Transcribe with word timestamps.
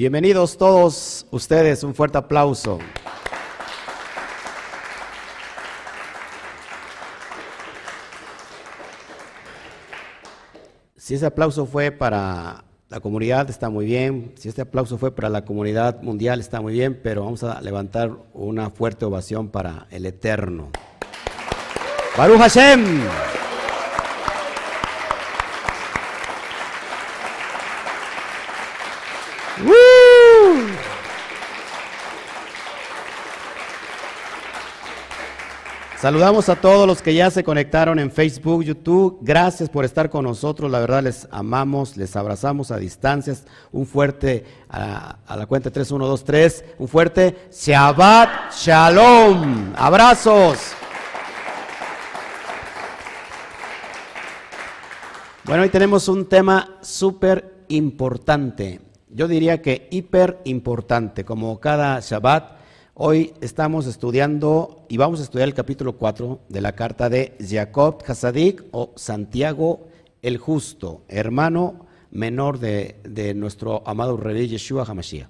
Bienvenidos 0.00 0.56
todos 0.56 1.26
ustedes, 1.30 1.84
un 1.84 1.94
fuerte 1.94 2.16
aplauso. 2.16 2.78
Si 10.96 11.16
ese 11.16 11.26
aplauso 11.26 11.66
fue 11.66 11.90
para 11.90 12.64
la 12.88 13.00
comunidad, 13.00 13.50
está 13.50 13.68
muy 13.68 13.84
bien. 13.84 14.32
Si 14.38 14.48
este 14.48 14.62
aplauso 14.62 14.96
fue 14.96 15.14
para 15.14 15.28
la 15.28 15.44
comunidad 15.44 16.00
mundial, 16.00 16.40
está 16.40 16.62
muy 16.62 16.72
bien, 16.72 16.98
pero 17.02 17.24
vamos 17.24 17.44
a 17.44 17.60
levantar 17.60 18.10
una 18.32 18.70
fuerte 18.70 19.04
ovación 19.04 19.50
para 19.50 19.86
el 19.90 20.06
Eterno. 20.06 20.70
Baruch 22.16 22.38
Hashem. 22.38 23.02
Saludamos 36.00 36.48
a 36.48 36.56
todos 36.56 36.86
los 36.86 37.02
que 37.02 37.12
ya 37.12 37.30
se 37.30 37.44
conectaron 37.44 37.98
en 37.98 38.10
Facebook, 38.10 38.64
YouTube. 38.64 39.18
Gracias 39.20 39.68
por 39.68 39.84
estar 39.84 40.08
con 40.08 40.24
nosotros. 40.24 40.70
La 40.70 40.80
verdad 40.80 41.02
les 41.02 41.28
amamos, 41.30 41.98
les 41.98 42.16
abrazamos 42.16 42.70
a 42.70 42.78
distancias. 42.78 43.44
Un 43.70 43.84
fuerte 43.84 44.46
a, 44.70 45.18
la 45.36 45.44
cuenta 45.44 45.70
3, 45.70 45.90
1, 45.90 46.06
2, 46.06 46.24
3. 46.24 46.64
Un 46.78 46.88
fuerte 46.88 47.50
Shabbat 47.52 48.50
Shalom. 48.50 49.74
Abrazos. 49.76 50.72
Bueno, 55.44 55.64
hoy 55.64 55.68
tenemos 55.68 56.08
un 56.08 56.30
tema 56.30 56.78
súper 56.80 57.64
importante. 57.68 58.80
Yo 59.10 59.28
diría 59.28 59.60
que 59.60 59.86
hiper 59.90 60.40
importante, 60.44 61.26
como 61.26 61.60
cada 61.60 62.00
Shabbat 62.00 62.59
Hoy 62.94 63.32
estamos 63.40 63.86
estudiando 63.86 64.84
y 64.88 64.96
vamos 64.96 65.20
a 65.20 65.22
estudiar 65.22 65.46
el 65.48 65.54
capítulo 65.54 65.96
4 65.96 66.40
de 66.48 66.60
la 66.60 66.72
carta 66.72 67.08
de 67.08 67.36
Jacob 67.40 68.02
Hasadik 68.04 68.64
o 68.72 68.92
Santiago 68.96 69.86
el 70.22 70.38
Justo, 70.38 71.02
hermano 71.08 71.86
menor 72.10 72.58
de, 72.58 73.32
nuestro 73.36 73.86
amado 73.86 74.16
rey 74.16 74.48
Yeshua 74.48 74.84
HaMashiach. 74.84 75.28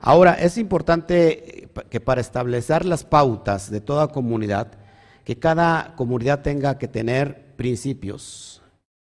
Ahora, 0.00 0.34
es 0.34 0.56
importante 0.58 1.68
que 1.90 2.00
para 2.00 2.20
establecer 2.20 2.84
las 2.84 3.02
pautas 3.02 3.68
de 3.68 3.80
toda 3.80 4.08
comunidad, 4.08 4.68
que 5.24 5.36
cada 5.36 5.96
comunidad 5.96 6.42
tenga 6.42 6.78
que 6.78 6.86
tener 6.86 7.56
principios, 7.56 8.62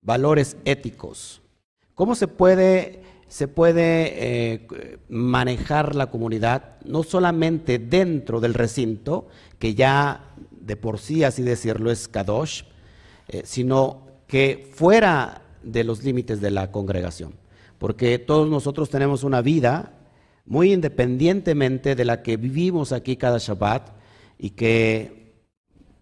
valores 0.02 0.58
éticos. 0.64 1.42
¿Cómo 1.96 2.14
se 2.14 2.28
puede 2.28 3.02
se 3.30 3.48
puede 3.48 4.58
eh, 4.58 4.68
manejar 5.08 5.96
la 5.96 6.08
comunidad 6.08 6.78
no 6.84 7.04
solamente 7.04 7.78
dentro 7.78 8.42
del 8.42 8.56
recinto, 8.56 9.28
que 9.60 9.76
ya 9.76 10.34
de 10.60 10.76
por 10.76 11.00
sí, 11.00 11.24
así 11.24 11.44
decirlo, 11.44 11.92
es 11.92 12.08
Kadosh, 12.08 12.64
eh, 13.28 13.44
sino 13.46 14.08
que 14.28 14.70
fuera 14.74 15.44
de 15.64 15.84
los 15.84 16.04
límites 16.04 16.42
de 16.42 16.52
la 16.52 16.72
congregación. 16.72 17.36
Porque 17.78 18.18
todos 18.18 18.50
nosotros 18.50 18.90
tenemos 18.90 19.24
una 19.24 19.42
vida 19.42 19.94
muy 20.46 20.74
independientemente 20.74 21.96
de 21.96 22.06
la 22.06 22.24
que 22.24 22.36
vivimos 22.36 22.92
aquí 22.92 23.16
cada 23.16 23.38
Shabbat 23.38 23.92
y 24.40 24.52
que 24.52 25.36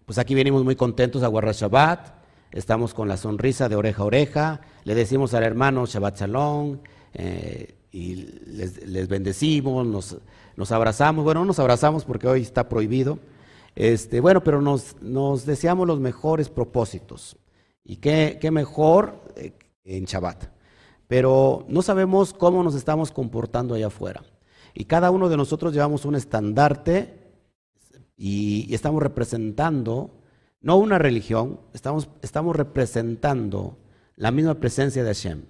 pues 0.06 0.16
aquí 0.16 0.34
venimos 0.34 0.64
muy 0.64 0.76
contentos 0.76 1.22
a 1.22 1.26
guardar 1.26 1.54
Shabbat, 1.54 2.14
estamos 2.50 2.94
con 2.94 3.08
la 3.08 3.18
sonrisa 3.18 3.68
de 3.68 3.76
oreja 3.76 4.02
a 4.02 4.06
oreja, 4.06 4.60
le 4.84 4.94
decimos 4.94 5.34
al 5.34 5.44
hermano 5.44 5.84
Shabbat 5.84 6.20
Shalom, 6.20 6.78
eh, 7.14 7.74
y 7.90 8.16
les, 8.46 9.08
bendecimos, 9.08 9.86
nos, 10.56 10.72
abrazamos. 10.72 11.24
Bueno, 11.24 11.40
no 11.40 11.46
nos 11.46 11.58
abrazamos 11.58 12.04
porque 12.04 12.28
hoy 12.28 12.42
está 12.42 12.68
prohibido. 12.68 13.18
Este, 13.74 14.20
bueno, 14.20 14.42
pero 14.42 14.60
nos, 14.60 15.46
deseamos 15.46 15.86
los 15.86 16.00
mejores 16.00 16.48
propósitos. 16.48 17.36
Y 17.84 17.96
qué, 17.96 18.38
mejor 18.50 19.20
eh, 19.36 19.52
en 19.84 20.04
Shabbat. 20.04 20.44
Pero 21.06 21.64
no 21.68 21.80
sabemos 21.80 22.34
cómo 22.34 22.62
nos 22.62 22.74
estamos 22.74 23.10
comportando 23.10 23.74
allá 23.74 23.86
afuera. 23.86 24.22
Y 24.74 24.84
cada 24.84 25.10
uno 25.10 25.28
de 25.28 25.36
nosotros 25.36 25.72
llevamos 25.72 26.04
un 26.04 26.14
estandarte 26.14 27.32
y, 28.16 28.72
estamos 28.74 29.02
representando, 29.02 30.10
no 30.60 30.76
una 30.76 30.98
religión, 30.98 31.60
estamos, 31.72 32.08
estamos 32.20 32.54
representando 32.54 33.78
la 34.16 34.30
misma 34.30 34.54
presencia 34.54 35.02
de 35.02 35.08
Hashem. 35.08 35.42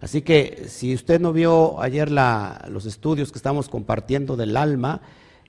Así 0.00 0.22
que 0.22 0.66
si 0.68 0.94
usted 0.94 1.20
no 1.20 1.32
vio 1.32 1.80
ayer 1.80 2.10
los 2.10 2.86
estudios 2.86 3.32
que 3.32 3.38
estamos 3.38 3.68
compartiendo 3.68 4.36
del 4.36 4.56
alma, 4.56 5.00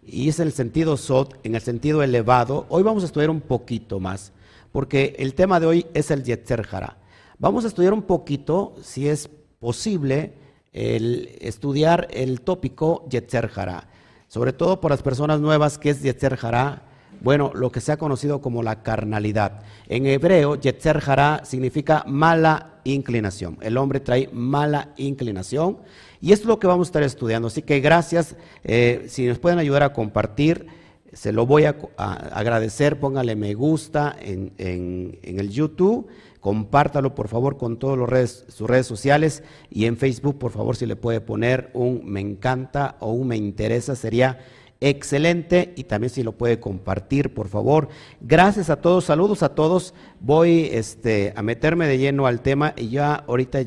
y 0.03 0.29
es 0.29 0.39
el 0.39 0.51
sentido 0.51 0.97
sot, 0.97 1.39
en 1.43 1.55
el 1.55 1.61
sentido 1.61 2.01
elevado, 2.01 2.65
hoy 2.69 2.81
vamos 2.81 3.03
a 3.03 3.05
estudiar 3.05 3.29
un 3.29 3.41
poquito 3.41 3.99
más, 3.99 4.31
porque 4.71 5.15
el 5.19 5.35
tema 5.35 5.59
de 5.59 5.67
hoy 5.67 5.85
es 5.93 6.09
el 6.09 6.23
Yetzer 6.23 6.67
Hara. 6.71 6.97
Vamos 7.37 7.63
a 7.63 7.67
estudiar 7.67 7.93
un 7.93 8.01
poquito, 8.01 8.75
si 8.81 9.07
es 9.07 9.29
posible, 9.59 10.33
el 10.73 11.37
estudiar 11.41 12.07
el 12.11 12.41
tópico 12.41 13.07
Yetzer 13.09 13.51
Hara, 13.55 13.87
sobre 14.27 14.53
todo 14.53 14.81
por 14.81 14.91
las 14.91 15.03
personas 15.03 15.39
nuevas 15.39 15.77
que 15.77 15.91
es 15.91 16.01
Yetzer 16.01 16.39
Hara, 16.41 16.83
bueno, 17.21 17.51
lo 17.53 17.71
que 17.71 17.81
se 17.81 17.91
ha 17.91 17.97
conocido 17.97 18.41
como 18.41 18.63
la 18.63 18.81
carnalidad. 18.81 19.61
En 19.87 20.05
hebreo, 20.05 20.55
Yetzer 20.55 21.03
Hara 21.05 21.41
significa 21.43 22.03
mala 22.07 22.78
inclinación. 22.93 23.57
El 23.61 23.77
hombre 23.77 23.99
trae 23.99 24.29
mala 24.31 24.93
inclinación 24.97 25.77
y 26.21 26.31
esto 26.31 26.43
es 26.43 26.47
lo 26.47 26.59
que 26.59 26.67
vamos 26.67 26.87
a 26.87 26.89
estar 26.89 27.03
estudiando. 27.03 27.47
Así 27.47 27.61
que 27.61 27.79
gracias. 27.79 28.35
Eh, 28.63 29.05
si 29.07 29.25
nos 29.25 29.39
pueden 29.39 29.59
ayudar 29.59 29.83
a 29.83 29.93
compartir, 29.93 30.67
se 31.13 31.31
lo 31.31 31.45
voy 31.45 31.65
a, 31.65 31.75
agradecer. 31.97 32.99
Póngale 32.99 33.35
me 33.35 33.53
gusta 33.53 34.15
en, 34.19 34.51
el 34.57 35.49
YouTube. 35.49 36.07
Compártalo 36.39 37.15
por 37.15 37.27
favor 37.27 37.57
con 37.57 37.77
todas 37.77 38.45
sus 38.47 38.69
redes 38.69 38.87
sociales 38.87 39.43
y 39.69 39.85
en 39.85 39.97
Facebook 39.97 40.39
por 40.39 40.51
favor 40.51 40.77
si 40.77 40.85
le 40.85 40.95
puede 40.95 41.19
poner 41.19 41.69
un 41.73 42.01
me 42.05 42.21
encanta 42.21 42.95
o 43.01 43.11
un 43.11 43.27
me 43.27 43.35
interesa 43.35 43.93
sería 43.93 44.39
excelente 44.81 45.73
y 45.75 45.83
también 45.83 46.09
si 46.09 46.23
lo 46.23 46.31
puede 46.31 46.59
compartir, 46.59 47.33
por 47.33 47.49
favor. 47.49 47.89
Gracias 48.21 48.69
a 48.69 48.77
todos, 48.77 49.05
saludos 49.05 49.43
a 49.43 49.49
todos. 49.49 49.93
Voy 50.21 50.69
este, 50.71 51.33
a 51.35 51.41
meterme 51.41 51.87
de 51.87 51.97
lleno 51.97 52.27
al 52.27 52.41
tema 52.41 52.73
y 52.77 52.89
ya 52.89 53.15
ahorita 53.15 53.59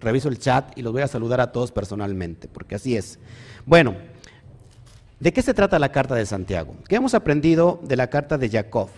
reviso 0.00 0.28
el 0.28 0.38
chat 0.38 0.76
y 0.76 0.82
los 0.82 0.92
voy 0.92 1.02
a 1.02 1.08
saludar 1.08 1.40
a 1.40 1.52
todos 1.52 1.72
personalmente, 1.72 2.48
porque 2.48 2.74
así 2.74 2.96
es. 2.96 3.18
Bueno, 3.64 3.94
¿de 5.20 5.32
qué 5.32 5.40
se 5.40 5.54
trata 5.54 5.78
la 5.78 5.92
carta 5.92 6.14
de 6.14 6.26
Santiago? 6.26 6.74
¿Qué 6.86 6.96
hemos 6.96 7.14
aprendido 7.14 7.80
de 7.82 7.96
la 7.96 8.08
carta 8.08 8.36
de 8.36 8.50
Jacob? 8.50 8.88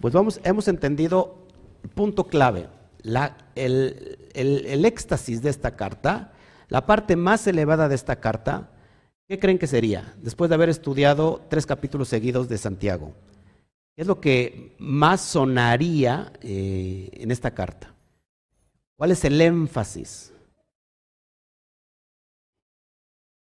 Pues 0.00 0.14
vamos, 0.14 0.40
hemos 0.44 0.66
entendido 0.66 1.36
el 1.84 1.90
punto 1.90 2.24
clave, 2.24 2.68
la, 3.02 3.36
el, 3.54 4.18
el 4.34 4.84
éxtasis 4.84 5.42
de 5.42 5.50
esta 5.50 5.76
carta, 5.76 6.32
la 6.68 6.86
parte 6.86 7.16
más 7.16 7.46
elevada 7.46 7.88
de 7.88 7.96
esta 7.96 8.16
carta, 8.16 8.70
¿Qué 9.28 9.38
creen 9.38 9.58
que 9.58 9.66
sería 9.66 10.14
después 10.18 10.48
de 10.48 10.54
haber 10.54 10.68
estudiado 10.68 11.42
tres 11.48 11.66
capítulos 11.66 12.08
seguidos 12.08 12.48
de 12.48 12.58
Santiago? 12.58 13.14
¿Qué 13.94 14.02
es 14.02 14.06
lo 14.08 14.20
que 14.20 14.74
más 14.78 15.20
sonaría 15.20 16.32
eh, 16.40 17.10
en 17.12 17.30
esta 17.30 17.52
carta? 17.52 17.94
¿Cuál 18.96 19.10
es 19.10 19.24
el 19.24 19.40
énfasis? 19.40 20.32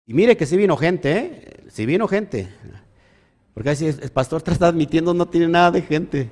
Y 0.08 0.14
mire 0.14 0.36
que 0.36 0.46
sí 0.46 0.58
vino 0.58 0.76
gente, 0.78 1.18
¿eh? 1.18 1.64
Sí 1.70 1.86
vino 1.86 2.08
gente. 2.08 2.50
Porque 3.54 3.70
así 3.70 3.86
el 3.86 4.12
pastor 4.12 4.44
está 4.48 4.68
admitiendo 4.68 5.14
no 5.14 5.28
tiene 5.28 5.48
nada 5.48 5.72
de 5.72 5.82
gente. 5.82 6.30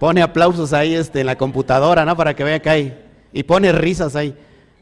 Pone 0.00 0.22
aplausos 0.22 0.72
ahí 0.72 0.94
este, 0.94 1.20
en 1.20 1.26
la 1.26 1.38
computadora, 1.38 2.04
¿no? 2.04 2.16
Para 2.16 2.34
que 2.34 2.44
vea 2.44 2.60
que 2.60 2.70
hay. 2.70 3.04
Y 3.32 3.42
pone 3.42 3.72
risas 3.72 4.16
ahí. 4.16 4.36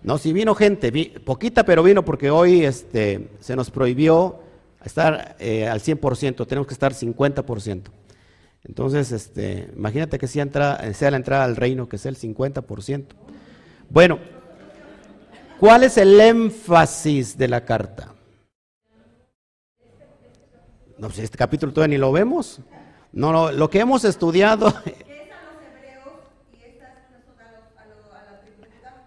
No, 0.05 0.19
si 0.19 0.35
vino 0.35 0.55
gente, 0.55 0.93
poquita, 1.25 1.65
pero 1.65 1.83
vino 1.83 2.05
porque 2.05 2.31
hoy 2.31 2.63
este, 2.63 3.31
se 3.41 3.57
nos 3.57 3.71
prohibió 3.71 4.39
estar 4.85 5.35
eh, 5.39 5.67
al 5.67 5.81
100%, 5.81 6.47
tenemos 6.47 6.67
que 6.67 6.75
estar 6.75 6.93
50%. 6.93 7.83
Entonces, 8.65 9.13
este, 9.13 9.71
imagínate 9.75 10.19
que 10.19 10.29
sea, 10.29 10.43
entra, 10.43 10.93
sea 10.93 11.11
la 11.11 11.17
entrada 11.17 11.45
al 11.45 11.57
reino, 11.57 11.89
que 11.89 11.97
sea 11.97 12.11
el 12.11 12.19
50%. 12.19 13.07
Bueno, 13.89 14.19
¿cuál 15.59 15.85
es 15.85 15.97
el 15.97 16.21
énfasis 16.21 17.39
de 17.39 17.49
la 17.49 17.65
carta? 17.65 18.13
No, 20.99 21.09
si 21.09 21.23
este 21.23 21.39
capítulo 21.39 21.73
todavía 21.73 21.97
ni 21.97 22.01
lo 22.01 22.13
vemos. 22.13 22.61
No, 23.11 23.33
no, 23.33 23.53
lo 23.53 23.71
que 23.71 23.81
hemos 23.81 24.05
estudiado 24.05 24.75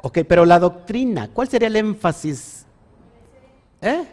Ok, 0.07 0.19
pero 0.25 0.45
la 0.45 0.57
doctrina, 0.57 1.31
¿cuál 1.33 1.49
sería 1.49 1.67
el 1.67 1.75
énfasis? 1.75 2.65
¿Eh? 3.81 4.05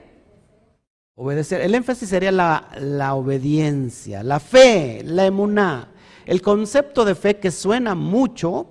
Obedecer. 1.15 1.61
El 1.61 1.73
énfasis 1.73 2.09
sería 2.09 2.33
la, 2.33 3.15
obediencia, 3.15 4.25
la 4.25 4.41
fe, 4.41 5.03
la 5.05 5.25
emuná. 5.25 5.93
El 6.27 6.43
concepto 6.43 7.05
de 7.05 7.15
fe 7.15 7.37
que 7.37 7.53
suena 7.53 7.95
mucho 7.95 8.67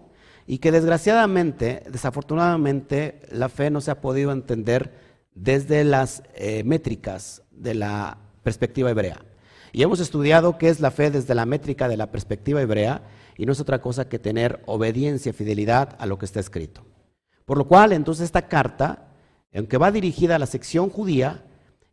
y 0.48 0.58
que 0.58 0.74
desgraciadamente, 0.74 1.84
desafortunadamente, 1.90 3.22
la 3.32 3.48
fe 3.48 3.70
no 3.70 3.80
se 3.80 3.92
ha 3.92 4.02
podido 4.02 4.34
entender 4.34 4.92
desde 5.34 5.86
las 5.86 6.24
eh, 6.36 6.66
métricas 6.66 7.42
de 7.52 7.74
la 7.74 8.18
perspectiva 8.44 8.90
hebrea. 8.90 9.24
Y 9.72 9.84
hemos 9.84 10.02
estudiado 10.02 10.58
qué 10.58 10.68
es 10.68 10.82
la 10.82 10.92
fe 10.92 11.10
desde 11.10 11.36
la 11.36 11.46
métrica 11.46 11.88
de 11.88 11.96
la 11.96 12.12
perspectiva 12.12 12.62
hebrea 12.62 13.02
y 13.38 13.46
no 13.46 13.54
es 13.54 13.62
otra 13.62 13.80
cosa 13.80 14.10
que 14.10 14.20
tener 14.20 14.62
obediencia, 14.66 15.32
fidelidad 15.32 15.96
a 16.00 16.06
lo 16.06 16.20
que 16.20 16.26
está 16.26 16.42
escrito. 16.42 16.84
Por 17.46 17.58
lo 17.58 17.66
cual, 17.66 17.92
entonces, 17.92 18.26
esta 18.26 18.48
carta, 18.48 19.10
aunque 19.54 19.78
va 19.78 19.92
dirigida 19.92 20.36
a 20.36 20.40
la 20.40 20.46
sección 20.46 20.90
judía, 20.90 21.44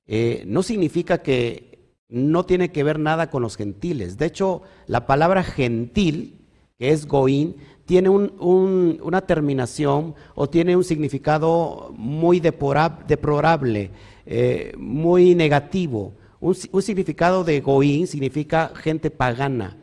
eh, 0.06 0.44
no 0.46 0.62
significa 0.62 1.18
que 1.18 1.70
no 2.08 2.44
tiene 2.44 2.72
que 2.72 2.82
ver 2.82 2.98
nada 2.98 3.30
con 3.30 3.42
los 3.42 3.56
gentiles. 3.56 4.18
De 4.18 4.26
hecho, 4.26 4.62
la 4.86 5.06
palabra 5.06 5.42
gentil, 5.42 6.46
que 6.78 6.90
es 6.90 7.06
goín, 7.06 7.56
tiene 7.84 8.08
una 8.08 9.20
terminación 9.22 10.14
o 10.34 10.48
tiene 10.48 10.76
un 10.76 10.84
significado 10.84 11.92
muy 11.96 12.38
deplorable, 12.38 13.90
eh, 14.26 14.72
muy 14.78 15.34
negativo. 15.34 16.14
Un, 16.40 16.54
significado 16.54 17.42
de 17.44 17.60
goín 17.60 18.06
significa 18.06 18.72
gente 18.76 19.10
pagana, 19.10 19.76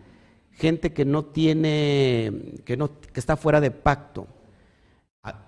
gente 0.52 0.94
que 0.94 1.06
no 1.06 1.25
tiene, 1.25 2.62
que, 2.66 2.78
no, 2.78 2.90
que 3.00 3.19
está 3.19 3.36
fuera 3.36 3.62
de 3.62 3.72
pacto. 3.72 4.28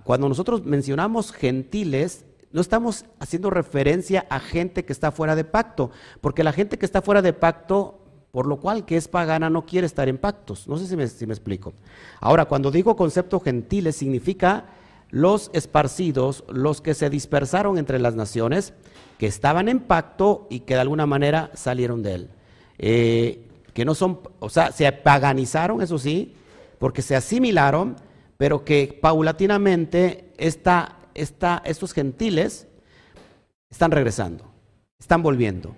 Cuando 0.03 0.29
nosotros 0.29 0.65
mencionamos 0.65 1.31
gentiles, 1.31 2.25
no 2.51 2.61
estamos 2.61 3.05
haciendo 3.19 3.49
referencia 3.49 4.25
a 4.29 4.39
gente 4.39 4.85
que 4.85 4.93
está 4.93 5.11
fuera 5.11 5.35
de 5.35 5.43
pacto, 5.43 5.91
porque 6.21 6.43
la 6.43 6.53
gente 6.53 6.77
que 6.77 6.85
está 6.85 7.01
fuera 7.01 7.21
de 7.21 7.33
pacto, 7.33 7.99
por 8.31 8.47
lo 8.47 8.57
cual 8.57 8.85
que 8.85 8.97
es 8.97 9.07
pagana, 9.07 9.49
no 9.49 9.65
quiere 9.65 9.87
estar 9.87 10.09
en 10.09 10.17
pactos. 10.17 10.67
No 10.67 10.77
sé 10.77 10.87
si 10.87 10.95
me, 10.95 11.07
si 11.07 11.25
me 11.27 11.33
explico. 11.33 11.73
Ahora, 12.19 12.45
cuando 12.45 12.71
digo 12.71 12.95
concepto 12.95 13.39
gentiles, 13.39 13.95
significa 13.95 14.65
los 15.11 15.49
esparcidos, 15.53 16.43
los 16.49 16.81
que 16.81 16.93
se 16.93 17.09
dispersaron 17.09 17.77
entre 17.77 17.99
las 17.99 18.15
naciones, 18.15 18.73
que 19.17 19.27
estaban 19.27 19.67
en 19.67 19.79
pacto 19.79 20.47
y 20.49 20.61
que 20.61 20.75
de 20.75 20.81
alguna 20.81 21.05
manera 21.05 21.51
salieron 21.53 22.03
de 22.03 22.13
él. 22.13 22.29
Eh, 22.77 23.45
que 23.73 23.85
no 23.85 23.95
son, 23.95 24.19
o 24.39 24.49
sea, 24.49 24.71
se 24.71 24.91
paganizaron, 24.91 25.81
eso 25.81 25.97
sí, 25.97 26.35
porque 26.79 27.01
se 27.01 27.15
asimilaron, 27.15 27.95
pero 28.39 28.63
que 28.63 28.97
paulatinamente 29.01 30.31
estos 30.37 31.93
gentiles 31.93 32.67
están 33.69 33.91
regresando, 33.91 34.45
están 34.97 35.21
volviendo. 35.21 35.75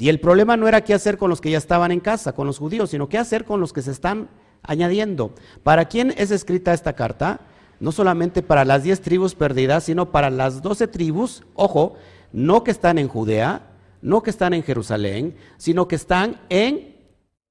Y 0.00 0.08
el 0.08 0.18
problema 0.18 0.56
no 0.56 0.66
era 0.66 0.80
qué 0.80 0.94
hacer 0.94 1.16
con 1.16 1.30
los 1.30 1.40
que 1.40 1.52
ya 1.52 1.58
estaban 1.58 1.92
en 1.92 2.00
casa, 2.00 2.32
con 2.32 2.48
los 2.48 2.58
judíos, 2.58 2.90
sino 2.90 3.08
qué 3.08 3.18
hacer 3.18 3.44
con 3.44 3.60
los 3.60 3.72
que 3.72 3.82
se 3.82 3.92
están 3.92 4.28
añadiendo. 4.64 5.32
¿Para 5.62 5.84
quién 5.84 6.12
es 6.16 6.32
escrita 6.32 6.74
esta 6.74 6.94
carta? 6.94 7.42
No 7.78 7.92
solamente 7.92 8.42
para 8.42 8.64
las 8.64 8.82
diez 8.82 9.00
tribus 9.00 9.36
perdidas, 9.36 9.84
sino 9.84 10.10
para 10.10 10.28
las 10.28 10.60
doce 10.60 10.88
tribus, 10.88 11.44
ojo, 11.54 11.94
no 12.32 12.64
que 12.64 12.72
están 12.72 12.98
en 12.98 13.06
Judea, 13.06 13.70
no 14.00 14.24
que 14.24 14.30
están 14.30 14.54
en 14.54 14.64
Jerusalén, 14.64 15.36
sino 15.56 15.86
que 15.86 15.94
están 15.94 16.40
en 16.48 16.96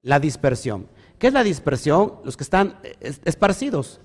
la 0.02 0.20
dispersión. 0.20 0.88
¿Qué 1.18 1.28
es 1.28 1.32
la 1.32 1.42
dispersión? 1.42 2.16
Los 2.22 2.36
que 2.36 2.44
están 2.44 2.76
esparcidos 3.00 3.98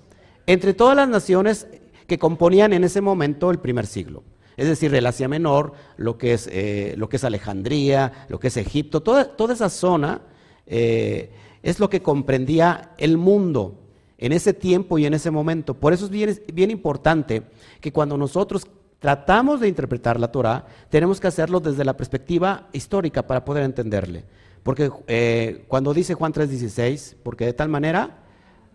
entre 0.47 0.73
todas 0.73 0.95
las 0.95 1.07
naciones 1.07 1.67
que 2.07 2.17
componían 2.17 2.73
en 2.73 2.83
ese 2.83 3.01
momento 3.01 3.51
el 3.51 3.59
primer 3.59 3.85
siglo. 3.85 4.23
Es 4.55 4.67
decir, 4.67 4.93
el 4.95 5.05
Asia 5.05 5.27
Menor, 5.27 5.73
lo 5.97 6.17
que 6.17 6.33
es, 6.33 6.49
eh, 6.51 6.95
lo 6.97 7.09
que 7.09 7.17
es 7.17 7.23
Alejandría, 7.23 8.25
lo 8.27 8.39
que 8.39 8.47
es 8.47 8.57
Egipto, 8.57 9.03
toda, 9.03 9.35
toda 9.35 9.53
esa 9.53 9.69
zona 9.69 10.21
eh, 10.65 11.31
es 11.61 11.79
lo 11.79 11.89
que 11.89 12.01
comprendía 12.01 12.93
el 12.97 13.17
mundo 13.17 13.75
en 14.17 14.31
ese 14.31 14.53
tiempo 14.53 14.97
y 14.97 15.05
en 15.05 15.13
ese 15.13 15.29
momento. 15.29 15.75
Por 15.75 15.93
eso 15.93 16.09
es 16.11 16.41
bien, 16.51 16.71
importante 16.71 17.43
que 17.79 17.93
cuando 17.93 18.17
nosotros 18.17 18.65
tratamos 18.99 19.59
de 19.59 19.67
interpretar 19.67 20.19
la 20.19 20.31
Torah, 20.31 20.65
tenemos 20.89 21.19
que 21.19 21.27
hacerlo 21.27 21.59
desde 21.59 21.85
la 21.85 21.95
perspectiva 21.95 22.67
histórica 22.73 23.27
para 23.27 23.45
poder 23.45 23.63
entenderle. 23.63 24.25
Porque 24.63 24.91
eh, 25.07 25.65
cuando 25.67 25.93
dice 25.93 26.15
Juan 26.15 26.33
3:16, 26.33 27.15
porque 27.21 27.45
de 27.45 27.53
tal 27.53 27.69
manera 27.69 28.23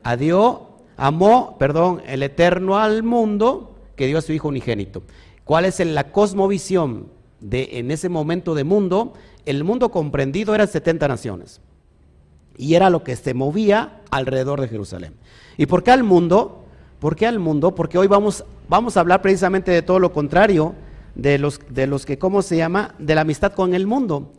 a 0.04 0.16
Dios 0.16 0.58
amó, 0.96 1.56
perdón, 1.58 2.02
el 2.06 2.22
eterno 2.22 2.78
al 2.78 3.02
mundo 3.02 3.74
que 3.96 4.06
dio 4.06 4.18
a 4.18 4.22
su 4.22 4.32
Hijo 4.32 4.48
unigénito. 4.48 5.02
¿Cuál 5.44 5.64
es 5.64 5.80
la 5.80 6.12
cosmovisión 6.12 7.08
de 7.40 7.70
en 7.72 7.90
ese 7.90 8.08
momento 8.08 8.54
de 8.54 8.64
mundo? 8.64 9.14
El 9.44 9.64
mundo 9.64 9.90
comprendido 9.90 10.54
eran 10.54 10.68
70 10.68 11.08
naciones. 11.08 11.60
Y 12.56 12.74
era 12.74 12.90
lo 12.90 13.02
que 13.02 13.16
se 13.16 13.34
movía 13.34 14.00
alrededor 14.10 14.60
de 14.60 14.68
Jerusalén. 14.68 15.14
¿Y 15.56 15.66
por 15.66 15.82
qué 15.82 15.90
al 15.90 16.04
mundo? 16.04 16.64
¿Por 17.00 17.16
qué 17.16 17.26
al 17.26 17.38
mundo? 17.38 17.74
Porque 17.74 17.98
hoy 17.98 18.06
vamos, 18.06 18.44
vamos 18.68 18.96
a 18.96 19.00
hablar 19.00 19.22
precisamente 19.22 19.70
de 19.70 19.82
todo 19.82 19.98
lo 19.98 20.12
contrario, 20.12 20.74
de 21.14 21.38
los, 21.38 21.60
de 21.68 21.86
los 21.86 22.06
que, 22.06 22.18
¿cómo 22.18 22.42
se 22.42 22.56
llama? 22.56 22.94
De 22.98 23.14
la 23.14 23.22
amistad 23.22 23.52
con 23.52 23.74
el 23.74 23.86
mundo. 23.86 24.32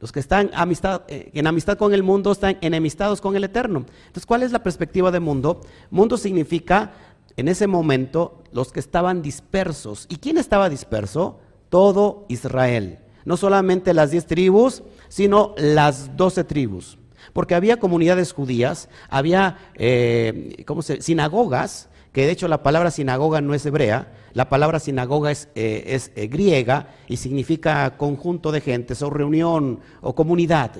Los 0.00 0.12
que 0.12 0.20
están 0.20 0.50
amistad, 0.54 1.02
eh, 1.08 1.30
en 1.34 1.46
amistad 1.46 1.76
con 1.76 1.92
el 1.92 2.02
mundo 2.02 2.32
están 2.32 2.56
enemistados 2.62 3.20
con 3.20 3.36
el 3.36 3.44
eterno. 3.44 3.84
Entonces, 4.06 4.24
¿cuál 4.24 4.42
es 4.42 4.50
la 4.50 4.62
perspectiva 4.62 5.10
de 5.10 5.20
mundo? 5.20 5.60
Mundo 5.90 6.16
significa, 6.16 6.92
en 7.36 7.48
ese 7.48 7.66
momento, 7.66 8.42
los 8.50 8.72
que 8.72 8.80
estaban 8.80 9.20
dispersos. 9.20 10.06
¿Y 10.08 10.16
quién 10.16 10.38
estaba 10.38 10.70
disperso? 10.70 11.38
Todo 11.68 12.24
Israel. 12.28 12.98
No 13.26 13.36
solamente 13.36 13.92
las 13.92 14.10
diez 14.10 14.26
tribus, 14.26 14.82
sino 15.08 15.54
las 15.58 16.16
doce 16.16 16.44
tribus. 16.44 16.96
Porque 17.34 17.54
había 17.54 17.78
comunidades 17.78 18.32
judías, 18.32 18.88
había 19.10 19.58
eh, 19.74 20.64
¿cómo 20.66 20.80
se? 20.80 21.02
sinagogas, 21.02 21.89
que 22.12 22.26
de 22.26 22.32
hecho 22.32 22.48
la 22.48 22.62
palabra 22.62 22.90
sinagoga 22.90 23.40
no 23.40 23.54
es 23.54 23.64
hebrea, 23.64 24.12
la 24.32 24.48
palabra 24.48 24.78
sinagoga 24.78 25.30
es, 25.30 25.48
eh, 25.54 25.98
eh, 26.14 26.26
griega 26.26 26.88
y 27.08 27.16
significa 27.16 27.96
conjunto 27.96 28.52
de 28.52 28.60
gentes 28.60 29.02
o 29.02 29.10
reunión 29.10 29.80
o 30.00 30.14
comunidad. 30.14 30.72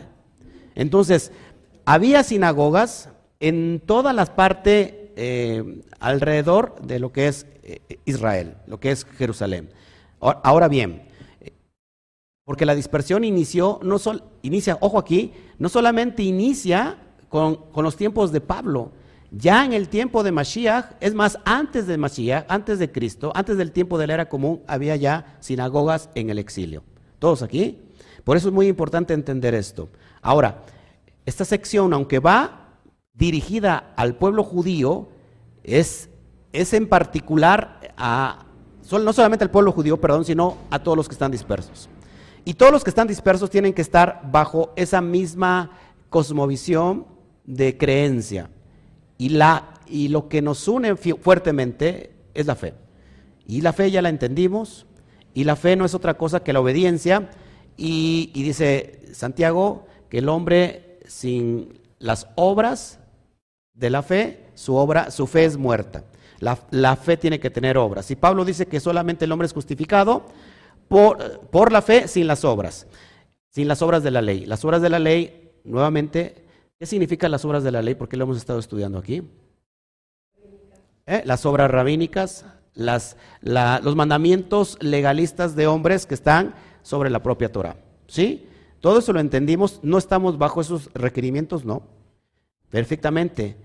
Entonces, 0.75 1.33
había 1.85 2.23
sinagogas 2.23 3.11
en 3.41 3.83
todas 3.85 4.15
las 4.15 4.31
partes 4.31 4.95
eh, 5.17 5.83
alrededor 5.99 6.81
de 6.83 6.99
lo 6.99 7.13
que 7.13 7.29
es 7.29 7.47
Israel, 8.05 8.57
lo 8.67 8.81
que 8.81 8.91
es 8.91 9.05
Jerusalén. 9.05 9.71
Ahora 10.21 10.69
bien, 10.69 11.03
porque 12.45 12.67
la 12.67 12.75
dispersión 12.75 13.25
inició, 13.25 13.79
no 13.83 13.99
sol, 13.99 14.25
inicia, 14.43 14.79
ojo 14.81 14.99
aquí, 14.99 15.33
no 15.59 15.69
solamente 15.69 16.23
inicia 16.23 16.99
con, 17.29 17.57
con 17.71 17.85
los 17.85 17.97
tiempos 17.97 18.33
de 18.33 18.41
Pablo, 18.41 18.93
ya 19.31 19.65
en 19.65 19.73
el 19.73 19.89
tiempo 19.89 20.23
de 20.23 20.33
Mashiach, 20.33 20.97
es 21.01 21.15
más, 21.15 21.39
antes 21.45 21.87
de 21.87 21.97
Mashiach, 21.97 22.47
antes 22.49 22.79
de 22.79 22.91
Cristo, 22.91 23.31
antes 23.35 23.57
del 23.57 23.71
tiempo 23.71 23.97
de 23.97 24.09
la 24.09 24.15
era 24.15 24.29
común, 24.29 24.63
había 24.67 24.97
ya 24.97 25.37
sinagogas 25.41 26.11
en 26.15 26.31
el 26.31 26.39
exilio. 26.39 26.83
¿Todos 27.21 27.43
aquí? 27.43 27.79
Por 28.25 28.37
eso 28.37 28.49
es 28.49 28.55
muy 28.55 28.67
importante 28.67 29.15
entender 29.15 29.55
esto. 29.55 29.89
Ahora, 30.21 30.65
esta 31.27 31.45
sección, 31.45 31.93
aunque 31.93 32.19
va 32.19 32.79
dirigida 33.15 33.93
al 33.97 34.17
pueblo 34.17 34.43
judío, 34.43 35.09
es, 35.63 36.09
es 36.53 36.73
en 36.73 36.89
particular 36.89 37.95
a, 37.97 38.47
no 38.91 39.13
solamente 39.13 39.45
al 39.45 39.51
pueblo 39.51 39.71
judío, 39.71 40.01
perdón, 40.01 40.25
sino 40.25 40.57
a 40.71 40.81
todos 40.81 40.97
los 40.97 41.09
que 41.09 41.15
están 41.15 41.31
dispersos. 41.31 41.89
Y 42.45 42.55
todos 42.55 42.73
los 42.73 42.83
que 42.83 42.91
están 42.91 43.07
dispersos 43.07 43.51
tienen 43.51 43.75
que 43.75 43.83
estar 43.83 44.23
bajo 44.33 44.73
esa 44.75 45.01
misma 45.01 45.71
cosmovisión 46.09 47.07
de 47.45 47.77
creencia. 47.79 48.51
Y, 49.21 49.29
la, 49.29 49.75
y 49.87 50.09
lo 50.09 50.31
que 50.31 50.41
nos 50.41 50.67
une 50.67 50.97
fuertemente 50.97 52.11
es 52.33 52.47
la 52.47 52.55
fe. 52.55 52.73
Y 53.47 53.61
la 53.61 53.75
fe 53.75 53.91
ya 53.91 54.01
la 54.01 54.09
entendimos. 54.09 54.87
Y 55.35 55.45
la 55.45 55.57
fe 55.57 55.77
no 55.77 55.85
es 55.85 55.93
otra 55.93 56.15
cosa 56.15 56.43
que 56.43 56.55
la 56.55 56.61
obediencia. 56.61 57.29
Y, 57.77 58.31
dice 58.33 59.03
Santiago 59.13 59.85
que 60.09 60.19
el 60.19 60.29
hombre 60.31 61.01
sin 61.07 61.81
las 61.99 62.29
obras 62.35 62.99
de 63.75 63.91
la 63.91 64.03
fe, 64.03 64.47
su 64.55 64.75
obra, 64.75 65.11
su 65.11 65.27
fe 65.27 65.45
es 65.45 65.59
muerta. 65.59 66.03
La, 66.39 66.59
la, 66.71 66.97
fe 66.97 67.19
tiene 67.19 67.39
que 67.41 67.51
tener 67.51 67.77
obras. 67.77 68.11
Y 68.11 68.17
Pablo 68.17 68.47
dice 68.47 68.69
que 68.69 68.81
solamente 68.81 69.27
el 69.27 69.33
hombre 69.33 69.45
es 69.45 69.53
justificado 69.53 70.25
por, 70.89 71.41
por, 71.51 71.73
la 71.73 71.83
fe 71.83 72.09
sin 72.09 72.27
las 72.27 72.43
obras, 72.43 72.87
sin 73.51 73.69
las 73.69 73.83
obras 73.83 74.03
de 74.03 74.13
la 74.13 74.23
ley. 74.23 74.47
Las 74.47 74.65
obras 74.65 74.81
de 74.81 74.89
la 74.89 74.99
ley, 74.99 75.51
nuevamente, 75.65 76.47
¿Qué 76.81 76.87
significan 76.87 77.31
las 77.31 77.45
obras 77.45 77.63
de 77.63 77.71
la 77.71 77.83
ley? 77.83 77.95
Porque 77.95 78.17
lo 78.17 78.25
hemos 78.25 78.39
estado 78.39 78.59
estudiando 78.59 78.97
aquí. 78.97 79.23
¿Eh? 81.05 81.21
Las 81.27 81.45
obras 81.45 81.71
rabínicas, 81.71 82.47
los 82.75 83.97
mandamientos 83.97 84.79
legalistas 84.81 85.55
de 85.55 85.67
hombres 85.67 86.07
que 86.07 86.15
están 86.15 86.55
sobre 86.81 87.11
la 87.11 87.23
propia 87.23 87.53
Torah. 87.53 87.77
¿Sí? 88.07 88.49
Todo 88.81 89.01
eso 89.01 89.13
lo 89.13 89.21
entendimos, 89.21 89.81
no 89.83 89.99
estamos 89.99 90.39
bajo 90.39 90.63
esos 90.63 90.89
requerimientos, 90.95 91.67
no. 91.67 91.83
Perfectamente. 92.71 93.59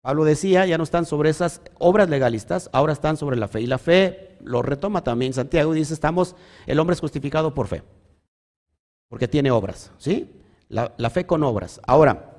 Pablo 0.00 0.22
decía, 0.22 0.64
ya 0.64 0.78
no 0.78 0.84
están 0.84 1.06
sobre 1.06 1.30
esas 1.30 1.60
obras 1.80 2.08
legalistas, 2.08 2.70
ahora 2.72 2.92
están 2.92 3.16
sobre 3.16 3.36
la 3.36 3.48
fe. 3.48 3.62
Y 3.62 3.66
la 3.66 3.78
fe 3.78 4.38
lo 4.44 4.62
retoma 4.62 5.02
también 5.02 5.32
Santiago 5.32 5.72
dice, 5.72 5.92
estamos, 5.92 6.36
el 6.66 6.78
hombre 6.78 6.94
es 6.94 7.00
justificado 7.00 7.52
por 7.52 7.66
fe, 7.66 7.82
porque 9.08 9.26
tiene 9.26 9.50
obras, 9.50 9.90
¿sí? 9.98 10.30
La 10.68 11.10
fe 11.10 11.26
con 11.26 11.42
obras. 11.42 11.80
Ahora, 11.84 12.30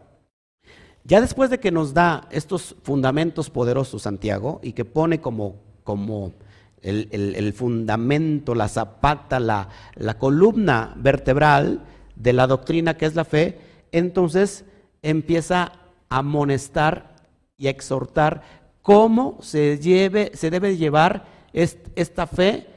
ya 1.06 1.22
después 1.22 1.50
de 1.50 1.60
que 1.60 1.72
nos 1.72 1.94
da 1.94 2.28
estos 2.32 2.76
fundamentos 2.82 3.50
poderosos 3.50 4.02
Santiago 4.02 4.60
y 4.64 4.74
que 4.74 4.86
pone 4.86 5.22
como, 5.22 5.58
como 5.84 6.34
el, 6.82 7.54
fundamento, 7.54 8.56
la 8.56 8.68
zapata, 8.68 9.40
la, 9.40 9.70
la 9.96 10.18
columna 10.18 10.94
vertebral 10.98 11.82
de 12.16 12.34
la 12.34 12.48
doctrina 12.48 12.98
que 12.98 13.06
es 13.06 13.16
la 13.16 13.24
fe, 13.24 13.60
entonces 13.92 14.66
empieza 15.02 15.72
a 16.10 16.18
amonestar 16.18 17.16
y 17.58 17.68
a 17.68 17.70
exhortar 17.70 18.42
cómo 18.82 19.38
se, 19.42 19.78
lleve, 19.78 20.32
se 20.34 20.50
debe 20.50 20.76
llevar 20.76 21.26
esta 21.54 22.28
fe 22.28 22.68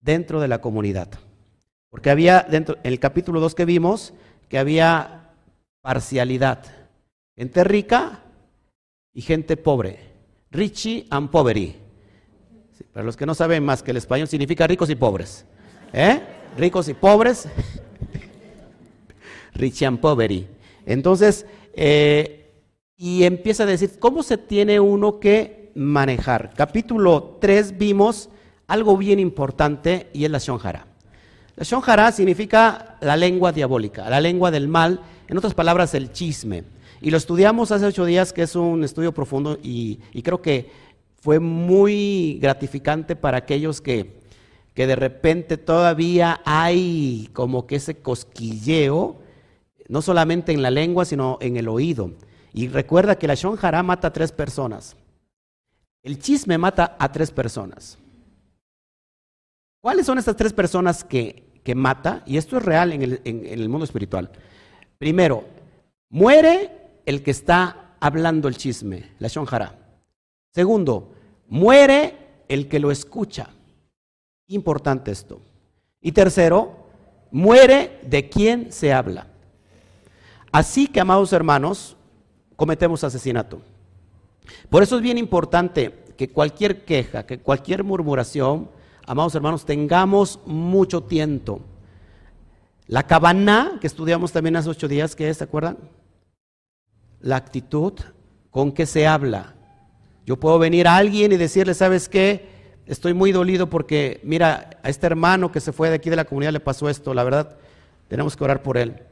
dentro 0.00 0.40
de 0.40 0.48
la 0.48 0.60
comunidad. 0.60 1.08
Porque 1.90 2.10
había 2.10 2.46
dentro, 2.48 2.76
en 2.82 2.92
el 2.92 3.00
capítulo 3.00 3.40
2 3.40 3.54
que 3.54 3.64
vimos, 3.64 4.14
que 4.48 4.58
había 4.58 5.32
parcialidad. 5.80 6.77
Gente 7.38 7.62
rica 7.62 8.24
y 9.14 9.22
gente 9.22 9.56
pobre. 9.56 10.00
Richie 10.50 11.06
and 11.08 11.30
poverty. 11.30 11.76
para 12.92 13.06
los 13.06 13.16
que 13.16 13.26
no 13.26 13.34
saben 13.34 13.64
más 13.64 13.80
que 13.84 13.92
el 13.92 13.96
español 13.96 14.26
significa 14.26 14.66
ricos 14.66 14.90
y 14.90 14.96
pobres. 14.96 15.44
¿Eh? 15.92 16.20
Ricos 16.56 16.88
y 16.88 16.94
pobres. 16.94 17.46
Richie 19.54 19.86
and 19.86 20.00
poverty. 20.00 20.48
Entonces, 20.84 21.46
eh, 21.74 22.50
y 22.96 23.22
empieza 23.22 23.62
a 23.62 23.66
decir, 23.66 24.00
¿cómo 24.00 24.24
se 24.24 24.36
tiene 24.36 24.80
uno 24.80 25.20
que 25.20 25.70
manejar? 25.76 26.52
Capítulo 26.56 27.38
3 27.40 27.78
vimos 27.78 28.30
algo 28.66 28.96
bien 28.96 29.20
importante 29.20 30.08
y 30.12 30.24
es 30.24 30.30
la 30.32 30.38
shonjara. 30.38 30.88
La 31.54 31.62
shonjara 31.62 32.10
significa 32.10 32.96
la 33.00 33.16
lengua 33.16 33.52
diabólica, 33.52 34.10
la 34.10 34.20
lengua 34.20 34.50
del 34.50 34.66
mal, 34.66 35.00
en 35.28 35.38
otras 35.38 35.54
palabras, 35.54 35.94
el 35.94 36.10
chisme. 36.10 36.77
Y 37.00 37.10
lo 37.10 37.16
estudiamos 37.16 37.70
hace 37.70 37.86
ocho 37.86 38.04
días, 38.04 38.32
que 38.32 38.42
es 38.42 38.56
un 38.56 38.84
estudio 38.84 39.12
profundo 39.12 39.58
y, 39.62 40.00
creo 40.22 40.42
que 40.42 40.70
fue 41.20 41.38
muy 41.40 42.38
gratificante 42.40 43.16
para 43.16 43.38
aquellos 43.38 43.80
que, 43.80 44.20
que 44.74 44.86
de 44.86 44.96
repente 44.96 45.56
todavía 45.56 46.40
hay 46.44 47.28
como 47.32 47.66
que 47.66 47.76
ese 47.76 47.96
cosquilleo, 47.96 49.16
no 49.88 50.02
solamente 50.02 50.52
en 50.52 50.62
la 50.62 50.70
lengua, 50.70 51.04
sino 51.04 51.38
en 51.40 51.56
el 51.56 51.68
oído. 51.68 52.12
Y 52.52 52.68
recuerda 52.68 53.18
que 53.18 53.26
la 53.26 53.34
shonjara 53.34 53.82
mata 53.82 54.08
a 54.08 54.12
tres 54.12 54.32
personas. 54.32 54.96
El 56.02 56.18
chisme 56.18 56.58
mata 56.58 56.96
a 56.98 57.10
tres 57.12 57.30
personas. 57.30 57.98
¿Cuáles 59.80 60.06
son 60.06 60.18
estas 60.18 60.36
tres 60.36 60.52
personas 60.52 61.04
que, 61.04 61.60
que 61.62 61.74
mata? 61.74 62.22
Y 62.26 62.36
esto 62.36 62.56
es 62.56 62.64
real 62.64 62.92
en 62.92 63.02
el, 63.02 63.20
en, 63.24 63.46
el, 63.46 63.68
mundo 63.68 63.84
espiritual. 63.84 64.30
Primero, 64.98 65.44
muere 66.08 66.77
el 67.08 67.22
que 67.22 67.30
está 67.30 67.94
hablando 68.00 68.48
el 68.48 68.58
chisme, 68.58 69.12
la 69.18 69.28
shonjara. 69.28 69.78
Segundo, 70.52 71.14
muere 71.46 72.42
el 72.48 72.68
que 72.68 72.78
lo 72.78 72.90
escucha. 72.90 73.48
Importante 74.48 75.10
esto. 75.10 75.40
Y 76.02 76.12
tercero, 76.12 76.90
muere 77.30 77.98
de 78.02 78.28
quien 78.28 78.70
se 78.70 78.92
habla. 78.92 79.26
Así 80.52 80.86
que, 80.86 81.00
amados 81.00 81.32
hermanos, 81.32 81.96
cometemos 82.56 83.02
asesinato. 83.02 83.62
Por 84.68 84.82
eso 84.82 84.96
es 84.96 85.02
bien 85.02 85.16
importante 85.16 86.04
que 86.14 86.28
cualquier 86.28 86.84
queja, 86.84 87.24
que 87.24 87.38
cualquier 87.38 87.84
murmuración, 87.84 88.68
amados 89.06 89.34
hermanos, 89.34 89.64
tengamos 89.64 90.40
mucho 90.44 91.02
tiento. 91.04 91.60
La 92.86 93.04
cabana 93.04 93.78
que 93.80 93.86
estudiamos 93.86 94.30
también 94.30 94.56
hace 94.56 94.68
ocho 94.68 94.88
días, 94.88 95.16
¿qué 95.16 95.30
es? 95.30 95.38
¿Se 95.38 95.44
acuerdan? 95.44 95.78
La 97.20 97.36
actitud 97.36 97.94
con 98.50 98.72
que 98.72 98.86
se 98.86 99.06
habla. 99.06 99.54
Yo 100.26 100.38
puedo 100.38 100.58
venir 100.58 100.86
a 100.88 100.96
alguien 100.96 101.32
y 101.32 101.36
decirle, 101.36 101.74
¿sabes 101.74 102.08
qué? 102.08 102.48
Estoy 102.86 103.14
muy 103.14 103.32
dolido 103.32 103.68
porque, 103.68 104.20
mira, 104.24 104.70
a 104.82 104.88
este 104.88 105.06
hermano 105.06 105.52
que 105.52 105.60
se 105.60 105.72
fue 105.72 105.88
de 105.88 105.96
aquí 105.96 106.10
de 106.10 106.16
la 106.16 106.24
comunidad 106.24 106.52
le 106.52 106.60
pasó 106.60 106.88
esto. 106.88 107.14
La 107.14 107.24
verdad, 107.24 107.56
tenemos 108.08 108.36
que 108.36 108.44
orar 108.44 108.62
por 108.62 108.76
él. 108.76 109.02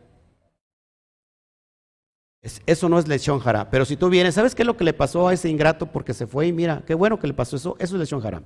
eso 2.67 2.89
no 2.89 2.99
es 2.99 3.09
lesión 3.09 3.39
jara. 3.41 3.71
Pero 3.71 3.85
si 3.85 3.97
tú 3.97 4.09
vienes, 4.09 4.35
¿sabes 4.35 4.55
qué 4.55 4.63
es 4.63 4.67
lo 4.67 4.77
que 4.77 4.85
le 4.85 4.93
pasó 4.93 5.29
a 5.29 5.35
ese 5.35 5.49
ingrato 5.49 5.87
porque 5.87 6.15
se 6.15 6.27
fue 6.27 6.47
y 6.47 6.53
mira, 6.53 6.83
qué 6.87 6.95
bueno 6.95 7.19
que 7.19 7.27
le 7.27 7.35
pasó 7.35 7.57
eso? 7.57 7.77
Eso 7.79 7.95
es 7.97 8.01
lesión 8.01 8.21
jara. 8.21 8.43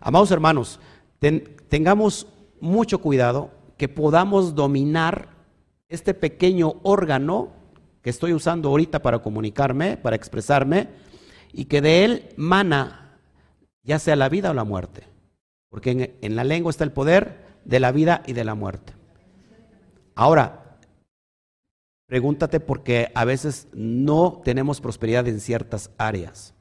Amados 0.00 0.30
hermanos, 0.30 0.80
tengamos 1.68 2.26
mucho 2.60 2.98
cuidado 3.00 3.50
que 3.76 3.88
podamos 3.88 4.54
dominar 4.54 5.28
este 5.88 6.14
pequeño 6.14 6.74
órgano 6.82 7.55
que 8.06 8.10
estoy 8.10 8.32
usando 8.34 8.68
ahorita 8.68 9.02
para 9.02 9.18
comunicarme, 9.18 9.96
para 9.96 10.14
expresarme, 10.14 10.90
y 11.52 11.64
que 11.64 11.80
de 11.80 12.04
él 12.04 12.28
mana 12.36 13.18
ya 13.82 13.98
sea 13.98 14.14
la 14.14 14.28
vida 14.28 14.52
o 14.52 14.54
la 14.54 14.62
muerte. 14.62 15.02
Porque 15.70 16.16
en, 16.20 16.36
la 16.36 16.44
lengua 16.44 16.70
está 16.70 16.84
el 16.84 16.92
poder 16.92 17.58
de 17.64 17.80
la 17.80 17.90
vida 17.90 18.22
y 18.24 18.32
de 18.32 18.44
la 18.44 18.54
muerte. 18.54 18.92
Ahora, 20.14 20.78
pregúntate 22.06 22.60
por 22.60 22.84
qué 22.84 23.10
a 23.12 23.24
veces 23.24 23.66
no 23.72 24.40
tenemos 24.44 24.80
prosperidad 24.80 25.26
en 25.26 25.40
ciertas 25.40 25.90
áreas. 25.98 26.54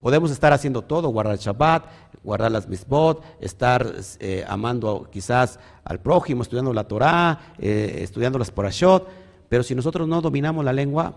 Podemos 0.00 0.30
estar 0.30 0.52
haciendo 0.52 0.82
todo, 0.82 1.08
guardar 1.08 1.32
el 1.32 1.40
Shabbat, 1.40 1.86
guardar 2.22 2.52
las 2.52 2.68
misbot, 2.68 3.24
estar 3.40 3.90
eh, 4.20 4.44
amando 4.46 5.08
quizás 5.10 5.58
al 5.82 5.98
prójimo, 5.98 6.42
estudiando 6.42 6.74
la 6.74 6.84
Torah, 6.84 7.54
eh, 7.58 8.00
estudiando 8.02 8.38
las 8.38 8.50
porashot, 8.50 9.08
pero 9.48 9.62
si 9.62 9.74
nosotros 9.74 10.06
no 10.06 10.20
dominamos 10.20 10.64
la 10.64 10.72
lengua, 10.72 11.14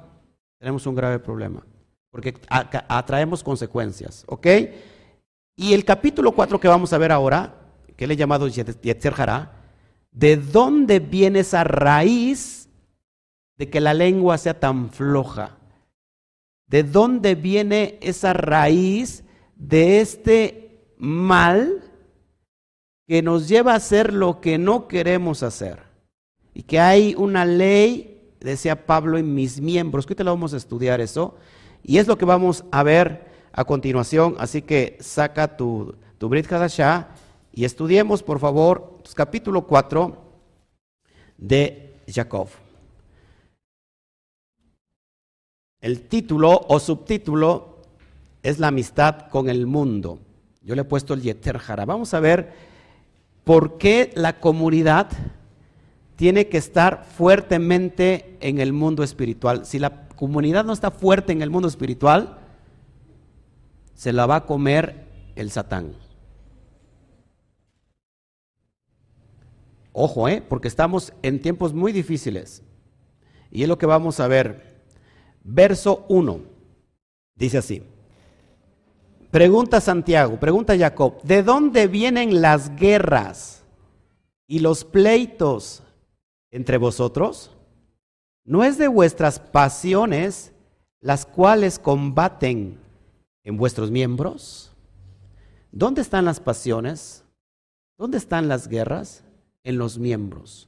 tenemos 0.59 0.85
un 0.85 0.95
grave 0.95 1.19
problema, 1.19 1.65
porque 2.09 2.35
atraemos 2.49 3.43
consecuencias, 3.43 4.23
¿ok? 4.27 4.47
Y 5.55 5.73
el 5.73 5.85
capítulo 5.85 6.31
4 6.31 6.59
que 6.59 6.67
vamos 6.67 6.93
a 6.93 6.97
ver 6.97 7.11
ahora, 7.11 7.55
que 7.95 8.07
le 8.07 8.15
he 8.15 8.17
llamado 8.17 8.47
Yetzer 8.47 9.13
Hará, 9.17 9.51
¿de 10.11 10.37
dónde 10.37 10.99
viene 10.99 11.39
esa 11.39 11.63
raíz 11.63 12.67
de 13.57 13.69
que 13.69 13.79
la 13.79 13.93
lengua 13.93 14.37
sea 14.37 14.59
tan 14.59 14.89
floja? 14.89 15.57
¿De 16.65 16.83
dónde 16.83 17.35
viene 17.35 17.99
esa 18.01 18.33
raíz 18.33 19.23
de 19.55 19.99
este 20.01 20.95
mal 20.97 21.83
que 23.07 23.21
nos 23.21 23.47
lleva 23.47 23.73
a 23.73 23.75
hacer 23.75 24.13
lo 24.13 24.41
que 24.41 24.57
no 24.57 24.87
queremos 24.87 25.43
hacer? 25.43 25.83
Y 26.53 26.63
que 26.63 26.79
hay 26.79 27.13
una 27.15 27.45
ley, 27.45 28.10
decía 28.41 28.85
Pablo, 28.85 29.17
en 29.17 29.33
mis 29.33 29.61
miembros, 29.61 30.05
que 30.05 30.15
te 30.15 30.23
lo 30.23 30.31
vamos 30.31 30.53
a 30.53 30.57
estudiar 30.57 31.01
eso, 31.01 31.35
y 31.83 31.97
es 31.97 32.07
lo 32.07 32.17
que 32.17 32.25
vamos 32.25 32.63
a 32.71 32.83
ver 32.83 33.25
a 33.53 33.65
continuación, 33.65 34.35
así 34.39 34.61
que 34.61 34.97
saca 34.99 35.57
tu, 35.57 35.95
tu 36.17 36.29
Brit 36.29 36.47
y 37.53 37.65
estudiemos, 37.65 38.23
por 38.23 38.39
favor, 38.39 38.99
capítulo 39.13 39.67
4 39.67 40.17
de 41.37 41.95
Jacob. 42.07 42.47
El 45.81 46.03
título 46.07 46.61
o 46.67 46.79
subtítulo 46.79 47.81
es 48.43 48.59
la 48.59 48.67
amistad 48.67 49.27
con 49.29 49.49
el 49.49 49.65
mundo. 49.65 50.19
Yo 50.61 50.75
le 50.75 50.81
he 50.81 50.85
puesto 50.85 51.13
el 51.13 51.21
Yeter 51.21 51.57
Jara. 51.57 51.85
Vamos 51.85 52.13
a 52.13 52.19
ver 52.19 52.53
por 53.43 53.77
qué 53.79 54.11
la 54.15 54.39
comunidad 54.39 55.09
tiene 56.21 56.49
que 56.49 56.59
estar 56.59 57.03
fuertemente 57.03 58.37
en 58.41 58.59
el 58.59 58.73
mundo 58.73 59.01
espiritual. 59.01 59.65
Si 59.65 59.79
la 59.79 60.07
comunidad 60.09 60.63
no 60.63 60.71
está 60.71 60.91
fuerte 60.91 61.33
en 61.33 61.41
el 61.41 61.49
mundo 61.49 61.67
espiritual, 61.67 62.37
se 63.95 64.13
la 64.13 64.27
va 64.27 64.35
a 64.35 64.45
comer 64.45 65.07
el 65.35 65.49
Satán. 65.49 65.95
Ojo, 69.93 70.29
¿eh? 70.29 70.43
porque 70.47 70.67
estamos 70.67 71.11
en 71.23 71.41
tiempos 71.41 71.73
muy 71.73 71.91
difíciles. 71.91 72.61
Y 73.49 73.63
es 73.63 73.67
lo 73.67 73.79
que 73.79 73.87
vamos 73.87 74.19
a 74.19 74.27
ver 74.27 74.83
verso 75.43 76.05
1. 76.07 76.39
Dice 77.33 77.57
así. 77.57 77.81
Pregunta 79.31 79.81
Santiago, 79.81 80.39
pregunta 80.39 80.77
Jacob, 80.77 81.19
¿de 81.23 81.41
dónde 81.41 81.87
vienen 81.87 82.43
las 82.43 82.75
guerras 82.75 83.63
y 84.45 84.59
los 84.59 84.85
pleitos 84.85 85.81
entre 86.51 86.77
vosotros? 86.77 87.51
¿No 88.43 88.63
es 88.63 88.77
de 88.77 88.87
vuestras 88.87 89.39
pasiones 89.39 90.51
las 90.99 91.25
cuales 91.25 91.79
combaten 91.79 92.79
en 93.43 93.57
vuestros 93.57 93.89
miembros? 93.89 94.71
¿Dónde 95.71 96.01
están 96.01 96.25
las 96.25 96.39
pasiones? 96.39 97.23
¿Dónde 97.97 98.17
están 98.17 98.47
las 98.47 98.67
guerras? 98.67 99.23
En 99.63 99.77
los 99.77 99.97
miembros. 99.97 100.67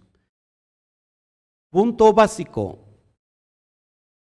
Punto 1.69 2.13
básico 2.13 2.79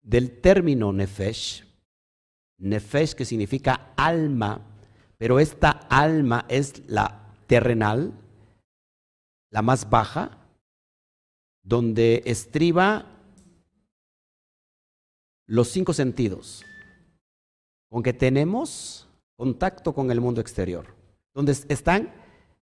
del 0.02 0.40
término 0.40 0.94
nefesh, 0.94 1.66
nefesh 2.58 3.14
que 3.14 3.26
significa 3.26 3.94
alma, 3.98 4.62
pero 5.18 5.40
esta 5.40 5.70
alma 5.70 6.46
es 6.48 6.82
la 6.88 7.36
terrenal, 7.48 8.14
la 9.50 9.62
más 9.62 9.90
baja, 9.90 10.43
donde 11.64 12.22
estriba 12.26 13.10
los 15.48 15.70
cinco 15.70 15.94
sentidos. 15.94 16.64
Aunque 17.92 18.14
tenemos 18.14 19.08
contacto 19.38 19.94
con 19.94 20.12
el 20.12 20.22
mundo 20.22 20.42
exterior, 20.42 20.94
donde 21.34 21.54
están 21.70 22.14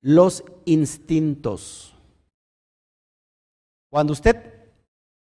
los 0.00 0.44
instintos. 0.64 1.94
Cuando 3.90 4.12
usted 4.12 4.70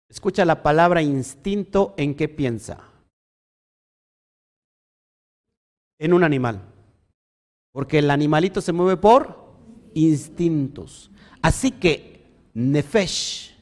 escucha 0.08 0.44
la 0.44 0.62
palabra 0.62 1.02
instinto, 1.02 1.94
¿en 1.96 2.14
qué 2.14 2.28
piensa? 2.28 2.80
En 5.98 6.12
un 6.12 6.24
animal. 6.24 6.72
Porque 7.72 7.98
el 7.98 8.10
animalito 8.10 8.60
se 8.60 8.72
mueve 8.72 8.96
por 8.96 9.46
instintos. 9.94 11.10
Así 11.42 11.70
que 11.70 12.15
Nefesh 12.56 13.54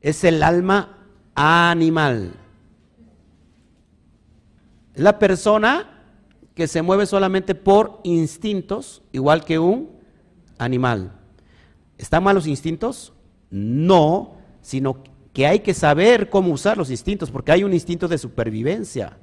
es 0.00 0.22
el 0.22 0.44
alma 0.44 0.96
animal. 1.34 2.34
Es 4.94 5.02
la 5.02 5.18
persona 5.18 6.04
que 6.54 6.68
se 6.68 6.82
mueve 6.82 7.06
solamente 7.06 7.56
por 7.56 7.98
instintos, 8.04 9.02
igual 9.10 9.44
que 9.44 9.58
un 9.58 9.90
animal. 10.56 11.18
¿Están 11.98 12.22
mal 12.22 12.36
los 12.36 12.46
instintos? 12.46 13.12
No, 13.50 14.36
sino 14.60 15.02
que 15.32 15.48
hay 15.48 15.58
que 15.58 15.74
saber 15.74 16.30
cómo 16.30 16.52
usar 16.52 16.78
los 16.78 16.92
instintos, 16.92 17.32
porque 17.32 17.50
hay 17.50 17.64
un 17.64 17.74
instinto 17.74 18.06
de 18.06 18.18
supervivencia, 18.18 19.18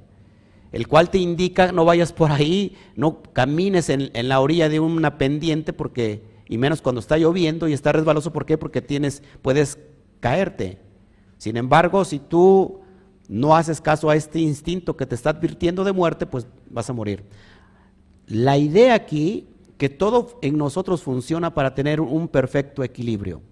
el 0.72 0.88
cual 0.88 1.08
te 1.08 1.16
indica 1.16 1.72
no 1.72 1.86
vayas 1.86 2.12
por 2.12 2.32
ahí, 2.32 2.76
no 2.96 3.22
camines 3.22 3.88
en, 3.88 4.10
en 4.12 4.28
la 4.28 4.40
orilla 4.40 4.68
de 4.68 4.78
una 4.78 5.16
pendiente, 5.16 5.72
porque, 5.72 6.35
y 6.48 6.58
menos 6.58 6.80
cuando 6.80 7.00
está 7.00 7.16
lloviendo 7.18 7.68
y 7.68 7.72
está 7.72 7.92
resbaloso, 7.92 8.32
¿por 8.32 8.46
qué? 8.46 8.56
Porque 8.58 8.80
tienes, 8.80 9.22
puedes 9.42 9.78
caerte. 10.20 10.78
Sin 11.38 11.56
embargo, 11.56 12.04
si 12.04 12.18
tú 12.18 12.80
no 13.28 13.56
haces 13.56 13.80
caso 13.80 14.08
a 14.08 14.16
este 14.16 14.38
instinto 14.38 14.96
que 14.96 15.06
te 15.06 15.14
está 15.14 15.30
advirtiendo 15.30 15.84
de 15.84 15.92
muerte, 15.92 16.26
pues 16.26 16.46
vas 16.70 16.88
a 16.88 16.92
morir. 16.92 17.24
La 18.26 18.58
idea 18.58 18.94
aquí, 18.94 19.48
que 19.76 19.88
todo 19.88 20.38
en 20.40 20.56
nosotros 20.56 21.02
funciona 21.02 21.52
para 21.52 21.74
tener 21.74 22.00
un 22.00 22.28
perfecto 22.28 22.82
equilibrio. 22.82 23.42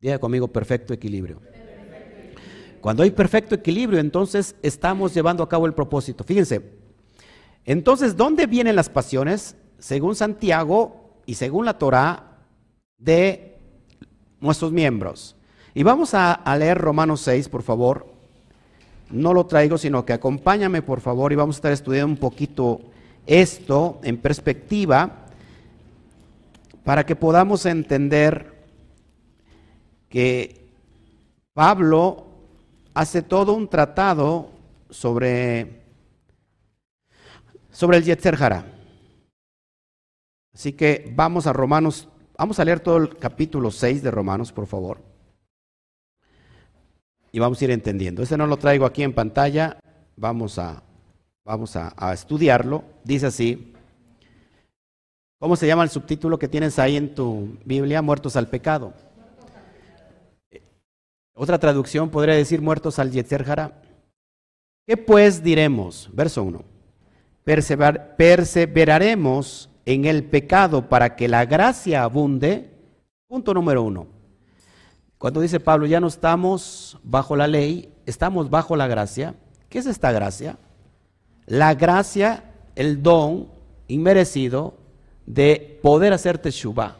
Diga 0.00 0.18
conmigo, 0.18 0.48
perfecto 0.48 0.94
equilibrio. 0.94 1.40
Cuando 2.80 3.02
hay 3.02 3.10
perfecto 3.10 3.54
equilibrio, 3.54 4.00
entonces 4.00 4.56
estamos 4.62 5.12
llevando 5.12 5.42
a 5.42 5.48
cabo 5.48 5.66
el 5.66 5.74
propósito. 5.74 6.24
Fíjense, 6.24 6.62
entonces, 7.66 8.16
¿dónde 8.16 8.46
vienen 8.46 8.74
las 8.74 8.88
pasiones? 8.88 9.56
Según 9.78 10.16
Santiago 10.16 10.99
y 11.30 11.34
según 11.34 11.64
la 11.64 11.78
Torah, 11.78 12.24
de 12.98 13.56
nuestros 14.40 14.72
miembros. 14.72 15.36
Y 15.74 15.84
vamos 15.84 16.12
a, 16.12 16.42
leer 16.58 16.76
Romanos 16.76 17.20
6, 17.20 17.48
por 17.48 17.62
favor 17.62 18.08
no 19.10 19.32
lo 19.32 19.46
traigo, 19.46 19.78
sino 19.78 20.04
que 20.04 20.12
acompáñame 20.12 20.82
por 20.82 21.00
favor 21.00 21.30
y 21.30 21.36
vamos 21.36 21.54
a 21.54 21.58
estar 21.58 21.72
estudiando 21.72 22.14
un 22.14 22.16
poquito 22.16 22.80
esto 23.26 24.00
en 24.02 24.16
perspectiva 24.16 25.26
para 26.82 27.06
que 27.06 27.14
podamos 27.14 27.64
entender 27.64 28.52
que 30.08 30.66
Pablo 31.54 32.26
hace 32.92 33.22
todo 33.22 33.52
un 33.52 33.68
tratado 33.68 34.50
sobre, 34.90 35.82
sobre 37.70 37.98
el 37.98 38.04
Yetzer 38.04 38.36
Así 40.52 40.72
que 40.72 41.12
vamos 41.14 41.46
a 41.46 41.52
Romanos, 41.52 42.08
vamos 42.36 42.58
a 42.58 42.64
leer 42.64 42.80
todo 42.80 42.96
el 42.96 43.16
capítulo 43.16 43.70
6 43.70 44.02
de 44.02 44.10
Romanos, 44.10 44.52
por 44.52 44.66
favor 44.66 45.10
y 47.32 47.38
vamos 47.38 47.60
a 47.60 47.64
ir 47.64 47.70
entendiendo. 47.70 48.22
Este 48.22 48.36
no 48.36 48.46
lo 48.46 48.56
traigo 48.56 48.84
aquí 48.84 49.02
en 49.02 49.12
pantalla, 49.12 49.78
vamos 50.16 50.58
a, 50.58 50.82
vamos 51.44 51.76
a, 51.76 52.12
estudiarlo. 52.12 52.84
Dice 53.04 53.26
así, 53.26 53.72
¿cómo 55.38 55.56
se 55.56 55.66
llama 55.66 55.84
el 55.84 55.90
subtítulo 55.90 56.38
que 56.38 56.48
tienes 56.48 56.78
ahí 56.78 56.96
en 56.96 57.14
tu 57.14 57.58
Biblia? 57.64 58.02
Muertos 58.02 58.36
al 58.36 58.48
pecado. 58.48 58.92
Otra 61.34 61.58
traducción 61.58 62.10
podría 62.10 62.34
decir 62.34 62.60
muertos 62.60 62.98
al 62.98 63.12
Yetzer 63.12 63.44
Jara. 63.44 63.80
¿Qué 64.86 64.96
pues 64.96 65.42
diremos? 65.42 66.10
Verso 66.12 66.42
1. 66.42 66.64
perseveraremos 67.44 69.69
en 69.84 70.04
el 70.04 70.24
pecado 70.24 70.88
para 70.88 71.16
que 71.16 71.28
la 71.28 71.44
gracia 71.46 72.02
abunde. 72.02 72.70
Punto 73.26 73.54
número 73.54 73.82
uno. 73.82 74.06
Cuando 75.18 75.40
dice 75.40 75.60
Pablo, 75.60 75.86
ya 75.86 76.00
no 76.00 76.06
estamos 76.06 76.98
bajo 77.02 77.36
la 77.36 77.46
ley, 77.46 77.92
estamos 78.06 78.48
bajo 78.48 78.76
la 78.76 78.86
gracia. 78.86 79.34
¿Qué 79.68 79.78
es 79.78 79.86
esta 79.86 80.12
gracia? 80.12 80.58
La 81.46 81.74
gracia, 81.74 82.54
el 82.74 83.02
don 83.02 83.48
inmerecido 83.86 84.74
de 85.26 85.78
poder 85.82 86.12
hacer 86.12 86.38
teshuva, 86.38 86.96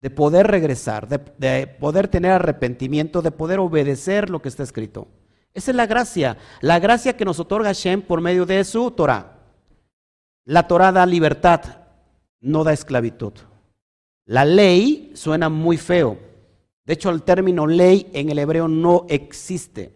de 0.00 0.10
poder 0.10 0.46
regresar, 0.46 1.06
de, 1.06 1.20
de, 1.38 1.66
poder 1.66 2.08
tener 2.08 2.32
arrepentimiento, 2.32 3.20
de 3.22 3.30
poder 3.30 3.58
obedecer 3.58 4.30
lo 4.30 4.40
que 4.40 4.48
está 4.48 4.62
escrito. 4.62 5.08
Esa 5.52 5.70
es 5.70 5.76
la 5.76 5.86
gracia, 5.86 6.36
la 6.60 6.78
gracia 6.78 7.16
que 7.16 7.24
nos 7.24 7.38
otorga 7.38 7.68
Hashem 7.68 8.02
por 8.02 8.20
medio 8.20 8.44
de 8.46 8.64
su 8.64 8.90
Torah. 8.90 9.33
La 10.44 10.66
Torah 10.66 10.92
da 10.92 11.06
libertad, 11.06 11.62
no 12.40 12.64
da 12.64 12.72
esclavitud. 12.72 13.32
La 14.26 14.44
ley 14.44 15.12
suena 15.14 15.48
muy 15.48 15.76
feo, 15.76 16.18
de 16.84 16.92
hecho, 16.92 17.10
el 17.10 17.22
término 17.22 17.66
ley 17.66 18.10
en 18.12 18.30
el 18.30 18.38
hebreo 18.38 18.68
no 18.68 19.06
existe. 19.08 19.94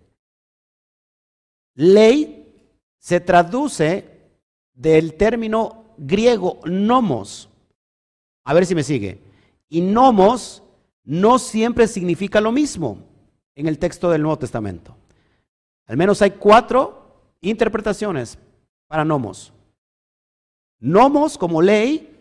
Ley 1.74 2.72
se 2.98 3.20
traduce 3.20 4.30
del 4.72 5.14
término 5.14 5.94
griego 5.98 6.60
nomos. 6.64 7.48
A 8.44 8.54
ver 8.54 8.64
si 8.64 8.74
me 8.74 8.82
sigue. 8.82 9.20
Y 9.68 9.82
nomos 9.82 10.62
no 11.04 11.38
siempre 11.38 11.86
significa 11.86 12.40
lo 12.40 12.52
mismo 12.52 12.98
en 13.54 13.66
el 13.66 13.78
texto 13.78 14.10
del 14.10 14.22
Nuevo 14.22 14.38
Testamento. 14.38 14.96
Al 15.86 15.96
menos 15.96 16.22
hay 16.22 16.32
cuatro 16.32 17.34
interpretaciones 17.42 18.38
para 18.86 19.04
nomos. 19.04 19.52
Nomos 20.80 21.36
como 21.36 21.60
ley, 21.60 22.16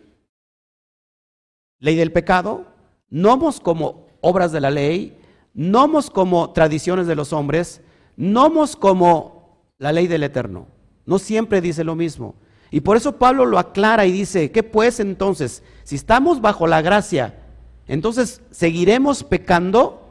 ley 1.78 1.94
del 1.96 2.12
pecado, 2.12 2.66
nomos 3.08 3.60
como 3.60 4.06
obras 4.20 4.52
de 4.52 4.60
la 4.60 4.70
ley, 4.70 5.16
nomos 5.54 6.10
como 6.10 6.50
tradiciones 6.52 7.06
de 7.06 7.14
los 7.14 7.32
hombres, 7.32 7.80
nomos 8.16 8.76
como 8.76 9.62
la 9.78 9.92
ley 9.92 10.06
del 10.06 10.24
eterno. 10.24 10.66
No 11.06 11.18
siempre 11.18 11.60
dice 11.60 11.84
lo 11.84 11.94
mismo. 11.94 12.34
Y 12.70 12.80
por 12.80 12.96
eso 12.96 13.16
Pablo 13.16 13.46
lo 13.46 13.58
aclara 13.58 14.04
y 14.06 14.12
dice, 14.12 14.50
¿qué 14.50 14.62
pues 14.62 15.00
entonces? 15.00 15.62
Si 15.84 15.94
estamos 15.94 16.40
bajo 16.40 16.66
la 16.66 16.82
gracia, 16.82 17.38
entonces 17.86 18.42
¿seguiremos 18.50 19.24
pecando? 19.24 20.04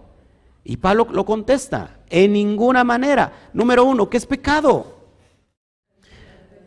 Y 0.63 0.77
Pablo 0.77 1.07
lo 1.11 1.23
contesta, 1.23 1.99
en 2.09 2.33
ninguna 2.33 2.83
manera. 2.83 3.49
Número 3.53 3.83
uno, 3.85 4.09
¿qué 4.09 4.17
es 4.17 4.25
pecado? 4.25 4.96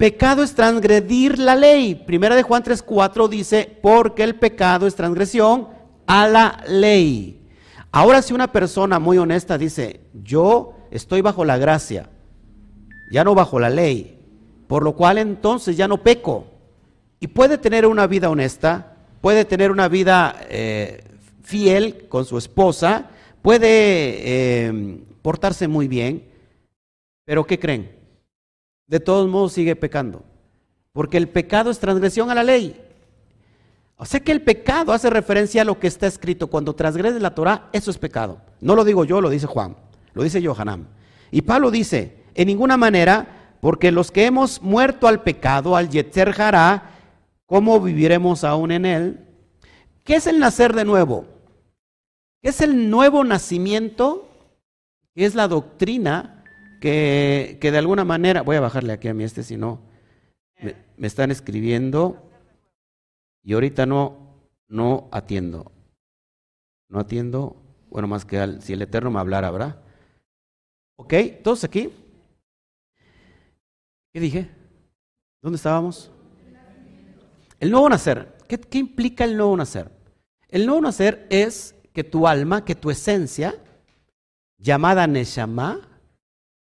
Pecado 0.01 0.43
es 0.43 0.55
transgredir 0.55 1.39
la 1.39 1.55
ley. 1.55 1.95
Primera 1.95 2.35
de 2.35 2.43
Juan 2.43 2.63
3:4 2.63 3.29
dice, 3.29 3.79
porque 3.83 4.23
el 4.23 4.35
pecado 4.35 4.87
es 4.87 4.95
transgresión 4.95 5.69
a 6.07 6.27
la 6.27 6.65
ley. 6.67 7.47
Ahora 7.93 8.23
si 8.23 8.33
una 8.33 8.51
persona 8.51 8.99
muy 8.99 9.19
honesta 9.19 9.59
dice, 9.59 10.01
yo 10.15 10.73
estoy 10.91 11.21
bajo 11.21 11.45
la 11.45 11.59
gracia, 11.59 12.09
ya 13.13 13.25
no 13.25 13.35
bajo 13.35 13.61
la 13.61 13.69
ley, 13.69 14.19
por 14.69 14.85
lo 14.85 14.97
cual 14.97 15.19
entonces 15.19 15.77
ya 15.77 15.87
no 15.87 16.03
peco, 16.03 16.47
y 17.21 17.27
puede 17.27 17.59
tener 17.59 17.85
una 17.85 18.07
vida 18.07 18.31
honesta, 18.31 18.97
puede 19.21 19.45
tener 19.45 19.71
una 19.71 19.89
vida 19.89 20.35
eh, 20.49 21.05
fiel 21.43 22.09
con 22.09 22.25
su 22.25 22.39
esposa, 22.39 23.11
puede 23.43 23.67
eh, 23.69 24.99
portarse 25.21 25.69
muy 25.69 25.89
bien, 25.89 26.25
pero 27.27 27.45
¿qué 27.45 27.59
creen? 27.59 28.00
De 28.91 28.99
todos 28.99 29.29
modos 29.29 29.53
sigue 29.53 29.77
pecando, 29.77 30.25
porque 30.93 31.17
el 31.17 31.29
pecado 31.29 31.71
es 31.71 31.79
transgresión 31.79 32.29
a 32.29 32.35
la 32.35 32.43
ley. 32.43 32.77
O 33.95 34.05
sea 34.05 34.19
que 34.19 34.33
el 34.33 34.43
pecado 34.43 34.93
hace 34.93 35.09
referencia 35.09 35.63
a 35.63 35.65
lo 35.65 35.79
que 35.79 35.87
está 35.87 36.09
escrito. 36.09 36.49
Cuando 36.49 36.75
transgrede 36.75 37.21
la 37.21 37.33
Torah, 37.33 37.69
eso 37.73 37.93
es 37.93 37.99
pecado. 37.99 38.41
No 38.61 38.75
lo 38.75 38.85
digo 38.85 39.05
yo, 39.05 39.21
lo 39.21 39.31
dice 39.31 39.47
Juan, 39.47 39.77
lo 40.13 40.25
dice 40.25 40.45
Johanam. 40.45 40.89
Y 41.31 41.43
Pablo 41.43 41.71
dice, 41.71 42.25
en 42.35 42.49
ninguna 42.49 42.77
manera, 42.77 43.55
porque 43.61 43.93
los 43.93 44.11
que 44.11 44.27
hemos 44.27 44.61
muerto 44.61 45.07
al 45.07 45.23
pecado, 45.23 45.77
al 45.77 45.89
Yetzer 45.89 46.35
Hará, 46.41 46.91
¿cómo 47.47 47.81
viviremos 47.81 48.43
aún 48.43 48.73
en 48.73 48.87
él? 48.87 49.21
¿Qué 50.03 50.17
es 50.17 50.27
el 50.27 50.41
nacer 50.41 50.75
de 50.75 50.85
nuevo? 50.85 51.27
¿Qué 52.43 52.49
es 52.49 52.61
el 52.61 52.91
nuevo 52.91 53.23
nacimiento? 53.23 54.29
¿Qué 55.15 55.27
es 55.27 55.37
la 55.37 55.47
doctrina 55.47 56.40
que, 56.81 57.59
que, 57.61 57.71
de 57.71 57.79
alguna 57.79 58.05
manera, 58.05 58.43
voy 58.43 58.57
a 58.57 58.61
bajarle 58.61 58.93
aquí 58.93 59.09
a 59.09 59.15
mí 59.15 59.25
este, 59.25 59.43
si 59.43 59.57
no, 59.57 59.81
me, 60.61 60.75
me 60.97 61.07
están 61.07 61.31
escribiendo 61.31 62.31
y 63.43 63.53
ahorita 63.53 63.87
no, 63.87 64.31
no 64.69 65.09
atiendo. 65.13 65.73
No 66.89 67.01
atiendo, 67.01 67.57
bueno, 67.89 68.09
más 68.09 68.25
que 68.25 68.39
al, 68.39 68.63
si 68.63 68.73
el 68.73 68.83
Eterno 68.83 69.11
me 69.11 69.21
hablara, 69.21 69.51
¿verdad? 69.51 69.83
¿Ok? 70.97 71.15
¿Todos 71.43 71.65
aquí? 71.65 71.93
¿Qué 74.13 74.21
dije? 74.21 74.51
¿Dónde 75.43 75.57
estábamos? 75.57 76.11
El 77.61 77.71
nuevo 77.71 77.89
nacer. 77.89 78.37
¿Qué, 78.49 78.59
¿Qué, 78.59 78.79
implica 78.79 79.25
el 79.25 79.37
nuevo 79.37 79.57
nacer? 79.57 79.91
El 80.49 80.67
nuevo 80.67 80.81
nacer 80.81 81.27
es 81.31 81.75
que 81.93 82.05
tu 82.05 82.27
alma, 82.27 82.65
que 82.65 82.75
tu 82.75 82.91
esencia, 82.91 83.55
llamada 84.59 85.07
Neshama, 85.07 85.90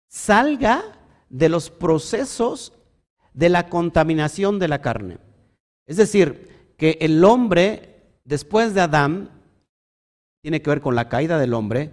salga 0.08 0.82
de 1.28 1.48
los 1.48 1.70
procesos 1.70 2.72
de 3.34 3.48
la 3.48 3.68
contaminación 3.68 4.58
de 4.58 4.68
la 4.68 4.80
carne. 4.80 5.18
Es 5.86 5.96
decir, 5.96 6.72
que 6.76 6.98
el 7.00 7.24
hombre, 7.24 7.96
después 8.24 8.74
de 8.74 8.80
Adán, 8.80 9.30
tiene 10.42 10.62
que 10.62 10.70
ver 10.70 10.80
con 10.80 10.94
la 10.94 11.08
caída 11.08 11.38
del 11.38 11.54
hombre, 11.54 11.90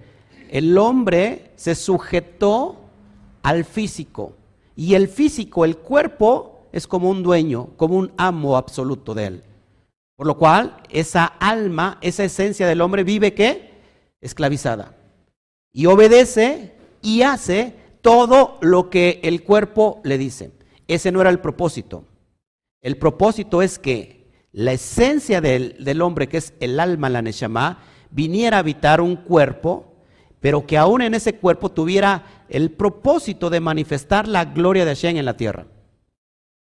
el 0.49 0.77
hombre 0.77 1.51
se 1.55 1.75
sujetó 1.75 2.77
al 3.43 3.65
físico. 3.65 4.33
Y 4.75 4.95
el 4.95 5.07
físico, 5.07 5.65
el 5.65 5.77
cuerpo, 5.77 6.67
es 6.71 6.87
como 6.87 7.09
un 7.09 7.23
dueño, 7.23 7.69
como 7.77 7.95
un 7.95 8.11
amo 8.17 8.57
absoluto 8.57 9.13
de 9.13 9.25
él. 9.27 9.43
Por 10.15 10.27
lo 10.27 10.37
cual, 10.37 10.77
esa 10.89 11.25
alma, 11.25 11.97
esa 12.01 12.23
esencia 12.23 12.67
del 12.67 12.81
hombre 12.81 13.03
vive 13.03 13.33
qué? 13.33 13.71
Esclavizada. 14.21 14.95
Y 15.73 15.87
obedece 15.87 16.73
y 17.01 17.21
hace 17.21 17.75
todo 18.05 18.59
lo 18.61 18.91
que 18.91 19.19
el 19.23 19.41
cuerpo 19.41 19.99
le 20.03 20.19
dice. 20.19 20.51
Ese 20.87 21.11
no 21.11 21.21
era 21.21 21.31
el 21.31 21.39
propósito. 21.39 22.05
El 22.83 22.97
propósito 22.97 23.63
es 23.63 23.79
que 23.79 24.29
la 24.51 24.73
esencia 24.73 25.41
del, 25.41 26.01
hombre, 26.03 26.29
que 26.29 26.37
es 26.37 26.53
el 26.59 26.79
alma, 26.79 27.09
la 27.09 27.23
Neshama, 27.23 27.79
viniera 28.11 28.57
a 28.57 28.59
habitar 28.59 29.01
un 29.01 29.15
cuerpo, 29.15 29.95
pero 30.39 30.67
que 30.67 30.77
aún 30.77 31.01
en 31.01 31.15
ese 31.15 31.37
cuerpo 31.37 31.71
tuviera 31.71 32.45
el 32.47 32.69
propósito 32.69 33.49
de 33.49 33.59
manifestar 33.59 34.27
la 34.27 34.45
gloria 34.45 34.85
de 34.85 34.91
Hashem 34.91 35.17
en 35.17 35.25
la 35.25 35.35
tierra. 35.35 35.65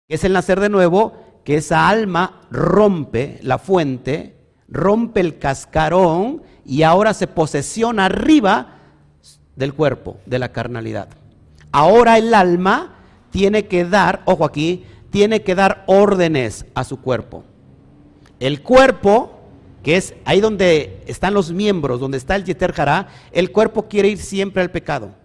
Es 0.08 0.24
el 0.26 0.34
nacer 0.34 0.60
de 0.60 0.70
nuevo, 0.70 1.42
que 1.44 1.56
esa 1.56 1.90
alma 1.90 2.44
rompe 2.52 3.40
la 3.42 3.58
fuente, 3.58 4.36
rompe 4.68 5.22
el 5.22 5.40
cascarón 5.40 6.44
y 6.64 6.84
ahora 6.84 7.16
se 7.16 7.26
posesiona 7.26 8.06
arriba 8.06 8.75
del 9.56 9.74
cuerpo, 9.74 10.20
de 10.26 10.40
la 10.40 10.52
carnalidad. 10.52 11.10
Ahora 11.72 12.18
el 12.18 12.34
alma 12.34 12.96
tiene 13.32 13.66
que 13.68 13.86
dar, 13.86 14.22
ojo 14.26 14.46
aquí, 14.46 14.86
tiene 15.10 15.42
que 15.44 15.56
dar 15.56 15.84
órdenes 15.88 16.66
a 16.74 16.84
su 16.84 17.02
cuerpo. 17.02 17.44
El 18.40 18.62
cuerpo, 18.62 19.40
que 19.84 19.98
es 19.98 20.14
ahí 20.26 20.42
donde 20.42 21.04
están 21.06 21.34
los 21.34 21.52
miembros, 21.52 22.00
donde 22.00 22.18
está 22.18 22.36
el 22.36 22.44
Yeter 22.44 22.74
Hará, 22.78 23.08
el 23.32 23.52
cuerpo 23.52 23.88
quiere 23.88 24.10
ir 24.10 24.18
siempre 24.18 24.62
al 24.62 24.72
pecado. 24.72 25.16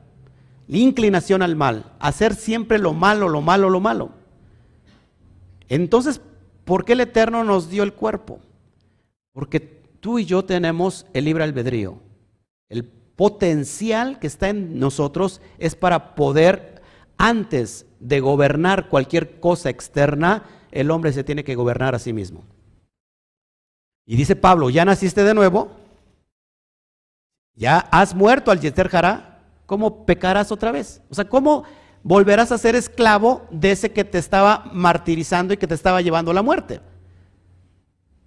La 0.68 0.78
inclinación 0.78 1.42
al 1.42 1.56
mal, 1.56 1.92
hacer 1.98 2.34
siempre 2.34 2.78
lo 2.78 2.92
malo, 2.92 3.28
lo 3.28 3.40
malo, 3.40 3.70
lo 3.70 3.80
malo. 3.80 4.10
Entonces, 5.68 6.20
¿por 6.64 6.84
qué 6.84 6.92
el 6.92 7.00
Eterno 7.00 7.42
nos 7.42 7.70
dio 7.70 7.82
el 7.82 7.92
cuerpo? 7.92 8.38
Porque 9.32 9.60
tú 10.00 10.18
y 10.18 10.24
yo 10.24 10.44
tenemos 10.44 11.06
el 11.12 11.24
libre 11.24 11.44
albedrío. 11.44 11.98
El 12.68 12.84
potencial 13.20 14.18
que 14.18 14.26
está 14.26 14.48
en 14.48 14.78
nosotros 14.78 15.42
es 15.58 15.74
para 15.74 16.14
poder, 16.14 16.80
antes 17.18 17.84
de 17.98 18.18
gobernar 18.18 18.88
cualquier 18.88 19.40
cosa 19.40 19.68
externa, 19.68 20.44
el 20.70 20.90
hombre 20.90 21.12
se 21.12 21.22
tiene 21.22 21.44
que 21.44 21.54
gobernar 21.54 21.94
a 21.94 21.98
sí 21.98 22.14
mismo. 22.14 22.46
Y 24.06 24.16
dice 24.16 24.36
Pablo, 24.36 24.70
¿ya 24.70 24.86
naciste 24.86 25.22
de 25.22 25.34
nuevo? 25.34 25.70
¿Ya 27.56 27.80
has 27.90 28.14
muerto 28.14 28.52
al 28.52 28.60
Yeter 28.60 28.88
Hará? 28.90 29.42
¿Cómo 29.66 30.06
pecarás 30.06 30.50
otra 30.50 30.72
vez? 30.72 31.02
O 31.10 31.14
sea, 31.14 31.26
¿cómo 31.26 31.64
volverás 32.02 32.52
a 32.52 32.56
ser 32.56 32.74
esclavo 32.74 33.46
de 33.50 33.72
ese 33.72 33.92
que 33.92 34.04
te 34.04 34.16
estaba 34.16 34.70
martirizando 34.72 35.52
y 35.52 35.58
que 35.58 35.66
te 35.66 35.74
estaba 35.74 36.00
llevando 36.00 36.30
a 36.30 36.34
la 36.34 36.42
muerte? 36.42 36.80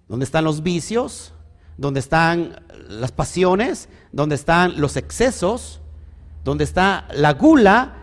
¿Dónde 0.06 0.24
están 0.24 0.44
los 0.44 0.62
vicios? 0.62 1.34
donde 1.76 2.00
están 2.00 2.62
las 2.88 3.12
pasiones, 3.12 3.88
donde 4.14 4.36
están 4.36 4.80
los 4.80 4.96
excesos, 4.96 5.80
donde 6.44 6.62
está 6.62 7.08
la 7.14 7.32
gula, 7.32 7.96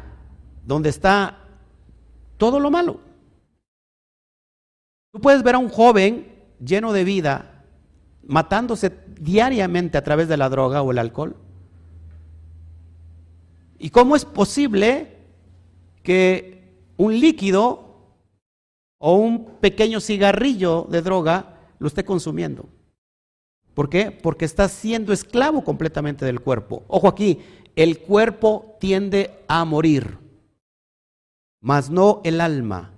donde 0.66 0.90
está 0.90 1.38
todo 2.36 2.60
lo 2.60 2.70
malo. 2.70 3.00
Tú 5.14 5.22
puedes 5.22 5.42
ver 5.42 5.56
a 5.56 5.60
un 5.60 5.70
joven 5.70 6.28
lleno 6.60 6.92
de 6.92 7.06
vida, 7.06 7.64
matándose 8.28 8.92
diariamente 9.22 9.98
a 9.98 10.04
través 10.04 10.28
de 10.28 10.36
la 10.36 10.50
droga 10.50 10.82
o 10.82 10.92
el 10.92 10.98
alcohol. 10.98 11.38
¿Y 13.80 13.90
cómo 13.90 14.18
es 14.18 14.26
posible 14.26 15.16
que 16.04 16.76
un 16.98 17.18
líquido 17.22 18.18
o 18.98 19.16
un 19.16 19.46
pequeño 19.62 20.02
cigarrillo 20.02 20.88
de 20.90 21.02
droga 21.02 21.58
lo 21.80 21.88
esté 21.88 22.04
consumiendo? 22.04 22.68
¿Por 23.74 23.90
qué? 23.90 24.12
Porque 24.12 24.46
está 24.46 24.68
siendo 24.68 25.14
esclavo 25.14 25.64
completamente 25.64 26.26
del 26.26 26.42
cuerpo. 26.42 26.84
Ojo 26.88 27.08
aquí, 27.08 27.40
el 27.76 28.00
cuerpo 28.00 28.78
tiende 28.80 29.44
a 29.48 29.64
morir, 29.66 30.18
mas 31.62 31.90
no 31.90 32.22
el 32.24 32.42
alma. 32.42 32.94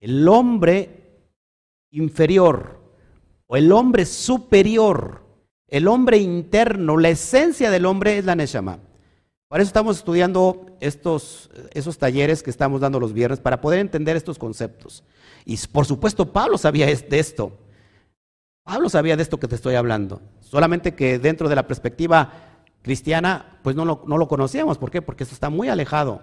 El 0.00 0.26
hombre 0.28 1.02
inferior 1.90 2.80
o 3.46 3.56
el 3.56 3.70
hombre 3.70 4.06
superior, 4.06 5.22
el 5.68 5.86
hombre 5.86 6.18
interno, 6.18 6.96
la 6.96 7.10
esencia 7.10 7.70
del 7.70 7.86
hombre 7.86 8.18
es 8.18 8.24
la 8.24 8.34
Neshama. 8.34 8.78
Para 9.46 9.62
eso 9.62 9.68
estamos 9.68 9.98
estudiando 9.98 10.66
estos, 10.80 11.50
esos 11.72 11.98
talleres 11.98 12.42
que 12.42 12.48
estamos 12.48 12.80
dando 12.80 12.98
los 12.98 13.12
viernes 13.12 13.38
para 13.38 13.60
poder 13.60 13.80
entender 13.80 14.16
estos 14.16 14.38
conceptos. 14.38 15.04
Y 15.44 15.58
por 15.66 15.84
supuesto 15.84 16.32
Pablo 16.32 16.56
sabía 16.56 16.86
de 16.86 17.18
esto. 17.18 17.58
Pablo 18.64 18.88
sabía 18.88 19.16
de 19.16 19.22
esto 19.22 19.40
que 19.40 19.48
te 19.48 19.56
estoy 19.56 19.74
hablando, 19.74 20.22
solamente 20.40 20.94
que 20.94 21.18
dentro 21.18 21.48
de 21.48 21.56
la 21.56 21.66
perspectiva 21.66 22.32
cristiana, 22.82 23.58
pues 23.62 23.74
no 23.74 23.84
lo, 23.84 24.04
no 24.06 24.18
lo 24.18 24.28
conocíamos. 24.28 24.78
¿Por 24.78 24.90
qué? 24.90 25.02
Porque 25.02 25.24
esto 25.24 25.34
está 25.34 25.50
muy 25.50 25.68
alejado. 25.68 26.22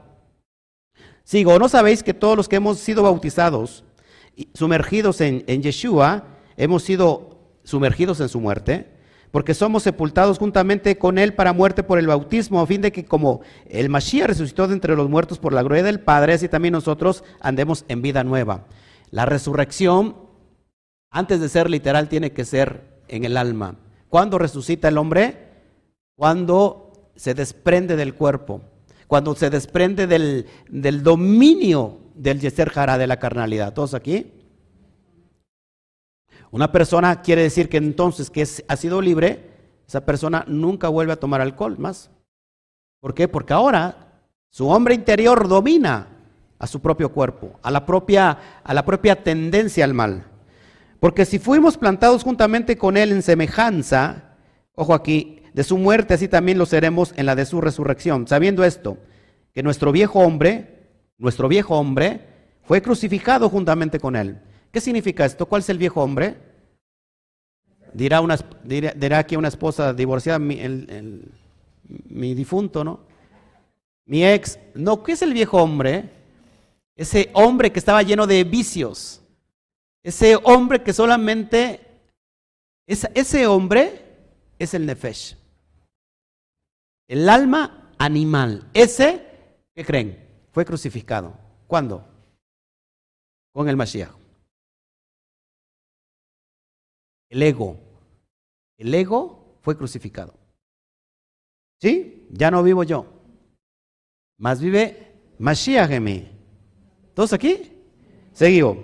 Sigo, 1.23 1.60
¿no 1.60 1.69
sabéis 1.69 2.02
que 2.02 2.13
todos 2.13 2.38
los 2.38 2.47
que 2.47 2.56
hemos 2.56 2.80
sido 2.80 3.04
bautizados, 3.04 3.84
sumergidos 4.54 5.21
en, 5.21 5.43
en 5.47 5.62
Yeshua, 5.62 6.23
hemos 6.58 6.84
sido 6.84 7.39
sumergidos 7.63 8.19
en 8.21 8.30
su 8.30 8.39
muerte? 8.39 8.97
Porque 9.32 9.54
somos 9.54 9.84
sepultados 9.84 10.39
juntamente 10.39 10.97
con 10.97 11.17
Él 11.17 11.34
para 11.34 11.54
muerte 11.54 11.84
por 11.84 11.99
el 11.99 12.08
bautismo, 12.08 12.62
a 12.62 12.65
fin 12.65 12.82
de 12.82 12.91
que 12.91 13.06
como 13.06 13.41
el 13.67 13.89
Mashiach 13.89 14.28
resucitó 14.28 14.67
de 14.67 14.73
entre 14.73 14.95
los 14.95 15.10
muertos 15.10 15.38
por 15.39 15.54
la 15.54 15.62
gloria 15.62 15.84
del 15.84 15.99
Padre, 15.99 16.34
así 16.34 16.47
también 16.47 16.71
nosotros 16.71 17.23
andemos 17.39 17.86
en 17.89 18.02
vida 18.02 18.23
nueva. 18.23 18.65
La 19.12 19.25
resurrección 19.25 20.28
antes 21.11 21.39
de 21.39 21.49
ser 21.49 21.69
literal, 21.69 22.09
tiene 22.09 22.31
que 22.31 22.45
ser 22.45 23.01
en 23.07 23.25
el 23.25 23.37
alma. 23.37 23.75
¿Cuándo 24.09 24.37
resucita 24.37 24.87
el 24.87 24.97
hombre? 24.97 25.49
Cuando 26.15 27.11
se 27.15 27.33
desprende 27.33 27.95
del 27.95 28.15
cuerpo, 28.15 28.61
cuando 29.07 29.35
se 29.35 29.49
desprende 29.49 30.07
del, 30.07 31.03
dominio 31.03 31.97
del 32.15 32.39
yeser 32.39 32.69
jara 32.69 32.97
de 32.97 33.07
la 33.07 33.17
carnalidad. 33.17 33.73
¿Todos 33.73 33.93
aquí? 33.93 34.31
Una 36.51 36.71
persona 36.71 37.21
quiere 37.21 37.43
decir 37.43 37.69
que 37.69 37.77
entonces 37.77 38.29
que 38.29 38.47
ha 38.67 38.75
sido 38.75 39.01
libre, 39.01 39.49
esa 39.87 40.05
persona 40.05 40.43
nunca 40.47 40.89
vuelve 40.89 41.13
a 41.13 41.19
tomar 41.19 41.41
alcohol 41.41 41.77
más. 41.79 42.11
¿Por 42.99 43.13
qué? 43.13 43.27
Porque 43.27 43.53
ahora 43.53 44.21
su 44.49 44.67
hombre 44.69 44.93
interior 44.93 45.47
domina 45.47 46.07
a 46.59 46.67
su 46.67 46.81
propio 46.81 47.11
cuerpo, 47.11 47.59
a 47.63 47.71
la 47.71 47.85
propia, 47.85 48.61
a 48.63 48.73
la 48.73 48.85
propia 48.85 49.23
tendencia 49.23 49.85
al 49.85 49.93
mal. 49.93 50.25
Porque 50.99 51.25
si 51.25 51.39
fuimos 51.39 51.77
plantados 51.77 52.23
juntamente 52.23 52.77
con 52.77 52.97
Él 52.97 53.12
en 53.12 53.21
semejanza, 53.21 54.35
ojo 54.75 54.93
aquí, 54.93 55.41
de 55.53 55.63
su 55.63 55.77
muerte, 55.77 56.13
así 56.13 56.27
también 56.27 56.57
lo 56.57 56.65
seremos 56.65 57.13
en 57.15 57.25
la 57.25 57.35
de 57.35 57.45
su 57.45 57.62
resurrección. 57.62 58.27
Sabiendo 58.27 58.63
esto, 58.63 58.97
que 59.53 59.63
nuestro 59.63 59.91
viejo 59.91 60.19
hombre, 60.19 60.89
nuestro 61.17 61.47
viejo 61.47 61.77
hombre, 61.77 62.27
fue 62.63 62.81
crucificado 62.81 63.49
juntamente 63.49 63.99
con 63.99 64.15
Él. 64.15 64.39
¿Qué 64.71 64.81
significa 64.81 65.25
esto? 65.25 65.47
¿Cuál 65.47 65.62
es 65.62 65.69
el 65.69 65.77
viejo 65.77 66.03
hombre? 66.03 66.38
Dirá, 67.93 68.21
una, 68.21 68.38
dirá, 68.63 69.17
aquí 69.17 69.35
una 69.35 69.47
esposa 69.47 69.93
divorciada, 69.93 70.38
mi, 70.38 70.59
mi 72.07 72.35
difunto, 72.35 72.83
¿no? 72.83 72.99
Mi 74.05 74.25
ex. 74.25 74.59
No, 74.75 75.01
¿qué 75.01 75.13
es 75.13 75.21
el 75.23 75.33
viejo 75.33 75.57
hombre? 75.57 76.09
Ese 76.95 77.31
hombre 77.33 77.71
que 77.71 77.79
estaba 77.79 78.03
lleno 78.03 78.27
de 78.27 78.43
vicios 78.43 79.21
ese 80.03 80.35
hombre 80.43 80.83
que 80.83 80.93
solamente, 80.93 81.85
ese 82.88 83.47
hombre 83.47 84.05
es 84.57 84.73
el 84.73 84.85
Nefesh. 84.85 85.38
El 87.07 87.27
alma 87.27 87.91
animal. 87.97 88.69
Ese, 88.73 89.25
¿qué 89.75 89.83
creen? 89.83 90.47
Fue 90.51 90.65
crucificado. 90.65 91.38
¿Cuándo? 91.67 92.05
Con 93.53 93.67
el 93.67 93.75
Mashiach. 93.75 94.12
El 97.29 97.43
ego. 97.43 97.77
El 98.77 98.93
ego 98.93 99.57
fue 99.62 99.77
crucificado. 99.77 100.33
¿Sí? 101.81 102.27
Ya 102.31 102.49
no 102.51 102.63
vivo 102.63 102.83
yo. 102.83 103.05
Más 104.38 104.62
vive 104.62 105.15
Mashiach 105.38 105.91
en 105.91 106.03
mí. 106.03 106.31
¿Todos 107.13 107.33
aquí? 107.33 107.73
Seguido, 108.33 108.77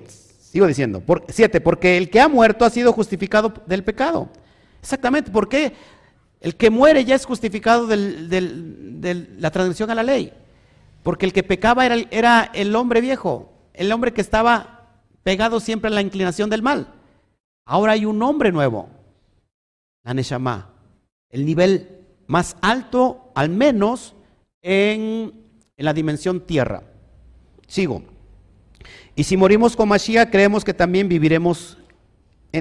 sigo 0.55 0.67
diciendo. 0.67 1.03
siete, 1.27 1.59
porque 1.59 1.97
el 1.97 2.09
que 2.09 2.21
ha 2.21 2.29
muerto 2.29 2.63
ha 2.63 2.69
sido 2.69 2.93
justificado 2.93 3.53
del 3.65 3.83
pecado. 3.83 4.29
Exactamente, 4.79 5.29
¿por 5.29 5.49
qué? 5.49 5.73
El 6.39 6.55
que 6.55 6.69
muere 6.69 7.03
ya 7.03 7.13
es 7.15 7.25
justificado 7.25 7.87
de 7.87 9.27
la 9.37 9.51
transgresión 9.51 9.91
a 9.91 9.95
la 9.95 10.03
ley. 10.03 10.31
Porque 11.03 11.25
el 11.25 11.33
que 11.33 11.43
pecaba 11.43 11.85
era, 11.85 11.97
era 12.09 12.49
el 12.53 12.73
hombre 12.73 13.01
viejo, 13.01 13.51
el 13.73 13.91
hombre 13.91 14.13
que 14.13 14.21
estaba 14.21 14.93
pegado 15.23 15.59
siempre 15.59 15.89
a 15.89 15.93
la 15.93 16.01
inclinación 16.01 16.49
del 16.49 16.61
mal. 16.61 16.87
Ahora 17.65 17.91
hay 17.91 18.05
un 18.05 18.23
hombre 18.23 18.53
nuevo, 18.53 18.87
la 20.05 20.13
Neshama, 20.13 20.69
el 21.31 21.45
nivel 21.45 21.99
más 22.27 22.55
alto, 22.61 23.29
al 23.35 23.49
menos 23.49 24.15
en, 24.61 25.33
en 25.75 25.85
la 25.85 25.93
dimensión 25.93 26.39
tierra. 26.45 26.83
Sigo. 27.67 28.14
Y 29.15 29.23
si 29.23 29.37
morimos 29.37 29.75
con 29.75 29.89
Mashiach, 29.89 30.29
creemos 30.29 30.63
que 30.63 30.73
también 30.73 31.07
viviremos 31.07 31.77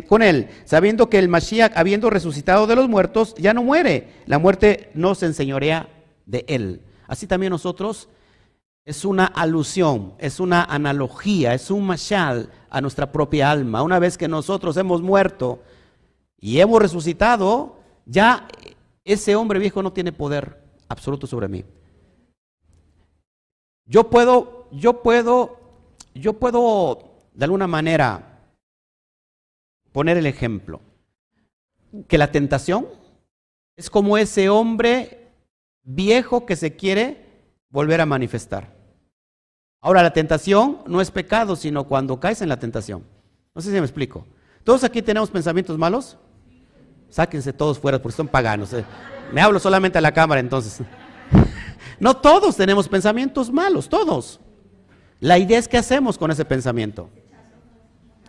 con 0.08 0.22
él, 0.22 0.48
sabiendo 0.64 1.08
que 1.08 1.18
el 1.18 1.28
Mashiach, 1.28 1.76
habiendo 1.76 2.10
resucitado 2.10 2.66
de 2.66 2.76
los 2.76 2.88
muertos, 2.88 3.34
ya 3.36 3.54
no 3.54 3.62
muere. 3.62 4.08
La 4.26 4.38
muerte 4.38 4.90
no 4.94 5.14
se 5.14 5.26
enseñorea 5.26 5.88
de 6.26 6.44
él. 6.48 6.80
Así 7.06 7.26
también 7.26 7.50
nosotros 7.50 8.08
es 8.84 9.04
una 9.04 9.24
alusión, 9.24 10.14
es 10.18 10.40
una 10.40 10.64
analogía, 10.64 11.54
es 11.54 11.70
un 11.70 11.86
mashal 11.86 12.50
a 12.68 12.80
nuestra 12.80 13.12
propia 13.12 13.50
alma. 13.50 13.82
Una 13.82 13.98
vez 13.98 14.18
que 14.18 14.28
nosotros 14.28 14.76
hemos 14.76 15.00
muerto 15.00 15.62
y 16.38 16.60
hemos 16.60 16.82
resucitado, 16.82 17.78
ya 18.04 18.46
ese 19.04 19.36
hombre 19.36 19.58
viejo 19.58 19.82
no 19.82 19.92
tiene 19.92 20.12
poder 20.12 20.60
absoluto 20.88 21.26
sobre 21.26 21.48
mí. 21.48 21.64
Yo 23.86 24.10
puedo, 24.10 24.68
yo 24.70 25.02
puedo, 25.02 25.60
yo 26.20 26.34
puedo 26.34 27.14
de 27.32 27.44
alguna 27.44 27.66
manera 27.66 28.40
poner 29.92 30.16
el 30.16 30.26
ejemplo, 30.26 30.80
que 32.08 32.18
la 32.18 32.32
tentación 32.32 32.86
es 33.76 33.90
como 33.90 34.18
ese 34.18 34.48
hombre 34.48 35.30
viejo 35.82 36.46
que 36.46 36.56
se 36.56 36.76
quiere 36.76 37.24
volver 37.68 38.00
a 38.00 38.06
manifestar. 38.06 38.74
Ahora, 39.80 40.02
la 40.02 40.12
tentación 40.12 40.78
no 40.86 41.00
es 41.00 41.10
pecado, 41.10 41.56
sino 41.56 41.84
cuando 41.84 42.18
caes 42.18 42.40
en 42.40 42.48
la 42.48 42.58
tentación. 42.58 43.04
No 43.54 43.60
sé 43.60 43.70
si 43.70 43.74
me 43.74 43.80
explico. 43.80 44.26
¿Todos 44.64 44.82
aquí 44.82 45.02
tenemos 45.02 45.30
pensamientos 45.30 45.76
malos? 45.76 46.16
Sáquense 47.10 47.52
todos 47.52 47.78
fuera 47.78 48.00
porque 48.00 48.16
son 48.16 48.26
paganos. 48.26 48.72
Eh. 48.72 48.84
Me 49.32 49.40
hablo 49.40 49.58
solamente 49.58 49.98
a 49.98 50.00
la 50.00 50.12
cámara 50.12 50.40
entonces. 50.40 50.80
No 52.00 52.16
todos 52.16 52.56
tenemos 52.56 52.88
pensamientos 52.88 53.52
malos, 53.52 53.88
todos. 53.88 54.40
La 55.20 55.38
idea 55.38 55.58
es 55.58 55.68
qué 55.68 55.78
hacemos 55.78 56.18
con 56.18 56.30
ese 56.30 56.44
pensamiento. 56.44 57.08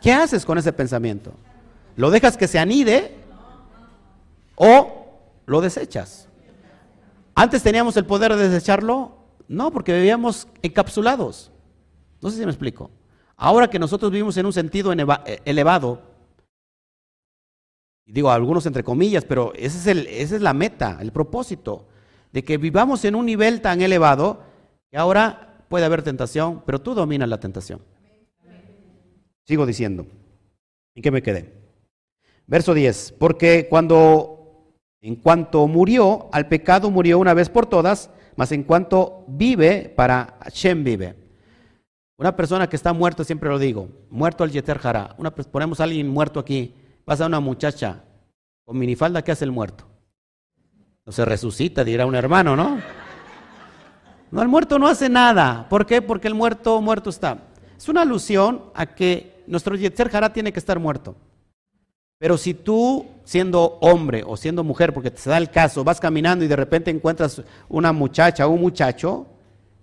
¿Qué 0.01 0.13
haces 0.13 0.45
con 0.45 0.57
ese 0.57 0.71
pensamiento? 0.71 1.33
¿Lo 1.95 2.11
dejas 2.11 2.37
que 2.37 2.47
se 2.47 2.59
anide 2.59 3.15
o 4.55 5.07
lo 5.45 5.61
desechas? 5.61 6.27
Antes 7.33 7.63
teníamos 7.63 7.97
el 7.97 8.05
poder 8.05 8.35
de 8.35 8.49
desecharlo, 8.49 9.17
no, 9.47 9.71
porque 9.71 9.93
vivíamos 9.93 10.47
encapsulados. 10.61 11.51
No 12.21 12.29
sé 12.29 12.37
si 12.37 12.45
me 12.45 12.51
explico. 12.51 12.89
Ahora 13.37 13.69
que 13.69 13.79
nosotros 13.79 14.11
vivimos 14.11 14.37
en 14.37 14.45
un 14.45 14.53
sentido 14.53 14.93
eh, 14.93 15.41
elevado, 15.43 16.01
digo 18.05 18.31
algunos 18.31 18.65
entre 18.65 18.83
comillas, 18.83 19.25
pero 19.25 19.53
ese 19.55 19.77
es 19.77 19.87
el, 19.87 20.07
esa 20.07 20.35
es 20.35 20.41
la 20.41 20.53
meta, 20.53 20.97
el 21.01 21.11
propósito, 21.11 21.85
de 22.31 22.43
que 22.43 22.57
vivamos 22.57 23.03
en 23.05 23.15
un 23.15 23.25
nivel 23.25 23.61
tan 23.61 23.81
elevado 23.81 24.43
que 24.89 24.97
ahora 24.97 25.44
puede 25.67 25.86
haber 25.86 26.04
tentación, 26.04 26.63
pero 26.65 26.80
tú 26.82 26.93
dominas 26.93 27.30
la 27.30 27.39
tentación. 27.39 27.82
Sigo 29.45 29.65
diciendo. 29.65 30.06
¿En 30.95 31.04
qué 31.04 31.12
me 31.12 31.21
quedé? 31.21 31.54
Verso 32.47 32.73
10, 32.73 33.15
porque 33.19 33.67
cuando, 33.69 34.73
en 35.01 35.15
cuanto 35.15 35.67
murió, 35.67 36.30
al 36.32 36.47
pecado 36.47 36.89
murió 36.89 37.19
una 37.19 37.34
vez 37.34 37.49
por 37.49 37.65
todas, 37.65 38.10
mas 38.36 38.51
en 38.51 38.63
cuanto 38.63 39.25
vive, 39.28 39.93
para 39.95 40.38
Hashem 40.41 40.84
vive. 40.84 41.15
Una 42.17 42.36
persona 42.36 42.69
que 42.69 42.75
está 42.75 42.93
muerta, 42.93 43.23
siempre 43.23 43.49
lo 43.49 43.60
digo, 43.60 43.89
muerto 44.10 44.43
al 44.43 44.51
Yeter 44.51 44.78
Jara. 44.78 45.15
Ponemos 45.51 45.80
a 45.80 45.84
alguien 45.84 46.08
muerto 46.08 46.39
aquí, 46.39 46.73
pasa 47.04 47.25
una 47.25 47.39
muchacha 47.39 48.04
con 48.63 48.78
minifalda, 48.78 49.21
¿qué 49.21 49.32
hace 49.32 49.45
el 49.45 49.51
muerto? 49.51 49.86
No 51.06 51.12
se 51.12 51.25
resucita, 51.25 51.84
dirá 51.84 52.06
un 52.06 52.15
hermano, 52.15 52.56
¿no? 52.56 52.80
No, 54.31 54.41
el 54.41 54.47
muerto 54.47 54.79
no 54.79 54.88
hace 54.88 55.09
nada. 55.09 55.67
¿Por 55.69 55.85
qué? 55.85 56.01
Porque 56.01 56.27
el 56.27 56.35
muerto, 56.35 56.81
muerto 56.81 57.09
está. 57.09 57.39
Es 57.77 57.88
una 57.89 58.01
alusión 58.01 58.63
a 58.73 58.85
que 58.85 59.43
nuestro 59.47 59.75
Yetzer 59.75 60.09
Jara 60.09 60.33
tiene 60.33 60.51
que 60.51 60.59
estar 60.59 60.79
muerto. 60.79 61.15
Pero 62.17 62.38
si 62.38 62.53
tú, 62.53 63.05
siendo 63.23 63.77
hombre 63.81 64.23
o 64.25 64.38
siendo 64.38 64.63
mujer, 64.63 64.93
porque 64.93 65.11
te 65.11 65.29
da 65.29 65.38
el 65.38 65.49
caso, 65.49 65.83
vas 65.83 65.99
caminando 65.99 66.45
y 66.45 66.47
de 66.47 66.55
repente 66.55 66.89
encuentras 66.89 67.41
una 67.67 67.91
muchacha 67.91 68.47
o 68.47 68.51
un 68.51 68.61
muchacho 68.61 69.27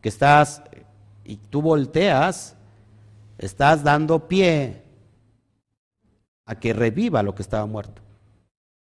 que 0.01 0.09
estás 0.09 0.63
y 1.25 1.37
tú 1.37 1.63
volteas, 1.63 2.57
estás 3.39 3.85
dando 3.85 4.29
pie 4.29 4.83
a 6.47 6.59
que 6.59 6.73
reviva 6.73 7.23
lo 7.23 7.35
que 7.35 7.43
estaba 7.43 7.67
muerto. 7.67 8.03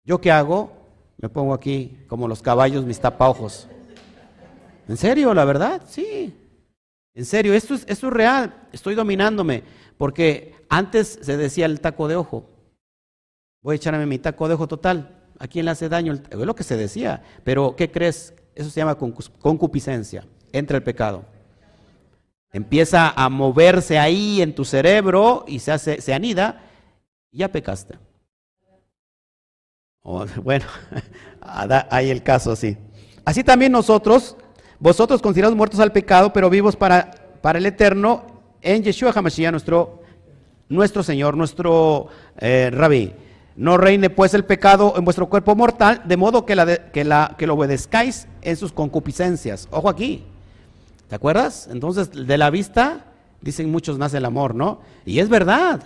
¿Yo 0.04 0.20
qué 0.20 0.30
hago? 0.30 0.72
Me 1.18 1.28
pongo 1.28 1.52
aquí 1.52 1.98
como 2.08 2.28
los 2.28 2.40
caballos, 2.40 2.84
mis 2.84 3.00
tapaojos. 3.00 3.68
¿En 4.90 4.96
serio, 4.96 5.32
la 5.34 5.44
verdad? 5.44 5.82
Sí. 5.86 6.34
En 7.14 7.24
serio, 7.24 7.54
esto 7.54 7.74
es, 7.74 7.84
esto 7.86 8.08
es 8.08 8.12
real. 8.12 8.68
Estoy 8.72 8.96
dominándome. 8.96 9.62
Porque 9.96 10.56
antes 10.68 11.20
se 11.22 11.36
decía 11.36 11.66
el 11.66 11.80
taco 11.80 12.08
de 12.08 12.16
ojo. 12.16 12.50
Voy 13.62 13.74
a 13.74 13.76
echarme 13.76 14.04
mi 14.04 14.18
taco 14.18 14.48
de 14.48 14.54
ojo 14.54 14.66
total. 14.66 15.16
¿A 15.38 15.46
quién 15.46 15.66
le 15.66 15.70
hace 15.70 15.88
daño? 15.88 16.14
Es 16.14 16.36
lo 16.36 16.56
que 16.56 16.64
se 16.64 16.76
decía. 16.76 17.22
Pero, 17.44 17.76
¿qué 17.76 17.88
crees? 17.92 18.34
Eso 18.56 18.68
se 18.68 18.80
llama 18.80 18.96
concupiscencia. 18.96 20.26
Entra 20.50 20.78
el 20.78 20.82
pecado. 20.82 21.24
Empieza 22.52 23.10
a 23.10 23.28
moverse 23.28 23.96
ahí 23.96 24.42
en 24.42 24.56
tu 24.56 24.64
cerebro 24.64 25.44
y 25.46 25.60
se, 25.60 25.70
hace, 25.70 26.00
se 26.00 26.12
anida 26.12 26.64
y 27.30 27.38
ya 27.38 27.48
pecaste. 27.52 27.96
bueno, 30.42 30.66
hay 31.40 32.10
el 32.10 32.24
caso 32.24 32.50
así. 32.50 32.76
Así 33.24 33.44
también 33.44 33.70
nosotros, 33.70 34.36
vosotros 34.80 35.20
considerados 35.20 35.56
muertos 35.56 35.78
al 35.78 35.92
pecado, 35.92 36.32
pero 36.32 36.50
vivos 36.50 36.74
para, 36.74 37.10
para 37.42 37.58
el 37.58 37.66
eterno 37.66 38.24
en 38.62 38.82
Yeshua 38.82 39.12
HaMashiach, 39.14 39.52
nuestro, 39.52 40.02
nuestro 40.68 41.02
Señor, 41.02 41.36
nuestro 41.36 42.08
eh, 42.38 42.70
Rabí. 42.72 43.12
No 43.56 43.76
reine 43.76 44.08
pues 44.08 44.32
el 44.32 44.44
pecado 44.44 44.94
en 44.96 45.04
vuestro 45.04 45.28
cuerpo 45.28 45.54
mortal, 45.54 46.02
de 46.06 46.16
modo 46.16 46.46
que, 46.46 46.56
la 46.56 46.90
que, 46.90 47.04
la, 47.04 47.34
que 47.36 47.46
lo 47.46 47.54
obedezcáis 47.54 48.26
en 48.40 48.56
sus 48.56 48.72
concupiscencias. 48.72 49.68
Ojo 49.70 49.88
aquí. 49.88 50.24
¿Te 51.08 51.14
acuerdas? 51.16 51.68
Entonces, 51.70 52.10
de 52.12 52.38
la 52.38 52.48
vista, 52.48 53.04
dicen 53.42 53.70
muchos, 53.70 53.98
nace 53.98 54.16
el 54.16 54.24
amor, 54.24 54.54
¿no? 54.54 54.80
Y 55.04 55.18
es 55.18 55.28
verdad. 55.28 55.82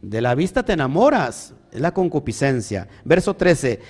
De 0.00 0.20
la 0.20 0.34
vista 0.34 0.64
te 0.64 0.72
enamoras. 0.72 1.54
Es 1.70 1.80
la 1.80 1.92
concupiscencia. 1.92 2.88
Verso 3.04 3.34
13. 3.34 3.80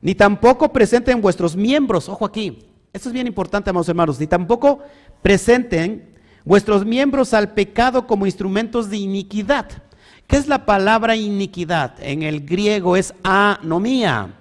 Ni 0.00 0.14
tampoco 0.14 0.72
presenten 0.72 1.20
vuestros 1.20 1.56
miembros. 1.56 2.08
Ojo 2.08 2.24
aquí. 2.24 2.73
Esto 2.94 3.10
es 3.10 3.12
bien 3.12 3.26
importante, 3.26 3.68
amados 3.68 3.90
hermanos. 3.90 4.18
Ni 4.18 4.26
tampoco 4.26 4.78
presenten 5.20 6.14
vuestros 6.46 6.86
miembros 6.86 7.34
al 7.34 7.52
pecado 7.52 8.06
como 8.06 8.24
instrumentos 8.24 8.88
de 8.88 8.96
iniquidad 8.96 9.68
¿Qué 10.26 10.36
es 10.36 10.48
la 10.48 10.64
palabra 10.64 11.16
iniquidad? 11.16 11.94
En 12.00 12.22
el 12.22 12.44
griego 12.44 12.96
es 12.96 13.14
anomía. 13.22 14.34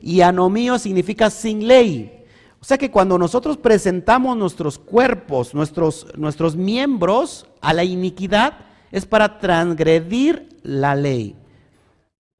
Y 0.00 0.20
anomío 0.20 0.78
significa 0.78 1.30
sin 1.30 1.66
ley. 1.66 2.24
O 2.60 2.64
sea 2.64 2.76
que 2.76 2.90
cuando 2.90 3.18
nosotros 3.18 3.56
presentamos 3.56 4.36
nuestros 4.36 4.78
cuerpos, 4.78 5.54
nuestros, 5.54 6.06
nuestros 6.16 6.56
miembros 6.56 7.46
a 7.60 7.72
la 7.72 7.84
iniquidad, 7.84 8.58
es 8.90 9.06
para 9.06 9.38
transgredir 9.38 10.48
la 10.62 10.96
ley. 10.96 11.36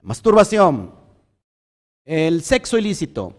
Masturbación, 0.02 0.92
el 2.04 2.42
sexo 2.42 2.78
ilícito, 2.78 3.36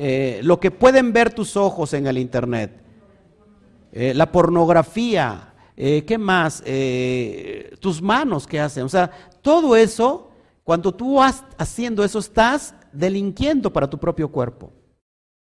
eh, 0.00 0.38
lo 0.44 0.60
que 0.60 0.70
pueden 0.70 1.12
ver 1.12 1.34
tus 1.34 1.56
ojos 1.56 1.92
en 1.92 2.06
el 2.06 2.18
Internet, 2.18 2.70
eh, 3.90 4.14
la 4.14 4.30
pornografía, 4.30 5.52
eh, 5.76 6.04
¿qué 6.04 6.16
más? 6.16 6.62
Tus 7.80 8.00
manos, 8.00 8.46
¿qué 8.46 8.60
hacen? 8.60 8.84
O 8.84 8.88
sea, 8.88 9.10
todo 9.42 9.74
eso, 9.74 10.30
cuando 10.62 10.94
tú 10.94 11.14
vas 11.16 11.42
haciendo 11.56 12.04
eso, 12.04 12.20
estás 12.20 12.76
delinquiendo 12.92 13.72
para 13.72 13.90
tu 13.90 13.98
propio 13.98 14.30
cuerpo. 14.30 14.70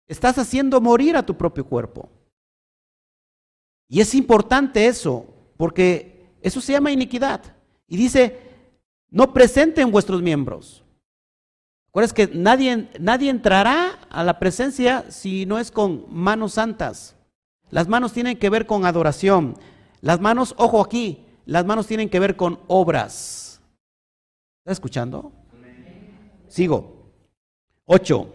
Estás 0.08 0.39
haciendo 0.39 0.82
morir 0.82 1.15
a 1.15 1.23
tu 1.23 1.38
propio 1.38 1.63
cuerpo. 1.63 2.10
Y 3.88 4.01
es 4.01 4.15
importante 4.15 4.88
eso, 4.88 5.27
porque 5.56 6.32
eso 6.41 6.62
se 6.62 6.73
llama 6.73 6.91
iniquidad. 6.91 7.41
Y 7.88 7.95
dice, 7.95 8.39
no 9.12 9.34
presenten 9.34 9.91
vuestros 9.91 10.19
miembros. 10.23 10.84
Acuérdense 11.91 12.15
que 12.15 12.27
nadie, 12.34 12.88
nadie 13.01 13.30
entrará 13.30 13.99
a 14.10 14.23
la 14.23 14.39
presencia 14.39 15.04
si 15.10 15.45
no 15.45 15.60
es 15.60 15.71
con 15.71 16.06
manos 16.10 16.54
santas. 16.54 17.17
Las 17.69 17.89
manos 17.89 18.13
tienen 18.13 18.38
que 18.38 18.49
ver 18.49 18.65
con 18.65 18.86
adoración. 18.86 19.58
Las 19.99 20.21
manos, 20.21 20.56
ojo 20.58 20.80
aquí, 20.80 21.25
las 21.45 21.65
manos 21.65 21.88
tienen 21.88 22.10
que 22.10 22.21
ver 22.21 22.38
con 22.38 22.62
obras. 22.67 23.62
¿Está 24.60 24.71
escuchando? 24.71 25.34
Sigo. 26.47 27.12
Ocho. 27.86 28.34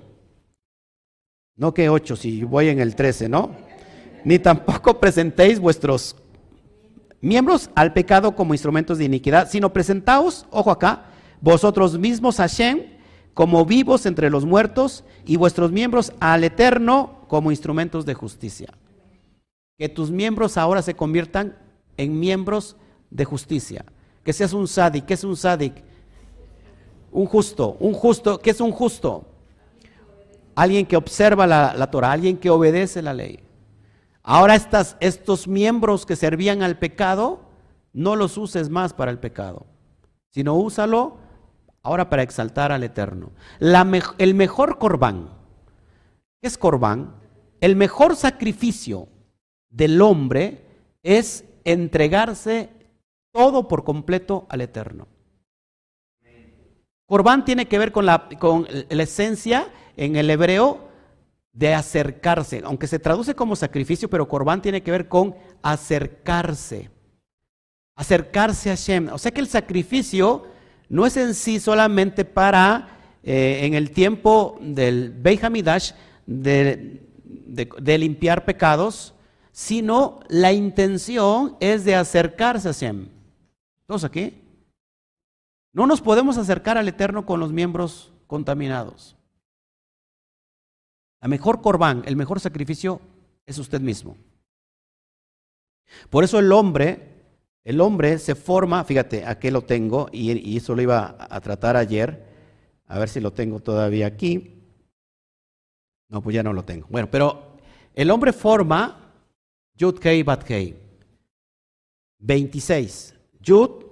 No 1.56 1.72
que 1.72 1.88
ocho, 1.88 2.14
si 2.14 2.44
voy 2.44 2.68
en 2.68 2.78
el 2.78 2.94
trece, 2.94 3.26
¿no? 3.26 3.56
Ni 4.22 4.38
tampoco 4.38 5.00
presentéis 5.00 5.58
vuestros 5.58 6.14
miembros 7.22 7.70
al 7.74 7.94
pecado 7.94 8.36
como 8.36 8.52
instrumentos 8.52 8.98
de 8.98 9.04
iniquidad, 9.04 9.48
sino 9.48 9.72
presentaos, 9.72 10.46
ojo 10.50 10.70
acá, 10.70 11.06
vosotros 11.40 11.98
mismos 11.98 12.38
a 12.38 12.48
Shem 12.48 12.95
como 13.36 13.66
vivos 13.66 14.06
entre 14.06 14.30
los 14.30 14.46
muertos 14.46 15.04
y 15.26 15.36
vuestros 15.36 15.70
miembros 15.70 16.10
al 16.20 16.42
Eterno 16.42 17.20
como 17.28 17.50
instrumentos 17.50 18.06
de 18.06 18.14
justicia. 18.14 18.72
Que 19.76 19.90
tus 19.90 20.10
miembros 20.10 20.56
ahora 20.56 20.80
se 20.80 20.94
conviertan 20.96 21.54
en 21.98 22.18
miembros 22.18 22.76
de 23.10 23.26
justicia. 23.26 23.84
Que 24.24 24.32
seas 24.32 24.54
un 24.54 24.66
sádic. 24.66 25.04
¿Qué 25.04 25.12
es 25.12 25.22
un 25.22 25.36
sádic? 25.36 25.84
Un 27.12 27.26
justo. 27.26 27.76
Un 27.78 27.92
justo. 27.92 28.38
¿Qué 28.38 28.48
es 28.48 28.60
un 28.62 28.72
justo? 28.72 29.26
Alguien 30.54 30.86
que 30.86 30.96
observa 30.96 31.46
la, 31.46 31.74
la 31.74 31.90
Torah, 31.90 32.12
alguien 32.12 32.38
que 32.38 32.48
obedece 32.48 33.02
la 33.02 33.12
ley. 33.12 33.40
Ahora 34.22 34.54
estas, 34.54 34.96
estos 34.98 35.46
miembros 35.46 36.06
que 36.06 36.16
servían 36.16 36.62
al 36.62 36.78
pecado, 36.78 37.40
no 37.92 38.16
los 38.16 38.38
uses 38.38 38.70
más 38.70 38.94
para 38.94 39.10
el 39.10 39.18
pecado, 39.18 39.66
sino 40.30 40.54
úsalo 40.54 41.25
ahora 41.86 42.10
para 42.10 42.22
exaltar 42.22 42.72
al 42.72 42.82
Eterno. 42.82 43.30
el 44.18 44.34
mejor 44.34 44.78
corbán, 44.78 45.30
¿qué 46.40 46.48
es 46.48 46.58
corbán? 46.58 47.14
El 47.60 47.76
mejor 47.76 48.16
sacrificio 48.16 49.08
del 49.70 50.02
hombre 50.02 50.66
es 51.04 51.44
entregarse 51.64 52.70
todo 53.32 53.68
por 53.68 53.84
completo 53.84 54.46
al 54.48 54.62
Eterno. 54.62 55.06
Corbán 57.06 57.44
tiene 57.44 57.68
que 57.68 57.78
ver 57.78 57.92
con 57.92 58.04
la, 58.04 58.28
con 58.40 58.66
la 58.88 59.02
esencia 59.04 59.68
en 59.96 60.16
el 60.16 60.28
hebreo 60.28 60.88
de 61.52 61.72
acercarse, 61.72 62.62
aunque 62.64 62.88
se 62.88 62.98
traduce 62.98 63.36
como 63.36 63.54
sacrificio, 63.54 64.10
pero 64.10 64.26
corbán 64.26 64.60
tiene 64.60 64.82
que 64.82 64.90
ver 64.90 65.06
con 65.06 65.36
acercarse. 65.62 66.90
Acercarse 67.94 68.72
a 68.72 68.74
Shem. 68.74 69.08
O 69.12 69.18
sea 69.18 69.30
que 69.30 69.40
el 69.40 69.46
sacrificio 69.46 70.55
no 70.88 71.06
es 71.06 71.16
en 71.16 71.34
sí 71.34 71.60
solamente 71.60 72.24
para, 72.24 73.18
eh, 73.22 73.60
en 73.62 73.74
el 73.74 73.90
tiempo 73.90 74.58
del 74.60 75.10
Beihamidash, 75.10 75.92
de, 76.26 77.06
de, 77.24 77.98
limpiar 77.98 78.44
pecados, 78.44 79.14
sino 79.52 80.20
la 80.28 80.52
intención 80.52 81.56
es 81.60 81.84
de 81.84 81.94
acercarse 81.94 82.68
a 82.68 82.72
Shem. 82.72 83.08
¿Todos 83.86 84.04
aquí? 84.04 84.42
No 85.72 85.86
nos 85.86 86.00
podemos 86.00 86.36
acercar 86.38 86.78
al 86.78 86.88
Eterno 86.88 87.26
con 87.26 87.38
los 87.38 87.52
miembros 87.52 88.12
contaminados. 88.26 89.16
La 91.20 91.28
mejor 91.28 91.62
corbán, 91.62 92.02
el 92.06 92.16
mejor 92.16 92.40
sacrificio 92.40 93.00
es 93.46 93.58
usted 93.58 93.80
mismo. 93.80 94.16
Por 96.10 96.24
eso 96.24 96.38
el 96.38 96.52
hombre, 96.52 97.15
el 97.66 97.80
hombre 97.80 98.16
se 98.20 98.36
forma, 98.36 98.84
fíjate, 98.84 99.26
aquí 99.26 99.50
lo 99.50 99.62
tengo 99.62 100.08
y, 100.12 100.56
eso 100.56 100.72
lo 100.72 100.82
iba 100.82 101.16
a 101.18 101.40
tratar 101.40 101.76
ayer, 101.76 102.24
a 102.86 102.96
ver 102.96 103.08
si 103.08 103.18
lo 103.18 103.32
tengo 103.32 103.58
todavía 103.58 104.06
aquí. 104.06 104.62
No, 106.08 106.22
pues 106.22 106.34
ya 106.34 106.44
no 106.44 106.52
lo 106.52 106.62
tengo. 106.64 106.86
Bueno, 106.88 107.08
pero 107.10 107.56
el 107.92 108.08
hombre 108.12 108.32
forma 108.32 109.12
Yud 109.74 109.98
Kei 109.98 110.22
Bat 110.22 110.44
Kei. 110.44 110.76
26. 112.20 113.16
Yud, 113.40 113.84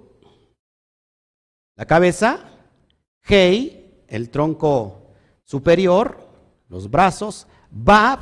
la 1.74 1.84
cabeza, 1.84 2.52
Hei, 3.24 4.04
el 4.06 4.30
tronco 4.30 5.16
superior, 5.42 6.28
los 6.68 6.88
brazos, 6.88 7.48
Bab, 7.72 8.20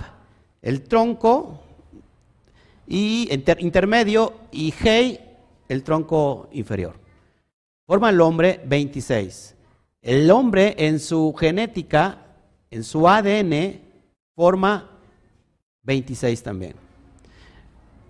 el 0.63 0.83
tronco, 0.85 1.63
y 2.87 3.29
intermedio, 3.59 4.33
y 4.51 4.73
Hei, 4.83 5.29
el 5.73 5.83
tronco 5.83 6.49
inferior. 6.53 6.95
Forma 7.87 8.11
el 8.11 8.21
hombre 8.21 8.61
26. 8.67 9.57
El 10.03 10.31
hombre 10.31 10.75
en 10.79 11.01
su 11.01 11.35
genética, 11.39 12.27
en 12.71 12.85
su 12.85 13.09
ADN, 13.09 13.81
forma 14.35 14.91
26 15.83 16.43
también. 16.43 16.75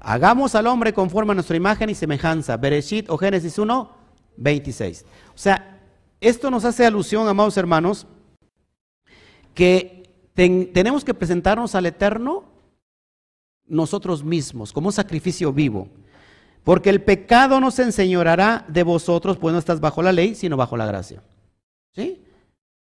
Hagamos 0.00 0.54
al 0.56 0.66
hombre 0.66 0.92
conforme 0.92 1.32
a 1.32 1.34
nuestra 1.36 1.56
imagen 1.56 1.88
y 1.90 1.94
semejanza. 1.94 2.56
Bereshit 2.56 3.08
o 3.08 3.16
Génesis 3.16 3.56
1, 3.56 3.90
26. 4.36 5.04
O 5.28 5.38
sea, 5.38 5.80
esto 6.20 6.50
nos 6.50 6.64
hace 6.64 6.84
alusión, 6.84 7.28
amados 7.28 7.56
hermanos, 7.56 8.06
que 9.54 10.10
tenemos 10.34 11.04
que 11.04 11.14
presentarnos 11.14 11.74
al 11.76 11.86
Eterno 11.86 12.44
nosotros 13.66 14.24
mismos, 14.24 14.72
como 14.72 14.88
un 14.88 14.92
sacrificio 14.92 15.52
vivo. 15.52 15.88
Porque 16.64 16.90
el 16.90 17.02
pecado 17.02 17.60
no 17.60 17.70
se 17.70 17.82
enseñorará 17.82 18.64
de 18.68 18.82
vosotros, 18.82 19.36
pues 19.36 19.52
no 19.52 19.58
estás 19.58 19.80
bajo 19.80 20.02
la 20.02 20.12
ley, 20.12 20.34
sino 20.34 20.56
bajo 20.56 20.76
la 20.76 20.86
gracia. 20.86 21.22
¿Sí? 21.94 22.22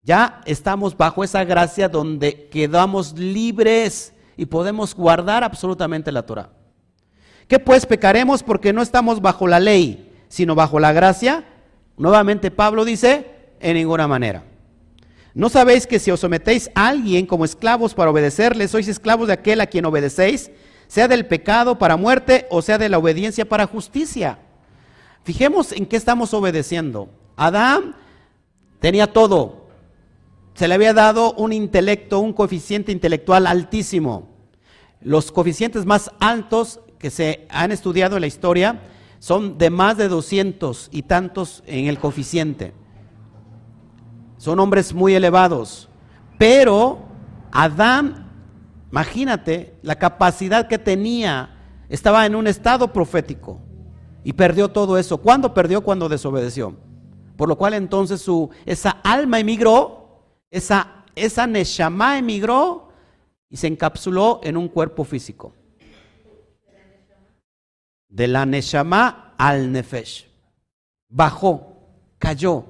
Ya 0.01 0.41
estamos 0.45 0.95
bajo 0.95 1.23
esa 1.23 1.43
gracia 1.43 1.89
donde 1.89 2.47
quedamos 2.47 3.17
libres 3.17 4.13
y 4.35 4.45
podemos 4.45 4.95
guardar 4.95 5.43
absolutamente 5.43 6.11
la 6.11 6.25
Torah. 6.25 6.49
¿Qué 7.47 7.59
pues 7.59 7.85
pecaremos 7.85 8.43
porque 8.43 8.73
no 8.73 8.81
estamos 8.81 9.21
bajo 9.21 9.47
la 9.47 9.59
ley, 9.59 10.11
sino 10.27 10.55
bajo 10.55 10.79
la 10.79 10.91
gracia? 10.91 11.45
Nuevamente 11.97 12.51
Pablo 12.51 12.83
dice, 12.83 13.25
en 13.59 13.75
ninguna 13.75 14.07
manera. 14.07 14.43
¿No 15.33 15.49
sabéis 15.49 15.85
que 15.85 15.99
si 15.99 16.09
os 16.09 16.19
sometéis 16.19 16.69
a 16.73 16.87
alguien 16.87 17.25
como 17.25 17.45
esclavos 17.45 17.93
para 17.93 18.09
obedecerle, 18.09 18.67
sois 18.67 18.87
esclavos 18.87 19.27
de 19.27 19.33
aquel 19.33 19.61
a 19.61 19.67
quien 19.67 19.85
obedecéis, 19.85 20.51
sea 20.87 21.07
del 21.07 21.25
pecado 21.25 21.77
para 21.77 21.97
muerte 21.97 22.47
o 22.49 22.61
sea 22.61 22.77
de 22.77 22.89
la 22.89 22.97
obediencia 22.97 23.47
para 23.47 23.67
justicia? 23.67 24.39
Fijemos 25.23 25.71
en 25.71 25.85
qué 25.85 25.97
estamos 25.97 26.33
obedeciendo. 26.33 27.09
Adán 27.35 27.95
tenía 28.79 29.11
todo. 29.11 29.67
Se 30.53 30.67
le 30.67 30.73
había 30.73 30.93
dado 30.93 31.33
un 31.33 31.53
intelecto, 31.53 32.19
un 32.19 32.33
coeficiente 32.33 32.91
intelectual 32.91 33.45
altísimo. 33.45 34.29
Los 35.01 35.31
coeficientes 35.31 35.85
más 35.85 36.11
altos 36.19 36.79
que 36.97 37.09
se 37.09 37.45
han 37.49 37.71
estudiado 37.71 38.15
en 38.15 38.21
la 38.21 38.27
historia 38.27 38.81
son 39.19 39.57
de 39.57 39.69
más 39.69 39.97
de 39.97 40.07
200 40.07 40.89
y 40.91 41.03
tantos 41.03 41.63
en 41.67 41.87
el 41.87 41.99
coeficiente. 41.99 42.73
Son 44.37 44.59
hombres 44.59 44.93
muy 44.93 45.13
elevados. 45.13 45.89
Pero 46.37 46.99
Adán, 47.51 48.26
imagínate 48.91 49.75
la 49.81 49.95
capacidad 49.95 50.67
que 50.67 50.77
tenía, 50.77 51.55
estaba 51.89 52.25
en 52.25 52.35
un 52.35 52.47
estado 52.47 52.91
profético 52.91 53.59
y 54.23 54.33
perdió 54.33 54.69
todo 54.69 54.97
eso. 54.97 55.17
¿Cuándo 55.17 55.53
perdió? 55.53 55.81
Cuando 55.81 56.09
desobedeció. 56.09 56.75
Por 57.37 57.47
lo 57.47 57.57
cual 57.57 57.75
entonces 57.75 58.21
su, 58.21 58.49
esa 58.65 58.89
alma 59.03 59.39
emigró, 59.39 60.23
esa, 60.51 61.05
esa 61.15 61.47
neshama 61.47 62.17
emigró 62.17 62.89
y 63.49 63.57
se 63.57 63.67
encapsuló 63.67 64.41
en 64.43 64.57
un 64.57 64.67
cuerpo 64.67 65.03
físico. 65.03 65.53
De 68.09 68.27
la 68.27 68.45
neshama 68.45 69.33
al 69.37 69.71
nefesh. 69.71 70.27
Bajó, 71.09 71.77
cayó. 72.17 72.65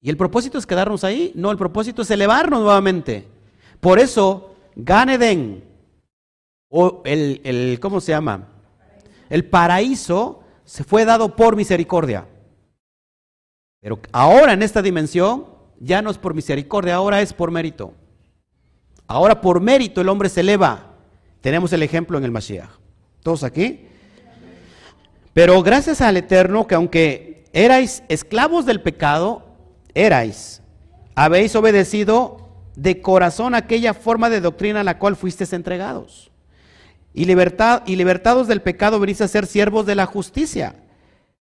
¿Y 0.00 0.10
el 0.10 0.16
propósito 0.16 0.58
es 0.58 0.66
quedarnos 0.66 1.04
ahí? 1.04 1.32
No, 1.34 1.50
el 1.50 1.58
propósito 1.58 2.02
es 2.02 2.10
elevarnos 2.10 2.60
nuevamente. 2.60 3.28
Por 3.80 3.98
eso, 3.98 4.54
Ganeden, 4.78 5.64
o 6.68 7.02
el, 7.04 7.40
el, 7.42 7.80
¿cómo 7.80 8.00
se 8.00 8.12
llama? 8.12 8.46
El 9.28 9.44
paraíso 9.44 10.44
se 10.64 10.84
fue 10.84 11.04
dado 11.04 11.34
por 11.34 11.56
misericordia. 11.56 12.26
Pero 13.80 13.98
ahora 14.12 14.52
en 14.52 14.62
esta 14.62 14.80
dimensión 14.80 15.46
ya 15.80 16.00
no 16.00 16.10
es 16.10 16.18
por 16.18 16.32
misericordia, 16.32 16.94
ahora 16.94 17.20
es 17.20 17.32
por 17.32 17.50
mérito. 17.50 17.92
Ahora 19.08 19.40
por 19.40 19.60
mérito 19.60 20.00
el 20.00 20.08
hombre 20.08 20.28
se 20.28 20.40
eleva. 20.40 20.94
Tenemos 21.40 21.72
el 21.72 21.82
ejemplo 21.82 22.16
en 22.16 22.24
el 22.24 22.30
Mashiach. 22.30 22.70
¿Todos 23.22 23.42
aquí? 23.42 23.86
Pero 25.32 25.60
gracias 25.62 26.00
al 26.00 26.16
Eterno 26.16 26.68
que 26.68 26.76
aunque 26.76 27.44
erais 27.52 28.04
esclavos 28.08 28.64
del 28.64 28.80
pecado, 28.80 29.44
erais, 29.94 30.62
habéis 31.16 31.56
obedecido 31.56 32.47
de 32.78 33.02
corazón 33.02 33.56
aquella 33.56 33.92
forma 33.92 34.30
de 34.30 34.40
doctrina 34.40 34.80
a 34.80 34.84
la 34.84 34.98
cual 34.98 35.16
fuisteis 35.16 35.52
entregados. 35.52 36.30
Y, 37.12 37.24
libertad, 37.24 37.82
y 37.86 37.96
libertados 37.96 38.46
del 38.46 38.62
pecado 38.62 39.00
venís 39.00 39.20
a 39.20 39.26
ser 39.26 39.46
siervos 39.46 39.84
de 39.84 39.96
la 39.96 40.06
justicia. 40.06 40.76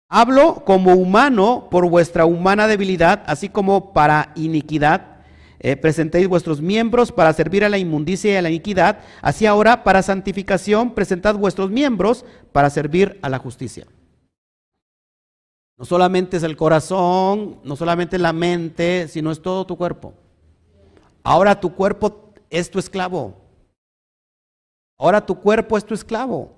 Hablo 0.07 0.63
como 0.65 0.93
humano 0.93 1.67
por 1.71 1.89
vuestra 1.89 2.25
humana 2.25 2.67
debilidad, 2.67 3.23
así 3.25 3.49
como 3.49 3.91
para 3.91 4.33
iniquidad. 4.35 5.23
Eh, 5.59 5.75
presentéis 5.75 6.27
vuestros 6.27 6.61
miembros 6.61 7.11
para 7.11 7.33
servir 7.33 7.65
a 7.65 7.69
la 7.69 7.79
inmundicia 7.79 8.33
y 8.33 8.35
a 8.35 8.43
la 8.43 8.49
iniquidad. 8.49 8.99
Así 9.23 9.47
ahora, 9.47 9.83
para 9.83 10.03
santificación, 10.03 10.93
presentad 10.93 11.33
vuestros 11.35 11.71
miembros 11.71 12.23
para 12.51 12.69
servir 12.69 13.17
a 13.23 13.29
la 13.29 13.39
justicia. 13.39 13.87
No 15.75 15.85
solamente 15.85 16.37
es 16.37 16.43
el 16.43 16.55
corazón, 16.55 17.57
no 17.63 17.75
solamente 17.75 18.19
la 18.19 18.31
mente, 18.31 19.07
sino 19.07 19.31
es 19.31 19.41
todo 19.41 19.65
tu 19.65 19.75
cuerpo. 19.75 20.13
Ahora 21.25 21.59
tu 21.59 21.75
cuerpo 21.75 22.33
es 22.49 22.71
tu 22.71 22.79
esclavo. 22.79 23.35
Ahora 24.97 25.25
tu 25.25 25.37
cuerpo 25.37 25.77
es 25.77 25.85
tu 25.85 25.93
esclavo. 25.93 26.55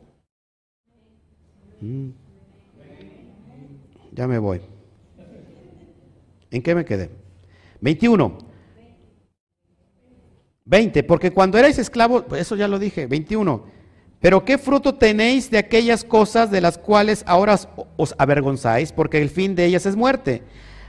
Mm. 1.81 2.09
Ya 4.11 4.27
me 4.27 4.37
voy. 4.37 4.61
¿En 6.51 6.61
qué 6.61 6.75
me 6.75 6.85
quedé? 6.85 7.09
21. 7.81 8.37
20. 10.65 11.03
Porque 11.03 11.31
cuando 11.31 11.57
erais 11.57 11.79
esclavos, 11.79 12.25
pues 12.27 12.41
eso 12.41 12.55
ya 12.55 12.67
lo 12.67 12.77
dije. 12.77 13.07
21 13.07 13.77
pero 14.19 14.43
¿qué 14.43 14.57
fruto 14.57 14.95
tenéis 14.95 15.51
de 15.51 15.59
aquellas 15.59 16.03
cosas 16.03 16.49
de 16.49 16.61
las 16.61 16.77
cuales 16.77 17.23
ahora 17.27 17.59
os 17.97 18.15
avergonzáis? 18.17 18.91
Porque 18.91 19.21
el 19.21 19.29
fin 19.29 19.53
de 19.55 19.65
ellas 19.65 19.85
es 19.85 19.95
muerte. 19.95 20.41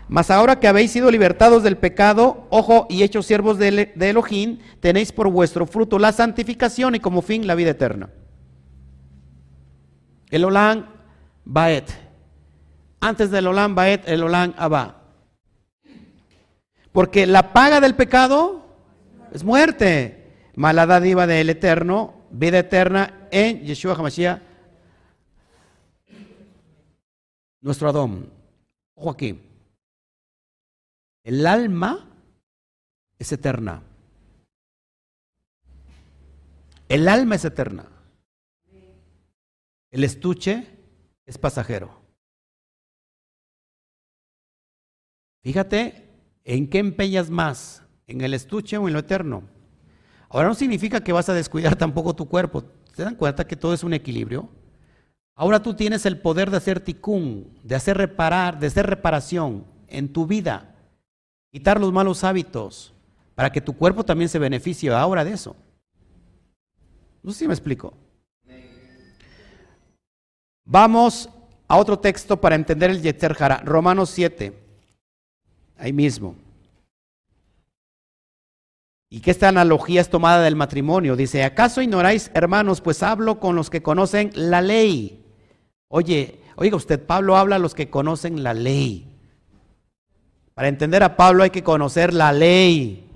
Mas 0.09 0.31
ahora 0.31 0.59
que 0.59 0.69
habéis 0.69 0.91
sido 0.91 1.11
libertados 1.11 1.63
del 1.63 1.77
pecado, 1.77 2.47
ojo, 2.51 2.87
y 2.89 3.03
hechos 3.03 3.27
siervos 3.27 3.59
de, 3.59 3.93
Elohim, 4.01 4.59
tenéis 4.81 5.13
por 5.13 5.29
vuestro 5.31 5.67
fruto 5.67 5.99
la 5.99 6.13
santificación 6.13 6.95
y 6.95 7.01
como 7.01 7.23
fin 7.23 7.47
la 7.47 7.55
vida 7.55 7.71
eterna. 7.71 8.11
El 10.31 10.45
Olam 10.45 10.87
Baet. 11.45 11.91
Antes 13.01 13.31
del 13.31 13.47
Olam 13.47 13.75
Baet, 13.75 14.09
el 14.09 14.23
Olam 14.23 14.55
Abba. 14.57 15.03
Porque 16.93 17.27
la 17.27 17.53
paga 17.53 17.81
del 17.81 17.95
pecado 17.95 18.67
es 19.33 19.45
muerte. 19.45 20.15
Malada 20.55 21.01
diva 21.01 21.27
del 21.27 21.51
Eterno 21.51 22.19
vida 22.31 22.59
eterna 22.59 23.29
en 23.31 23.65
Yeshua 23.65 23.95
HaMashiach, 23.95 24.41
nuestro 27.61 27.89
Adón. 27.89 28.31
Ojo 28.95 29.11
aquí. 29.11 29.48
El 31.29 31.47
alma 31.47 32.09
es 33.19 33.33
eterna. 33.33 33.83
El 36.89 37.07
alma 37.07 37.35
es 37.35 37.45
eterna. 37.45 37.85
El 39.91 40.05
estuche 40.05 40.67
es 41.27 41.37
pasajero. 41.37 42.01
Fíjate 45.43 46.09
en 46.45 46.71
qué 46.71 46.79
empeñas 46.79 47.29
más, 47.29 47.83
en 48.07 48.23
el 48.23 48.33
estuche 48.33 48.79
o 48.79 48.89
en 48.89 48.95
lo 48.95 49.01
eterno. 49.01 49.43
Ahora 50.31 50.49
no 50.49 50.55
significa 50.55 51.05
que 51.05 51.13
vas 51.13 51.29
a 51.29 51.35
descuidar 51.35 51.77
tampoco 51.77 52.17
tu 52.17 52.27
cuerpo. 52.27 52.65
¿Se 52.95 53.05
dan 53.05 53.17
cuenta 53.17 53.47
que 53.47 53.57
todo 53.57 53.75
es 53.75 53.85
un 53.85 53.93
equilibrio? 53.93 54.49
Ahora 55.35 55.63
tú 55.63 55.75
tienes 55.75 56.07
el 56.07 56.23
poder 56.23 56.51
de 56.51 56.57
hacer 56.57 56.81
ticún, 56.81 57.61
de 57.65 57.75
hacer 57.75 57.99
reparar, 57.99 58.59
de 58.59 58.69
hacer 58.69 58.87
reparación 58.87 59.67
en 59.89 60.11
tu 60.11 60.27
vida, 60.27 60.75
quitar 61.59 61.81
los 61.81 61.93
malos 61.93 62.23
hábitos, 62.23 62.95
para 63.35 63.51
que 63.51 63.61
tu 63.61 63.73
cuerpo 63.77 64.05
también 64.05 64.29
se 64.29 64.39
beneficie 64.39 64.91
ahora 64.91 65.25
de 65.25 65.33
eso. 65.33 65.57
No 67.21 67.33
sé 67.33 67.41
si 67.41 67.49
me 67.49 67.55
explico. 67.55 67.95
Vamos 70.65 71.29
a 71.67 71.77
otro 71.77 71.99
texto 71.99 72.41
para 72.41 72.55
entender 72.55 72.91
el 72.91 73.03
Yeter 73.03 73.35
Jara, 73.35 73.61
Romanos 73.65 74.11
7, 74.11 74.57
ahí 75.79 75.93
mismo. 75.93 76.37
Y 79.11 79.21
que 79.21 79.33
esta 79.33 79.49
analogía 79.49 80.01
es 80.01 80.11
tomada 80.11 80.43
del 80.43 80.55
matrimonio. 80.55 81.17
Dice, 81.17 81.43
¿acaso 81.43 81.83
ignoráis, 81.83 82.31
hermanos? 82.35 82.81
Pues 82.81 83.03
hablo 83.03 83.41
con 83.41 83.57
los 83.57 83.69
que 83.69 83.83
conocen 83.83 84.31
la 84.37 84.61
ley. 84.61 85.25
Oye, 85.89 86.39
oiga 86.55 86.77
usted, 86.77 87.05
Pablo 87.05 87.37
habla 87.37 87.57
a 87.57 87.59
los 87.59 87.75
que 87.75 87.91
conocen 87.91 88.45
la 88.45 88.55
ley. 88.55 89.08
Para 90.59 90.67
entender 90.67 91.05
a 91.05 91.17
Pablo 91.17 91.45
hay 91.45 91.51
que 91.51 91.63
conocer 91.63 92.13
la 92.13 92.33
ley. 92.33 93.09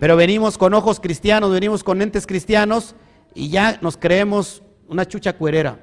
Pero 0.00 0.16
venimos 0.16 0.56
con 0.56 0.72
ojos 0.72 0.98
cristianos, 0.98 1.52
venimos 1.52 1.84
con 1.84 2.00
entes 2.00 2.26
cristianos 2.26 2.94
y 3.34 3.50
ya 3.50 3.78
nos 3.82 3.98
creemos 3.98 4.62
una 4.88 5.06
chucha 5.06 5.34
cuerera. 5.34 5.78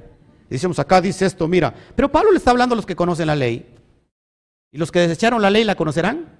Decimos, 0.50 0.80
acá 0.80 1.02
dice 1.02 1.28
esto, 1.28 1.48
mira. 1.48 1.72
Pero 1.96 2.12
Pablo 2.12 2.32
le 2.32 2.40
está 2.40 2.50
hablando 2.50 2.74
a 2.74 2.78
los 2.78 2.88
que 2.88 2.96
conocen 2.96 3.28
la 3.28 3.36
ley. 3.36 3.76
¿Y 4.72 4.80
los 4.80 4.92
que 4.92 5.02
desecharon 5.02 5.40
la 5.40 5.52
ley 5.52 5.66
la 5.66 5.76
conocerán? 5.76 6.36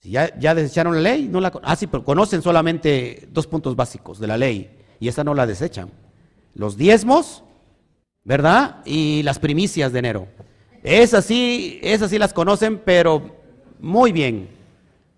Si 0.00 0.10
ya, 0.10 0.28
desecharon 0.28 0.96
la 0.96 1.00
ley, 1.00 1.28
no 1.28 1.40
la 1.40 1.52
ah, 1.62 1.76
sí, 1.76 1.86
pero 1.86 2.02
conocen 2.02 2.42
solamente 2.42 3.28
dos 3.30 3.46
puntos 3.46 3.76
básicos 3.76 4.18
de 4.18 4.26
la 4.26 4.36
ley 4.36 4.68
y 4.98 5.06
esa 5.06 5.22
no 5.22 5.32
la 5.32 5.46
desechan. 5.46 5.92
Los 6.54 6.76
diezmos, 6.76 7.44
¿verdad? 8.24 8.82
Y 8.84 9.22
las 9.22 9.38
primicias 9.38 9.92
de 9.92 9.98
enero. 10.00 10.47
Esas 10.82 11.24
sí, 11.24 11.78
esas 11.82 12.10
sí 12.10 12.18
las 12.18 12.32
conocen, 12.32 12.78
pero 12.78 13.36
muy 13.80 14.12
bien. 14.12 14.48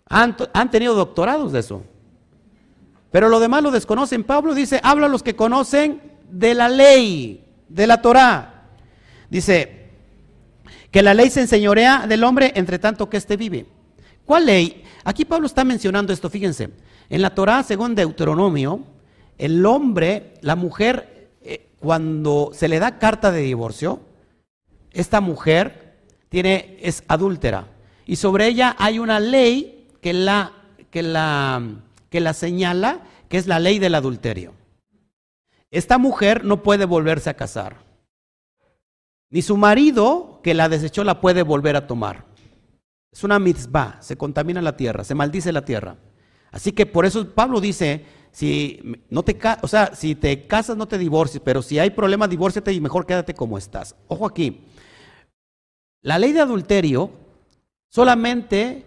Han, 0.09 0.37
han 0.53 0.71
tenido 0.71 0.95
doctorados 0.95 1.53
de 1.53 1.61
eso. 1.61 1.83
Pero 3.11 3.29
lo 3.29 3.41
demás 3.41 3.63
lo 3.63 3.71
desconocen. 3.71 4.25
Pablo 4.25 4.55
dice, 4.55 4.81
habla 4.83 5.07
a 5.07 5.09
los 5.09 5.23
que 5.23 5.37
conocen 5.37 6.01
de 6.31 6.55
la 6.55 6.69
ley, 6.69 7.45
de 7.69 7.87
la 7.87 8.01
Torah. 8.01 8.65
Dice, 9.29 9.81
que 10.91 11.03
la 11.03 11.15
ley 11.15 11.31
se 11.31 11.41
enseñorea 11.41 12.07
del 12.07 12.25
hombre 12.25 12.53
entre 12.57 12.79
tanto 12.79 13.09
que 13.09 13.17
éste 13.17 13.37
vive. 13.37 13.67
¿Cuál 14.25 14.47
ley? 14.47 14.85
Aquí 15.05 15.25
Pablo 15.25 15.47
está 15.47 15.65
mencionando 15.65 16.13
esto, 16.13 16.31
fíjense. 16.31 16.71
En 17.09 17.23
la 17.23 17.35
Torá, 17.35 17.63
según 17.63 17.95
Deuteronomio, 17.95 18.85
el 19.39 19.65
hombre, 19.67 20.35
la 20.43 20.57
mujer, 20.57 21.31
eh, 21.43 21.69
cuando 21.81 22.51
se 22.53 22.69
le 22.69 22.79
da 22.79 22.99
carta 22.99 23.33
de 23.33 23.41
divorcio, 23.41 24.01
esta 24.93 25.21
mujer 25.21 25.99
tiene, 26.29 26.79
es 26.81 27.05
adúltera. 27.09 27.69
Y 28.07 28.17
sobre 28.17 28.47
ella 28.47 28.75
hay 28.79 28.99
una 28.99 29.21
ley 29.21 29.89
que 30.01 30.13
la, 30.13 30.53
que 30.91 31.03
la, 31.03 31.63
que 32.09 32.21
la 32.21 32.35
señala, 32.35 33.03
que 33.29 33.39
es 33.39 33.47
la 33.47 33.59
ley 33.59 33.79
del 33.79 33.95
adulterio. 33.95 34.55
Esta 35.71 35.99
mujer 35.99 36.45
no 36.45 36.63
puede 36.63 36.85
volverse 36.85 37.31
a 37.31 37.35
casar. 37.35 37.77
Ni 39.31 39.43
su 39.43 39.57
marido, 39.57 40.41
que 40.43 40.55
la 40.55 40.69
desechó, 40.69 41.05
la 41.05 41.21
puede 41.21 41.43
volver 41.43 41.77
a 41.77 41.87
tomar. 41.87 42.25
Es 43.13 43.23
una 43.23 43.39
mitzvah, 43.39 43.99
se 44.01 44.17
contamina 44.17 44.61
la 44.61 44.77
tierra, 44.77 45.05
se 45.05 45.15
maldice 45.15 45.53
la 45.53 45.65
tierra. 45.65 45.97
Así 46.51 46.73
que 46.73 46.87
por 46.87 47.07
eso 47.07 47.33
Pablo 47.33 47.61
dice, 47.61 48.05
si 48.33 48.81
no 49.09 49.23
te, 49.23 49.39
o 49.63 49.69
sea, 49.69 49.95
si 49.95 50.15
te 50.15 50.47
casas 50.47 50.77
no 50.77 50.87
te 50.87 50.99
divorcies, 50.99 51.43
pero 51.45 51.63
si 51.63 51.79
hay 51.79 51.91
problema 51.91 52.29
divórciate 52.29 52.73
y 52.73 52.81
mejor 52.81 53.07
quédate 53.07 53.35
como 53.35 53.59
estás. 53.59 53.97
Ojo 54.09 54.27
aquí. 54.27 54.67
La 56.03 56.19
ley 56.19 56.33
de 56.33 56.41
adulterio, 56.41 57.11
solamente 57.89 58.85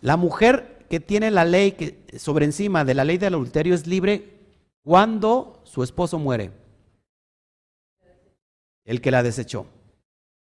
la 0.00 0.16
mujer 0.16 0.84
que 0.90 1.00
tiene 1.00 1.30
la 1.30 1.44
ley 1.44 1.72
que, 1.72 2.04
sobre 2.18 2.44
encima 2.44 2.84
de 2.84 2.94
la 2.94 3.04
ley 3.04 3.16
del 3.16 3.34
adulterio 3.34 3.74
es 3.74 3.86
libre 3.86 4.40
cuando 4.82 5.62
su 5.64 5.82
esposo 5.82 6.18
muere. 6.18 6.50
El 8.84 9.00
que 9.00 9.10
la 9.10 9.22
desechó. 9.22 9.66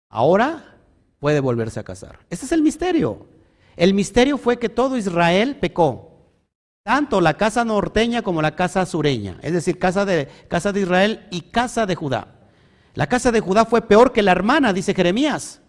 Ahora 0.09 0.77
puede 1.19 1.39
volverse 1.41 1.79
a 1.79 1.83
casar. 1.83 2.19
Ese 2.29 2.45
es 2.45 2.51
el 2.51 2.63
misterio. 2.63 3.27
El 3.75 3.93
misterio 3.93 4.37
fue 4.37 4.57
que 4.57 4.69
todo 4.69 4.97
Israel 4.97 5.57
pecó, 5.57 6.08
tanto 6.89 7.21
la 7.21 7.35
casa 7.35 7.63
norteña 7.63 8.23
como 8.23 8.41
la 8.41 8.55
casa 8.55 8.83
sureña, 8.83 9.37
es 9.43 9.53
decir, 9.53 9.77
casa 9.77 10.05
de, 10.05 10.27
casa 10.47 10.71
de 10.71 10.81
Israel 10.81 11.27
y 11.29 11.41
casa 11.41 11.85
de 11.85 11.93
Judá. 11.93 12.29
La 12.95 13.05
casa 13.05 13.31
de 13.31 13.41
Judá 13.41 13.65
fue 13.65 13.83
peor 13.83 14.11
que 14.11 14.23
la 14.23 14.31
hermana, 14.31 14.73
dice 14.73 14.95
Jeremías. 14.95 15.61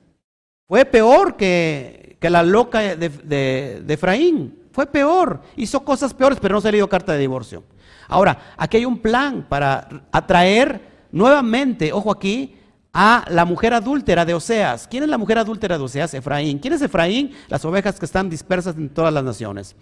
Fue 0.66 0.86
peor 0.86 1.36
que, 1.36 2.16
que 2.18 2.30
la 2.30 2.42
loca 2.42 2.96
de, 2.96 3.10
de, 3.10 3.84
Efraín. 3.92 4.60
Fue 4.72 4.86
peor. 4.86 5.42
Hizo 5.56 5.84
cosas 5.84 6.14
peores, 6.14 6.38
pero 6.40 6.54
no 6.54 6.62
se 6.62 6.72
le 6.72 6.78
dio 6.78 6.88
carta 6.88 7.12
de 7.12 7.18
divorcio. 7.18 7.64
Ahora, 8.08 8.54
aquí 8.56 8.78
hay 8.78 8.86
un 8.86 8.96
plan 8.96 9.44
para 9.46 10.06
atraer 10.12 10.80
nuevamente, 11.12 11.92
ojo 11.92 12.10
aquí, 12.10 12.56
a 12.92 13.24
la 13.28 13.44
mujer 13.44 13.72
adúltera 13.72 14.24
de 14.24 14.34
Oseas. 14.34 14.88
¿Quién 14.88 15.04
es 15.04 15.08
la 15.08 15.18
mujer 15.18 15.38
adúltera 15.38 15.78
de 15.78 15.84
Oseas? 15.84 16.12
Efraín. 16.14 16.58
¿Quién 16.58 16.74
es 16.74 16.82
Efraín? 16.82 17.32
Las 17.48 17.64
ovejas 17.64 17.98
que 17.98 18.04
están 18.04 18.28
dispersas 18.28 18.76
en 18.76 18.88
todas 18.88 19.12
las 19.12 19.22
naciones. 19.22 19.76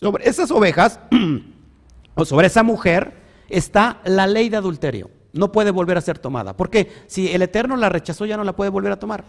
Sobre 0.00 0.28
esas 0.28 0.50
ovejas, 0.50 1.00
o 2.14 2.24
sobre 2.24 2.46
esa 2.46 2.62
mujer, 2.62 3.14
está 3.48 4.00
la 4.04 4.26
ley 4.26 4.48
de 4.48 4.56
adulterio. 4.56 5.10
No 5.32 5.52
puede 5.52 5.70
volver 5.70 5.98
a 5.98 6.02
ser 6.02 6.18
tomada. 6.18 6.56
Porque 6.56 6.90
si 7.06 7.28
el 7.32 7.42
Eterno 7.42 7.76
la 7.76 7.88
rechazó, 7.88 8.24
ya 8.24 8.36
no 8.36 8.44
la 8.44 8.54
puede 8.54 8.70
volver 8.70 8.92
a 8.92 8.98
tomar. 8.98 9.24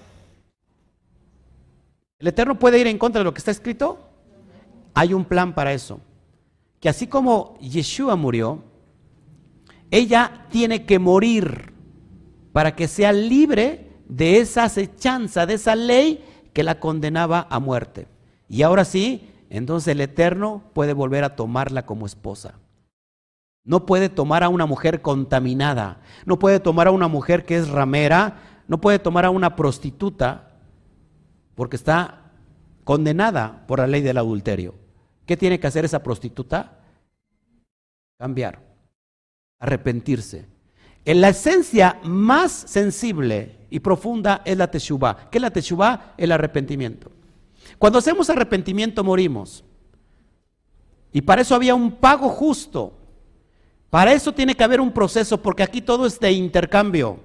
¿El 2.19 2.27
Eterno 2.27 2.59
puede 2.59 2.79
ir 2.79 2.87
en 2.87 2.97
contra 2.97 3.19
de 3.19 3.25
lo 3.25 3.33
que 3.33 3.39
está 3.39 3.51
escrito? 3.51 3.99
Hay 4.93 5.13
un 5.13 5.25
plan 5.25 5.53
para 5.53 5.73
eso. 5.73 5.99
Que 6.79 6.89
así 6.89 7.07
como 7.07 7.57
Yeshua 7.59 8.15
murió, 8.15 8.63
ella 9.91 10.45
tiene 10.49 10.85
que 10.85 10.99
morir 10.99 11.73
para 12.51 12.75
que 12.75 12.87
sea 12.87 13.11
libre 13.11 13.89
de 14.07 14.39
esa 14.39 14.65
acechanza, 14.65 15.45
de 15.45 15.55
esa 15.55 15.75
ley 15.75 16.23
que 16.53 16.63
la 16.63 16.79
condenaba 16.79 17.47
a 17.49 17.59
muerte. 17.59 18.07
Y 18.47 18.63
ahora 18.63 18.85
sí, 18.85 19.29
entonces 19.49 19.87
el 19.89 20.01
Eterno 20.01 20.63
puede 20.73 20.93
volver 20.93 21.23
a 21.23 21.35
tomarla 21.35 21.85
como 21.85 22.05
esposa. 22.05 22.55
No 23.63 23.85
puede 23.85 24.09
tomar 24.09 24.43
a 24.43 24.49
una 24.49 24.65
mujer 24.65 25.01
contaminada, 25.01 26.01
no 26.25 26.39
puede 26.39 26.59
tomar 26.59 26.87
a 26.87 26.91
una 26.91 27.07
mujer 27.07 27.45
que 27.45 27.57
es 27.57 27.69
ramera, 27.69 28.63
no 28.67 28.79
puede 28.79 28.99
tomar 28.99 29.25
a 29.25 29.31
una 29.31 29.55
prostituta 29.55 30.51
porque 31.55 31.75
está 31.75 32.31
condenada 32.83 33.65
por 33.67 33.79
la 33.79 33.87
ley 33.87 34.01
del 34.01 34.17
adulterio. 34.17 34.75
¿Qué 35.25 35.35
tiene 35.35 35.59
que 35.59 35.67
hacer 35.67 35.85
esa 35.85 36.01
prostituta? 36.01 36.79
Cambiar, 38.17 38.59
arrepentirse. 39.59 40.47
En 41.05 41.21
la 41.21 41.29
esencia 41.29 41.99
más 42.03 42.51
sensible 42.51 43.67
y 43.69 43.79
profunda 43.79 44.41
es 44.45 44.57
la 44.57 44.69
teshuva. 44.69 45.29
¿Qué 45.29 45.37
es 45.37 45.41
la 45.41 45.51
teshuva? 45.51 46.13
El 46.17 46.31
arrepentimiento. 46.31 47.11
Cuando 47.79 47.97
hacemos 47.97 48.29
arrepentimiento 48.29 49.03
morimos. 49.03 49.63
Y 51.11 51.21
para 51.21 51.41
eso 51.41 51.55
había 51.55 51.73
un 51.73 51.93
pago 51.93 52.29
justo. 52.29 52.93
Para 53.89 54.13
eso 54.13 54.33
tiene 54.33 54.53
que 54.53 54.63
haber 54.63 54.81
un 54.81 54.91
proceso, 54.91 55.41
porque 55.41 55.63
aquí 55.63 55.81
todo 55.81 56.05
es 56.05 56.19
de 56.19 56.31
intercambio. 56.31 57.21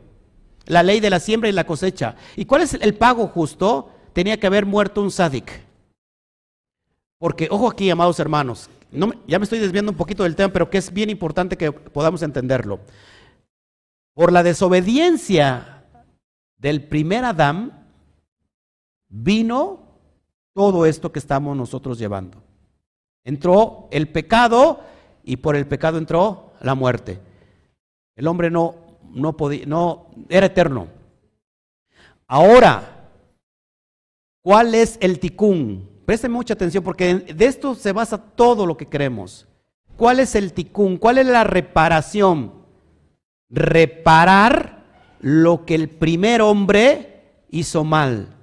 La 0.66 0.82
ley 0.82 1.00
de 1.00 1.10
la 1.10 1.20
siembra 1.20 1.50
y 1.50 1.52
la 1.52 1.66
cosecha. 1.66 2.16
¿Y 2.36 2.46
cuál 2.46 2.62
es 2.62 2.72
el 2.74 2.94
pago 2.94 3.26
justo? 3.26 3.90
Tenía 4.14 4.38
que 4.38 4.46
haber 4.46 4.64
muerto 4.64 5.02
un 5.02 5.10
sádic. 5.10 5.60
Porque, 7.18 7.48
ojo 7.50 7.68
aquí, 7.68 7.90
amados 7.90 8.18
hermanos, 8.20 8.70
ya 9.26 9.38
me 9.38 9.44
estoy 9.44 9.58
desviando 9.58 9.90
un 9.90 9.98
poquito 9.98 10.22
del 10.22 10.36
tema, 10.36 10.52
pero 10.52 10.70
que 10.70 10.78
es 10.78 10.92
bien 10.92 11.10
importante 11.10 11.58
que 11.58 11.72
podamos 11.72 12.22
entenderlo. 12.22 12.80
Por 14.14 14.32
la 14.32 14.42
desobediencia 14.44 15.84
del 16.58 16.86
primer 16.86 17.24
Adán, 17.24 17.88
vino 19.08 19.83
todo 20.54 20.86
esto 20.86 21.12
que 21.12 21.18
estamos 21.18 21.56
nosotros 21.56 21.98
llevando. 21.98 22.38
Entró 23.24 23.88
el 23.90 24.08
pecado 24.08 24.80
y 25.24 25.36
por 25.36 25.56
el 25.56 25.66
pecado 25.66 25.98
entró 25.98 26.52
la 26.60 26.74
muerte. 26.74 27.20
El 28.16 28.28
hombre 28.28 28.50
no, 28.50 28.76
no 29.12 29.36
podía, 29.36 29.66
no, 29.66 30.06
era 30.28 30.46
eterno. 30.46 30.88
Ahora, 32.26 33.10
¿cuál 34.42 34.74
es 34.74 34.96
el 35.00 35.18
ticún? 35.18 35.88
Presten 36.06 36.32
mucha 36.32 36.54
atención 36.54 36.84
porque 36.84 37.14
de 37.14 37.46
esto 37.46 37.74
se 37.74 37.92
basa 37.92 38.18
todo 38.18 38.66
lo 38.66 38.76
que 38.76 38.86
queremos. 38.86 39.46
¿Cuál 39.96 40.20
es 40.20 40.34
el 40.34 40.52
ticún? 40.52 40.96
¿Cuál 40.96 41.18
es 41.18 41.26
la 41.26 41.44
reparación? 41.44 42.52
Reparar 43.48 44.84
lo 45.20 45.64
que 45.64 45.74
el 45.74 45.88
primer 45.88 46.42
hombre 46.42 47.22
hizo 47.50 47.84
mal. 47.84 48.33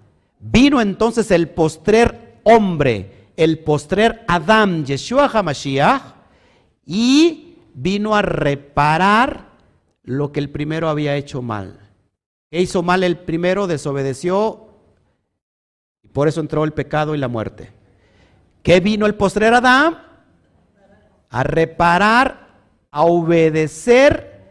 Vino 0.42 0.82
entonces 0.82 1.30
el 1.30 1.50
postrer 1.50 2.40
hombre, 2.44 3.30
el 3.38 3.60
postrer 3.60 4.26
Adam, 4.28 4.84
Yeshua 4.84 5.30
HaMashiach, 5.32 6.02
y 6.84 7.58
vino 7.76 8.16
a 8.16 8.24
reparar 8.24 9.52
lo 10.04 10.32
que 10.32 10.40
el 10.40 10.50
primero 10.50 10.90
había 10.90 11.16
hecho 11.16 11.44
mal. 11.44 11.80
¿Qué 12.50 12.60
hizo 12.60 12.82
mal 12.82 13.04
el 13.04 13.20
primero? 13.20 13.68
Desobedeció 13.68 14.68
y 16.04 16.08
por 16.08 16.28
eso 16.28 16.42
entró 16.42 16.64
el 16.64 16.74
pecado 16.74 17.14
y 17.14 17.20
la 17.20 17.28
muerte. 17.28 17.70
¿Qué 18.64 18.80
vino 18.80 19.06
el 19.06 19.16
postrer 19.16 19.54
Adán? 19.54 20.00
A 21.30 21.44
reparar, 21.44 22.50
a 22.90 23.04
obedecer 23.04 24.42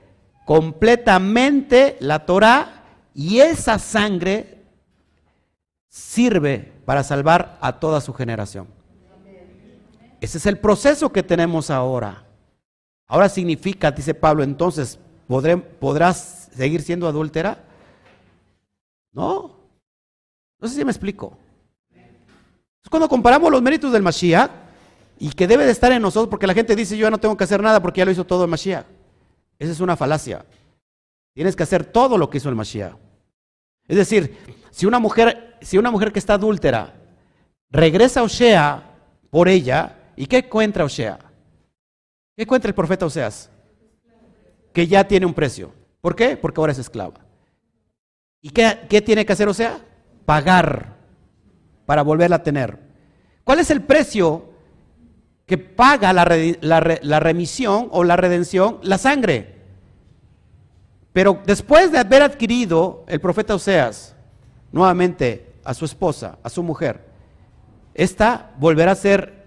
completamente 0.46 1.96
la 2.00 2.24
Torah 2.24 2.84
y 3.12 3.40
esa 3.40 3.78
sangre 3.78 4.59
sirve 5.90 6.72
para 6.86 7.02
salvar 7.02 7.58
a 7.60 7.78
toda 7.78 8.00
su 8.00 8.14
generación. 8.14 8.68
Ese 10.20 10.38
es 10.38 10.46
el 10.46 10.58
proceso 10.58 11.12
que 11.12 11.22
tenemos 11.22 11.68
ahora. 11.70 12.24
Ahora 13.08 13.28
significa, 13.28 13.90
dice 13.90 14.14
Pablo, 14.14 14.44
entonces, 14.44 14.98
¿podrás 15.26 16.48
seguir 16.54 16.82
siendo 16.82 17.08
adúltera? 17.08 17.64
No. 19.12 19.56
No 20.60 20.68
sé 20.68 20.76
si 20.76 20.84
me 20.84 20.92
explico. 20.92 21.36
Cuando 22.88 23.08
comparamos 23.08 23.50
los 23.50 23.62
méritos 23.62 23.92
del 23.92 24.02
Mashiach 24.02 24.50
y 25.18 25.30
que 25.30 25.46
debe 25.46 25.64
de 25.64 25.72
estar 25.72 25.90
en 25.92 26.02
nosotros, 26.02 26.30
porque 26.30 26.46
la 26.46 26.54
gente 26.54 26.76
dice, 26.76 26.96
yo 26.96 27.06
ya 27.06 27.10
no 27.10 27.18
tengo 27.18 27.36
que 27.36 27.44
hacer 27.44 27.62
nada 27.62 27.80
porque 27.80 27.98
ya 27.98 28.04
lo 28.04 28.10
hizo 28.10 28.24
todo 28.24 28.44
el 28.44 28.50
Mashiach. 28.50 28.86
Esa 29.58 29.72
es 29.72 29.80
una 29.80 29.96
falacia. 29.96 30.44
Tienes 31.34 31.56
que 31.56 31.62
hacer 31.62 31.84
todo 31.84 32.16
lo 32.16 32.30
que 32.30 32.38
hizo 32.38 32.48
el 32.48 32.54
Mashiach. 32.54 32.94
Es 33.88 33.96
decir, 33.96 34.36
si 34.70 34.86
una 34.86 34.98
mujer, 34.98 35.56
si 35.60 35.78
una 35.78 35.90
mujer 35.90 36.12
que 36.12 36.18
está 36.18 36.34
adúltera 36.34 36.94
regresa 37.70 38.20
a 38.20 38.22
Osea 38.24 38.82
por 39.30 39.48
ella, 39.48 39.96
¿y 40.16 40.26
qué 40.26 40.38
encuentra 40.38 40.84
Osea? 40.84 41.18
¿Qué 42.36 42.44
encuentra 42.44 42.68
el 42.68 42.74
profeta 42.74 43.06
Oseas? 43.06 43.50
Que 44.72 44.86
ya 44.86 45.06
tiene 45.06 45.26
un 45.26 45.34
precio. 45.34 45.72
¿Por 46.00 46.16
qué? 46.16 46.36
Porque 46.36 46.60
ahora 46.60 46.72
es 46.72 46.78
esclava. 46.78 47.20
¿Y 48.40 48.50
qué, 48.50 48.80
qué 48.88 49.02
tiene 49.02 49.26
que 49.26 49.32
hacer 49.32 49.48
Osea? 49.48 49.78
Pagar 50.24 50.96
para 51.84 52.02
volverla 52.02 52.36
a 52.36 52.42
tener. 52.42 52.78
¿Cuál 53.44 53.58
es 53.58 53.70
el 53.70 53.82
precio 53.82 54.48
que 55.44 55.58
paga 55.58 56.12
la, 56.12 56.24
la 57.02 57.20
remisión 57.20 57.88
o 57.90 58.04
la 58.04 58.16
redención? 58.16 58.78
La 58.82 58.96
sangre. 58.96 59.59
Pero 61.12 61.40
después 61.44 61.90
de 61.90 61.98
haber 61.98 62.22
adquirido 62.22 63.04
el 63.08 63.20
profeta 63.20 63.54
Oseas 63.54 64.14
nuevamente 64.70 65.54
a 65.64 65.74
su 65.74 65.84
esposa, 65.84 66.38
a 66.42 66.48
su 66.48 66.62
mujer, 66.62 67.04
¿esta 67.94 68.54
volverá 68.58 68.92
a 68.92 68.96
ser 68.96 69.46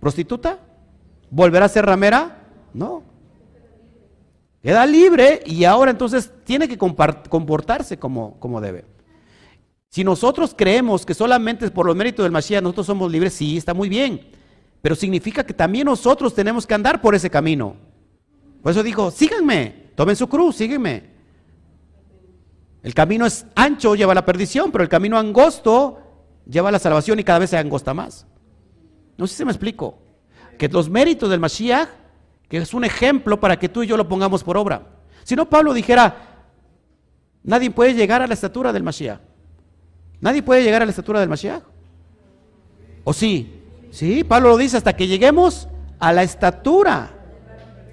prostituta? 0.00 0.58
¿Volverá 1.30 1.66
a 1.66 1.70
ser 1.70 1.86
ramera? 1.86 2.46
No. 2.74 3.02
Queda 4.62 4.84
libre 4.86 5.42
y 5.46 5.64
ahora 5.64 5.90
entonces 5.90 6.30
tiene 6.44 6.68
que 6.68 6.76
comportarse 6.76 7.98
como, 7.98 8.38
como 8.38 8.60
debe. 8.60 8.84
Si 9.88 10.04
nosotros 10.04 10.54
creemos 10.56 11.06
que 11.06 11.14
solamente 11.14 11.70
por 11.70 11.86
los 11.86 11.96
méritos 11.96 12.22
del 12.24 12.32
Mashiach 12.32 12.62
nosotros 12.62 12.86
somos 12.86 13.10
libres, 13.10 13.32
sí, 13.32 13.56
está 13.56 13.72
muy 13.72 13.88
bien. 13.88 14.28
Pero 14.82 14.94
significa 14.94 15.44
que 15.44 15.54
también 15.54 15.86
nosotros 15.86 16.34
tenemos 16.34 16.66
que 16.66 16.74
andar 16.74 17.00
por 17.00 17.14
ese 17.14 17.30
camino. 17.30 17.76
Por 18.62 18.72
eso 18.72 18.82
dijo, 18.82 19.10
síganme, 19.10 19.77
Tomen 19.98 20.14
su 20.14 20.28
cruz, 20.28 20.54
sígueme. 20.54 21.02
El 22.84 22.94
camino 22.94 23.26
es 23.26 23.44
ancho, 23.56 23.96
lleva 23.96 24.12
a 24.12 24.14
la 24.14 24.24
perdición, 24.24 24.70
pero 24.70 24.84
el 24.84 24.88
camino 24.88 25.18
angosto 25.18 25.98
lleva 26.46 26.68
a 26.68 26.70
la 26.70 26.78
salvación 26.78 27.18
y 27.18 27.24
cada 27.24 27.40
vez 27.40 27.50
se 27.50 27.58
angosta 27.58 27.92
más. 27.94 28.24
No 29.16 29.26
sé 29.26 29.34
si 29.34 29.44
me 29.44 29.50
explico. 29.50 29.98
Que 30.56 30.68
los 30.68 30.88
méritos 30.88 31.28
del 31.28 31.40
Mashiach, 31.40 31.88
que 32.48 32.58
es 32.58 32.74
un 32.74 32.84
ejemplo 32.84 33.40
para 33.40 33.58
que 33.58 33.68
tú 33.68 33.82
y 33.82 33.88
yo 33.88 33.96
lo 33.96 34.06
pongamos 34.06 34.44
por 34.44 34.56
obra. 34.56 34.86
Si 35.24 35.34
no, 35.34 35.50
Pablo 35.50 35.74
dijera, 35.74 36.44
nadie 37.42 37.72
puede 37.72 37.94
llegar 37.94 38.22
a 38.22 38.28
la 38.28 38.34
estatura 38.34 38.72
del 38.72 38.84
Mashiach. 38.84 39.18
Nadie 40.20 40.44
puede 40.44 40.62
llegar 40.62 40.80
a 40.80 40.84
la 40.84 40.90
estatura 40.90 41.18
del 41.18 41.28
Mashiach. 41.28 41.64
¿O 43.02 43.12
sí? 43.12 43.64
Sí, 43.90 44.22
Pablo 44.22 44.50
lo 44.50 44.58
dice, 44.58 44.76
hasta 44.76 44.94
que 44.94 45.08
lleguemos 45.08 45.68
a 45.98 46.12
la 46.12 46.22
estatura 46.22 47.10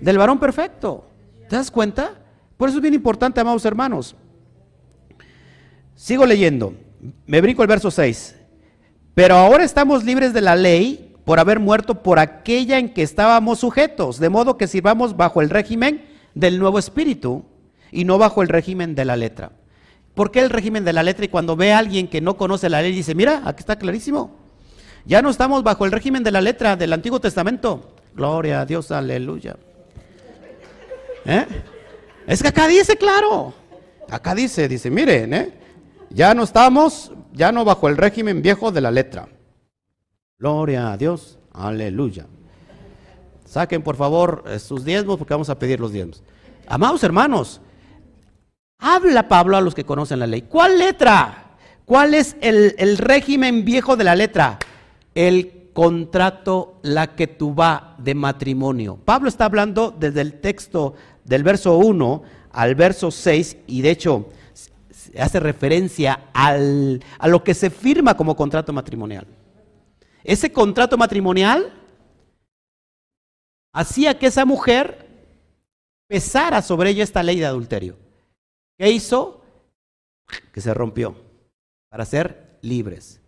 del 0.02 0.20
varón 0.20 0.38
perfecto. 0.38 1.15
¿Te 1.50 1.56
das 1.56 1.72
cuenta? 1.72 2.16
Por 2.58 2.70
eso 2.70 2.78
es 2.78 2.82
bien 2.82 2.94
importante, 2.94 3.40
amados 3.40 3.66
hermanos. 3.66 4.16
Sigo 5.96 6.26
leyendo. 6.26 6.74
Me 7.26 7.42
brinco 7.42 7.62
el 7.62 7.68
verso 7.68 7.92
6. 7.92 8.36
Pero 9.14 9.36
ahora 9.36 9.64
estamos 9.64 10.04
libres 10.04 10.34
de 10.34 10.42
la 10.42 10.56
ley 10.56 11.16
por 11.24 11.40
haber 11.40 11.60
muerto 11.60 12.04
por 12.04 12.20
aquella 12.20 12.78
en 12.78 12.94
que 12.94 13.02
estábamos 13.02 13.60
sujetos, 13.60 14.20
de 14.20 14.30
modo 14.30 14.58
que 14.58 14.68
sirvamos 14.68 15.16
bajo 15.18 15.42
el 15.42 15.50
régimen 15.50 16.06
del 16.34 16.60
nuevo 16.60 16.80
espíritu 16.80 17.46
y 17.92 18.06
no 18.06 18.18
bajo 18.18 18.42
el 18.42 18.50
régimen 18.50 18.94
de 18.94 19.06
la 19.06 19.16
letra. 19.16 19.52
¿Por 20.14 20.32
qué 20.32 20.42
el 20.42 20.50
régimen 20.50 20.86
de 20.86 20.94
la 20.94 21.04
letra? 21.04 21.26
Y 21.26 21.30
cuando 21.30 21.56
ve 21.56 21.74
a 21.74 21.80
alguien 21.80 22.08
que 22.08 22.22
no 22.22 22.38
conoce 22.38 22.70
la 22.70 22.82
ley, 22.82 22.94
dice, 22.94 23.16
mira, 23.16 23.42
aquí 23.46 23.60
está 23.62 23.78
clarísimo. 23.78 24.38
Ya 25.06 25.22
no 25.22 25.30
estamos 25.30 25.64
bajo 25.64 25.86
el 25.86 25.92
régimen 25.92 26.24
de 26.24 26.32
la 26.32 26.42
letra 26.42 26.76
del 26.76 26.94
Antiguo 26.94 27.20
Testamento. 27.20 27.96
Gloria 28.16 28.62
a 28.62 28.66
Dios, 28.66 28.92
aleluya. 28.92 29.58
¿Eh? 31.26 31.46
Es 32.28 32.42
que 32.42 32.50
acá 32.50 32.68
dice, 32.68 32.98
claro. 32.98 33.54
Acá 34.10 34.36
dice, 34.36 34.68
dice, 34.68 34.90
miren, 34.92 35.34
¿eh? 35.34 35.54
ya 36.10 36.34
no 36.34 36.44
estamos, 36.44 37.12
ya 37.34 37.52
no 37.52 37.66
bajo 37.66 37.88
el 37.90 37.98
régimen 37.98 38.42
viejo 38.42 38.72
de 38.72 38.82
la 38.82 38.92
letra. 38.92 39.28
Gloria 40.38 40.92
a 40.92 40.98
Dios, 40.98 41.40
aleluya. 41.54 42.28
Saquen 43.46 43.82
por 43.82 43.96
favor 43.96 44.44
eh, 44.48 44.60
sus 44.60 44.84
diezmos 44.84 45.18
porque 45.18 45.34
vamos 45.34 45.50
a 45.50 45.58
pedir 45.58 45.80
los 45.80 45.92
diezmos. 45.92 46.24
Amados 46.68 47.04
hermanos, 47.04 47.62
habla 48.80 49.28
Pablo 49.28 49.58
a 49.58 49.62
los 49.62 49.76
que 49.76 49.86
conocen 49.86 50.20
la 50.20 50.28
ley. 50.28 50.44
¿Cuál 50.44 50.80
letra? 50.80 51.58
¿Cuál 51.86 52.14
es 52.14 52.36
el, 52.42 52.76
el 52.78 52.98
régimen 52.98 53.64
viejo 53.64 53.96
de 53.96 54.04
la 54.04 54.16
letra? 54.16 54.60
El 55.14 55.70
contrato, 55.74 56.80
la 56.84 57.16
que 57.16 57.28
tú 57.28 57.54
va 57.54 57.96
de 57.98 58.16
matrimonio. 58.16 58.98
Pablo 59.04 59.30
está 59.30 59.46
hablando 59.46 59.92
desde 59.92 60.22
el 60.22 60.40
texto 60.40 60.96
del 61.26 61.44
verso 61.44 61.78
1 61.78 62.24
al 62.52 62.76
verso 62.76 63.12
6 63.12 63.58
y 63.68 63.82
de 63.82 63.90
hecho 63.90 64.30
hace 65.20 65.40
referencia 65.40 66.30
al, 66.34 67.04
a 67.20 67.28
lo 67.28 67.44
que 67.44 67.54
se 67.54 67.70
firma 67.70 68.16
como 68.16 68.36
contrato 68.36 68.72
matrimonial. 68.72 69.28
Ese 70.24 70.52
contrato 70.52 70.98
matrimonial 70.98 71.74
hacía 73.74 74.18
que 74.18 74.28
esa 74.28 74.46
mujer 74.46 75.06
pesara 76.08 76.62
sobre 76.62 76.92
ella 76.92 77.04
esta 77.04 77.22
ley 77.22 77.40
de 77.40 77.46
adulterio. 77.46 77.98
¿Qué 78.78 78.90
hizo? 78.90 79.42
que 80.52 80.62
se 80.62 80.74
rompió 80.74 81.16
para 81.90 82.06
ser 82.06 82.58
libres. 82.62 83.22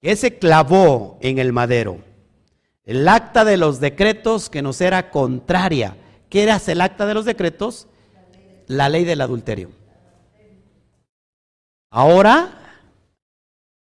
Ese 0.00 0.38
clavó 0.38 1.18
en 1.20 1.38
el 1.38 1.52
madero. 1.52 1.98
El 2.84 3.08
acta 3.08 3.44
de 3.44 3.56
los 3.56 3.80
decretos 3.80 4.50
que 4.50 4.62
nos 4.62 4.80
era 4.80 5.10
contraria. 5.10 5.96
¿Qué 6.34 6.42
era 6.42 6.60
el 6.66 6.80
acta 6.80 7.06
de 7.06 7.14
los 7.14 7.26
decretos? 7.26 7.86
La 8.66 8.88
ley 8.88 9.04
del 9.04 9.20
adulterio. 9.20 9.70
Ahora, 11.92 12.80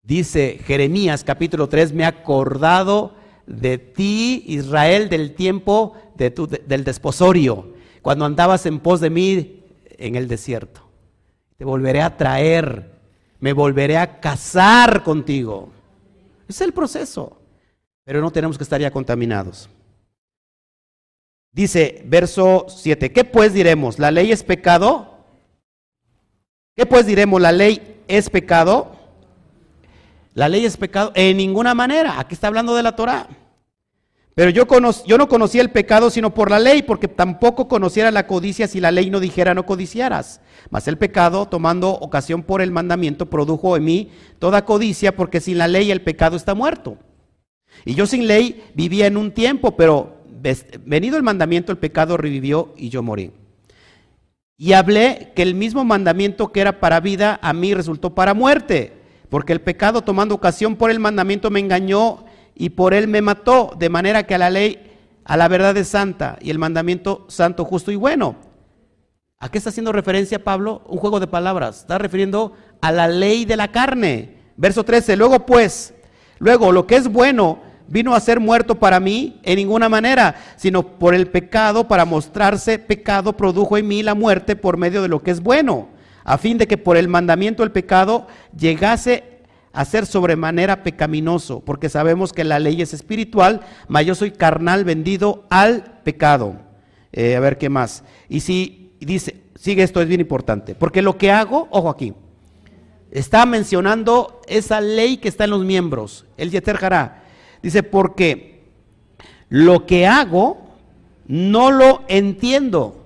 dice 0.01 0.59
Jeremías 0.65 1.23
capítulo 1.23 1.69
3, 1.69 1.93
me 1.93 2.01
he 2.01 2.05
acordado 2.07 3.13
de 3.45 3.77
ti, 3.77 4.43
Israel, 4.47 5.09
del 5.09 5.35
tiempo 5.35 5.95
del 6.17 6.83
desposorio, 6.83 7.75
cuando 8.01 8.25
andabas 8.25 8.65
en 8.65 8.79
pos 8.79 8.99
de 8.99 9.11
mí 9.11 9.63
en 9.99 10.15
el 10.15 10.27
desierto. 10.27 10.81
Te 11.55 11.65
volveré 11.65 12.01
a 12.01 12.17
traer, 12.17 12.99
me 13.39 13.53
volveré 13.53 13.97
a 13.97 14.19
casar 14.19 15.03
contigo. 15.03 15.69
Es 16.47 16.61
el 16.61 16.73
proceso, 16.73 17.39
pero 18.03 18.21
no 18.21 18.31
tenemos 18.31 18.57
que 18.57 18.63
estar 18.63 18.81
ya 18.81 18.89
contaminados. 18.89 19.69
Dice 21.51 22.01
verso 22.05 22.65
7, 22.69 23.11
¿qué 23.11 23.23
pues 23.23 23.53
diremos? 23.53 23.99
¿La 23.99 24.11
ley 24.11 24.31
es 24.31 24.43
pecado? 24.43 25.25
¿Qué 26.75 26.85
pues 26.85 27.05
diremos? 27.05 27.41
¿La 27.41 27.51
ley 27.51 28.01
es 28.07 28.29
pecado? 28.29 28.95
La 30.33 30.47
ley 30.47 30.65
es 30.65 30.77
pecado 30.77 31.11
en 31.15 31.37
ninguna 31.37 31.73
manera. 31.73 32.19
Aquí 32.19 32.33
está 32.33 32.47
hablando 32.47 32.75
de 32.75 32.83
la 32.83 32.95
Torah. 32.95 33.27
Pero 34.35 34.51
yo, 34.51 34.65
yo 35.05 35.17
no 35.17 35.27
conocía 35.27 35.61
el 35.61 35.71
pecado 35.71 36.09
sino 36.09 36.33
por 36.33 36.49
la 36.49 36.59
ley, 36.59 36.81
porque 36.81 37.09
tampoco 37.09 37.67
conociera 37.67 38.09
la 38.09 38.25
codicia 38.25 38.69
si 38.69 38.79
la 38.79 38.91
ley 38.91 39.09
no 39.09 39.19
dijera 39.19 39.53
no 39.53 39.65
codiciaras. 39.65 40.39
Mas 40.69 40.87
el 40.87 40.97
pecado, 40.97 41.47
tomando 41.47 41.89
ocasión 41.89 42.43
por 42.43 42.61
el 42.61 42.71
mandamiento, 42.71 43.25
produjo 43.25 43.75
en 43.75 43.83
mí 43.83 44.11
toda 44.37 44.63
codicia, 44.63 45.13
porque 45.13 45.41
sin 45.41 45.57
la 45.57 45.67
ley 45.67 45.91
el 45.91 46.03
pecado 46.03 46.37
está 46.37 46.53
muerto. 46.53 46.97
Y 47.83 47.95
yo 47.95 48.05
sin 48.05 48.27
ley 48.27 48.63
vivía 48.75 49.07
en 49.07 49.17
un 49.17 49.33
tiempo, 49.33 49.75
pero 49.75 50.18
venido 50.85 51.17
el 51.17 51.23
mandamiento, 51.23 51.71
el 51.71 51.77
pecado 51.77 52.17
revivió 52.17 52.73
y 52.77 52.89
yo 52.89 53.03
morí. 53.03 53.31
Y 54.57 54.73
hablé 54.73 55.31
que 55.35 55.41
el 55.41 55.55
mismo 55.55 55.85
mandamiento 55.85 56.51
que 56.51 56.61
era 56.61 56.79
para 56.79 56.99
vida, 56.99 57.39
a 57.41 57.53
mí 57.53 57.73
resultó 57.73 58.13
para 58.13 58.33
muerte, 58.33 58.93
porque 59.29 59.53
el 59.53 59.61
pecado 59.61 60.01
tomando 60.01 60.35
ocasión 60.35 60.75
por 60.75 60.91
el 60.91 60.99
mandamiento 60.99 61.49
me 61.49 61.59
engañó 61.59 62.25
y 62.55 62.71
por 62.71 62.93
él 62.93 63.07
me 63.07 63.21
mató, 63.21 63.73
de 63.79 63.89
manera 63.89 64.23
que 64.23 64.35
a 64.35 64.37
la 64.37 64.49
ley, 64.49 64.91
a 65.23 65.37
la 65.37 65.47
verdad 65.47 65.77
es 65.77 65.87
santa 65.87 66.37
y 66.41 66.49
el 66.49 66.59
mandamiento 66.59 67.25
santo, 67.29 67.63
justo 67.63 67.91
y 67.91 67.95
bueno. 67.95 68.35
¿A 69.37 69.49
qué 69.49 69.57
está 69.57 69.69
haciendo 69.69 69.93
referencia 69.93 70.43
Pablo? 70.43 70.81
Un 70.87 70.97
juego 70.97 71.21
de 71.21 71.27
palabras. 71.27 71.79
Está 71.79 71.97
refiriendo 71.97 72.51
a 72.81 72.91
la 72.91 73.07
ley 73.07 73.45
de 73.45 73.55
la 73.55 73.71
carne. 73.71 74.35
Verso 74.57 74.83
13. 74.83 75.15
Luego 75.15 75.45
pues, 75.45 75.93
luego 76.39 76.73
lo 76.73 76.85
que 76.85 76.97
es 76.97 77.07
bueno 77.07 77.59
vino 77.89 78.13
a 78.13 78.19
ser 78.19 78.39
muerto 78.39 78.75
para 78.75 78.99
mí 78.99 79.39
en 79.43 79.55
ninguna 79.57 79.89
manera, 79.89 80.35
sino 80.55 80.83
por 80.83 81.15
el 81.15 81.27
pecado, 81.27 81.87
para 81.87 82.05
mostrarse 82.05 82.79
pecado, 82.79 83.33
produjo 83.33 83.77
en 83.77 83.87
mí 83.87 84.03
la 84.03 84.15
muerte 84.15 84.55
por 84.55 84.77
medio 84.77 85.01
de 85.01 85.07
lo 85.07 85.21
que 85.21 85.31
es 85.31 85.41
bueno, 85.41 85.89
a 86.23 86.37
fin 86.37 86.57
de 86.57 86.67
que 86.67 86.77
por 86.77 86.97
el 86.97 87.07
mandamiento 87.07 87.63
el 87.63 87.71
pecado 87.71 88.27
llegase 88.55 89.39
a 89.73 89.85
ser 89.85 90.05
sobremanera 90.05 90.83
pecaminoso, 90.83 91.61
porque 91.61 91.89
sabemos 91.89 92.33
que 92.33 92.43
la 92.43 92.59
ley 92.59 92.81
es 92.81 92.93
espiritual, 92.93 93.61
mas 93.87 94.05
yo 94.05 94.15
soy 94.15 94.31
carnal 94.31 94.83
vendido 94.83 95.45
al 95.49 96.01
pecado. 96.03 96.55
Eh, 97.11 97.35
a 97.35 97.39
ver 97.39 97.57
qué 97.57 97.69
más. 97.69 98.03
Y 98.27 98.41
si 98.41 98.93
dice, 98.99 99.41
sigue 99.55 99.83
esto, 99.83 100.01
es 100.01 100.07
bien 100.07 100.21
importante, 100.21 100.75
porque 100.75 101.01
lo 101.01 101.17
que 101.17 101.31
hago, 101.31 101.67
ojo 101.71 101.89
aquí, 101.89 102.13
está 103.11 103.45
mencionando 103.45 104.41
esa 104.47 104.79
ley 104.81 105.17
que 105.17 105.27
está 105.27 105.45
en 105.45 105.49
los 105.51 105.65
miembros, 105.65 106.25
el 106.37 106.51
Yeter 106.51 106.83
Hará. 106.83 107.23
Dice, 107.61 107.83
porque 107.83 108.63
lo 109.49 109.85
que 109.85 110.07
hago 110.07 110.57
no 111.27 111.71
lo 111.71 112.03
entiendo, 112.07 113.05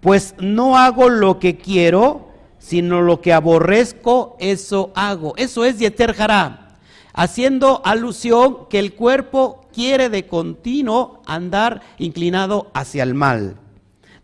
pues 0.00 0.34
no 0.38 0.76
hago 0.78 1.08
lo 1.08 1.38
que 1.38 1.56
quiero, 1.56 2.28
sino 2.58 3.02
lo 3.02 3.20
que 3.20 3.32
aborrezco, 3.32 4.36
eso 4.38 4.92
hago. 4.94 5.34
Eso 5.36 5.64
es 5.64 5.78
Yeter 5.78 6.14
haciendo 7.12 7.82
alusión 7.84 8.68
que 8.68 8.78
el 8.78 8.94
cuerpo 8.94 9.66
quiere 9.72 10.08
de 10.08 10.26
continuo 10.26 11.22
andar 11.26 11.82
inclinado 11.98 12.70
hacia 12.74 13.02
el 13.02 13.14
mal. 13.14 13.56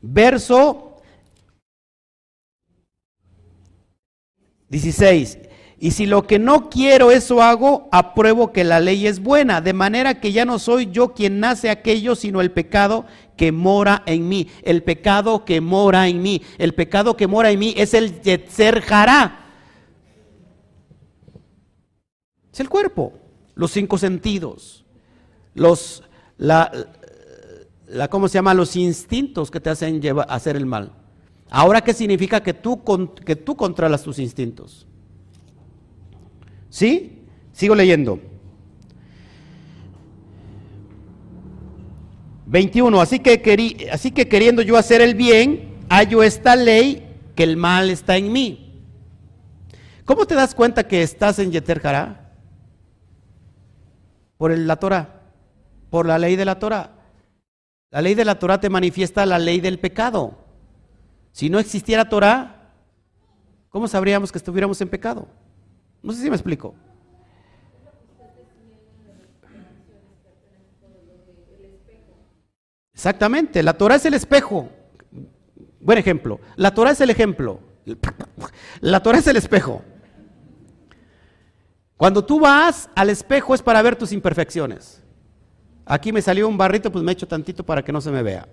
Verso 0.01 1.01
16. 4.69 5.39
Y 5.79 5.91
si 5.91 6.07
lo 6.07 6.27
que 6.27 6.39
no 6.39 6.71
quiero 6.71 7.11
eso 7.11 7.43
hago, 7.43 7.89
apruebo 7.93 8.51
que 8.51 8.65
la 8.65 8.81
ley 8.81 9.07
es 9.07 9.21
buena, 9.21 9.61
de 9.61 9.75
manera 9.75 10.21
que 10.21 10.33
ya 10.33 10.47
no 10.47 10.59
soy 10.59 10.91
yo 10.91 11.13
quien 11.13 11.39
nace 11.39 11.69
aquello, 11.69 12.15
sino 12.15 12.41
el 12.41 12.51
pecado 12.51 13.05
que 13.37 13.53
mora 13.53 14.03
en 14.07 14.27
mí. 14.27 14.49
El 14.63 14.83
pecado 14.83 15.45
que 15.45 15.61
mora 15.61 16.09
en 16.09 16.23
mí. 16.23 16.41
El 16.57 16.75
pecado 16.75 17.17
que 17.17 17.27
mora 17.27 17.51
en 17.51 17.59
mí 17.59 17.75
es 17.77 17.93
el 17.93 18.23
Yetzer 18.23 18.83
Hará. 18.89 19.43
Es 22.57 22.61
el 22.61 22.71
cuerpo, 22.71 23.13
los 23.55 23.71
cinco 23.71 23.99
sentidos, 23.99 24.87
los, 25.53 26.03
la, 26.39 26.73
la, 27.87 28.09
¿cómo 28.09 28.29
se 28.29 28.39
llama? 28.39 28.55
Los 28.55 28.77
instintos 28.77 29.51
que 29.51 29.61
te 29.61 29.69
hacen 29.69 30.01
llevar, 30.01 30.27
hacer 30.31 30.57
el 30.57 30.65
mal. 30.65 30.91
Ahora, 31.51 31.83
¿qué 31.83 31.93
significa 31.93 32.43
que 32.43 32.55
tú, 32.55 32.83
que 33.27 33.37
tú 33.37 33.57
controlas 33.57 34.03
tus 34.03 34.19
instintos? 34.19 34.86
¿Sí? 36.71 37.27
Sigo 37.53 37.75
leyendo. 37.75 38.21
21. 42.47 43.01
Así 43.01 43.19
que, 43.19 43.89
así 43.93 44.11
que 44.11 44.29
queriendo 44.29 44.63
yo 44.63 44.77
hacer 44.77 45.01
el 45.01 45.15
bien, 45.15 45.75
hallo 45.89 46.23
esta 46.23 46.57
ley 46.57 47.07
que 47.35 47.43
el 47.43 47.57
mal 47.57 47.91
está 47.91 48.17
en 48.17 48.33
mí. 48.33 48.83
¿Cómo 50.05 50.27
te 50.27 50.35
das 50.35 50.55
cuenta 50.55 50.87
que 50.87 51.03
estás 51.03 51.39
en 51.39 51.51
Yeter? 51.51 51.83
Por 54.39 54.57
la 54.57 54.77
Torah, 54.77 55.23
por 55.91 56.07
la 56.07 56.19
ley 56.19 56.37
de 56.37 56.45
la 56.45 56.59
Torah. 56.59 56.93
La 57.91 58.03
ley 58.03 58.15
de 58.15 58.25
la 58.25 58.39
Torah 58.39 58.61
te 58.61 58.71
manifiesta 58.71 59.27
la 59.27 59.39
ley 59.39 59.61
del 59.61 59.79
pecado. 59.79 60.45
Si 61.33 61.51
no 61.51 61.59
existiera 61.59 62.09
Torah, 62.09 62.73
¿cómo 63.69 63.89
sabríamos 63.89 64.31
que 64.31 64.39
estuviéramos 64.39 64.81
en 64.81 64.89
pecado? 64.89 65.29
No 66.07 66.13
sé 66.13 66.23
si 66.23 66.31
me 66.31 66.37
explico. 66.37 66.73
Exactamente, 72.95 73.61
la 73.65 73.73
Torah 73.77 73.97
es 73.97 74.07
el 74.07 74.15
espejo. 74.15 74.69
Buen 75.81 75.99
ejemplo. 75.99 76.39
La 76.55 76.73
Torah 76.73 76.93
es 76.93 77.01
el 77.01 77.11
ejemplo. 77.11 77.59
La 78.81 79.03
Torah 79.03 79.19
es 79.19 79.27
el 79.27 79.35
espejo. 79.35 79.83
Cuando 81.97 82.25
tú 82.25 82.39
vas 82.39 82.89
al 82.95 83.11
espejo 83.11 83.53
es 83.53 83.63
para 83.63 83.83
ver 83.83 83.97
tus 83.97 84.13
imperfecciones. 84.13 85.03
Aquí 85.85 86.13
me 86.13 86.23
salió 86.23 86.47
un 86.47 86.57
barrito, 86.57 86.93
pues 86.93 87.05
me 87.05 87.11
echo 87.11 87.27
tantito 87.27 87.67
para 87.67 87.83
que 87.83 87.93
no 87.93 88.01
se 88.01 88.13
me 88.13 88.23
vea. 88.23 88.49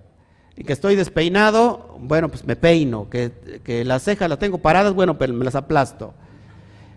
Y 0.57 0.63
que 0.63 0.73
estoy 0.73 0.95
despeinado, 0.95 1.97
bueno, 1.99 2.29
pues 2.29 2.45
me 2.45 2.55
peino. 2.55 3.11
Que, 3.11 3.61
que 3.63 3.85
las 3.85 4.01
cejas 4.01 4.27
las 4.27 4.39
tengo 4.39 4.57
paradas, 4.57 4.93
bueno, 4.93 5.19
pero 5.19 5.33
me 5.33 5.45
las 5.45 5.55
aplasto. 5.55 6.15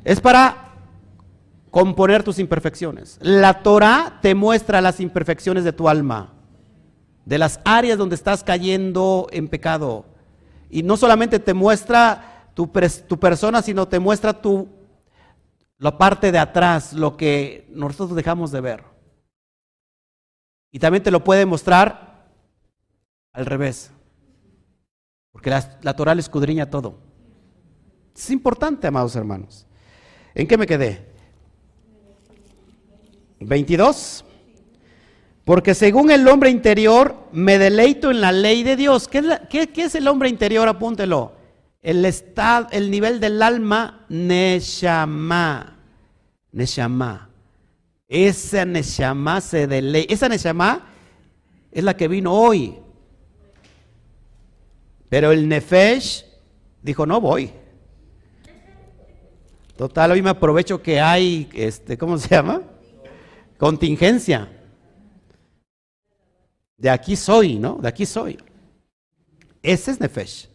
Es 0.07 0.21
para 0.21 0.69
componer 1.73 2.23
tus 2.23 2.39
imperfecciones. 2.39 3.19
La 3.21 3.65
Torah 3.65 4.21
te 4.23 4.37
muestra 4.37 4.81
las 4.81 5.01
imperfecciones 5.01 5.65
de 5.65 5.73
tu 5.73 5.89
alma, 5.89 6.33
de 7.25 7.39
las 7.39 7.59
áreas 7.65 7.99
donde 7.99 8.15
estás 8.15 8.45
cayendo 8.45 9.27
en 9.33 9.49
pecado. 9.49 10.05
Y 10.71 10.85
no 10.85 10.97
solamente 10.97 11.41
te 11.41 11.55
muestra 11.55 12.53
tu, 12.55 12.71
persona, 12.71 13.63
sino 13.63 13.89
te 13.89 13.99
muestra 13.99 14.41
tu, 14.41 14.69
la 15.79 15.99
parte 15.99 16.31
de 16.31 16.39
atrás, 16.39 16.93
lo 16.93 17.17
que 17.17 17.67
nosotros 17.73 18.15
dejamos 18.15 18.53
de 18.53 18.61
ver. 18.61 18.85
Y 20.71 20.79
también 20.79 21.03
te 21.03 21.11
lo 21.11 21.25
puede 21.25 21.47
mostrar 21.47 22.29
al 23.33 23.45
revés. 23.45 23.91
Porque 25.33 25.51
la, 25.51 25.79
la 25.83 25.97
Torah 25.97 26.15
le 26.15 26.21
escudriña 26.21 26.71
todo. 26.71 27.01
Es 28.15 28.31
importante, 28.31 28.87
amados 28.87 29.17
hermanos. 29.17 29.66
¿En 30.37 30.47
qué 30.47 30.59
me 30.59 30.67
quedé? 30.67 31.03
22. 33.41 34.23
Porque 35.45 35.75
según 35.75 36.11
el 36.11 36.29
hombre 36.29 36.51
interior 36.51 37.29
me 37.33 37.59
deleito 37.59 38.11
en 38.11 38.21
la 38.21 38.33
ley 38.33 38.63
de 38.63 38.77
Dios. 38.77 39.09
¿Qué 39.09 39.71
es, 39.75 39.95
el 39.95 40.07
hombre 40.09 40.29
interior? 40.29 40.69
Apúntelo. 40.69 41.33
El, 41.81 42.05
estado, 42.05 42.69
el 42.71 42.91
nivel 42.91 43.19
del 43.19 43.41
alma, 43.43 44.05
Neshama. 44.11 45.79
Neshama. 46.53 47.31
Esa 48.07 48.67
Neshama 48.67 49.41
se 49.41 49.67
deleita. 49.67 50.13
Esa 50.13 50.29
Neshama 50.29 50.87
es 51.73 51.83
la 51.83 51.97
que 51.97 52.09
vino 52.09 52.35
hoy. 52.35 52.77
Pero 55.09 55.33
el 55.33 55.49
Nefesh 55.49 56.27
dijo, 56.83 57.07
no 57.07 57.23
voy. 57.23 57.51
Total, 59.77 60.11
hoy 60.11 60.23
me 60.23 60.31
aprovecho 60.31 60.83
que 60.83 61.01
hay, 61.01 61.51
este, 61.53 61.99
¿cómo 61.99 62.17
se 62.17 62.29
llama? 62.29 62.63
Contingencia. 63.59 64.51
De 66.79 66.89
aquí 66.89 67.15
soy, 67.15 67.57
¿no? 67.57 67.77
De 67.77 67.89
aquí 67.89 68.07
soy. 68.07 68.39
Ese 69.63 69.91
es 69.91 70.01
Nefesh. 70.01 70.49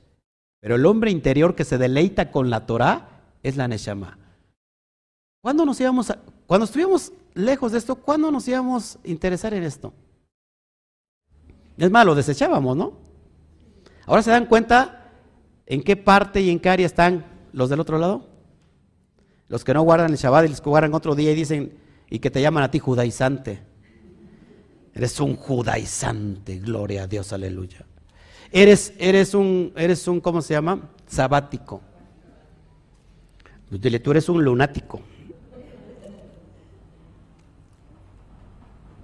Pero 0.59 0.75
el 0.75 0.85
hombre 0.85 1.11
interior 1.11 1.55
que 1.55 1.65
se 1.65 1.77
deleita 1.77 2.31
con 2.31 2.49
la 2.49 2.65
Torah 2.65 3.21
es 3.43 3.57
la 3.57 3.67
Neshama. 3.67 4.17
¿Cuándo 5.41 5.65
nos 5.65 5.79
íbamos 5.79 6.09
a, 6.09 6.19
cuando 6.47 6.65
estuvimos 6.65 7.11
lejos 7.33 7.71
de 7.71 7.77
esto, 7.77 7.95
¿cuándo 7.95 8.31
nos 8.31 8.47
íbamos 8.47 8.97
a 9.03 9.07
interesar 9.07 9.53
en 9.53 9.63
esto? 9.63 9.93
Es 11.77 11.89
malo, 11.89 12.13
desechábamos, 12.13 12.77
¿no? 12.77 12.93
Ahora 14.05 14.21
se 14.21 14.31
dan 14.31 14.45
cuenta 14.45 15.11
en 15.65 15.81
qué 15.83 15.95
parte 15.95 16.41
y 16.41 16.49
en 16.49 16.59
qué 16.59 16.69
área 16.69 16.85
están 16.85 17.25
los 17.53 17.69
del 17.69 17.79
otro 17.79 17.97
lado. 17.97 18.30
Los 19.51 19.65
que 19.65 19.73
no 19.73 19.81
guardan 19.81 20.11
el 20.11 20.15
Shabbat 20.15 20.45
y 20.45 20.47
los 20.47 20.61
que 20.61 20.69
guardan 20.69 20.93
otro 20.93 21.13
día 21.13 21.33
y 21.33 21.35
dicen, 21.35 21.73
y 22.09 22.19
que 22.19 22.31
te 22.31 22.41
llaman 22.41 22.63
a 22.63 22.71
ti 22.71 22.79
judaizante. 22.79 23.59
Eres 24.95 25.19
un 25.19 25.35
judaizante, 25.35 26.57
gloria 26.59 27.03
a 27.03 27.07
Dios, 27.07 27.33
aleluya. 27.33 27.85
Eres, 28.49 28.93
eres 28.97 29.33
un, 29.33 29.73
eres 29.75 30.07
un, 30.07 30.21
¿cómo 30.21 30.41
se 30.41 30.53
llama? 30.53 30.89
Sabático. 31.05 31.81
Dile, 33.69 33.99
tú 33.99 34.11
eres 34.11 34.29
un 34.29 34.41
lunático. 34.41 35.01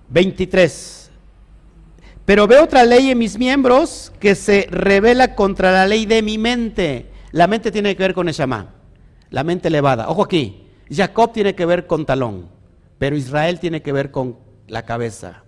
23. 0.07 1.11
Pero 2.23 2.47
veo 2.47 2.63
otra 2.63 2.85
ley 2.85 3.11
en 3.11 3.17
mis 3.17 3.37
miembros 3.37 4.13
que 4.21 4.33
se 4.33 4.65
revela 4.71 5.35
contra 5.35 5.73
la 5.73 5.85
ley 5.85 6.05
de 6.05 6.21
mi 6.21 6.37
mente. 6.37 7.11
La 7.31 7.47
mente 7.47 7.69
tiene 7.69 7.97
que 7.97 8.03
ver 8.03 8.13
con 8.13 8.29
Eshama, 8.29 8.76
la 9.29 9.43
mente 9.43 9.67
elevada. 9.67 10.09
Ojo 10.09 10.23
aquí, 10.23 10.67
Jacob 10.89 11.33
tiene 11.33 11.55
que 11.55 11.65
ver 11.65 11.87
con 11.87 12.05
talón, 12.05 12.49
pero 12.97 13.15
Israel 13.15 13.59
tiene 13.59 13.81
que 13.81 13.91
ver 13.91 14.11
con 14.11 14.37
la 14.67 14.83
cabeza. 14.83 15.43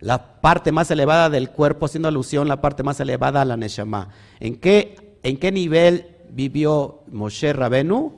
La 0.00 0.40
parte 0.40 0.70
más 0.70 0.90
elevada 0.90 1.28
del 1.30 1.50
cuerpo, 1.50 1.86
haciendo 1.86 2.08
alusión 2.08 2.46
la 2.48 2.60
parte 2.60 2.82
más 2.82 3.00
elevada 3.00 3.42
a 3.42 3.44
la 3.44 3.56
Neshama. 3.56 4.10
¿En 4.38 4.56
qué, 4.56 5.18
en 5.22 5.38
qué 5.38 5.50
nivel 5.50 6.16
vivió 6.30 7.02
Moshe 7.10 7.52
Rabenu? 7.52 8.14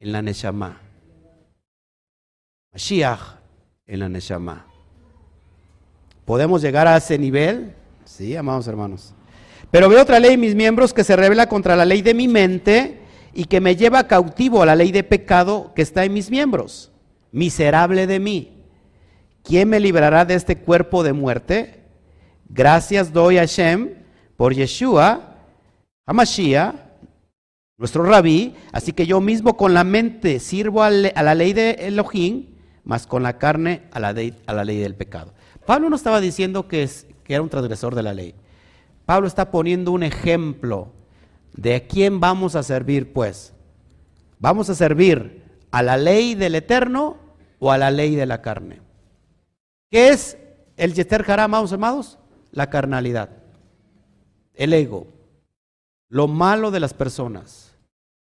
En 0.00 0.12
la 0.12 0.22
Neshama. 0.22 0.80
Mashiach 2.72 3.38
en 3.86 4.00
la 4.00 4.08
Neshama. 4.08 4.66
¿Podemos 6.24 6.60
llegar 6.60 6.86
a 6.86 6.98
ese 6.98 7.18
nivel? 7.18 7.74
Sí, 8.04 8.36
amados 8.36 8.68
hermanos. 8.68 9.14
Pero 9.70 9.88
veo 9.88 10.02
otra 10.02 10.20
ley 10.20 10.36
mis 10.36 10.54
miembros 10.54 10.92
que 10.92 11.04
se 11.04 11.16
revela 11.16 11.48
contra 11.48 11.74
la 11.74 11.86
ley 11.86 12.02
de 12.02 12.14
mi 12.14 12.28
mente 12.28 13.00
y 13.32 13.44
que 13.44 13.60
me 13.60 13.76
lleva 13.76 14.06
cautivo 14.06 14.62
a 14.62 14.66
la 14.66 14.76
ley 14.76 14.92
de 14.92 15.04
pecado 15.04 15.72
que 15.74 15.82
está 15.82 16.04
en 16.04 16.12
mis 16.12 16.30
miembros. 16.30 16.90
Miserable 17.32 18.06
de 18.06 18.20
mí. 18.20 18.64
¿Quién 19.42 19.68
me 19.68 19.80
librará 19.80 20.24
de 20.24 20.34
este 20.34 20.58
cuerpo 20.58 21.02
de 21.02 21.12
muerte? 21.12 21.84
Gracias 22.48 23.12
doy 23.12 23.38
a 23.38 23.42
Hashem 23.42 23.94
por 24.36 24.54
Yeshua, 24.54 25.36
a 26.06 26.12
Mashiach, 26.12 26.74
nuestro 27.76 28.02
rabí. 28.02 28.54
Así 28.72 28.92
que 28.92 29.06
yo 29.06 29.20
mismo 29.20 29.56
con 29.56 29.74
la 29.74 29.84
mente 29.84 30.40
sirvo 30.40 30.82
a 30.82 30.90
la 30.90 31.34
ley 31.34 31.52
de 31.52 31.70
Elohim, 31.72 32.46
más 32.84 33.06
con 33.06 33.22
la 33.22 33.38
carne 33.38 33.82
a 33.92 34.00
la, 34.00 34.14
a 34.46 34.52
la 34.52 34.64
ley 34.64 34.78
del 34.78 34.94
pecado. 34.94 35.32
Pablo 35.66 35.90
no 35.90 35.96
estaba 35.96 36.20
diciendo 36.20 36.66
que, 36.66 36.82
es, 36.82 37.06
que 37.24 37.34
era 37.34 37.42
un 37.42 37.50
transgresor 37.50 37.94
de 37.94 38.02
la 38.02 38.14
ley. 38.14 38.34
Pablo 39.04 39.26
está 39.28 39.50
poniendo 39.50 39.92
un 39.92 40.02
ejemplo 40.02 40.92
de 41.54 41.86
quién 41.86 42.20
vamos 42.20 42.54
a 42.54 42.62
servir, 42.62 43.12
pues. 43.12 43.52
¿Vamos 44.38 44.70
a 44.70 44.74
servir 44.74 45.42
a 45.70 45.82
la 45.82 45.96
ley 45.96 46.34
del 46.34 46.54
eterno 46.54 47.16
o 47.58 47.72
a 47.72 47.78
la 47.78 47.90
ley 47.90 48.14
de 48.14 48.26
la 48.26 48.40
carne? 48.42 48.80
¿Qué 49.90 50.10
es 50.10 50.38
el 50.76 50.94
Yeter 50.94 51.24
Hará, 51.30 51.44
amados 51.44 51.72
amados? 51.72 52.18
La 52.52 52.70
carnalidad, 52.70 53.30
el 54.54 54.72
ego, 54.72 55.06
lo 56.08 56.28
malo 56.28 56.70
de 56.70 56.80
las 56.80 56.94
personas, 56.94 57.76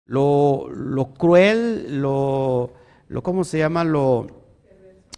lo, 0.04 0.68
cruel, 1.16 2.00
lo, 2.00 2.72
lo, 3.08 3.22
¿cómo 3.22 3.44
se 3.44 3.58
llama? 3.58 3.84
Lo, 3.84 4.26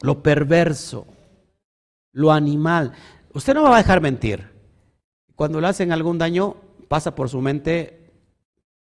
lo 0.03 0.23
perverso 0.23 1.07
lo 2.13 2.31
animal. 2.33 2.93
Usted 3.33 3.55
no 3.55 3.63
va 3.63 3.75
a 3.75 3.79
dejar 3.79 4.01
mentir. 4.01 4.51
Cuando 5.35 5.61
le 5.61 5.69
hacen 5.69 5.93
algún 5.93 6.19
daño, 6.19 6.57
pasa 6.93 7.15
por 7.15 7.31
su 7.31 7.41
mente 7.41 8.13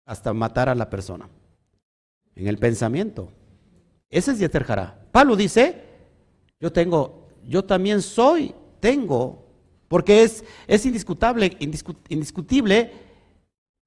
hasta 0.04 0.32
matar 0.32 0.68
a 0.68 0.74
la 0.74 0.90
persona. 0.90 1.28
En 2.34 2.48
el 2.48 2.58
pensamiento. 2.58 3.30
Ese 4.10 4.32
es 4.32 4.40
Yeter 4.40 4.66
Pablo 5.12 5.36
dice, 5.36 5.84
yo 6.58 6.72
tengo, 6.72 7.28
yo 7.46 7.64
también 7.64 8.02
soy, 8.02 8.52
tengo, 8.80 9.46
porque 9.86 10.24
es, 10.24 10.42
es 10.66 10.84
indiscutible, 10.86 11.56
indiscutible 12.08 12.92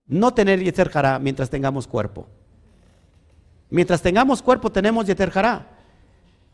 no 0.06 0.34
tener 0.34 0.64
Yeter 0.64 0.90
mientras 1.20 1.50
tengamos 1.50 1.86
cuerpo. 1.86 2.26
Mientras 3.70 4.02
tengamos 4.02 4.42
cuerpo 4.42 4.72
tenemos 4.72 5.06
Yeter 5.06 5.34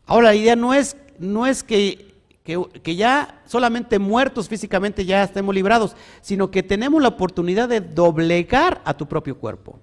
Ahora 0.07 0.29
la 0.29 0.35
idea 0.35 0.55
no 0.55 0.73
es, 0.73 0.97
no 1.19 1.45
es 1.45 1.61
que 1.61 2.08
que, 2.83 2.95
ya 2.95 3.41
solamente 3.45 3.99
muertos 3.99 4.49
físicamente 4.49 5.05
ya 5.05 5.23
estemos 5.23 5.53
librados, 5.53 5.95
sino 6.21 6.49
que 6.49 6.63
tenemos 6.63 7.01
la 7.01 7.09
oportunidad 7.09 7.69
de 7.69 7.81
doblegar 7.81 8.81
a 8.85 8.95
tu 8.95 9.07
propio 9.07 9.37
cuerpo. 9.37 9.79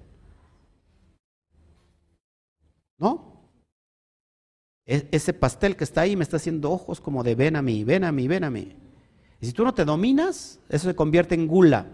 ¿No? 2.98 3.50
E, 4.84 5.08
ese 5.12 5.32
pastel 5.32 5.76
que 5.76 5.84
está 5.84 6.00
ahí 6.00 6.16
me 6.16 6.24
está 6.24 6.38
haciendo 6.38 6.72
ojos 6.72 7.00
como 7.00 7.22
de 7.22 7.34
ven 7.34 7.56
a 7.56 7.62
mí, 7.62 7.84
ven 7.84 8.04
a 8.04 8.10
mí, 8.10 8.26
ven 8.26 8.44
a 8.44 8.50
mí. 8.50 8.74
Y 9.40 9.46
si 9.46 9.52
tú 9.52 9.64
no 9.64 9.74
te 9.74 9.84
dominas, 9.84 10.58
eso 10.68 10.88
se 10.88 10.96
convierte 10.96 11.34
en 11.34 11.46
gula. 11.46 11.86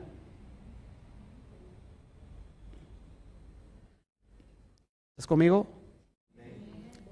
¿Estás 5.10 5.26
conmigo? 5.26 5.66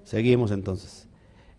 Seguimos 0.05 0.51
entonces. 0.51 1.07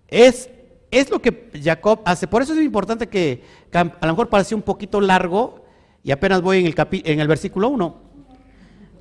Es 0.07 0.49
es 0.91 1.09
lo 1.09 1.21
que 1.21 1.49
Jacob 1.63 2.01
hace. 2.05 2.27
Por 2.27 2.41
eso 2.41 2.53
es 2.53 2.61
importante 2.61 3.07
que, 3.07 3.43
a 3.73 3.83
lo 3.83 4.07
mejor 4.07 4.29
parece 4.29 4.53
un 4.53 4.61
poquito 4.61 4.99
largo 4.99 5.63
y 6.03 6.11
apenas 6.11 6.41
voy 6.41 6.59
en 6.59 6.65
el, 6.67 6.75
en 6.91 7.19
el 7.19 7.27
versículo 7.27 7.69
1. 7.69 8.11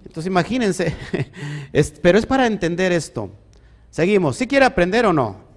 Entonces 0.06 0.26
imagínense, 0.26 0.94
pero 2.02 2.18
es 2.18 2.26
para 2.26 2.46
entender 2.46 2.92
esto. 2.92 3.30
Seguimos. 3.90 4.36
¿Sí 4.36 4.46
quiere 4.46 4.64
aprender 4.64 5.04
o 5.04 5.12
no? 5.12 5.50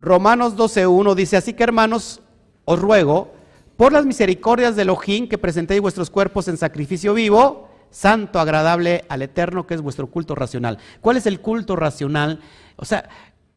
Romanos 0.00 0.56
12.1 0.56 1.14
dice, 1.14 1.36
así 1.36 1.52
que 1.52 1.62
hermanos, 1.62 2.22
os 2.64 2.80
ruego, 2.80 3.32
por 3.76 3.92
las 3.92 4.06
misericordias 4.06 4.74
de 4.74 4.82
Elohim, 4.82 5.28
que 5.28 5.38
presentéis 5.38 5.80
vuestros 5.80 6.10
cuerpos 6.10 6.48
en 6.48 6.56
sacrificio 6.56 7.14
vivo, 7.14 7.69
santo, 7.90 8.40
agradable 8.40 9.04
al 9.08 9.22
eterno, 9.22 9.66
que 9.66 9.74
es 9.74 9.80
vuestro 9.80 10.06
culto 10.06 10.34
racional. 10.34 10.78
¿Cuál 11.00 11.16
es 11.16 11.26
el 11.26 11.40
culto 11.40 11.76
racional? 11.76 12.40
O 12.76 12.84
sea, 12.84 13.08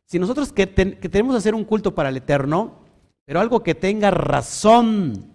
si 0.06 0.20
nosotros 0.20 0.52
que, 0.52 0.68
tenemos 0.68 1.34
que 1.34 1.38
hacer 1.38 1.56
un 1.56 1.64
culto 1.64 1.96
para 1.96 2.10
el 2.10 2.18
eterno, 2.18 2.80
pero 3.26 3.40
algo 3.40 3.64
que 3.64 3.76
tenga 3.76 4.12
razón 4.12 5.34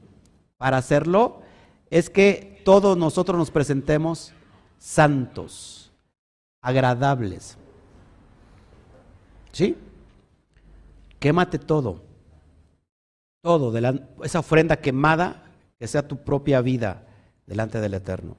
para 0.57 0.77
hacerlo, 0.77 1.43
es 1.91 2.11
que 2.11 2.61
todos 2.65 2.97
nosotros 2.97 3.39
nos 3.39 3.51
presentemos 3.51 4.35
santos, 4.79 5.91
agradables. 6.61 7.57
¿Sí? 9.53 9.77
Quémate 11.19 11.59
todo. 11.59 12.03
Todo, 13.43 13.73
esa 14.23 14.41
ofrenda 14.41 14.77
quemada, 14.77 15.45
que 15.79 15.87
sea 15.87 16.07
tu 16.07 16.19
propia 16.19 16.61
vida 16.61 17.07
delante 17.47 17.81
del 17.81 17.95
Eterno. 17.95 18.37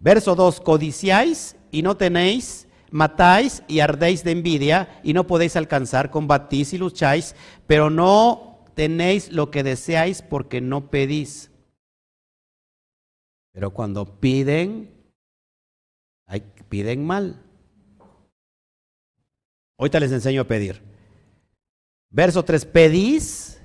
Verso 0.00 0.34
2, 0.34 0.62
codiciáis 0.62 1.56
y 1.70 1.82
no 1.82 1.98
tenéis, 1.98 2.66
matáis 2.90 3.62
y 3.68 3.80
ardéis 3.80 4.24
de 4.24 4.30
envidia 4.32 5.00
y 5.04 5.12
no 5.12 5.26
podéis 5.26 5.56
alcanzar, 5.56 6.10
combatís 6.10 6.72
y 6.72 6.78
lucháis, 6.78 7.36
pero 7.66 7.90
no 7.90 8.64
tenéis 8.74 9.30
lo 9.30 9.50
que 9.50 9.62
deseáis 9.62 10.22
porque 10.22 10.62
no 10.62 10.90
pedís. 10.90 11.50
Pero 13.52 13.72
cuando 13.72 14.18
piden, 14.20 14.90
piden 16.70 17.04
mal. 17.04 17.44
Ahorita 19.78 20.00
les 20.00 20.12
enseño 20.12 20.42
a 20.42 20.46
pedir. 20.46 20.82
Verso 22.08 22.42
3, 22.42 22.64
pedís 22.64 23.62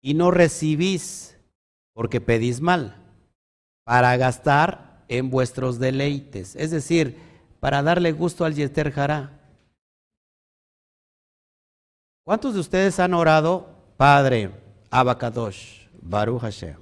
y 0.00 0.14
no 0.14 0.30
recibís 0.30 1.36
porque 1.92 2.20
pedís 2.20 2.60
mal 2.60 3.02
para 3.84 4.16
gastar 4.16 4.91
en 5.12 5.28
vuestros 5.28 5.78
deleites, 5.78 6.56
es 6.56 6.70
decir, 6.70 7.18
para 7.60 7.82
darle 7.82 8.12
gusto 8.12 8.46
al 8.46 8.54
Yeter 8.54 8.98
Hará. 8.98 9.38
¿Cuántos 12.24 12.54
de 12.54 12.60
ustedes 12.60 12.98
han 12.98 13.12
orado, 13.12 13.68
Padre, 13.98 14.50
Abacadosh, 14.90 15.86
Baruch 16.00 16.40
Hashem, 16.40 16.78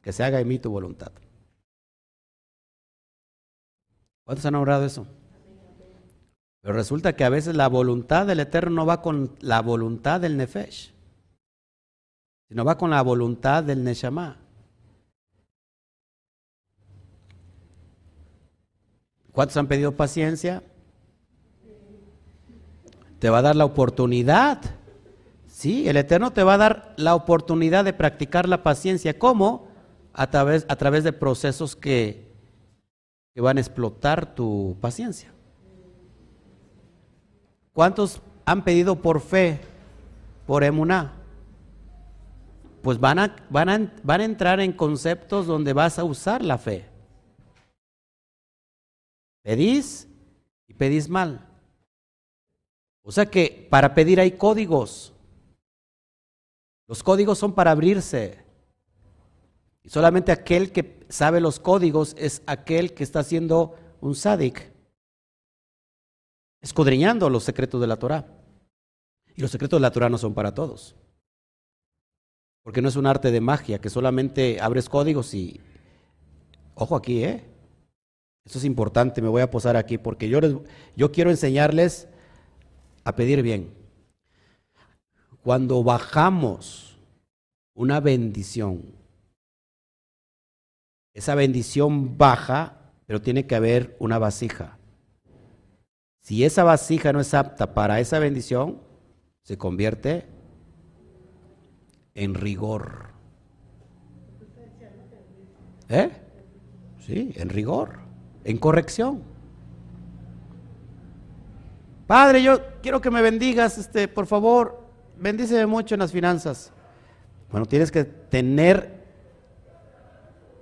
que 0.00 0.12
se 0.12 0.22
haga 0.22 0.40
en 0.40 0.46
mí 0.46 0.60
tu 0.60 0.70
voluntad? 0.70 1.10
¿Cuántos 4.24 4.46
han 4.46 4.54
orado 4.54 4.84
eso? 4.84 5.08
Pero 6.60 6.74
resulta 6.74 7.16
que 7.16 7.24
a 7.24 7.28
veces 7.28 7.56
la 7.56 7.66
voluntad 7.66 8.24
del 8.24 8.38
Eterno 8.38 8.70
no 8.70 8.86
va 8.86 9.02
con 9.02 9.34
la 9.40 9.60
voluntad 9.62 10.20
del 10.20 10.36
Nefesh, 10.36 10.94
sino 12.48 12.64
va 12.64 12.78
con 12.78 12.90
la 12.90 13.02
voluntad 13.02 13.64
del 13.64 13.82
Neshama. 13.82 14.43
¿Cuántos 19.34 19.56
han 19.56 19.66
pedido 19.66 19.96
paciencia? 19.96 20.62
Te 23.18 23.28
va 23.30 23.38
a 23.38 23.42
dar 23.42 23.56
la 23.56 23.64
oportunidad. 23.64 24.60
Sí, 25.48 25.88
el 25.88 25.96
Eterno 25.96 26.32
te 26.32 26.44
va 26.44 26.54
a 26.54 26.58
dar 26.58 26.94
la 26.96 27.16
oportunidad 27.16 27.84
de 27.84 27.92
practicar 27.92 28.48
la 28.48 28.62
paciencia. 28.62 29.18
¿Cómo? 29.18 29.66
A 30.12 30.30
través, 30.30 30.64
a 30.68 30.76
través 30.76 31.02
de 31.02 31.12
procesos 31.12 31.74
que, 31.74 32.30
que 33.34 33.40
van 33.40 33.56
a 33.56 33.60
explotar 33.60 34.36
tu 34.36 34.76
paciencia. 34.80 35.32
¿Cuántos 37.72 38.22
han 38.44 38.62
pedido 38.62 39.02
por 39.02 39.20
fe, 39.20 39.60
por 40.46 40.62
emuná? 40.62 41.12
Pues 42.82 43.00
van 43.00 43.18
a, 43.18 43.34
van, 43.50 43.68
a, 43.68 43.92
van 44.04 44.20
a 44.20 44.24
entrar 44.24 44.60
en 44.60 44.70
conceptos 44.70 45.48
donde 45.48 45.72
vas 45.72 45.98
a 45.98 46.04
usar 46.04 46.44
la 46.44 46.56
fe. 46.56 46.93
Pedís 49.44 50.08
y 50.66 50.72
pedís 50.72 51.08
mal. 51.08 51.46
O 53.02 53.12
sea 53.12 53.26
que 53.26 53.68
para 53.70 53.94
pedir 53.94 54.18
hay 54.18 54.32
códigos. 54.32 55.12
Los 56.88 57.02
códigos 57.02 57.38
son 57.38 57.52
para 57.52 57.70
abrirse. 57.70 58.42
Y 59.82 59.90
solamente 59.90 60.32
aquel 60.32 60.72
que 60.72 61.06
sabe 61.10 61.42
los 61.42 61.60
códigos 61.60 62.16
es 62.18 62.42
aquel 62.46 62.94
que 62.94 63.04
está 63.04 63.20
haciendo 63.20 63.76
un 64.00 64.14
sádic 64.14 64.72
escudriñando 66.62 67.28
los 67.28 67.44
secretos 67.44 67.82
de 67.82 67.86
la 67.86 67.98
Torah. 67.98 68.26
Y 69.36 69.42
los 69.42 69.50
secretos 69.50 69.76
de 69.78 69.82
la 69.82 69.90
Torah 69.90 70.08
no 70.08 70.16
son 70.16 70.32
para 70.32 70.54
todos. 70.54 70.96
Porque 72.62 72.80
no 72.80 72.88
es 72.88 72.96
un 72.96 73.06
arte 73.06 73.30
de 73.30 73.42
magia 73.42 73.78
que 73.78 73.90
solamente 73.90 74.58
abres 74.58 74.88
códigos 74.88 75.34
y... 75.34 75.60
Ojo 76.76 76.96
aquí, 76.96 77.22
¿eh? 77.22 77.53
Esto 78.44 78.58
es 78.58 78.64
importante, 78.64 79.22
me 79.22 79.28
voy 79.28 79.42
a 79.42 79.50
posar 79.50 79.76
aquí 79.76 79.96
porque 79.96 80.28
yo, 80.28 80.38
yo 80.96 81.12
quiero 81.12 81.30
enseñarles 81.30 82.08
a 83.02 83.16
pedir 83.16 83.42
bien. 83.42 83.72
Cuando 85.42 85.82
bajamos 85.82 86.98
una 87.74 88.00
bendición, 88.00 88.82
esa 91.14 91.34
bendición 91.34 92.18
baja, 92.18 92.92
pero 93.06 93.22
tiene 93.22 93.46
que 93.46 93.54
haber 93.54 93.96
una 93.98 94.18
vasija. 94.18 94.78
Si 96.20 96.44
esa 96.44 96.64
vasija 96.64 97.12
no 97.12 97.20
es 97.20 97.32
apta 97.34 97.74
para 97.74 98.00
esa 98.00 98.18
bendición, 98.18 98.80
se 99.42 99.58
convierte 99.58 100.26
en 102.14 102.34
rigor. 102.34 103.10
¿Eh? 105.88 106.10
Sí, 107.00 107.32
en 107.36 107.50
rigor, 107.50 108.03
en 108.44 108.58
corrección. 108.58 109.22
Padre, 112.06 112.42
yo 112.42 112.60
quiero 112.82 113.00
que 113.00 113.10
me 113.10 113.22
bendigas, 113.22 113.78
este, 113.78 114.08
por 114.08 114.26
favor, 114.26 114.82
bendíceme 115.18 115.66
mucho 115.66 115.94
en 115.94 116.00
las 116.00 116.12
finanzas. 116.12 116.72
Bueno, 117.50 117.66
tienes 117.66 117.90
que 117.90 118.04
tener 118.04 119.04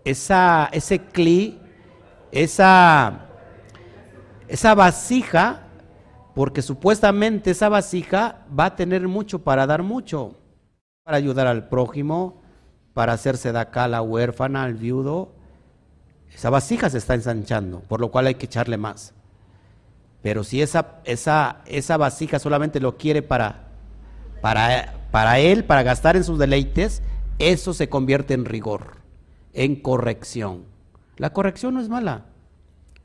esa, 0.05 0.69
ese 0.73 1.01
cli, 1.01 1.59
esa 2.31 3.29
esa 4.53 4.75
vasija, 4.75 5.61
porque 6.35 6.61
supuestamente 6.61 7.53
esa 7.53 7.71
vasija 7.71 8.45
va 8.59 8.67
a 8.67 8.77
tener 8.77 9.09
mucho 9.09 9.39
para 9.39 9.67
dar 9.67 9.83
mucho, 9.83 10.37
para 11.05 11.17
ayudar 11.17 11.47
al 11.47 11.71
prójimo, 11.71 12.43
para 12.93 13.15
hacerse 13.15 13.51
de 13.51 13.59
acá 13.59 13.85
a 13.85 13.89
la 13.89 14.03
huérfana, 14.03 14.65
al 14.65 14.75
viudo. 14.75 15.33
Esa 16.35 16.51
vasija 16.51 16.91
se 16.91 16.99
está 16.99 17.15
ensanchando, 17.15 17.81
por 17.81 18.01
lo 18.01 18.11
cual 18.11 18.27
hay 18.27 18.35
que 18.35 18.47
echarle 18.47 18.77
más. 18.77 19.15
Pero 20.23 20.45
si 20.45 20.63
esa, 20.63 21.01
esa, 21.05 21.63
esa 21.67 21.97
vasija 21.97 22.39
solamente 22.39 22.81
lo 22.81 22.97
quiere 22.97 23.23
para, 23.23 23.69
para, 24.41 24.95
para 25.11 25.39
él, 25.39 25.65
para 25.65 25.83
gastar 25.83 26.17
en 26.17 26.25
sus 26.25 26.39
deleites, 26.39 27.03
eso 27.39 27.75
se 27.75 27.89
convierte 27.89 28.35
en 28.35 28.45
rigor, 28.45 28.99
en 29.53 29.77
corrección. 29.77 30.65
La 31.17 31.33
corrección 31.33 31.75
no 31.75 31.81
es 31.81 31.89
mala. 31.89 32.27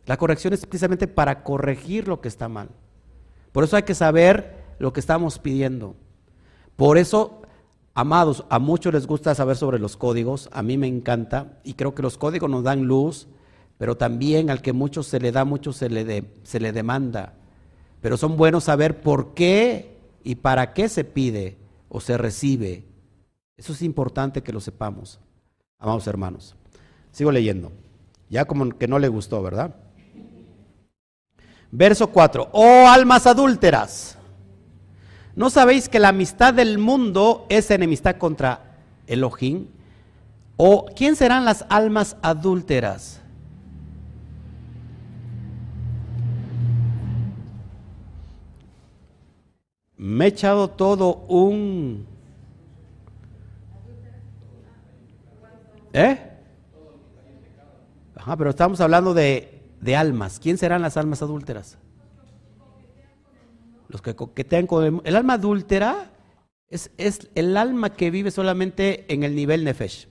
La 0.05 0.17
corrección 0.17 0.53
es 0.53 0.65
precisamente 0.65 1.07
para 1.07 1.43
corregir 1.43 2.07
lo 2.07 2.21
que 2.21 2.28
está 2.28 2.47
mal. 2.47 2.69
Por 3.51 3.63
eso 3.63 3.75
hay 3.75 3.84
que 3.84 3.95
saber 3.95 4.63
lo 4.80 4.93
que 4.93 4.99
estamos 4.99 5.39
pidiendo. 5.39 5.95
Por 6.75 6.97
eso, 6.97 7.41
amados, 7.98 8.45
a 8.50 8.60
muchos 8.60 8.93
les 8.93 9.08
gusta 9.08 9.34
saber 9.34 9.58
sobre 9.58 9.80
los 9.80 9.98
códigos, 9.98 10.50
a 10.54 10.62
mí 10.62 10.78
me 10.78 10.86
encanta 10.86 11.58
y 11.64 11.74
creo 11.74 11.95
que 11.95 12.04
los 12.04 12.20
códigos 12.20 12.48
nos 12.48 12.64
dan 12.64 12.84
luz, 12.84 13.28
pero 13.80 13.98
también 13.98 14.52
al 14.52 14.62
que 14.62 14.72
mucho 14.72 15.02
se 15.02 15.20
le 15.20 15.32
da, 15.32 15.45
mucho 15.45 15.74
se 15.74 15.89
le, 15.89 16.24
se 16.43 16.60
le 16.60 16.72
demanda. 16.72 17.34
Pero 18.00 18.16
son 18.16 18.38
buenos 18.38 18.66
saber 18.66 19.02
por 19.02 19.34
qué 19.34 19.98
y 20.24 20.36
para 20.36 20.74
qué 20.74 20.89
se 20.89 21.06
pide 21.06 21.58
o 21.89 22.00
se 22.00 22.20
recibe. 22.20 22.84
Eso 23.58 23.74
es 23.74 23.82
importante 23.82 24.43
que 24.43 24.54
lo 24.54 24.62
sepamos, 24.62 25.20
amados 25.80 26.06
hermanos. 26.06 26.56
Sigo 27.12 27.32
leyendo. 27.32 27.72
Ya 28.30 28.45
como 28.45 28.78
que 28.78 28.88
no 28.88 29.00
le 29.00 29.08
gustó, 29.08 29.41
¿verdad? 29.41 29.74
Verso 31.72 32.12
4. 32.12 32.50
Oh 32.52 32.86
almas 32.88 33.26
adúlteras, 33.26 34.20
¿no 35.38 35.50
sabéis 35.50 35.88
que 35.88 36.00
la 36.00 36.10
amistad 36.10 36.54
del 36.54 36.78
mundo 36.78 37.46
es 37.48 37.72
enemistad 37.72 38.18
contra 38.18 38.76
Elohim? 39.08 39.68
¿O 40.58 40.88
quién 40.94 41.16
serán 41.16 41.46
las 41.46 41.66
almas 41.70 42.18
adúlteras? 42.22 43.22
Me 49.96 50.26
he 50.26 50.28
echado 50.28 50.70
todo 50.70 51.24
un... 51.30 52.06
¿Eh? 55.94 56.20
Ajá, 58.18 58.36
pero 58.36 58.50
estamos 58.50 58.82
hablando 58.82 59.14
de 59.14 59.58
de 59.82 59.96
almas. 59.96 60.40
¿Quién 60.40 60.58
serán 60.58 60.82
las 60.82 60.98
almas 60.98 61.22
adúlteras? 61.22 61.78
Los 63.90 64.02
que 64.02 64.16
coquetean 64.16 64.68
el 65.04 65.16
alma 65.16 65.34
adúltera 65.34 66.12
es, 66.70 66.92
es, 66.98 67.30
el 67.36 67.56
alma 67.56 67.94
que 67.94 68.12
vive 68.12 68.32
solamente 68.32 69.06
en 69.14 69.24
el 69.24 69.36
nivel 69.36 69.64
nefesh, 69.64 70.08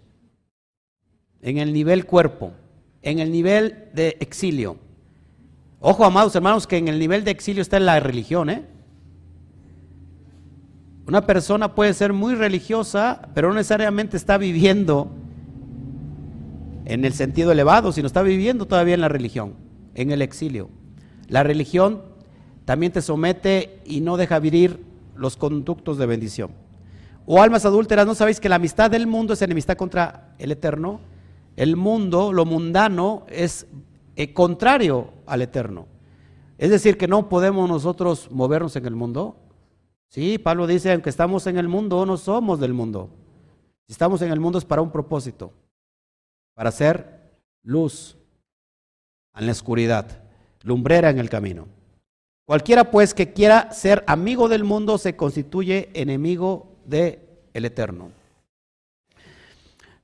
en 1.42 1.58
el 1.58 1.72
nivel 1.72 2.06
cuerpo, 2.06 2.52
en 3.02 3.18
el 3.18 3.30
nivel 3.30 3.90
de 3.92 4.16
exilio. 4.20 4.78
Ojo, 5.80 6.04
amados 6.04 6.34
hermanos, 6.34 6.66
que 6.66 6.78
en 6.78 6.88
el 6.88 6.98
nivel 6.98 7.24
de 7.24 7.30
exilio 7.30 7.62
está 7.62 7.78
la 7.78 8.00
religión, 8.00 8.50
¿eh? 8.50 8.64
Una 11.06 11.24
persona 11.24 11.74
puede 11.74 11.94
ser 11.94 12.12
muy 12.12 12.34
religiosa, 12.34 13.28
pero 13.32 13.48
no 13.48 13.54
necesariamente 13.54 14.16
está 14.16 14.38
viviendo 14.38 15.12
en 16.84 17.04
el 17.04 17.12
sentido 17.12 17.52
elevado, 17.52 17.92
sino 17.92 18.08
está 18.08 18.22
viviendo 18.22 18.66
todavía 18.66 18.94
en 18.94 19.02
la 19.02 19.08
religión, 19.08 19.54
en 19.94 20.10
el 20.10 20.20
exilio. 20.20 20.68
La 21.28 21.44
religión 21.44 22.02
también 22.66 22.92
te 22.92 23.00
somete 23.00 23.80
y 23.86 24.02
no 24.02 24.18
deja 24.18 24.38
vivir 24.38 24.84
los 25.16 25.38
conductos 25.38 25.96
de 25.96 26.04
bendición. 26.04 26.50
O 27.24 27.40
almas 27.40 27.64
adúlteras, 27.64 28.06
¿no 28.06 28.14
sabéis 28.14 28.38
que 28.38 28.50
la 28.50 28.56
amistad 28.56 28.90
del 28.90 29.06
mundo 29.06 29.32
es 29.32 29.40
enemistad 29.40 29.76
contra 29.76 30.34
el 30.38 30.52
eterno? 30.52 31.00
El 31.56 31.76
mundo, 31.76 32.34
lo 32.34 32.44
mundano, 32.44 33.24
es 33.28 33.66
eh, 34.14 34.34
contrario 34.34 35.10
al 35.24 35.40
eterno. 35.40 35.86
Es 36.58 36.70
decir, 36.70 36.98
que 36.98 37.08
no 37.08 37.30
podemos 37.30 37.68
nosotros 37.68 38.30
movernos 38.30 38.76
en 38.76 38.84
el 38.84 38.94
mundo. 38.94 39.36
Sí, 40.08 40.36
Pablo 40.36 40.66
dice, 40.66 40.92
aunque 40.92 41.10
estamos 41.10 41.46
en 41.46 41.56
el 41.56 41.68
mundo, 41.68 42.04
no 42.04 42.18
somos 42.18 42.60
del 42.60 42.74
mundo. 42.74 43.08
Si 43.86 43.92
estamos 43.92 44.20
en 44.20 44.30
el 44.30 44.40
mundo 44.40 44.58
es 44.58 44.64
para 44.66 44.82
un 44.82 44.90
propósito 44.90 45.52
para 46.54 46.72
ser 46.72 47.38
luz 47.62 48.16
en 49.36 49.46
la 49.46 49.52
oscuridad, 49.52 50.24
lumbrera 50.62 51.10
en 51.10 51.18
el 51.18 51.28
camino. 51.28 51.75
Cualquiera 52.46 52.90
pues 52.90 53.12
que 53.12 53.32
quiera 53.32 53.72
ser 53.72 54.04
amigo 54.06 54.48
del 54.48 54.64
mundo 54.64 54.98
se 54.98 55.16
constituye 55.16 55.90
enemigo 55.94 56.76
del 56.84 57.20
el 57.52 57.64
Eterno. 57.64 58.10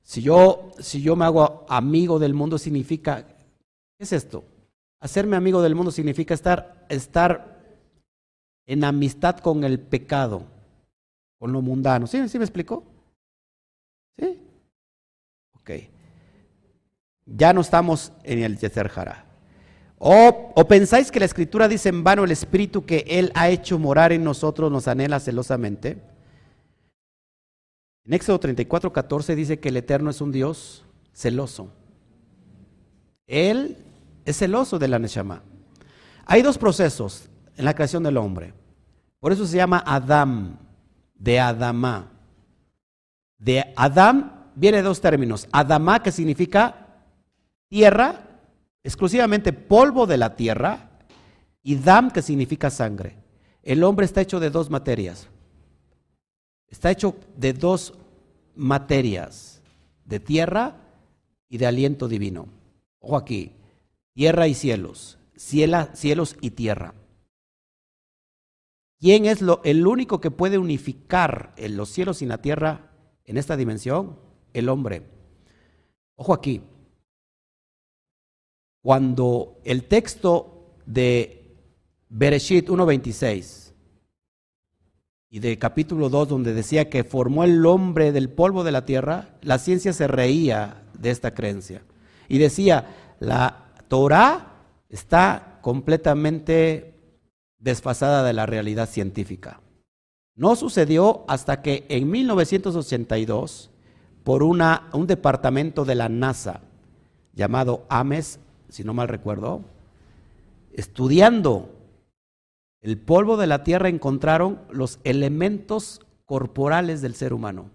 Si 0.03 0.21
yo, 0.21 0.71
si 0.79 1.01
yo 1.01 1.15
me 1.15 1.25
hago 1.25 1.65
amigo 1.69 2.19
del 2.19 2.33
mundo 2.33 2.57
significa, 2.57 3.25
¿qué 3.25 4.03
es 4.03 4.11
esto? 4.11 4.43
Hacerme 4.99 5.37
amigo 5.37 5.61
del 5.61 5.75
mundo 5.75 5.91
significa 5.91 6.33
estar, 6.33 6.85
estar 6.89 7.63
en 8.65 8.83
amistad 8.83 9.37
con 9.37 9.63
el 9.63 9.79
pecado, 9.79 10.43
con 11.39 11.51
lo 11.53 11.61
mundano. 11.61 12.07
¿Sí, 12.07 12.27
¿Sí 12.27 12.37
me 12.37 12.45
explico? 12.45 12.83
¿Sí? 14.17 14.37
Ok 15.55 15.71
ya 17.25 17.53
no 17.53 17.61
estamos 17.61 18.11
en 18.23 18.39
el 18.39 18.57
Yeser 18.57 18.89
Jara. 18.89 19.25
¿O, 20.05 20.67
pensáis 20.67 21.09
que 21.09 21.19
la 21.21 21.25
escritura 21.25 21.69
dice 21.69 21.87
en 21.87 22.03
vano 22.03 22.25
el 22.25 22.31
espíritu 22.31 22.85
que 22.85 23.05
Él 23.07 23.31
ha 23.35 23.47
hecho 23.47 23.79
morar 23.79 24.11
en 24.11 24.21
nosotros 24.21 24.69
nos 24.69 24.89
anhela 24.89 25.17
celosamente? 25.21 25.97
En 28.03 28.13
Éxodo 28.13 28.37
34, 28.37 28.91
14 28.91 29.33
dice 29.33 29.59
que 29.61 29.69
el 29.69 29.77
Eterno 29.77 30.09
es 30.09 30.19
un 30.19 30.33
Dios 30.33 30.83
celoso. 31.13 31.69
Él 33.27 33.77
es 34.25 34.39
celoso 34.39 34.77
de 34.77 34.89
la 34.89 34.99
Neshama. 34.99 35.41
Hay 36.25 36.41
dos 36.41 36.57
procesos 36.57 37.29
en 37.55 37.63
la 37.63 37.73
creación 37.73 38.03
del 38.03 38.17
hombre. 38.17 38.53
Por 39.21 39.31
eso 39.31 39.47
se 39.47 39.55
llama 39.55 39.85
Adam, 39.85 40.57
de 41.15 41.39
Adama. 41.39 42.11
De 43.37 43.71
Adam 43.77 44.49
viene 44.53 44.81
dos 44.81 44.99
términos. 44.99 45.47
Adama, 45.53 46.03
que 46.03 46.11
significa 46.11 46.87
tierra, 47.69 48.22
exclusivamente 48.83 49.53
polvo 49.53 50.05
de 50.05 50.17
la 50.17 50.35
tierra, 50.35 50.89
y 51.63 51.75
dam, 51.75 52.11
que 52.11 52.21
significa 52.21 52.69
sangre. 52.69 53.15
El 53.63 53.83
hombre 53.83 54.05
está 54.05 54.21
hecho 54.21 54.41
de 54.41 54.49
dos 54.49 54.69
materias. 54.69 55.29
Está 56.67 56.91
hecho 56.91 57.15
de 57.37 57.53
dos 57.53 57.93
materias, 58.55 59.61
de 60.03 60.19
tierra 60.19 60.75
y 61.47 61.57
de 61.57 61.65
aliento 61.65 62.07
divino. 62.07 62.47
Ojo 62.99 63.15
aquí, 63.15 63.53
tierra 64.13 64.47
y 64.47 64.53
cielos, 64.53 65.17
cielos 65.35 66.35
y 66.41 66.51
tierra. 66.51 66.93
¿Quién 68.99 69.25
es 69.25 69.41
lo, 69.41 69.61
el 69.63 69.85
único 69.87 70.19
que 70.19 70.31
puede 70.31 70.57
unificar 70.57 71.53
los 71.57 71.89
cielos 71.89 72.21
y 72.21 72.25
la 72.25 72.41
tierra 72.41 72.91
en 73.25 73.37
esta 73.37 73.55
dimensión? 73.55 74.19
El 74.53 74.69
hombre. 74.69 75.03
Ojo 76.15 76.33
aquí, 76.33 76.61
cuando 78.83 79.61
el 79.63 79.85
texto 79.85 80.75
de 80.85 81.57
Bereshit 82.09 82.67
1.26 82.67 83.71
y 85.29 85.39
de 85.39 85.57
capítulo 85.57 86.09
2 86.09 86.27
donde 86.27 86.53
decía 86.53 86.89
que 86.89 87.05
formó 87.05 87.45
el 87.45 87.65
hombre 87.65 88.11
del 88.11 88.29
polvo 88.29 88.65
de 88.65 88.73
la 88.73 88.85
tierra, 88.85 89.37
la 89.41 89.57
ciencia 89.57 89.93
se 89.93 90.07
reía 90.07 90.83
de 90.99 91.11
esta 91.11 91.33
creencia 91.33 91.81
y 92.27 92.39
decía, 92.39 93.15
la 93.19 93.71
Torah 93.87 94.65
está 94.89 95.59
completamente 95.61 96.93
desfasada 97.59 98.21
de 98.23 98.33
la 98.33 98.45
realidad 98.45 98.89
científica. 98.89 99.61
No 100.35 100.57
sucedió 100.57 101.23
hasta 101.29 101.61
que 101.61 101.85
en 101.87 102.11
1982, 102.11 103.71
por 104.25 104.43
una, 104.43 104.89
un 104.91 105.07
departamento 105.07 105.85
de 105.85 105.95
la 105.95 106.09
NASA 106.09 106.61
llamado 107.33 107.85
AMES 107.87 108.39
si 108.73 108.83
no 108.83 108.95
mal 108.95 109.07
recuerdo, 109.07 109.61
estudiando 110.71 111.69
el 112.81 112.97
polvo 112.97 113.37
de 113.37 113.45
la 113.45 113.63
tierra 113.63 113.87
encontraron 113.87 114.61
los 114.71 114.99
elementos 115.03 116.01
corporales 116.25 116.99
del 117.03 117.13
ser 117.13 117.33
humano 117.33 117.69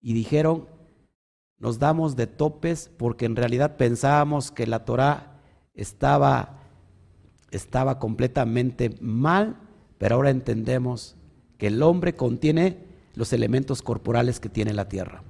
y 0.00 0.14
dijeron, 0.14 0.66
nos 1.58 1.78
damos 1.78 2.16
de 2.16 2.26
topes 2.26 2.90
porque 2.96 3.26
en 3.26 3.36
realidad 3.36 3.76
pensábamos 3.76 4.50
que 4.50 4.66
la 4.66 4.86
Torah 4.86 5.42
estaba, 5.74 6.62
estaba 7.50 7.98
completamente 7.98 8.96
mal, 9.02 9.58
pero 9.98 10.14
ahora 10.14 10.30
entendemos 10.30 11.16
que 11.58 11.66
el 11.66 11.82
hombre 11.82 12.14
contiene 12.14 12.78
los 13.14 13.34
elementos 13.34 13.82
corporales 13.82 14.40
que 14.40 14.48
tiene 14.48 14.72
la 14.72 14.88
tierra. 14.88 15.22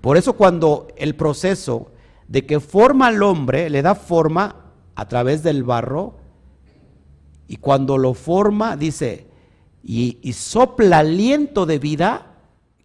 Por 0.00 0.16
eso 0.16 0.32
cuando 0.32 0.88
el 0.96 1.14
proceso 1.14 1.90
de 2.28 2.46
que 2.46 2.60
forma 2.60 3.08
al 3.08 3.22
hombre, 3.22 3.70
le 3.70 3.82
da 3.82 3.94
forma 3.94 4.56
a 4.94 5.08
través 5.08 5.42
del 5.42 5.64
barro, 5.64 6.16
y 7.48 7.56
cuando 7.56 7.96
lo 7.96 8.12
forma, 8.12 8.76
dice, 8.76 9.26
y, 9.82 10.32
sopla 10.34 10.98
aliento 10.98 11.64
de 11.64 11.78
vida, 11.78 12.34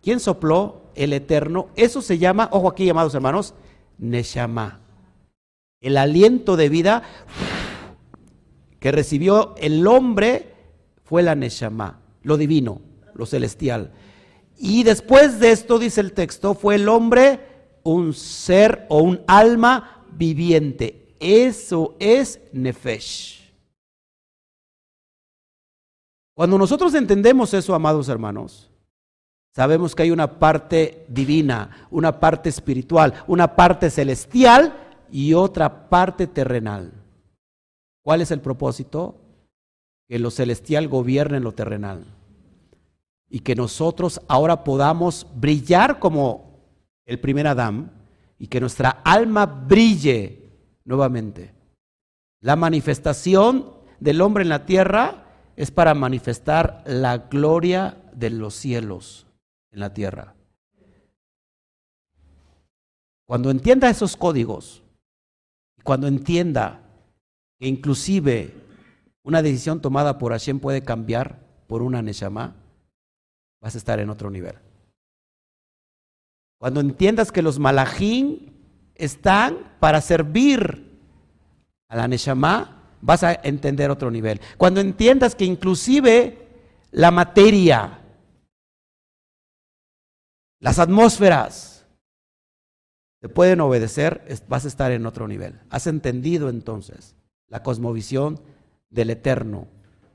¿quién 0.02 0.22
sopló? 0.22 0.84
El 0.96 1.12
Eterno. 1.12 1.68
Eso 1.76 2.02
se 2.02 2.18
llama, 2.18 2.48
ojo 2.52 2.70
aquí, 2.70 2.89
amados 2.89 3.14
hermanos, 3.14 3.54
Neshama. 3.98 4.80
El 5.82 5.98
aliento 5.98 6.56
de 6.56 6.70
vida 6.70 7.04
que 8.80 8.91
recibió 8.94 9.54
el 9.58 9.86
hombre 9.86 10.54
fue 11.04 11.24
la 11.24 11.36
Neshama, 11.36 12.00
lo 12.22 12.38
divino, 12.38 12.80
lo 13.16 13.26
celestial. 13.26 13.91
Y 14.58 14.84
después 14.84 15.39
de 15.39 15.52
esto, 15.52 15.80
dice 15.80 16.00
el 16.00 16.14
texto, 16.14 16.54
fue 16.54 16.76
el 16.76 16.88
hombre 16.88 17.53
un 17.84 18.14
ser 18.14 18.86
o 18.90 19.02
un 19.02 19.22
alma 19.28 20.06
viviente. 20.12 21.16
Eso 21.20 21.96
es 22.00 22.40
Nefesh. 22.52 23.44
Cuando 26.36 26.58
nosotros 26.58 26.94
entendemos 26.96 27.54
eso, 27.54 27.76
amados 27.76 28.10
hermanos, 28.10 28.72
sabemos 29.56 29.94
que 29.94 30.04
hay 30.04 30.12
una 30.12 30.40
parte 30.40 31.06
divina, 31.08 31.88
una 31.92 32.20
parte 32.20 32.50
espiritual, 32.50 33.24
una 33.28 33.56
parte 33.56 33.90
celestial 33.90 34.74
y 35.12 35.34
otra 35.34 35.90
parte 35.90 36.26
terrenal. 36.26 36.92
¿Cuál 38.04 38.22
es 38.22 38.32
el 38.32 38.42
propósito? 38.42 39.16
Que 40.10 40.20
lo 40.20 40.32
celestial 40.32 40.88
gobierne 40.88 41.40
lo 41.40 41.52
terrenal. 41.52 42.04
Y 43.30 43.40
que 43.40 43.56
nosotros 43.56 44.20
ahora 44.28 44.64
podamos 44.64 45.28
brillar 45.36 46.00
como 46.00 46.53
el 47.06 47.20
primer 47.20 47.47
Adán, 47.47 47.91
y 48.38 48.47
que 48.47 48.60
nuestra 48.60 49.01
alma 49.04 49.45
brille 49.45 50.51
nuevamente. 50.86 51.54
La 52.41 52.56
manifestación 52.56 53.72
del 53.99 54.22
hombre 54.22 54.43
en 54.43 54.49
la 54.49 54.66
tierra 54.66 55.24
es 55.56 55.72
para 55.72 55.93
manifestar 55.93 56.84
la 56.86 57.18
gloria 57.20 57.97
de 58.14 58.30
los 58.30 58.54
cielos 58.56 59.28
en 59.72 59.80
la 59.80 59.93
tierra. 59.93 60.36
Cuando 63.26 63.49
entienda 63.49 63.89
esos 63.89 64.18
códigos, 64.18 64.84
cuando 65.84 66.08
entienda 66.08 66.82
que 67.60 67.68
inclusive 67.68 68.54
una 69.24 69.41
decisión 69.41 69.82
tomada 69.82 70.18
por 70.18 70.34
Hashem 70.34 70.60
puede 70.60 70.84
cambiar 70.84 71.39
por 71.68 71.82
una 71.82 72.01
Neshama, 72.01 72.56
vas 73.62 73.76
a 73.76 73.78
estar 73.78 73.99
en 73.99 74.10
otro 74.10 74.30
nivel. 74.30 74.56
Cuando 76.64 76.80
entiendas 76.80 77.34
que 77.34 77.41
los 77.41 77.59
malajín 77.59 78.53
están 78.95 79.76
para 79.82 79.99
servir 79.99 80.97
a 81.89 81.97
la 81.97 82.07
Neshama, 82.07 82.95
vas 83.01 83.22
a 83.24 83.34
entender 83.34 83.91
otro 83.91 84.09
nivel. 84.09 84.39
Cuando 84.57 84.80
entiendas 84.80 85.36
que 85.36 85.43
inclusive 85.43 86.47
la 86.91 87.11
materia, 87.11 87.99
las 90.61 90.80
atmósferas, 90.80 91.86
te 93.20 93.28
pueden 93.28 93.59
obedecer, 93.59 94.24
vas 94.47 94.64
a 94.64 94.70
estar 94.70 94.93
en 94.93 95.05
otro 95.05 95.28
nivel. 95.28 95.59
Has 95.70 95.86
entendido 95.86 96.47
entonces 96.47 97.18
la 97.49 97.61
cosmovisión 97.61 98.39
del 98.89 99.09
Eterno 99.09 99.68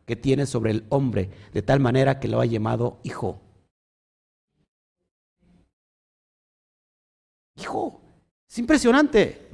que 0.07 0.17
tiene 0.17 0.47
sobre 0.47 0.71
el 0.71 0.87
hombre, 0.89 1.29
de 1.53 1.61
tal 1.61 1.79
manera 1.79 2.19
que 2.19 2.29
lo 2.29 2.41
ha 2.41 2.47
llamado 2.47 3.01
hijo. 3.03 3.43
Hijo, 7.59 8.01
es 8.49 8.59
impresionante. 8.59 9.49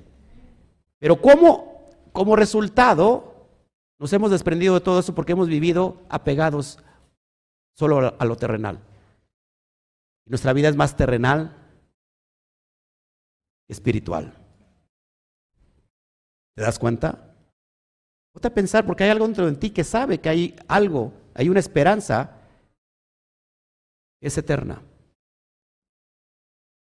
Pero 0.98 1.20
¿cómo, 1.20 1.88
como 2.12 2.36
resultado, 2.36 3.48
nos 3.98 4.12
hemos 4.12 4.30
desprendido 4.30 4.74
de 4.74 4.80
todo 4.80 5.00
eso 5.00 5.14
porque 5.14 5.32
hemos 5.32 5.48
vivido 5.48 6.02
apegados 6.08 6.78
solo 7.74 8.14
a 8.18 8.24
lo 8.24 8.36
terrenal? 8.36 8.80
Nuestra 10.26 10.52
vida 10.52 10.68
es 10.68 10.76
más 10.76 10.96
terrenal 10.96 11.56
espiritual. 13.68 14.34
¿Te 16.54 16.62
das 16.62 16.78
cuenta? 16.78 17.34
Ponte 18.32 18.48
a 18.48 18.54
pensar, 18.54 18.86
porque 18.86 19.04
hay 19.04 19.10
algo 19.10 19.26
dentro 19.26 19.46
de 19.46 19.56
ti 19.56 19.70
que 19.70 19.84
sabe 19.84 20.20
que 20.20 20.28
hay 20.28 20.56
algo, 20.68 21.12
hay 21.34 21.48
una 21.48 21.60
esperanza 21.60 22.38
que 24.20 24.28
es 24.28 24.38
eterna. 24.38 24.82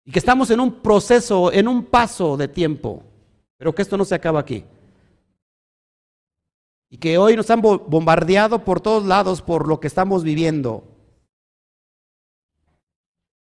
Y 0.08 0.10
que 0.10 0.20
estamos 0.20 0.50
en 0.50 0.58
un 0.58 0.80
proceso, 0.80 1.52
en 1.52 1.68
un 1.68 1.84
paso 1.84 2.38
de 2.38 2.48
tiempo, 2.48 3.02
pero 3.58 3.74
que 3.74 3.82
esto 3.82 3.98
no 3.98 4.06
se 4.06 4.14
acaba 4.14 4.40
aquí. 4.40 4.64
Y 6.88 6.96
que 6.96 7.18
hoy 7.18 7.36
nos 7.36 7.50
han 7.50 7.60
bombardeado 7.60 8.64
por 8.64 8.80
todos 8.80 9.04
lados 9.04 9.42
por 9.42 9.68
lo 9.68 9.80
que 9.80 9.86
estamos 9.86 10.24
viviendo. 10.24 10.82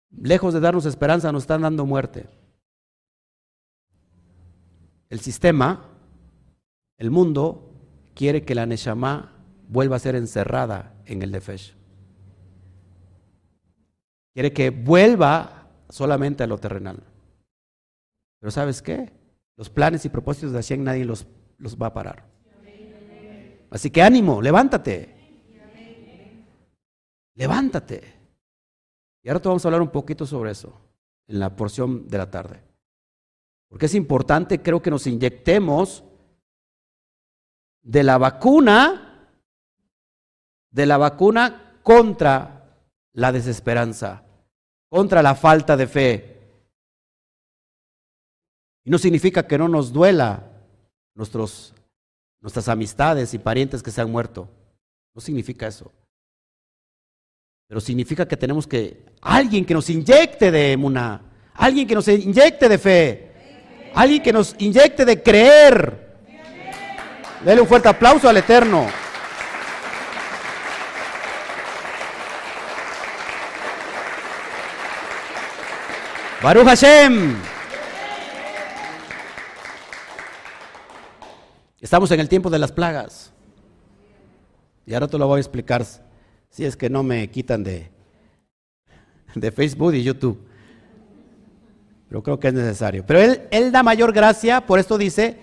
Lejos 0.10 0.56
de 0.56 0.60
darnos 0.60 0.88
esperanza, 0.88 1.32
nos 1.32 1.44
están 1.44 1.62
dando 1.62 1.86
muerte. 1.86 2.28
El 5.10 5.20
sistema, 5.20 5.88
el 6.98 7.12
mundo, 7.12 7.76
quiere 8.16 8.44
que 8.44 8.56
la 8.56 8.66
Neshama 8.66 9.34
vuelva 9.68 9.98
a 9.98 10.00
ser 10.00 10.16
encerrada 10.16 10.96
en 11.06 11.22
el 11.22 11.32
Defesh. 11.32 11.76
Quiere 14.34 14.52
que 14.52 14.72
vuelva 14.72 15.65
solamente 15.90 16.44
a 16.44 16.48
lo 16.48 16.58
terrenal. 16.58 17.04
Pero 18.40 18.52
¿sabes 18.52 18.82
qué? 18.82 19.12
Los 19.58 19.70
planes 19.70 20.06
y 20.06 20.10
propósitos 20.10 20.52
de 20.52 20.58
Hashem 20.58 20.84
nadie 20.84 21.06
los 21.06 21.26
los 21.58 21.78
va 21.78 21.88
a 21.88 21.94
parar. 21.94 22.26
Así 23.70 23.90
que 23.90 24.02
ánimo, 24.02 24.42
levántate. 24.42 25.14
Levántate. 27.36 28.14
Y 29.24 29.30
ahora 29.30 29.42
te 29.42 29.48
vamos 29.48 29.66
a 29.66 29.68
hablar 29.68 29.82
un 29.82 29.92
poquito 29.92 30.26
sobre 30.26 30.52
eso 30.52 30.80
en 31.28 31.40
la 31.40 31.56
porción 31.56 32.08
de 32.08 32.18
la 32.18 32.30
tarde. 32.30 32.64
Porque 33.68 33.88
es 33.88 33.96
importante, 33.96 34.62
creo 34.62 34.82
que 34.82 34.92
nos 34.92 35.08
inyectemos 35.08 36.04
de 37.82 38.04
la 38.04 38.18
vacuna, 38.18 39.30
de 40.72 40.86
la 40.86 40.98
vacuna 40.98 41.80
contra 41.84 42.80
la 43.14 43.32
desesperanza, 43.32 44.24
contra 44.90 45.22
la 45.22 45.36
falta 45.36 45.76
de 45.76 45.88
fe. 45.88 46.36
Y 48.84 48.90
no 48.90 48.98
significa 48.98 49.48
que 49.48 49.58
no 49.58 49.68
nos 49.68 49.92
duela 49.92 50.52
nuestros, 51.16 51.74
nuestras 52.42 52.68
amistades 52.68 53.34
y 53.34 53.40
parientes 53.40 53.82
que 53.82 53.92
se 53.92 54.02
han 54.02 54.12
muerto. 54.12 54.48
No 55.14 55.22
significa 55.22 55.68
eso. 55.68 55.92
Pero 57.68 57.82
significa 57.82 58.28
que 58.28 58.38
tenemos 58.38 58.68
que, 58.68 59.06
alguien 59.22 59.66
que 59.66 59.74
nos 59.74 59.90
inyecte 59.90 60.52
de 60.52 60.74
emuna, 60.74 61.22
alguien 61.56 61.88
que 61.88 61.96
nos 61.96 62.08
inyecte 62.08 62.70
de 62.70 62.78
fe, 62.78 63.32
alguien 63.96 64.22
que 64.22 64.34
nos 64.34 64.56
inyecte 64.60 65.04
de 65.04 65.24
creer. 65.24 66.06
Dele 67.44 67.62
un 67.62 67.68
fuerte 67.68 67.90
aplauso 67.90 68.30
al 68.30 68.38
Eterno. 68.38 68.88
Baruch 76.46 76.68
Hashem. 76.68 77.36
Estamos 81.82 82.12
en 82.12 82.20
el 82.20 82.30
tiempo 82.30 82.52
de 82.52 82.60
las 82.60 82.72
plagas. 82.72 83.34
Y 84.86 84.94
ahora 84.94 85.08
te 85.08 85.18
lo 85.18 85.26
voy 85.26 85.38
a 85.38 85.40
explicar 85.40 85.84
si 86.52 86.64
es 86.64 86.78
que 86.78 86.88
no 86.88 87.02
me 87.02 87.32
quitan 87.32 87.64
de, 87.64 87.90
de 89.34 89.52
Facebook 89.52 89.96
y 89.96 90.04
YouTube. 90.04 90.40
Pero 92.10 92.22
creo 92.22 92.40
que 92.40 92.50
es 92.50 92.54
necesario. 92.54 93.04
Pero 93.08 93.22
él, 93.22 93.48
él 93.50 93.72
da 93.72 93.82
mayor 93.82 94.14
gracia, 94.14 94.68
por 94.68 94.78
esto 94.78 95.00
dice, 95.00 95.40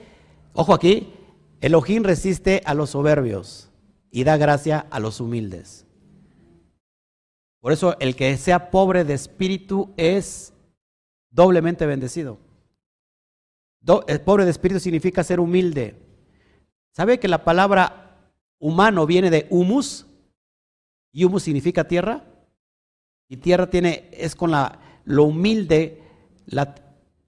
ojo 0.53 0.73
aquí, 0.73 1.13
Elohim 1.61 2.05
resiste 2.05 2.63
a 2.65 2.75
los 2.75 2.91
soberbios 2.91 3.73
y 4.13 4.23
da 4.23 4.37
gracia 4.37 4.87
a 4.89 5.01
los 5.01 5.19
humildes. 5.19 5.85
Por 7.59 7.73
eso 7.73 7.97
el 7.99 8.15
que 8.15 8.37
sea 8.37 8.71
pobre 8.71 9.03
de 9.03 9.15
espíritu 9.15 9.93
es 9.97 10.53
doblemente 11.33 11.87
bendecido. 11.87 12.39
el 14.07 14.21
pobre 14.21 14.45
de 14.45 14.53
espíritu 14.53 14.79
significa 14.79 15.25
ser 15.25 15.41
humilde. 15.41 15.97
¿Sabe 16.93 17.19
que 17.19 17.27
la 17.27 17.43
palabra 17.43 18.31
humano 18.61 19.07
viene 19.07 19.31
de 19.31 19.47
humus? 19.51 20.07
Y 21.13 21.25
humus 21.25 21.43
significa 21.43 21.89
tierra. 21.89 22.25
Y 23.29 23.39
tierra 23.39 23.69
tiene, 23.69 24.11
es 24.13 24.37
con 24.37 24.51
la, 24.51 24.79
lo 25.05 25.25
humilde, 25.25 26.03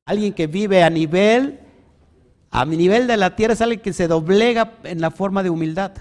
alguien 0.04 0.34
que 0.34 0.46
vive 0.46 0.82
a 0.82 0.90
nivel, 0.90 1.60
a 2.50 2.64
nivel 2.64 3.06
de 3.06 3.16
la 3.16 3.34
tierra 3.36 3.54
es 3.54 3.62
alguien 3.62 3.80
que 3.80 3.92
se 3.92 4.06
doblega 4.06 4.78
en 4.84 5.00
la 5.00 5.10
forma 5.10 5.42
de 5.42 5.50
humildad. 5.50 5.92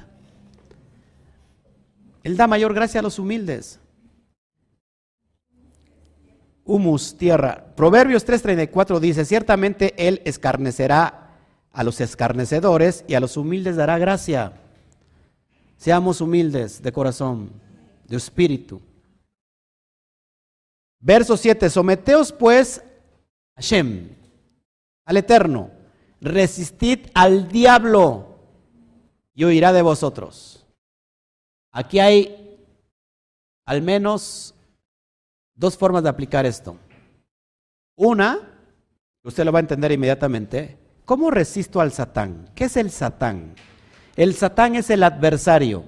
Él 2.23 2.37
da 2.37 2.47
mayor 2.47 2.73
gracia 2.73 2.99
a 2.99 3.03
los 3.03 3.17
humildes. 3.17 3.79
Humus, 6.65 7.17
tierra. 7.17 7.73
Proverbios 7.75 8.25
3:34 8.25 8.99
dice, 8.99 9.25
ciertamente 9.25 9.93
Él 9.97 10.21
escarnecerá 10.25 11.31
a 11.71 11.83
los 11.83 11.99
escarnecedores 11.99 13.03
y 13.07 13.15
a 13.15 13.19
los 13.19 13.35
humildes 13.35 13.75
dará 13.75 13.97
gracia. 13.97 14.53
Seamos 15.77 16.21
humildes 16.21 16.81
de 16.81 16.91
corazón 16.91 17.51
de 18.07 18.15
espíritu. 18.15 18.81
Verso 20.99 21.35
7, 21.35 21.69
someteos 21.69 22.31
pues 22.31 22.81
a 23.55 23.61
Hashem, 23.61 24.09
al 25.05 25.17
Eterno, 25.17 25.71
resistid 26.21 27.07
al 27.13 27.49
diablo 27.49 28.37
y 29.35 29.43
huirá 29.43 29.73
de 29.73 29.81
vosotros. 29.81 30.65
Aquí 31.71 31.99
hay 31.99 32.57
al 33.65 33.81
menos 33.81 34.52
dos 35.55 35.77
formas 35.77 36.03
de 36.03 36.09
aplicar 36.09 36.45
esto. 36.45 36.77
Una, 37.95 38.39
usted 39.23 39.45
lo 39.45 39.51
va 39.51 39.59
a 39.59 39.61
entender 39.61 39.91
inmediatamente, 39.91 40.77
¿cómo 41.05 41.31
resisto 41.31 41.79
al 41.81 41.91
Satán? 41.91 42.49
¿Qué 42.55 42.65
es 42.65 42.77
el 42.77 42.91
Satán? 42.91 43.55
El 44.15 44.33
Satán 44.33 44.75
es 44.75 44.89
el 44.89 45.03
adversario. 45.03 45.85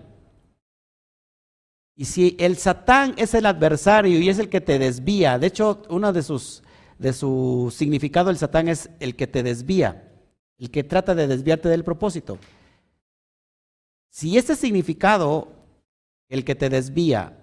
Y 1.96 2.06
si 2.06 2.36
el 2.40 2.58
Satán 2.58 3.14
es 3.18 3.34
el 3.34 3.46
adversario 3.46 4.20
y 4.20 4.30
es 4.30 4.40
el 4.40 4.50
que 4.50 4.62
te 4.62 4.80
desvía, 4.80 5.40
de 5.40 5.48
hecho, 5.48 5.82
uno 5.90 6.12
de 6.12 6.24
sus 6.24 6.62
de 6.98 7.14
su 7.14 7.74
significado 7.76 8.30
el 8.30 8.38
Satán 8.38 8.68
es 8.68 8.90
el 9.00 9.16
que 9.16 9.28
te 9.28 9.44
desvía, 9.44 10.12
el 10.58 10.72
que 10.72 10.84
trata 10.84 11.16
de 11.16 11.28
desviarte 11.28 11.70
del 11.70 11.84
propósito. 11.84 12.38
Si 14.10 14.38
ese 14.38 14.56
significado, 14.56 15.52
el 16.30 16.46
que 16.46 16.56
te 16.56 16.70
desvía, 16.70 17.38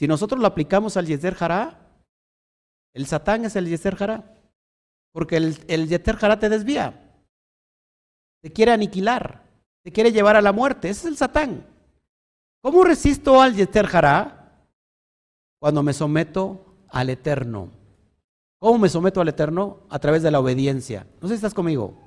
si 0.00 0.08
nosotros 0.08 0.40
lo 0.40 0.46
aplicamos 0.46 0.96
al 0.96 1.04
Yezer 1.04 1.36
Hará, 1.38 1.78
el 2.94 3.04
Satán 3.04 3.44
es 3.44 3.54
el 3.54 3.68
Yezer 3.68 4.02
Hará, 4.02 4.34
porque 5.12 5.36
el, 5.36 5.58
el 5.68 5.88
Yezer 5.88 6.16
Hará 6.22 6.38
te 6.38 6.48
desvía, 6.48 7.20
te 8.40 8.50
quiere 8.50 8.72
aniquilar, 8.72 9.42
te 9.82 9.92
quiere 9.92 10.10
llevar 10.10 10.36
a 10.36 10.40
la 10.40 10.54
muerte, 10.54 10.88
ese 10.88 11.00
es 11.00 11.04
el 11.04 11.16
Satán. 11.18 11.66
¿Cómo 12.62 12.82
resisto 12.82 13.42
al 13.42 13.54
Yeter 13.54 13.94
Hará? 13.94 14.64
Cuando 15.58 15.82
me 15.82 15.92
someto 15.92 16.76
al 16.88 17.10
Eterno. 17.10 17.68
¿Cómo 18.58 18.78
me 18.78 18.88
someto 18.88 19.20
al 19.20 19.28
Eterno? 19.28 19.80
A 19.90 19.98
través 19.98 20.22
de 20.22 20.30
la 20.30 20.40
obediencia. 20.40 21.06
No 21.20 21.28
sé 21.28 21.34
si 21.34 21.36
estás 21.36 21.52
conmigo. 21.52 22.00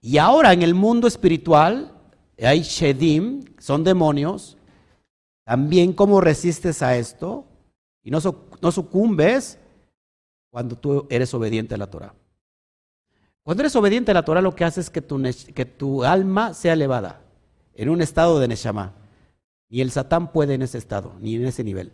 Y 0.00 0.18
ahora 0.18 0.52
en 0.52 0.62
el 0.62 0.74
mundo 0.74 1.06
espiritual 1.06 1.92
hay 2.36 2.62
Shedim, 2.62 3.44
son 3.60 3.84
demonios. 3.84 4.55
También 5.46 5.92
cómo 5.92 6.20
resistes 6.20 6.82
a 6.82 6.96
esto 6.96 7.44
y 8.02 8.10
no, 8.10 8.18
no 8.60 8.72
sucumbes 8.72 9.60
cuando 10.50 10.76
tú 10.76 11.06
eres 11.08 11.32
obediente 11.34 11.76
a 11.76 11.78
la 11.78 11.88
Torah. 11.88 12.14
Cuando 13.44 13.62
eres 13.62 13.76
obediente 13.76 14.10
a 14.10 14.14
la 14.14 14.24
Torah 14.24 14.40
lo 14.40 14.56
que 14.56 14.64
hace 14.64 14.80
es 14.80 14.90
que 14.90 15.00
tu, 15.00 15.22
que 15.54 15.64
tu 15.64 16.02
alma 16.02 16.52
sea 16.52 16.72
elevada 16.72 17.20
en 17.74 17.90
un 17.90 18.02
estado 18.02 18.40
de 18.40 18.48
Neshama. 18.48 18.94
Ni 19.68 19.80
el 19.80 19.92
Satán 19.92 20.32
puede 20.32 20.54
en 20.54 20.62
ese 20.62 20.78
estado, 20.78 21.14
ni 21.20 21.36
en 21.36 21.46
ese 21.46 21.62
nivel. 21.62 21.92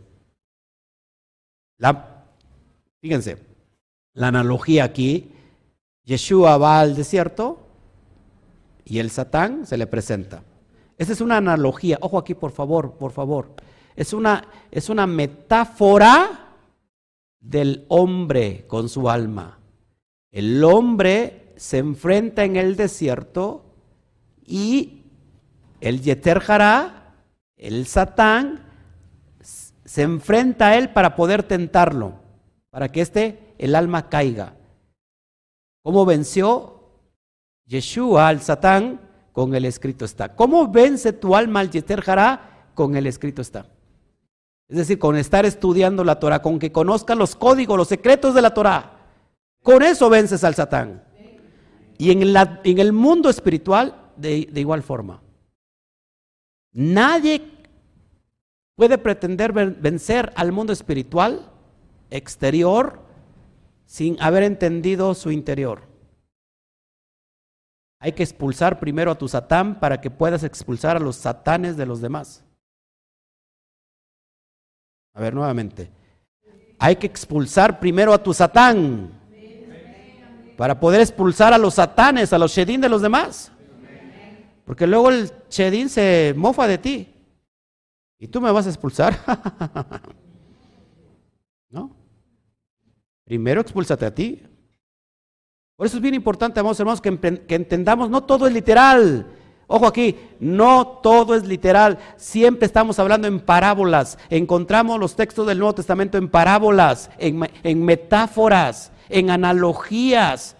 La, 1.76 2.24
fíjense, 3.02 3.36
la 4.14 4.28
analogía 4.28 4.84
aquí, 4.84 5.30
Yeshua 6.04 6.56
va 6.56 6.80
al 6.80 6.96
desierto 6.96 7.58
y 8.86 8.98
el 8.98 9.10
Satán 9.10 9.66
se 9.66 9.76
le 9.76 9.86
presenta. 9.86 10.42
Esa 11.02 11.14
es 11.14 11.20
una 11.20 11.38
analogía, 11.38 11.98
ojo 12.00 12.16
aquí 12.16 12.32
por 12.32 12.52
favor, 12.52 12.92
por 12.92 13.10
favor. 13.10 13.48
Es 13.96 14.12
una, 14.12 14.44
es 14.70 14.88
una 14.88 15.04
metáfora 15.04 16.54
del 17.40 17.86
hombre 17.88 18.68
con 18.68 18.88
su 18.88 19.10
alma. 19.10 19.58
El 20.30 20.62
hombre 20.62 21.54
se 21.56 21.78
enfrenta 21.78 22.44
en 22.44 22.54
el 22.54 22.76
desierto 22.76 23.64
y 24.46 25.02
el 25.80 26.02
Yeter 26.02 26.40
el 27.56 27.86
Satán, 27.88 28.64
se 29.40 30.02
enfrenta 30.02 30.68
a 30.68 30.78
él 30.78 30.90
para 30.90 31.16
poder 31.16 31.42
tentarlo, 31.42 32.12
para 32.70 32.92
que 32.92 33.00
este, 33.00 33.54
el 33.58 33.74
alma 33.74 34.08
caiga. 34.08 34.54
¿Cómo 35.82 36.06
venció 36.06 36.92
Yeshua 37.66 38.28
al 38.28 38.40
Satán? 38.40 39.11
Con 39.32 39.54
el 39.54 39.64
escrito 39.64 40.04
está. 40.04 40.34
¿Cómo 40.34 40.68
vence 40.68 41.12
tu 41.12 41.34
alma 41.34 41.60
al 41.60 41.70
Yeter 41.70 42.04
Con 42.74 42.96
el 42.96 43.06
escrito 43.06 43.42
está. 43.42 43.66
Es 44.68 44.76
decir, 44.76 44.98
con 44.98 45.16
estar 45.16 45.44
estudiando 45.44 46.04
la 46.04 46.18
Torah, 46.18 46.40
con 46.40 46.58
que 46.58 46.72
conozcas 46.72 47.16
los 47.16 47.34
códigos, 47.34 47.76
los 47.76 47.88
secretos 47.88 48.34
de 48.34 48.42
la 48.42 48.54
Torah. 48.54 48.98
Con 49.62 49.82
eso 49.82 50.08
vences 50.08 50.44
al 50.44 50.54
Satán. 50.54 51.02
Y 51.98 52.10
en, 52.10 52.22
en 52.64 52.78
el 52.78 52.92
mundo 52.92 53.28
espiritual, 53.28 54.12
de 54.16 54.48
igual 54.54 54.82
forma. 54.82 55.22
Nadie 56.72 57.42
puede 58.74 58.98
pretender 58.98 59.52
vencer 59.52 60.32
al 60.34 60.52
mundo 60.52 60.72
espiritual 60.72 61.50
exterior 62.10 63.00
sin 63.84 64.16
haber 64.20 64.42
entendido 64.42 65.14
su 65.14 65.30
interior. 65.30 65.91
Hay 68.04 68.14
que 68.14 68.24
expulsar 68.24 68.80
primero 68.80 69.12
a 69.12 69.14
tu 69.14 69.28
satán 69.28 69.78
para 69.78 70.00
que 70.00 70.10
puedas 70.10 70.42
expulsar 70.42 70.96
a 70.96 70.98
los 70.98 71.14
satanes 71.14 71.76
de 71.76 71.86
los 71.86 72.00
demás. 72.00 72.44
A 75.14 75.20
ver, 75.20 75.32
nuevamente. 75.32 75.88
Hay 76.80 76.96
que 76.96 77.06
expulsar 77.06 77.78
primero 77.78 78.12
a 78.12 78.20
tu 78.20 78.34
satán 78.34 79.12
Para 80.56 80.80
poder 80.80 81.00
expulsar 81.00 81.52
a 81.52 81.58
los 81.58 81.74
satanes, 81.74 82.32
a 82.32 82.38
los 82.38 82.50
shedín 82.50 82.80
de 82.80 82.88
los 82.88 83.02
demás. 83.02 83.52
Porque 84.64 84.88
luego 84.88 85.10
el 85.10 85.30
shedín 85.48 85.88
se 85.88 86.34
mofa 86.36 86.66
de 86.66 86.78
ti. 86.78 87.14
¿Y 88.18 88.26
tú 88.26 88.40
me 88.40 88.50
vas 88.50 88.66
a 88.66 88.70
expulsar? 88.70 89.16
¿No? 91.70 91.94
Primero 93.22 93.60
expúlsate 93.60 94.06
a 94.06 94.12
ti. 94.12 94.42
Por 95.82 95.88
eso 95.88 95.96
es 95.96 96.02
bien 96.04 96.14
importante, 96.14 96.60
amados 96.60 96.78
hermanos, 96.78 97.00
que, 97.00 97.18
que 97.44 97.56
entendamos, 97.56 98.08
no 98.08 98.22
todo 98.22 98.46
es 98.46 98.52
literal. 98.52 99.26
Ojo 99.66 99.88
aquí, 99.88 100.16
no 100.38 101.00
todo 101.02 101.34
es 101.34 101.44
literal. 101.44 101.98
Siempre 102.16 102.66
estamos 102.66 103.00
hablando 103.00 103.26
en 103.26 103.40
parábolas. 103.40 104.16
Encontramos 104.30 105.00
los 105.00 105.16
textos 105.16 105.44
del 105.44 105.58
Nuevo 105.58 105.74
Testamento 105.74 106.18
en 106.18 106.28
parábolas, 106.28 107.10
en, 107.18 107.84
metáforas, 107.84 108.92
en 109.08 109.30
analogías. 109.30 110.54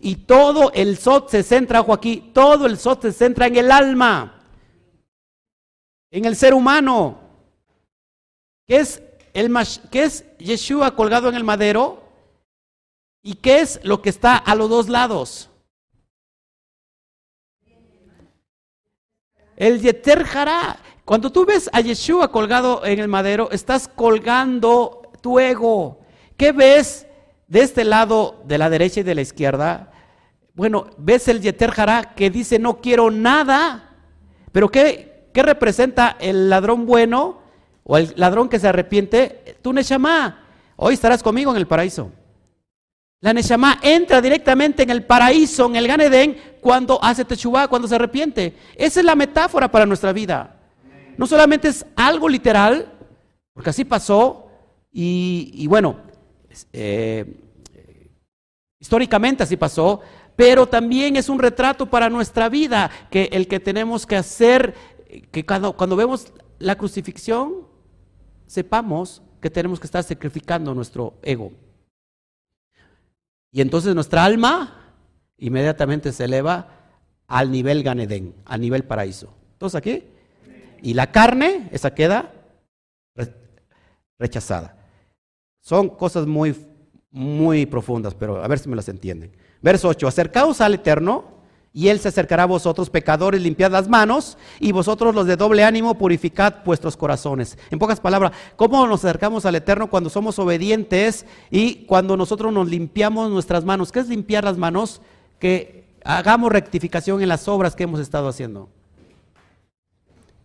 Y 0.00 0.14
todo 0.14 0.70
el 0.72 0.96
SOT 0.96 1.30
se 1.30 1.42
centra, 1.42 1.80
ojo 1.80 1.92
aquí, 1.92 2.30
todo 2.32 2.66
el 2.66 2.78
SOT 2.78 3.02
se 3.02 3.12
centra 3.12 3.48
en 3.48 3.56
el 3.56 3.72
alma, 3.72 4.44
en 6.12 6.24
el 6.24 6.36
ser 6.36 6.54
humano. 6.54 7.18
¿Qué 8.64 8.76
es, 8.76 9.02
el, 9.34 9.52
qué 9.90 10.04
es 10.04 10.24
Yeshua 10.38 10.94
colgado 10.94 11.28
en 11.28 11.34
el 11.34 11.42
madero? 11.42 12.07
¿Y 13.22 13.34
qué 13.34 13.60
es 13.60 13.80
lo 13.82 14.00
que 14.00 14.10
está 14.10 14.36
a 14.36 14.54
los 14.54 14.70
dos 14.70 14.88
lados? 14.88 15.50
El 19.56 19.80
Yeter 19.80 20.24
Cuando 21.04 21.32
tú 21.32 21.44
ves 21.44 21.68
a 21.72 21.80
Yeshua 21.80 22.30
colgado 22.30 22.86
en 22.86 23.00
el 23.00 23.08
madero, 23.08 23.50
estás 23.50 23.88
colgando 23.88 25.10
tu 25.20 25.40
ego. 25.40 25.98
¿Qué 26.36 26.52
ves 26.52 27.06
de 27.48 27.62
este 27.62 27.84
lado, 27.84 28.40
de 28.46 28.56
la 28.56 28.70
derecha 28.70 29.00
y 29.00 29.02
de 29.02 29.16
la 29.16 29.22
izquierda? 29.22 29.90
Bueno, 30.54 30.86
ves 30.96 31.26
el 31.26 31.40
Yeter 31.40 31.72
que 32.14 32.30
dice 32.30 32.60
no 32.60 32.80
quiero 32.80 33.10
nada. 33.10 33.96
Pero 34.52 34.68
¿qué, 34.68 35.28
¿qué, 35.32 35.42
representa 35.42 36.16
el 36.20 36.48
ladrón 36.48 36.86
bueno 36.86 37.40
o 37.82 37.98
el 37.98 38.12
ladrón 38.16 38.48
que 38.48 38.60
se 38.60 38.68
arrepiente? 38.68 39.56
Tu 39.60 39.72
Neshama. 39.72 40.44
Hoy 40.76 40.94
estarás 40.94 41.22
conmigo 41.22 41.50
en 41.50 41.56
el 41.56 41.66
paraíso. 41.66 42.12
La 43.20 43.32
Neshama 43.32 43.80
entra 43.82 44.20
directamente 44.20 44.84
en 44.84 44.90
el 44.90 45.04
paraíso, 45.04 45.66
en 45.66 45.76
el 45.76 45.88
Ganedén, 45.88 46.36
cuando 46.60 47.02
hace 47.02 47.24
Teshuvah, 47.24 47.66
cuando 47.66 47.88
se 47.88 47.96
arrepiente. 47.96 48.54
Esa 48.76 49.00
es 49.00 49.06
la 49.06 49.16
metáfora 49.16 49.70
para 49.70 49.86
nuestra 49.86 50.12
vida. 50.12 50.56
No 51.16 51.26
solamente 51.26 51.68
es 51.68 51.84
algo 51.96 52.28
literal, 52.28 52.92
porque 53.52 53.70
así 53.70 53.84
pasó, 53.84 54.46
y, 54.92 55.66
bueno, 55.66 55.96
eh, 56.72 57.40
históricamente 58.78 59.42
así 59.42 59.56
pasó, 59.56 60.00
pero 60.36 60.68
también 60.68 61.16
es 61.16 61.28
un 61.28 61.40
retrato 61.40 61.86
para 61.86 62.08
nuestra 62.08 62.48
vida, 62.48 62.90
que 63.10 63.28
el 63.32 63.48
que 63.48 63.58
tenemos 63.58 64.06
que 64.06 64.14
hacer, 64.14 64.74
que 65.32 65.44
cuando, 65.44 65.72
cuando 65.72 65.96
vemos 65.96 66.32
la 66.60 66.76
crucifixión, 66.76 67.66
sepamos 68.46 69.22
que 69.40 69.50
tenemos 69.50 69.80
que 69.80 69.86
estar 69.86 70.04
sacrificando 70.04 70.72
nuestro 70.72 71.14
ego. 71.22 71.52
Y 73.50 73.60
entonces 73.60 73.94
nuestra 73.94 74.24
alma 74.24 74.92
inmediatamente 75.38 76.12
se 76.12 76.24
eleva 76.24 76.68
al 77.26 77.50
nivel 77.50 77.82
Ganedén, 77.82 78.34
al 78.44 78.60
nivel 78.60 78.84
paraíso. 78.84 79.34
Entonces 79.52 79.76
aquí, 79.76 80.04
y 80.82 80.94
la 80.94 81.10
carne, 81.10 81.68
esa 81.72 81.94
queda 81.94 82.32
rechazada. 84.18 84.76
Son 85.60 85.88
cosas 85.88 86.26
muy, 86.26 86.54
muy 87.10 87.66
profundas, 87.66 88.14
pero 88.14 88.42
a 88.42 88.48
ver 88.48 88.58
si 88.58 88.68
me 88.68 88.76
las 88.76 88.88
entienden. 88.88 89.32
Verso 89.60 89.88
8, 89.88 90.08
acercaos 90.08 90.60
al 90.60 90.74
Eterno 90.74 91.37
y 91.72 91.88
Él 91.88 92.00
se 92.00 92.08
acercará 92.08 92.44
a 92.44 92.46
vosotros, 92.46 92.90
pecadores, 92.90 93.40
limpiad 93.40 93.70
las 93.70 93.88
manos, 93.88 94.38
y 94.58 94.72
vosotros 94.72 95.14
los 95.14 95.26
de 95.26 95.36
doble 95.36 95.64
ánimo, 95.64 95.96
purificad 95.96 96.56
vuestros 96.64 96.96
corazones. 96.96 97.58
En 97.70 97.78
pocas 97.78 98.00
palabras, 98.00 98.32
¿cómo 98.56 98.86
nos 98.86 99.04
acercamos 99.04 99.46
al 99.46 99.54
Eterno 99.54 99.88
cuando 99.88 100.10
somos 100.10 100.38
obedientes 100.38 101.26
y 101.50 101.86
cuando 101.86 102.16
nosotros 102.16 102.52
nos 102.52 102.68
limpiamos 102.68 103.30
nuestras 103.30 103.64
manos? 103.64 103.92
¿Qué 103.92 104.00
es 104.00 104.08
limpiar 104.08 104.44
las 104.44 104.56
manos? 104.56 105.02
Que 105.38 105.84
hagamos 106.04 106.50
rectificación 106.50 107.22
en 107.22 107.28
las 107.28 107.48
obras 107.48 107.76
que 107.76 107.84
hemos 107.84 108.00
estado 108.00 108.28
haciendo. 108.28 108.68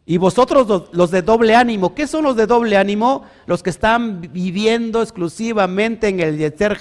Y 0.06 0.18
vosotros 0.18 0.90
los 0.92 1.12
de 1.12 1.22
doble 1.22 1.56
ánimo, 1.56 1.96
¿qué 1.96 2.08
son 2.08 2.26
los 2.26 2.36
de 2.36 2.46
doble 2.46 2.76
ánimo? 2.76 3.24
Los 3.46 3.64
que 3.64 3.70
están 3.70 4.20
viviendo 4.20 5.02
exclusivamente 5.02 6.10
en 6.10 6.20
el 6.20 6.38
Yetzer 6.38 6.78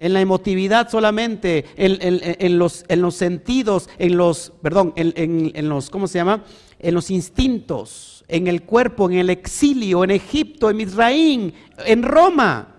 en 0.00 0.12
la 0.12 0.20
emotividad 0.20 0.88
solamente, 0.88 1.64
en, 1.76 2.58
los, 2.58 2.84
en 2.88 3.02
los, 3.02 3.14
sentidos, 3.16 3.90
en 3.98 4.16
los, 4.16 4.52
perdón, 4.62 4.92
en, 4.94 5.68
los, 5.68 5.90
¿cómo 5.90 6.06
se 6.06 6.18
llama? 6.18 6.44
En 6.78 6.94
los 6.94 7.10
instintos, 7.10 8.24
en 8.28 8.46
el 8.46 8.62
cuerpo, 8.62 9.10
en 9.10 9.18
el 9.18 9.30
exilio, 9.30 10.04
en 10.04 10.12
Egipto, 10.12 10.70
en 10.70 10.80
Israel, 10.82 11.54
en 11.84 12.02
Roma. 12.04 12.76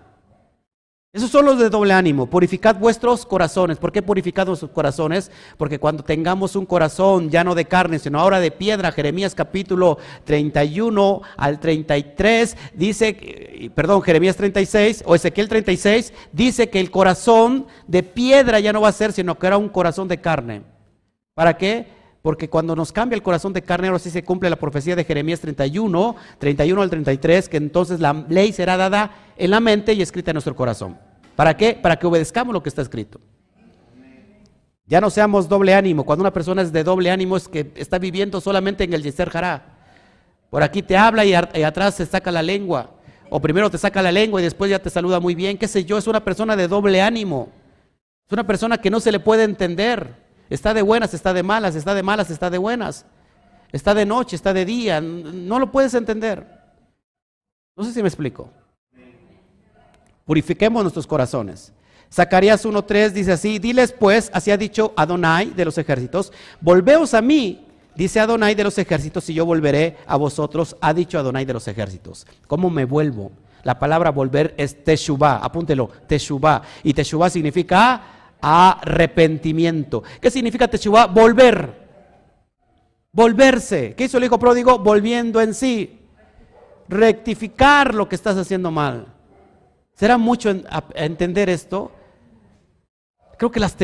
Esos 1.12 1.30
son 1.30 1.44
los 1.44 1.58
de 1.58 1.70
doble 1.70 1.92
ánimo. 1.92 2.26
Purificad 2.26 2.76
vuestros 2.76 3.26
corazones. 3.26 3.78
¿Por 3.78 3.90
qué 3.90 4.00
purificad 4.00 4.46
vuestros 4.46 4.70
corazones? 4.70 5.32
Porque 5.56 5.80
cuando 5.80 6.04
tengamos 6.04 6.54
un 6.54 6.64
corazón 6.64 7.30
ya 7.30 7.42
no 7.42 7.56
de 7.56 7.64
carne, 7.64 7.98
sino 7.98 8.20
ahora 8.20 8.38
de 8.38 8.52
piedra, 8.52 8.92
Jeremías 8.92 9.34
capítulo 9.34 9.98
31 10.22 11.20
al 11.36 11.58
33, 11.58 12.56
dice, 12.74 13.72
perdón, 13.74 14.02
Jeremías 14.02 14.36
36 14.36 15.02
o 15.04 15.16
Ezequiel 15.16 15.48
36, 15.48 16.12
dice 16.30 16.70
que 16.70 16.78
el 16.78 16.92
corazón 16.92 17.66
de 17.88 18.04
piedra 18.04 18.60
ya 18.60 18.72
no 18.72 18.80
va 18.80 18.90
a 18.90 18.92
ser, 18.92 19.12
sino 19.12 19.36
que 19.36 19.48
era 19.48 19.58
un 19.58 19.68
corazón 19.68 20.06
de 20.06 20.20
carne. 20.20 20.62
¿Para 21.34 21.56
qué? 21.56 21.99
Porque 22.22 22.50
cuando 22.50 22.76
nos 22.76 22.92
cambia 22.92 23.16
el 23.16 23.22
corazón 23.22 23.52
de 23.52 23.62
carne, 23.62 23.88
ahora 23.88 23.98
sí 23.98 24.10
se 24.10 24.22
cumple 24.22 24.50
la 24.50 24.56
profecía 24.56 24.94
de 24.94 25.04
Jeremías 25.04 25.40
31, 25.40 26.16
31 26.38 26.82
al 26.82 26.90
33, 26.90 27.48
que 27.48 27.56
entonces 27.56 28.00
la 28.00 28.12
ley 28.28 28.52
será 28.52 28.76
dada 28.76 29.12
en 29.36 29.50
la 29.50 29.60
mente 29.60 29.94
y 29.94 30.02
escrita 30.02 30.30
en 30.30 30.34
nuestro 30.34 30.54
corazón. 30.54 30.98
¿Para 31.34 31.56
qué? 31.56 31.72
Para 31.72 31.96
que 31.96 32.06
obedezcamos 32.06 32.52
lo 32.52 32.62
que 32.62 32.68
está 32.68 32.82
escrito. 32.82 33.20
Ya 34.86 35.00
no 35.00 35.08
seamos 35.08 35.48
doble 35.48 35.72
ánimo. 35.72 36.04
Cuando 36.04 36.22
una 36.22 36.32
persona 36.32 36.60
es 36.62 36.72
de 36.72 36.84
doble 36.84 37.10
ánimo 37.10 37.36
es 37.36 37.48
que 37.48 37.72
está 37.76 37.98
viviendo 37.98 38.40
solamente 38.40 38.84
en 38.84 38.92
el 38.92 39.02
Yeser 39.02 39.30
Hará. 39.32 39.78
Por 40.50 40.62
aquí 40.62 40.82
te 40.82 40.96
habla 40.96 41.24
y, 41.24 41.30
y 41.30 41.62
atrás 41.62 41.94
se 41.94 42.04
saca 42.04 42.30
la 42.30 42.42
lengua. 42.42 42.90
O 43.30 43.40
primero 43.40 43.70
te 43.70 43.78
saca 43.78 44.02
la 44.02 44.10
lengua 44.10 44.40
y 44.40 44.44
después 44.44 44.68
ya 44.68 44.80
te 44.80 44.90
saluda 44.90 45.20
muy 45.20 45.34
bien. 45.34 45.56
¿Qué 45.56 45.68
sé 45.68 45.84
yo? 45.84 45.96
Es 45.96 46.08
una 46.08 46.24
persona 46.24 46.56
de 46.56 46.66
doble 46.66 47.00
ánimo. 47.00 47.50
Es 48.26 48.32
una 48.32 48.46
persona 48.46 48.78
que 48.78 48.90
no 48.90 48.98
se 48.98 49.12
le 49.12 49.20
puede 49.20 49.44
entender. 49.44 50.14
Está 50.50 50.74
de 50.74 50.82
buenas, 50.82 51.14
está 51.14 51.32
de 51.32 51.42
malas, 51.42 51.76
está 51.76 51.94
de 51.94 52.02
malas, 52.02 52.30
está 52.30 52.50
de 52.50 52.58
buenas. 52.58 53.06
Está 53.72 53.94
de 53.94 54.04
noche, 54.04 54.34
está 54.36 54.52
de 54.52 54.64
día. 54.64 55.00
No 55.00 55.58
lo 55.60 55.70
puedes 55.70 55.94
entender. 55.94 56.44
No 57.76 57.84
sé 57.84 57.92
si 57.92 58.02
me 58.02 58.08
explico. 58.08 58.50
Purifiquemos 60.26 60.82
nuestros 60.82 61.06
corazones. 61.06 61.72
Zacarías 62.12 62.66
1.3 62.66 63.10
dice 63.10 63.32
así, 63.32 63.60
diles 63.60 63.92
pues, 63.92 64.30
así 64.34 64.50
ha 64.50 64.56
dicho 64.56 64.92
Adonai 64.96 65.50
de 65.50 65.64
los 65.64 65.78
ejércitos, 65.78 66.32
volveos 66.60 67.14
a 67.14 67.22
mí, 67.22 67.68
dice 67.94 68.18
Adonai 68.18 68.56
de 68.56 68.64
los 68.64 68.76
ejércitos, 68.78 69.30
y 69.30 69.34
yo 69.34 69.46
volveré 69.46 69.96
a 70.06 70.16
vosotros, 70.16 70.76
ha 70.80 70.92
dicho 70.92 71.20
Adonai 71.20 71.44
de 71.44 71.52
los 71.52 71.68
ejércitos. 71.68 72.26
¿Cómo 72.48 72.68
me 72.68 72.84
vuelvo? 72.84 73.30
La 73.62 73.78
palabra 73.78 74.10
volver 74.10 74.54
es 74.56 74.82
teshuvah, 74.82 75.36
apúntelo, 75.36 75.88
teshuvah. 76.08 76.62
Y 76.82 76.94
teshuvah 76.94 77.30
significa 77.30 78.19
arrepentimiento. 78.40 80.02
¿Qué 80.20 80.30
significa 80.30 80.68
Teshuvah? 80.68 81.06
Volver. 81.06 81.88
Volverse. 83.12 83.94
¿Qué 83.94 84.04
hizo 84.04 84.18
el 84.18 84.24
hijo 84.24 84.38
pródigo? 84.38 84.78
Volviendo 84.78 85.40
en 85.40 85.54
sí. 85.54 86.00
Rectificar 86.88 87.94
lo 87.94 88.08
que 88.08 88.16
estás 88.16 88.36
haciendo 88.36 88.70
mal. 88.70 89.06
¿Será 89.94 90.18
mucho 90.18 90.50
entender 90.94 91.50
esto? 91.50 91.92
Creo 93.36 93.50
que 93.50 93.60
las, 93.60 93.76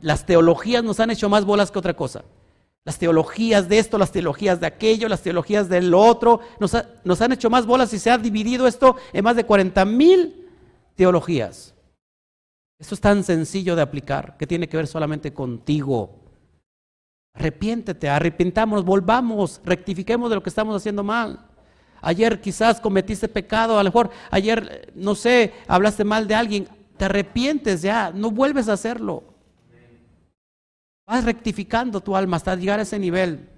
las 0.00 0.26
teologías 0.26 0.84
nos 0.84 1.00
han 1.00 1.10
hecho 1.10 1.28
más 1.28 1.44
bolas 1.44 1.70
que 1.70 1.78
otra 1.78 1.94
cosa. 1.94 2.24
Las 2.84 2.98
teologías 2.98 3.68
de 3.68 3.78
esto, 3.78 3.98
las 3.98 4.12
teologías 4.12 4.60
de 4.60 4.66
aquello, 4.66 5.08
las 5.08 5.22
teologías 5.22 5.68
de 5.68 5.82
lo 5.82 6.00
otro, 6.00 6.40
nos 6.58 7.20
han 7.20 7.32
hecho 7.32 7.50
más 7.50 7.66
bolas 7.66 7.92
y 7.92 7.98
se 7.98 8.10
ha 8.10 8.18
dividido 8.18 8.66
esto 8.66 8.96
en 9.12 9.24
más 9.24 9.36
de 9.36 9.44
40 9.44 9.84
mil 9.84 10.48
teologías. 10.94 11.74
Esto 12.78 12.94
es 12.94 13.00
tan 13.00 13.24
sencillo 13.24 13.74
de 13.74 13.82
aplicar 13.82 14.36
que 14.36 14.46
tiene 14.46 14.68
que 14.68 14.76
ver 14.76 14.86
solamente 14.86 15.32
contigo. 15.32 16.20
Arrepiéntete, 17.34 18.08
arrepintámonos, 18.08 18.84
volvamos, 18.84 19.60
rectifiquemos 19.64 20.30
de 20.30 20.36
lo 20.36 20.42
que 20.42 20.48
estamos 20.48 20.76
haciendo 20.76 21.02
mal. 21.02 21.46
Ayer 22.00 22.40
quizás 22.40 22.80
cometiste 22.80 23.28
pecado, 23.28 23.78
a 23.78 23.82
lo 23.82 23.88
mejor 23.90 24.10
ayer, 24.30 24.92
no 24.94 25.14
sé, 25.14 25.52
hablaste 25.66 26.04
mal 26.04 26.28
de 26.28 26.34
alguien, 26.36 26.68
te 26.96 27.06
arrepientes 27.06 27.82
ya, 27.82 28.12
no 28.12 28.30
vuelves 28.30 28.68
a 28.68 28.74
hacerlo. 28.74 29.24
Vas 31.06 31.24
rectificando 31.24 32.00
tu 32.00 32.14
alma 32.14 32.36
hasta 32.36 32.54
llegar 32.54 32.78
a 32.78 32.82
ese 32.82 32.98
nivel. 32.98 33.48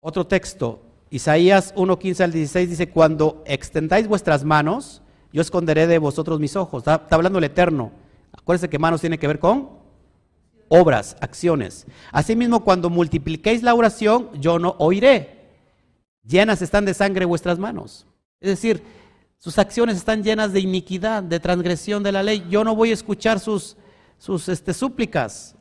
Otro 0.00 0.26
texto, 0.26 0.82
Isaías 1.10 1.74
1.15 1.74 2.24
al 2.24 2.32
16 2.32 2.70
dice, 2.70 2.90
cuando 2.90 3.42
extendáis 3.46 4.06
vuestras 4.06 4.44
manos, 4.44 5.02
yo 5.36 5.42
esconderé 5.42 5.86
de 5.86 5.98
vosotros 5.98 6.40
mis 6.40 6.56
ojos. 6.56 6.78
Está, 6.78 7.06
hablando 7.10 7.36
el 7.36 7.44
Eterno. 7.44 7.92
Acuérdense 8.32 8.70
que 8.70 8.78
manos 8.78 9.02
tiene 9.02 9.18
que 9.18 9.26
ver 9.26 9.38
con 9.38 9.68
obras, 10.68 11.14
acciones. 11.20 11.86
Asimismo, 12.10 12.64
cuando 12.64 12.88
multipliquéis 12.88 13.62
la 13.62 13.74
oración, 13.74 14.30
yo 14.40 14.58
no 14.58 14.76
oiré. 14.78 15.50
Llenas 16.26 16.62
están 16.62 16.86
de 16.86 16.94
sangre 16.94 17.26
vuestras 17.26 17.58
manos. 17.58 18.06
Es 18.40 18.48
decir, 18.48 18.82
sus 19.36 19.58
acciones 19.58 19.98
están 19.98 20.22
llenas 20.24 20.54
de 20.54 20.60
iniquidad, 20.60 21.22
de 21.22 21.38
transgresión 21.38 22.02
de 22.02 22.12
la 22.12 22.22
ley. 22.22 22.46
Yo 22.48 22.64
no 22.64 22.74
voy 22.74 22.88
a 22.88 22.94
escuchar 22.94 23.38
sus, 23.38 23.76
sus 24.16 24.48
este, 24.48 24.72
súplicas. 24.72 25.54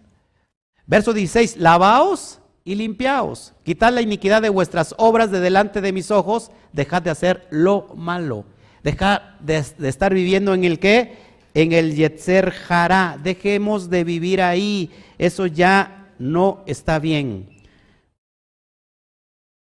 Verso 0.87 1.11
16, 1.11 1.57
lavaos 1.57 2.39
y 2.63 2.75
limpiaos. 2.75 3.51
Quitad 3.63 3.91
la 3.91 4.01
iniquidad 4.01 4.41
de 4.41 4.47
vuestras 4.47 4.95
obras 4.97 5.31
de 5.31 5.41
delante 5.41 5.81
de 5.81 5.91
mis 5.91 6.11
ojos. 6.11 6.49
Dejad 6.71 7.01
de 7.01 7.09
hacer 7.09 7.45
lo 7.49 7.93
malo. 7.97 8.45
Dejad 8.85 9.39
de, 9.39 9.57
estar 9.57 10.13
viviendo 10.13 10.53
en 10.53 10.63
el 10.63 10.77
que? 10.77 11.17
En 11.55 11.71
el 11.71 11.95
Yetzer 11.95 12.53
Hará. 12.69 13.17
Dejemos 13.21 13.89
de 13.89 14.03
vivir 14.03 14.43
ahí. 14.43 14.91
Eso 15.17 15.47
ya 15.47 16.13
no 16.19 16.61
está 16.67 16.99
bien. 16.99 17.49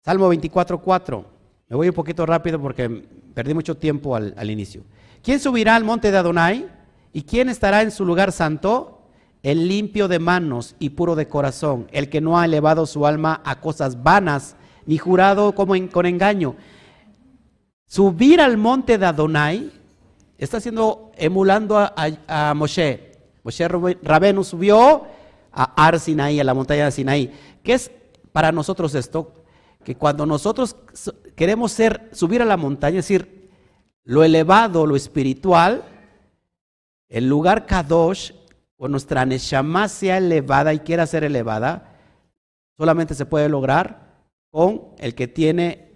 Salmo 0.03 0.27
24, 0.27 0.81
4. 0.81 1.25
Me 1.69 1.77
voy 1.77 1.87
un 1.87 1.93
poquito 1.93 2.25
rápido 2.25 2.61
porque 2.61 2.89
perdí 3.33 3.53
mucho 3.53 3.77
tiempo 3.77 4.13
al, 4.13 4.33
al, 4.35 4.51
inicio. 4.51 4.83
¿Quién 5.23 5.39
subirá 5.39 5.77
al 5.77 5.85
monte 5.85 6.11
de 6.11 6.17
Adonai? 6.17 6.67
¿Y 7.13 7.21
quién 7.21 7.47
estará 7.47 7.83
en 7.83 7.91
su 7.91 8.03
lugar 8.03 8.33
santo? 8.33 9.03
El 9.41 9.69
limpio 9.69 10.09
de 10.09 10.19
manos 10.19 10.75
y 10.79 10.89
puro 10.89 11.15
de 11.15 11.29
corazón, 11.29 11.87
el 11.93 12.09
que 12.09 12.19
no 12.19 12.37
ha 12.37 12.43
elevado 12.43 12.85
su 12.85 13.07
alma 13.07 13.41
a 13.45 13.61
cosas 13.61 14.03
vanas, 14.03 14.57
ni 14.85 14.97
jurado 14.97 15.55
como 15.55 15.77
en, 15.77 15.87
con 15.87 16.05
engaño. 16.05 16.57
Subir 17.87 18.41
al 18.41 18.57
monte 18.57 18.97
de 18.97 19.05
Adonai 19.05 19.71
está 20.37 20.57
haciendo, 20.57 21.11
emulando 21.15 21.77
a, 21.77 22.53
Moshe. 22.55 23.11
Moshe 23.43 23.67
Rabenu 23.67 24.43
subió 24.43 25.07
a 25.51 25.85
Ar 25.87 25.99
Sinaí, 25.99 26.39
a 26.39 26.43
la 26.43 26.53
montaña 26.53 26.85
de 26.85 26.91
Sinaí. 26.91 27.33
¿Qué 27.63 27.73
es 27.73 27.91
para 28.31 28.51
nosotros 28.51 28.93
esto? 28.93 29.33
que 29.87 29.95
cuando 29.95 30.25
nosotros 30.25 30.75
queremos 31.37 31.71
ser, 31.71 32.09
subir 32.11 32.41
a 32.41 32.45
la 32.45 32.57
montaña, 32.57 32.99
es 32.99 33.05
decir, 33.05 33.49
lo 34.03 34.25
elevado, 34.25 34.85
lo 34.85 34.97
espiritual, 34.97 35.81
el 37.07 37.29
lugar 37.29 37.65
Kadosh, 37.65 38.33
o 38.75 38.89
nuestra 38.89 39.25
Neshama 39.25 39.87
sea 39.87 40.17
elevada 40.17 40.73
y 40.73 40.79
quiera 40.79 41.07
ser 41.07 41.23
elevada, 41.23 41.95
solamente 42.75 43.15
se 43.15 43.25
puede 43.25 43.47
lograr 43.47 44.25
con 44.51 44.89
el 44.97 45.15
que 45.15 45.29
tiene 45.29 45.86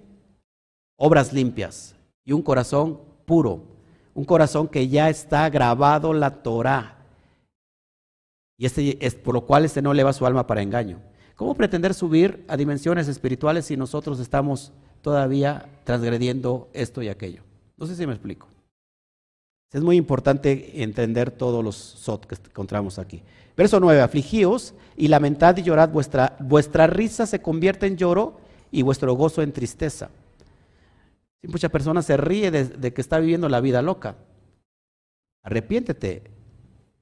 obras 1.03 1.33
limpias 1.33 1.95
y 2.23 2.31
un 2.31 2.43
corazón 2.43 2.99
puro, 3.25 3.63
un 4.13 4.23
corazón 4.23 4.67
que 4.67 4.87
ya 4.87 5.09
está 5.09 5.49
grabado 5.49 6.13
la 6.13 6.43
Torah. 6.43 6.99
Y 8.55 8.67
este 8.67 9.03
es 9.03 9.15
por 9.15 9.33
lo 9.33 9.41
cual 9.41 9.65
este 9.65 9.81
no 9.81 9.93
eleva 9.93 10.13
su 10.13 10.27
alma 10.27 10.45
para 10.45 10.61
engaño. 10.61 11.01
¿Cómo 11.35 11.55
pretender 11.55 11.95
subir 11.95 12.45
a 12.47 12.55
dimensiones 12.55 13.07
espirituales 13.07 13.65
si 13.65 13.75
nosotros 13.75 14.19
estamos 14.19 14.73
todavía 15.01 15.65
transgrediendo 15.85 16.69
esto 16.71 17.01
y 17.01 17.09
aquello? 17.09 17.41
No 17.77 17.87
sé 17.87 17.95
si 17.95 18.05
me 18.05 18.13
explico. 18.13 18.47
Es 19.73 19.81
muy 19.81 19.95
importante 19.95 20.83
entender 20.83 21.31
todos 21.31 21.63
los 21.63 21.77
sot 21.77 22.27
que 22.27 22.35
encontramos 22.35 22.99
aquí. 22.99 23.23
Verso 23.57 23.79
9, 23.79 24.01
afligíos 24.01 24.75
y 24.95 25.07
lamentad 25.07 25.57
y 25.57 25.63
llorad, 25.63 25.89
vuestra, 25.89 26.35
vuestra 26.39 26.85
risa 26.85 27.25
se 27.25 27.41
convierte 27.41 27.87
en 27.87 27.97
lloro 27.97 28.39
y 28.69 28.83
vuestro 28.83 29.15
gozo 29.15 29.41
en 29.41 29.51
tristeza. 29.51 30.11
Si 31.41 31.47
mucha 31.47 31.69
persona 31.69 32.01
se 32.01 32.17
ríe 32.17 32.51
de, 32.51 32.65
de 32.65 32.93
que 32.93 33.01
está 33.01 33.19
viviendo 33.19 33.49
la 33.49 33.61
vida 33.61 33.81
loca. 33.81 34.17
Arrepiéntete, 35.43 36.31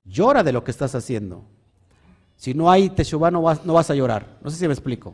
llora 0.05 0.43
de 0.43 0.53
lo 0.53 0.63
que 0.63 0.71
estás 0.71 0.95
haciendo. 0.95 1.45
Si 2.37 2.53
no 2.53 2.71
hay 2.71 2.89
Teshuvah, 2.89 3.31
no 3.31 3.41
vas, 3.41 3.65
no 3.65 3.73
vas 3.73 3.89
a 3.89 3.95
llorar. 3.95 4.37
No 4.41 4.49
sé 4.49 4.57
si 4.57 4.65
me 4.65 4.73
explico. 4.73 5.13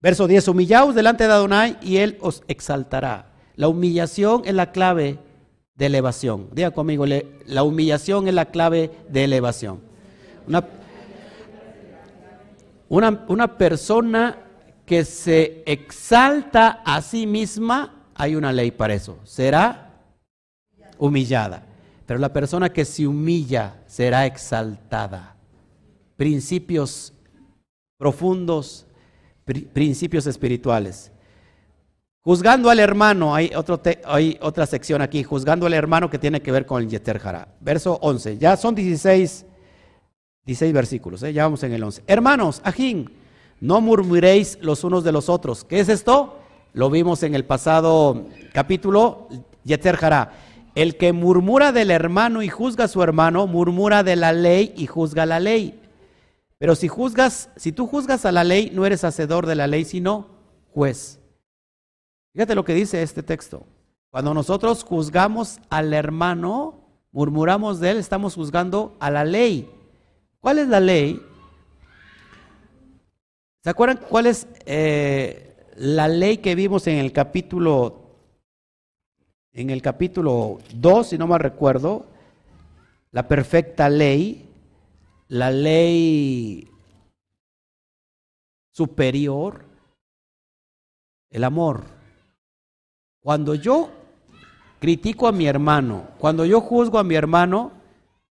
Verso 0.00 0.26
10, 0.26 0.48
humillaos 0.48 0.94
delante 0.94 1.24
de 1.24 1.32
Adonai 1.32 1.76
y 1.82 1.98
Él 1.98 2.16
os 2.20 2.42
exaltará. 2.48 3.32
La 3.54 3.68
humillación 3.68 4.42
es 4.46 4.54
la 4.54 4.72
clave 4.72 5.18
de 5.74 5.86
elevación. 5.86 6.48
Diga 6.52 6.70
conmigo, 6.70 7.04
la 7.06 7.62
humillación 7.62 8.26
es 8.26 8.34
la 8.34 8.46
clave 8.46 8.90
de 9.10 9.24
elevación. 9.24 9.80
Una, 10.46 10.66
una, 12.88 13.24
una 13.28 13.58
persona 13.58 14.47
que 14.88 15.04
se 15.04 15.62
exalta 15.66 16.82
a 16.82 17.02
sí 17.02 17.26
misma, 17.26 18.06
hay 18.14 18.34
una 18.34 18.52
ley 18.52 18.70
para 18.70 18.94
eso. 18.94 19.18
Será 19.22 19.92
humillada. 20.96 21.66
Pero 22.06 22.18
la 22.18 22.32
persona 22.32 22.72
que 22.72 22.86
se 22.86 23.06
humilla 23.06 23.82
será 23.86 24.24
exaltada. 24.24 25.36
Principios 26.16 27.12
profundos, 27.98 28.86
principios 29.74 30.26
espirituales. 30.26 31.12
Juzgando 32.22 32.70
al 32.70 32.80
hermano, 32.80 33.34
hay, 33.34 33.50
otro 33.54 33.80
hay 34.06 34.38
otra 34.40 34.64
sección 34.64 35.02
aquí, 35.02 35.22
juzgando 35.22 35.66
al 35.66 35.74
hermano 35.74 36.08
que 36.08 36.18
tiene 36.18 36.40
que 36.40 36.50
ver 36.50 36.64
con 36.64 36.82
el 36.82 36.88
Yeter 36.88 37.20
Verso 37.60 37.98
11, 38.00 38.38
ya 38.38 38.56
son 38.56 38.74
16, 38.74 39.44
16 40.44 40.72
versículos, 40.72 41.22
¿eh? 41.22 41.32
ya 41.32 41.44
vamos 41.44 41.62
en 41.62 41.72
el 41.72 41.82
11. 41.82 42.02
Hermanos, 42.06 42.60
ajín, 42.64 43.10
no 43.60 43.80
murmuréis 43.80 44.58
los 44.60 44.84
unos 44.84 45.04
de 45.04 45.12
los 45.12 45.28
otros. 45.28 45.64
¿Qué 45.64 45.80
es 45.80 45.88
esto? 45.88 46.38
Lo 46.72 46.90
vimos 46.90 47.22
en 47.22 47.34
el 47.34 47.44
pasado 47.44 48.26
capítulo, 48.52 49.28
Yeter 49.64 49.98
el 50.74 50.96
que 50.96 51.12
murmura 51.12 51.72
del 51.72 51.90
hermano 51.90 52.42
y 52.42 52.48
juzga 52.48 52.84
a 52.84 52.88
su 52.88 53.02
hermano, 53.02 53.48
murmura 53.48 54.04
de 54.04 54.14
la 54.14 54.32
ley 54.32 54.72
y 54.76 54.86
juzga 54.86 55.26
la 55.26 55.40
ley. 55.40 55.80
Pero 56.58 56.76
si 56.76 56.86
juzgas, 56.86 57.50
si 57.56 57.72
tú 57.72 57.86
juzgas 57.86 58.24
a 58.24 58.32
la 58.32 58.44
ley, 58.44 58.70
no 58.72 58.86
eres 58.86 59.02
hacedor 59.02 59.46
de 59.46 59.56
la 59.56 59.66
ley, 59.66 59.84
sino 59.84 60.28
juez. 60.72 61.18
Fíjate 62.32 62.54
lo 62.54 62.64
que 62.64 62.74
dice 62.74 63.02
este 63.02 63.24
texto. 63.24 63.66
Cuando 64.10 64.34
nosotros 64.34 64.84
juzgamos 64.84 65.58
al 65.68 65.92
hermano, 65.92 66.80
murmuramos 67.10 67.80
de 67.80 67.90
él, 67.90 67.96
estamos 67.96 68.34
juzgando 68.34 68.96
a 69.00 69.10
la 69.10 69.24
ley. 69.24 69.68
¿Cuál 70.40 70.58
es 70.58 70.68
la 70.68 70.78
ley? 70.80 71.20
¿Se 73.62 73.70
acuerdan 73.70 74.00
cuál 74.08 74.26
es 74.26 74.46
eh, 74.66 75.56
la 75.76 76.08
ley 76.08 76.38
que 76.38 76.54
vimos 76.54 76.86
en 76.86 76.98
el 76.98 77.12
capítulo 77.12 78.08
en 79.52 79.70
el 79.70 79.82
capítulo 79.82 80.58
2, 80.74 81.08
si 81.08 81.18
no 81.18 81.26
me 81.26 81.36
recuerdo, 81.36 82.06
la 83.10 83.26
perfecta 83.26 83.88
ley, 83.88 84.48
la 85.26 85.50
ley 85.50 86.70
superior, 88.70 89.64
el 91.30 91.42
amor. 91.42 91.82
Cuando 93.20 93.56
yo 93.56 93.90
critico 94.78 95.26
a 95.26 95.32
mi 95.32 95.46
hermano, 95.46 96.08
cuando 96.18 96.44
yo 96.44 96.60
juzgo 96.60 97.00
a 97.00 97.04
mi 97.04 97.16
hermano, 97.16 97.72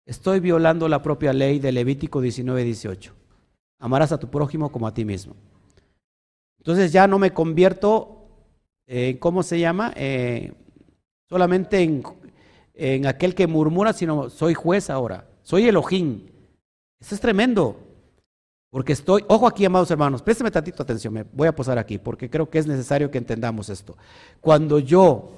estoy 0.05 0.39
violando 0.39 0.87
la 0.87 1.03
propia 1.03 1.33
ley 1.33 1.59
de 1.59 1.73
Levítico 1.73 2.21
19, 2.21 2.63
18. 2.63 3.13
Amarás 3.79 4.11
a 4.11 4.19
tu 4.19 4.29
prójimo 4.29 4.71
como 4.71 4.87
a 4.87 4.93
ti 4.93 5.05
mismo. 5.05 5.35
Entonces 6.59 6.91
ya 6.91 7.07
no 7.07 7.19
me 7.19 7.31
convierto 7.31 8.27
en, 8.87 9.17
¿cómo 9.17 9.43
se 9.43 9.59
llama? 9.59 9.93
Eh, 9.95 10.53
solamente 11.29 11.81
en, 12.73 13.05
aquel 13.05 13.35
que 13.35 13.47
murmura, 13.47 13.93
sino 13.93 14.29
soy 14.29 14.53
juez 14.53 14.89
ahora, 14.89 15.27
soy 15.43 15.67
Elohim. 15.67 16.27
Eso 16.99 17.15
es 17.15 17.21
tremendo. 17.21 17.79
Porque 18.69 18.93
estoy, 18.93 19.23
ojo 19.27 19.47
aquí, 19.47 19.63
amados 19.63 19.89
hermanos, 19.91 20.21
présteme 20.21 20.51
tantito 20.51 20.83
atención, 20.83 21.13
me 21.13 21.23
voy 21.23 21.47
a 21.47 21.55
posar 21.55 21.77
aquí, 21.77 21.97
porque 21.97 22.29
creo 22.29 22.49
que 22.49 22.59
es 22.59 22.67
necesario 22.67 23.09
que 23.09 23.17
entendamos 23.17 23.69
esto. 23.69 23.97
Cuando 24.41 24.79
yo 24.79 25.31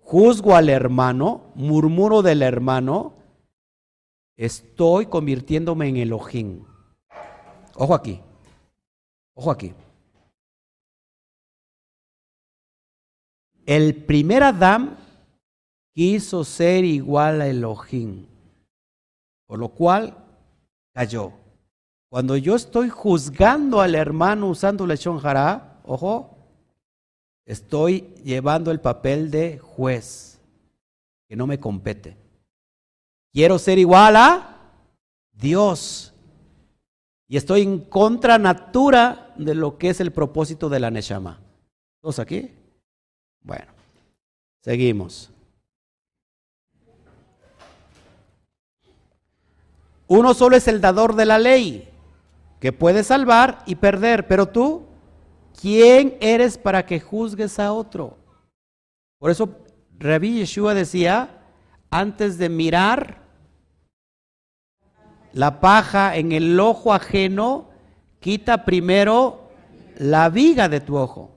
juzgo 0.00 0.56
al 0.56 0.68
hermano, 0.70 1.52
murmuro 1.54 2.22
del 2.22 2.42
hermano, 2.42 3.14
estoy 4.36 5.06
convirtiéndome 5.06 5.88
en 5.88 5.98
Elohim. 5.98 6.64
Ojo 7.74 7.94
aquí, 7.94 8.20
ojo 9.34 9.50
aquí. 9.50 9.74
El 13.64 14.04
primer 14.04 14.42
Adán 14.42 14.98
quiso 15.94 16.44
ser 16.44 16.84
igual 16.84 17.40
a 17.40 17.46
Elohim, 17.46 18.26
por 19.46 19.58
lo 19.58 19.68
cual 19.68 20.16
cayó. 20.92 21.32
Cuando 22.10 22.36
yo 22.36 22.56
estoy 22.56 22.90
juzgando 22.90 23.80
al 23.80 23.94
hermano 23.94 24.48
usando 24.48 24.86
lechón 24.86 25.18
jará, 25.18 25.80
ojo, 25.84 26.36
estoy 27.46 28.12
llevando 28.22 28.70
el 28.70 28.80
papel 28.80 29.30
de 29.30 29.58
juez, 29.58 30.40
que 31.28 31.36
no 31.36 31.46
me 31.46 31.58
compete. 31.58 32.16
Quiero 33.32 33.58
ser 33.58 33.78
igual 33.78 34.16
a 34.16 34.58
Dios. 35.32 36.11
Y 37.32 37.38
estoy 37.38 37.62
en 37.62 37.78
contra 37.78 38.36
natura 38.36 39.32
de 39.38 39.54
lo 39.54 39.78
que 39.78 39.88
es 39.88 40.00
el 40.00 40.12
propósito 40.12 40.68
de 40.68 40.78
la 40.78 40.90
Neshama. 40.90 41.40
¿Todos 42.02 42.18
aquí? 42.18 42.52
Bueno, 43.40 43.72
seguimos. 44.60 45.30
Uno 50.08 50.34
solo 50.34 50.56
es 50.56 50.68
el 50.68 50.82
dador 50.82 51.16
de 51.16 51.24
la 51.24 51.38
ley, 51.38 51.88
que 52.60 52.70
puede 52.70 53.02
salvar 53.02 53.62
y 53.64 53.76
perder, 53.76 54.26
pero 54.26 54.44
tú, 54.44 54.82
¿quién 55.58 56.18
eres 56.20 56.58
para 56.58 56.84
que 56.84 57.00
juzgues 57.00 57.58
a 57.58 57.72
otro? 57.72 58.18
Por 59.18 59.30
eso 59.30 59.56
Rabbi 59.98 60.40
Yeshua 60.40 60.74
decía, 60.74 61.46
antes 61.88 62.36
de 62.36 62.50
mirar, 62.50 63.21
la 65.32 65.60
paja 65.60 66.16
en 66.16 66.32
el 66.32 66.58
ojo 66.60 66.92
ajeno, 66.92 67.70
quita 68.20 68.64
primero 68.64 69.48
la 69.98 70.28
viga 70.28 70.68
de 70.68 70.80
tu 70.80 70.96
ojo. 70.96 71.30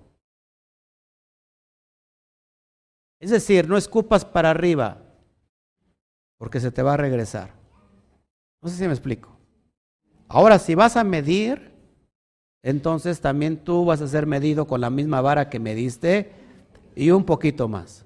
Es 3.19 3.31
decir, 3.31 3.67
no 3.67 3.77
escupas 3.77 4.25
para 4.25 4.51
arriba, 4.51 5.01
porque 6.37 6.59
se 6.59 6.71
te 6.71 6.83
va 6.83 6.93
a 6.93 6.97
regresar. 6.97 7.53
No 8.61 8.69
sé 8.69 8.77
si 8.77 8.83
me 8.85 8.93
explico. 8.93 9.35
Ahora, 10.27 10.59
si 10.59 10.75
vas 10.75 10.97
a 10.97 11.03
medir, 11.03 11.71
entonces 12.63 13.21
también 13.21 13.63
tú 13.63 13.85
vas 13.85 14.01
a 14.01 14.07
ser 14.07 14.25
medido 14.25 14.67
con 14.67 14.81
la 14.81 14.89
misma 14.89 15.21
vara 15.21 15.49
que 15.49 15.59
mediste 15.59 16.31
y 16.95 17.11
un 17.11 17.23
poquito 17.23 17.67
más. 17.67 18.05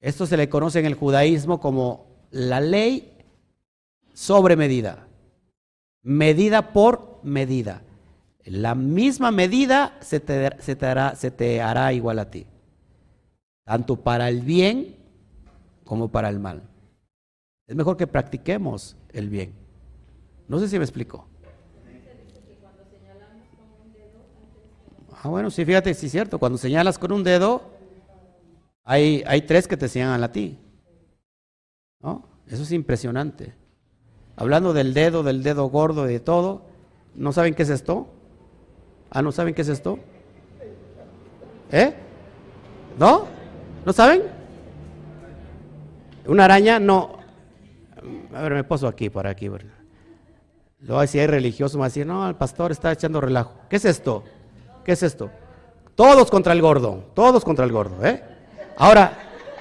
Esto 0.00 0.26
se 0.26 0.36
le 0.36 0.48
conoce 0.48 0.80
en 0.80 0.86
el 0.86 0.94
judaísmo 0.94 1.60
como 1.60 2.06
la 2.30 2.60
ley 2.60 3.19
sobre 4.20 4.54
medida. 4.54 5.08
Medida 6.02 6.74
por 6.74 7.20
medida. 7.22 7.82
La 8.44 8.74
misma 8.74 9.30
medida 9.30 9.96
se 10.00 10.20
te, 10.20 10.60
se 10.60 10.76
te, 10.76 10.84
hará, 10.84 11.16
se 11.16 11.30
te 11.30 11.62
hará 11.62 11.90
igual 11.94 12.18
a 12.18 12.30
ti. 12.30 12.46
Tanto 13.64 13.96
para 13.96 14.28
el 14.28 14.42
bien 14.42 14.94
como 15.84 16.08
para 16.12 16.28
el 16.28 16.38
mal. 16.38 16.68
Es 17.66 17.74
mejor 17.74 17.96
que 17.96 18.06
practiquemos 18.06 18.94
el 19.14 19.30
bien. 19.30 19.54
No 20.48 20.58
sé 20.58 20.68
si 20.68 20.76
me 20.76 20.84
explico. 20.84 21.26
Ah, 25.22 25.28
bueno, 25.28 25.50
sí, 25.50 25.64
fíjate, 25.64 25.94
sí 25.94 26.06
es 26.06 26.12
cierto. 26.12 26.38
Cuando 26.38 26.58
señalas 26.58 26.98
con 26.98 27.10
un 27.12 27.24
dedo, 27.24 27.70
hay, 28.84 29.24
hay 29.26 29.40
tres 29.42 29.66
que 29.66 29.78
te 29.78 29.88
señalan 29.88 30.22
a 30.22 30.30
ti. 30.30 30.58
¿No? 32.00 32.28
Eso 32.46 32.64
es 32.64 32.72
impresionante. 32.72 33.59
Hablando 34.40 34.72
del 34.72 34.94
dedo, 34.94 35.22
del 35.22 35.42
dedo 35.42 35.66
gordo 35.66 36.04
de 36.04 36.18
todo, 36.18 36.62
¿no 37.14 37.30
saben 37.30 37.52
qué 37.52 37.62
es 37.62 37.68
esto? 37.68 38.08
Ah, 39.10 39.20
¿no 39.20 39.32
saben 39.32 39.52
qué 39.52 39.60
es 39.60 39.68
esto? 39.68 39.98
¿Eh? 41.70 41.92
¿No? 42.98 43.26
¿No 43.84 43.92
saben? 43.92 44.22
¿Una 46.26 46.46
araña? 46.46 46.80
No. 46.80 47.18
A 48.34 48.40
ver, 48.40 48.54
me 48.54 48.64
poso 48.64 48.88
aquí, 48.88 49.10
por 49.10 49.26
aquí. 49.26 49.50
Luego, 50.80 51.06
si 51.06 51.18
hay 51.18 51.26
religioso, 51.26 51.76
me 51.76 51.80
va 51.80 51.86
a 51.86 51.88
decir, 51.90 52.06
no, 52.06 52.26
el 52.26 52.34
pastor 52.34 52.72
está 52.72 52.92
echando 52.92 53.20
relajo. 53.20 53.52
¿Qué 53.68 53.76
es 53.76 53.84
esto? 53.84 54.24
¿Qué 54.86 54.92
es 54.92 55.02
esto? 55.02 55.30
Todos 55.94 56.30
contra 56.30 56.54
el 56.54 56.62
gordo, 56.62 57.04
todos 57.12 57.44
contra 57.44 57.66
el 57.66 57.72
gordo, 57.72 58.02
¿eh? 58.06 58.24
Ahora, 58.78 59.12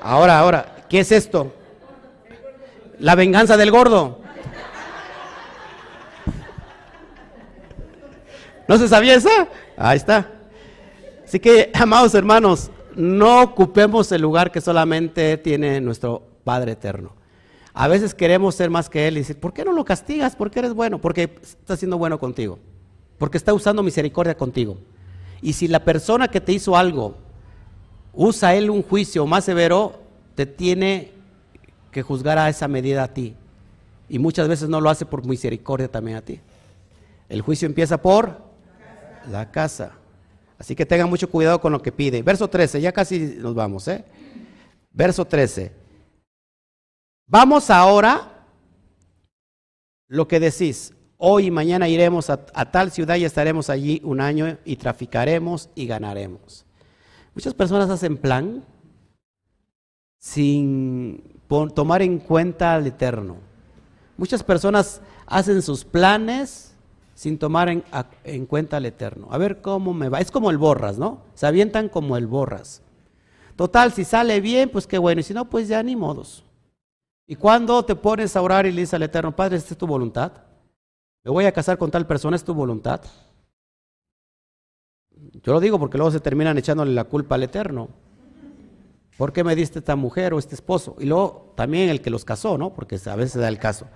ahora, 0.01 0.39
ahora, 0.39 0.85
¿qué 0.88 1.01
es 1.01 1.11
esto? 1.11 1.51
La 2.99 3.15
venganza 3.15 3.57
del 3.57 3.72
gordo. 3.72 4.28
¿No 8.70 8.78
se 8.78 8.88
sabía 8.88 9.16
esa? 9.16 9.50
Ahí 9.76 9.98
está. 9.98 10.32
Así 11.26 11.40
que, 11.40 11.72
amados 11.74 12.14
hermanos, 12.14 12.70
no 12.96 13.41
ocupemos 13.41 14.12
el 14.12 14.22
lugar 14.22 14.52
que 14.52 14.62
solamente 14.62 15.38
tiene 15.38 15.82
nuestro 15.82 16.22
Padre 16.44 16.74
Eterno. 16.74 17.16
A 17.74 17.88
veces 17.88 18.14
queremos 18.14 18.54
ser 18.54 18.70
más 18.70 18.88
que 18.88 19.08
Él 19.08 19.18
y 19.18 19.22
decir, 19.22 19.40
¿por 19.40 19.54
qué 19.54 19.66
no 19.66 19.74
lo 19.74 19.84
castigas? 19.86 20.36
Porque 20.36 20.60
eres 20.60 20.76
bueno, 20.76 21.02
porque 21.02 21.36
está 21.41 21.78
siendo 21.78 21.98
bueno 21.98 22.20
contigo, 22.20 22.60
porque 23.18 23.38
está 23.40 23.56
usando 23.56 23.82
misericordia 23.82 24.38
contigo. 24.38 24.78
Y 25.41 25.54
si 25.54 25.68
la 25.68 25.84
persona 25.84 26.28
que 26.28 26.40
te 26.40 26.52
hizo 26.52 26.78
algo 26.78 27.16
usa 28.14 28.54
Él 28.54 28.70
un 28.70 28.84
juicio 28.84 29.26
más 29.26 29.46
severo, 29.46 30.00
te 30.36 30.46
tiene 30.46 31.12
que 31.91 32.04
juzgar 32.04 32.38
a 32.38 32.50
esa 32.50 32.68
medida 32.68 33.04
a 33.04 33.14
ti. 33.16 33.36
Y 34.10 34.20
muchas 34.20 34.48
veces 34.48 34.70
no 34.70 34.80
lo 34.80 34.91
hace 34.91 35.08
por 35.08 35.26
misericordia 35.26 35.88
también 35.88 36.18
a 36.18 36.22
ti. 36.22 36.40
El 37.30 37.41
juicio 37.41 37.66
empieza 37.66 38.00
por 38.00 38.49
la 39.28 39.52
casa. 39.52 39.94
Así 40.58 40.76
que 40.76 40.86
tengan 40.86 41.10
mucho 41.10 41.30
cuidado 41.30 41.62
con 41.62 41.72
lo 41.72 41.82
que 41.82 41.91
pide. 41.91 42.22
Verso 42.22 42.50
13, 42.50 42.82
ya 42.82 42.91
casi 42.91 43.20
nos 43.38 43.56
vamos, 43.56 43.88
¿eh? 43.88 44.04
Verso 44.91 45.26
13. 45.26 45.72
Vamos 47.28 47.70
ahora, 47.70 48.46
lo 50.08 50.28
que 50.28 50.40
decís, 50.40 50.94
hoy 51.18 51.48
y 51.48 51.52
mañana 51.52 51.88
iremos 51.88 52.30
a, 52.30 52.38
tal 52.38 52.91
ciudad 52.91 53.16
y 53.18 53.26
estaremos 53.26 53.70
allí 53.70 54.02
un 54.04 54.20
año 54.20 54.58
y 54.66 54.78
traficaremos 54.78 55.70
y 55.76 55.86
ganaremos. 55.86 56.66
Muchas 57.36 57.54
personas 57.54 57.90
hacen 57.90 58.18
plan 58.18 58.66
sin 60.18 61.24
tomar 61.48 62.02
en 62.02 62.20
cuenta 62.20 62.74
al 62.74 62.88
Eterno. 62.88 63.38
Muchas 64.18 64.44
personas 64.44 65.02
hacen 65.26 65.62
sus 65.62 65.86
planes 65.86 66.69
sin 67.20 67.38
tomar 67.38 67.68
en, 67.68 68.46
cuenta 68.46 68.78
al 68.78 68.86
Eterno. 68.86 69.28
A 69.30 69.38
ver 69.38 69.60
cómo 69.60 69.94
me 69.94 70.08
va. 70.08 70.22
Es 70.22 70.32
como 70.32 70.50
el 70.52 70.58
borras, 70.58 70.98
¿no? 70.98 71.20
Se 71.34 71.46
avientan 71.46 71.90
como 71.90 72.16
el 72.16 72.28
borras. 72.28 72.82
Total, 73.58 73.91
si 73.91 74.06
sale 74.06 74.40
bien, 74.40 74.70
pues 74.70 74.88
qué 74.88 74.98
bueno. 74.98 75.20
Y 75.20 75.26
si 75.26 75.34
no, 75.34 75.50
pues 75.50 75.68
ya 75.68 75.84
ni 75.84 75.98
modos. 75.98 76.46
Y 77.28 77.36
cuando 77.36 77.84
te 77.84 77.94
pones 77.94 78.38
a 78.38 78.41
orar 78.41 78.66
y 78.66 78.72
le 78.72 78.80
dices 78.80 78.94
al 78.94 79.04
Eterno, 79.04 79.36
Padre, 79.36 79.58
¿esta 79.58 79.74
es 79.74 79.78
tu 79.78 79.86
voluntad? 79.86 80.32
¿Me 81.26 81.30
voy 81.30 81.44
a 81.44 81.52
casar 81.52 81.78
con 81.78 81.91
tal 81.91 82.08
persona? 82.08 82.38
¿Es 82.38 82.44
tu 82.46 82.54
voluntad? 82.54 83.02
Yo 85.44 85.52
lo 85.52 85.60
digo 85.60 85.78
porque 85.78 85.98
luego 85.98 86.12
se 86.12 86.22
terminan 86.22 86.58
echándole 86.58 86.94
la 86.94 87.04
culpa 87.04 87.36
al 87.36 87.44
Eterno. 87.44 87.90
¿Por 89.18 89.34
qué 89.34 89.44
me 89.44 89.58
diste 89.58 89.80
esta 89.80 89.98
mujer 89.98 90.34
o 90.34 90.40
este 90.40 90.56
esposo? 90.56 90.96
Y 91.00 91.06
luego 91.06 91.52
también 91.58 91.90
el 91.90 92.00
que 92.00 92.12
los 92.12 92.24
casó, 92.24 92.58
¿no? 92.58 92.74
Porque 92.74 92.98
a 93.08 93.16
veces 93.18 93.41
da 93.41 93.50
el 93.50 93.60
caso. 93.60 93.88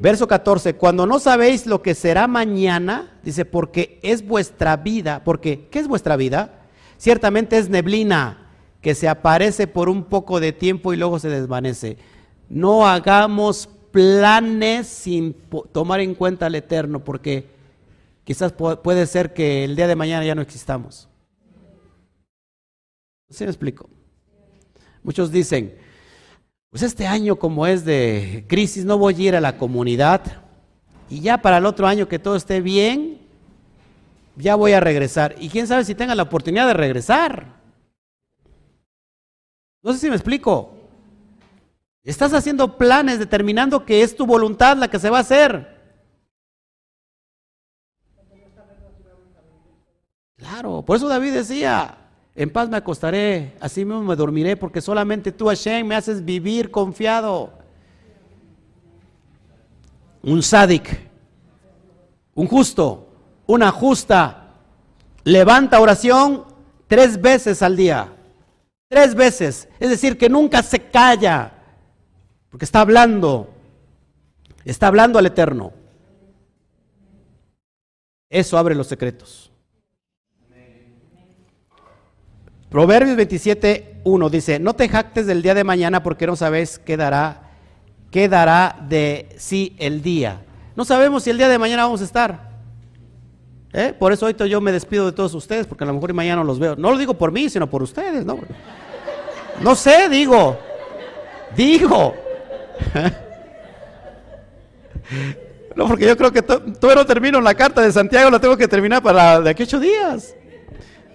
Verso 0.00 0.28
14, 0.28 0.74
cuando 0.74 1.06
no 1.06 1.18
sabéis 1.18 1.66
lo 1.66 1.82
que 1.82 1.94
será 1.94 2.28
mañana, 2.28 3.18
dice, 3.24 3.44
porque 3.44 3.98
es 4.02 4.26
vuestra 4.26 4.76
vida, 4.76 5.24
porque, 5.24 5.66
¿qué 5.70 5.80
es 5.80 5.88
vuestra 5.88 6.16
vida? 6.16 6.66
Ciertamente 6.98 7.58
es 7.58 7.68
neblina 7.68 8.46
que 8.80 8.94
se 8.94 9.08
aparece 9.08 9.66
por 9.66 9.88
un 9.88 10.04
poco 10.04 10.38
de 10.38 10.52
tiempo 10.52 10.92
y 10.92 10.96
luego 10.96 11.18
se 11.18 11.28
desvanece. 11.28 11.98
No 12.48 12.86
hagamos 12.86 13.68
planes 13.90 14.86
sin 14.86 15.34
tomar 15.72 16.00
en 16.00 16.14
cuenta 16.14 16.46
al 16.46 16.54
Eterno, 16.54 17.02
porque 17.02 17.50
quizás 18.22 18.52
puede 18.52 19.06
ser 19.06 19.34
que 19.34 19.64
el 19.64 19.74
día 19.74 19.88
de 19.88 19.96
mañana 19.96 20.24
ya 20.24 20.36
no 20.36 20.42
existamos. 20.42 21.08
¿Sí 23.30 23.44
me 23.44 23.50
explico? 23.50 23.90
Muchos 25.02 25.32
dicen, 25.32 25.76
pues 26.70 26.82
este 26.82 27.06
año 27.06 27.36
como 27.36 27.66
es 27.66 27.84
de 27.84 28.44
crisis 28.48 28.84
no 28.84 28.98
voy 28.98 29.14
a 29.14 29.28
ir 29.28 29.36
a 29.36 29.40
la 29.40 29.56
comunidad 29.56 30.20
y 31.10 31.20
ya 31.20 31.38
para 31.38 31.58
el 31.58 31.66
otro 31.66 31.86
año 31.86 32.08
que 32.08 32.18
todo 32.18 32.36
esté 32.36 32.60
bien, 32.60 33.18
ya 34.36 34.54
voy 34.54 34.72
a 34.72 34.80
regresar. 34.80 35.34
Y 35.38 35.48
quién 35.48 35.66
sabe 35.66 35.84
si 35.84 35.94
tenga 35.94 36.14
la 36.14 36.24
oportunidad 36.24 36.66
de 36.66 36.74
regresar. 36.74 37.46
No 39.82 39.92
sé 39.92 39.98
si 39.98 40.10
me 40.10 40.16
explico. 40.16 40.74
Estás 42.04 42.32
haciendo 42.34 42.76
planes 42.76 43.18
determinando 43.18 43.84
que 43.84 44.02
es 44.02 44.16
tu 44.16 44.26
voluntad 44.26 44.76
la 44.76 44.88
que 44.88 44.98
se 44.98 45.10
va 45.10 45.18
a 45.18 45.22
hacer. 45.22 45.78
Claro, 50.36 50.82
por 50.82 50.96
eso 50.96 51.08
David 51.08 51.32
decía, 51.32 51.97
en 52.38 52.50
paz 52.50 52.68
me 52.68 52.76
acostaré, 52.76 53.56
así 53.58 53.84
mismo 53.84 54.00
me 54.00 54.14
dormiré, 54.14 54.56
porque 54.56 54.80
solamente 54.80 55.32
tú, 55.32 55.48
Hashem, 55.48 55.84
me 55.84 55.96
haces 55.96 56.24
vivir 56.24 56.70
confiado. 56.70 57.52
Un 60.22 60.40
sádic, 60.44 61.00
un 62.36 62.46
justo, 62.46 63.08
una 63.48 63.72
justa, 63.72 64.54
levanta 65.24 65.80
oración 65.80 66.44
tres 66.86 67.20
veces 67.20 67.60
al 67.60 67.74
día. 67.74 68.12
Tres 68.88 69.16
veces. 69.16 69.68
Es 69.80 69.90
decir, 69.90 70.16
que 70.16 70.28
nunca 70.28 70.62
se 70.62 70.78
calla, 70.78 71.54
porque 72.50 72.66
está 72.66 72.82
hablando, 72.82 73.52
está 74.64 74.86
hablando 74.86 75.18
al 75.18 75.26
Eterno. 75.26 75.72
Eso 78.30 78.56
abre 78.56 78.76
los 78.76 78.86
secretos. 78.86 79.47
Proverbios 82.70 83.16
27, 83.16 84.00
1 84.04 84.30
dice, 84.30 84.58
no 84.58 84.74
te 84.74 84.88
jactes 84.88 85.26
del 85.26 85.42
día 85.42 85.54
de 85.54 85.64
mañana 85.64 86.02
porque 86.02 86.26
no 86.26 86.36
sabes 86.36 86.78
qué 86.78 86.96
dará, 86.96 87.50
qué 88.10 88.28
dará 88.28 88.76
de 88.88 89.28
sí 89.38 89.74
el 89.78 90.02
día. 90.02 90.42
No 90.76 90.84
sabemos 90.84 91.22
si 91.22 91.30
el 91.30 91.38
día 91.38 91.48
de 91.48 91.58
mañana 91.58 91.84
vamos 91.84 92.02
a 92.02 92.04
estar. 92.04 92.48
¿Eh? 93.72 93.94
Por 93.98 94.12
eso 94.12 94.26
ahorita 94.26 94.46
yo 94.46 94.60
me 94.60 94.72
despido 94.72 95.06
de 95.06 95.12
todos 95.12 95.34
ustedes 95.34 95.66
porque 95.66 95.84
a 95.84 95.86
lo 95.86 95.94
mejor 95.94 96.12
mañana 96.12 96.36
no 96.36 96.44
los 96.44 96.58
veo. 96.58 96.76
No 96.76 96.90
lo 96.90 96.98
digo 96.98 97.14
por 97.14 97.32
mí, 97.32 97.48
sino 97.48 97.68
por 97.68 97.82
ustedes, 97.82 98.24
¿no? 98.24 98.38
No 99.60 99.74
sé, 99.74 100.08
digo. 100.08 100.58
Digo. 101.56 102.14
No, 105.74 105.86
porque 105.86 106.06
yo 106.06 106.16
creo 106.16 106.32
que 106.32 106.42
todavía 106.42 106.96
no 106.96 107.06
termino 107.06 107.40
la 107.40 107.54
carta 107.54 107.80
de 107.80 107.92
Santiago, 107.92 108.30
la 108.30 108.40
tengo 108.40 108.56
que 108.56 108.66
terminar 108.66 109.00
para 109.00 109.40
de 109.40 109.50
aquí 109.50 109.62
ocho 109.62 109.78
días. 109.78 110.34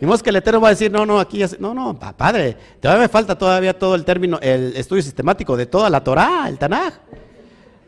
Y 0.01 0.21
que 0.21 0.29
el 0.29 0.35
Eterno 0.35 0.59
va 0.59 0.67
a 0.67 0.71
decir, 0.71 0.91
no, 0.91 1.05
no, 1.05 1.19
aquí 1.19 1.37
ya... 1.37 1.47
No, 1.59 1.73
no, 1.73 1.97
padre, 1.97 2.57
todavía 2.81 3.03
me 3.03 3.07
falta 3.07 3.37
todavía 3.37 3.77
todo 3.77 3.95
el 3.95 4.03
término, 4.03 4.37
el 4.41 4.75
estudio 4.75 5.01
sistemático 5.01 5.55
de 5.55 5.65
toda 5.65 5.89
la 5.89 6.03
Torah, 6.03 6.45
el 6.49 6.57
Tanaj. 6.57 6.93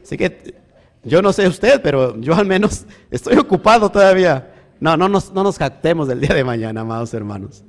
Así 0.01 0.17
que 0.17 0.55
yo 1.03 1.21
no 1.21 1.33
sé 1.33 1.47
usted, 1.47 1.81
pero 1.81 2.19
yo 2.19 2.35
al 2.35 2.45
menos 2.45 2.85
estoy 3.11 3.37
ocupado 3.37 3.89
todavía. 3.89 4.51
No, 4.79 4.95
no 4.95 5.09
nos, 5.09 5.33
no 5.33 5.43
nos 5.43 5.57
jactemos 5.57 6.07
del 6.07 6.21
día 6.21 6.33
de 6.35 6.43
mañana, 6.43 6.81
amados 6.81 7.13
hermanos. 7.13 7.63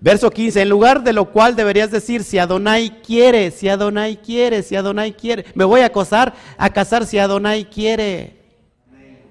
Verso 0.00 0.30
15, 0.30 0.62
en 0.62 0.68
lugar 0.68 1.02
de 1.04 1.12
lo 1.12 1.30
cual 1.30 1.54
deberías 1.54 1.90
decir, 1.90 2.24
si 2.24 2.38
Adonai 2.38 3.02
quiere, 3.02 3.50
si 3.50 3.68
Adonai 3.68 4.16
quiere, 4.16 4.62
si 4.62 4.74
Adonai 4.74 5.12
quiere, 5.12 5.44
me 5.54 5.64
voy 5.64 5.82
a 5.82 5.92
casar, 5.92 6.32
a 6.56 6.70
casar 6.70 7.04
si 7.04 7.18
Adonai 7.18 7.66
quiere. 7.66 8.38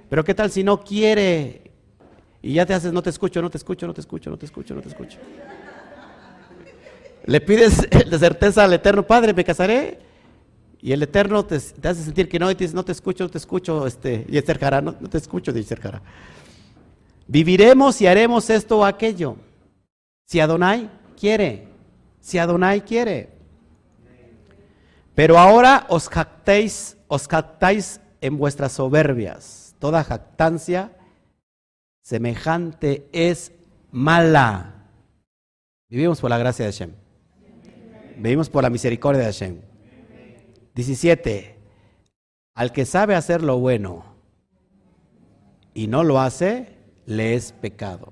Pero 0.10 0.24
qué 0.24 0.36
tal 0.36 0.52
si 0.52 0.64
no 0.64 0.84
quiere? 0.84 1.69
Y 2.42 2.54
ya 2.54 2.66
te 2.66 2.74
haces, 2.74 2.94
no 2.94 3.02
te 3.02 3.10
escucho, 3.10 3.42
no 3.42 3.50
te 3.50 3.58
escucho, 3.58 3.86
no 3.86 3.94
te 3.94 4.02
escucho, 4.02 4.30
no 4.30 4.38
te 4.38 4.46
escucho, 4.46 4.76
no 4.76 4.82
te 4.82 4.90
escucho. 4.90 5.18
Le 7.26 7.42
pides 7.42 7.88
de 7.90 8.20
certeza 8.20 8.64
al 8.64 8.74
Eterno, 8.74 9.06
Padre, 9.06 9.34
me 9.34 9.44
casaré. 9.44 10.00
Y 10.82 10.94
el 10.94 11.04
Eterno 11.04 11.46
te, 11.46 11.56
hace 11.56 11.96
sentir 11.96 12.30
que 12.30 12.40
no, 12.40 12.50
y 12.50 12.56
te 12.56 12.64
dice, 12.64 12.76
no 12.76 12.86
te 12.86 12.94
escucho, 12.94 13.26
no 13.26 13.30
te 13.30 13.38
escucho, 13.38 13.86
este, 13.86 14.26
y 14.30 14.42
no, 14.82 14.96
no 15.00 15.10
te 15.10 15.18
escucho, 15.18 15.52
dice 15.52 15.76
Viviremos 17.28 18.00
y 18.02 18.08
haremos 18.08 18.50
esto 18.50 18.80
o 18.80 18.86
aquello. 18.86 19.36
Si 20.26 20.40
Adonai 20.40 20.90
quiere, 21.20 21.68
si 22.22 22.38
Adonai 22.38 22.82
quiere. 22.82 23.30
Pero 25.14 25.38
ahora 25.38 25.86
os 25.90 26.08
jactéis, 26.08 26.96
os 27.10 27.28
jactáis 27.28 28.00
en 28.22 28.38
vuestras 28.38 28.72
soberbias. 28.72 29.76
Toda 29.80 30.04
jactancia 30.04 30.92
semejante 32.10 33.08
es 33.12 33.52
mala. 33.92 34.90
Vivimos 35.92 36.20
por 36.20 36.32
la 36.32 36.40
gracia 36.40 36.66
de 36.66 36.72
Hashem. 36.72 36.92
Vivimos 38.18 38.50
por 38.50 38.64
la 38.64 38.72
misericordia 38.72 39.22
de 39.22 39.28
Hashem. 39.28 39.62
17. 40.74 41.56
Al 42.56 42.72
que 42.72 42.86
sabe 42.86 43.14
hacer 43.14 43.44
lo 43.44 43.60
bueno 43.60 44.06
y 45.76 45.86
no 45.86 46.04
lo 46.04 46.20
hace, 46.20 46.80
le 47.06 47.36
es 47.36 47.52
pecado. 47.52 48.12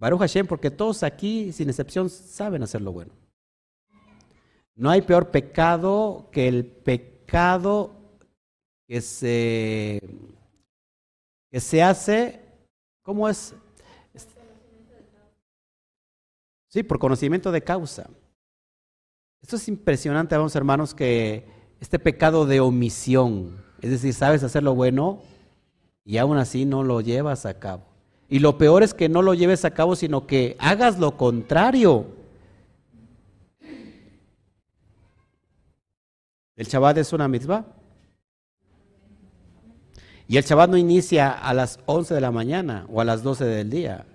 Baruch 0.00 0.18
Hashem, 0.18 0.48
porque 0.48 0.72
todos 0.72 1.04
aquí, 1.04 1.52
sin 1.52 1.68
excepción, 1.68 2.10
saben 2.10 2.64
hacer 2.64 2.80
lo 2.80 2.90
bueno. 2.90 3.12
No 4.74 4.90
hay 4.90 5.02
peor 5.02 5.30
pecado 5.30 6.30
que 6.32 6.48
el 6.48 6.66
pecado 6.66 7.94
que 8.88 9.00
se, 9.00 10.02
que 11.48 11.60
se 11.60 11.80
hace, 11.80 12.41
¿cómo 13.02 13.28
es? 13.28 13.54
Sí, 16.68 16.82
por 16.82 16.98
conocimiento 16.98 17.52
de 17.52 17.62
causa. 17.62 18.08
Esto 19.42 19.56
es 19.56 19.68
impresionante, 19.68 20.36
vamos 20.36 20.56
hermanos, 20.56 20.94
que 20.94 21.44
este 21.80 21.98
pecado 21.98 22.46
de 22.46 22.60
omisión, 22.60 23.62
es 23.80 23.90
decir, 23.90 24.14
sabes 24.14 24.42
hacer 24.42 24.62
lo 24.62 24.74
bueno 24.74 25.20
y 26.04 26.16
aún 26.16 26.38
así 26.38 26.64
no 26.64 26.82
lo 26.82 27.00
llevas 27.00 27.44
a 27.44 27.58
cabo. 27.58 27.82
Y 28.28 28.38
lo 28.38 28.56
peor 28.56 28.82
es 28.82 28.94
que 28.94 29.10
no 29.10 29.20
lo 29.20 29.34
lleves 29.34 29.66
a 29.66 29.72
cabo, 29.72 29.96
sino 29.96 30.26
que 30.26 30.56
hagas 30.58 30.98
lo 30.98 31.18
contrario. 31.18 32.06
El 36.56 36.66
Shabbat 36.66 36.96
es 36.98 37.12
una 37.12 37.28
mitzvah. 37.28 37.66
Y 40.32 40.38
el 40.38 40.44
Shabbat 40.44 40.70
no 40.70 40.78
inicia 40.78 41.30
a 41.30 41.52
las 41.52 41.78
11 41.84 42.14
de 42.14 42.20
la 42.22 42.30
mañana 42.30 42.86
o 42.88 43.02
a 43.02 43.04
las 43.04 43.22
12 43.22 43.44
del 43.44 43.68
día. 43.68 44.06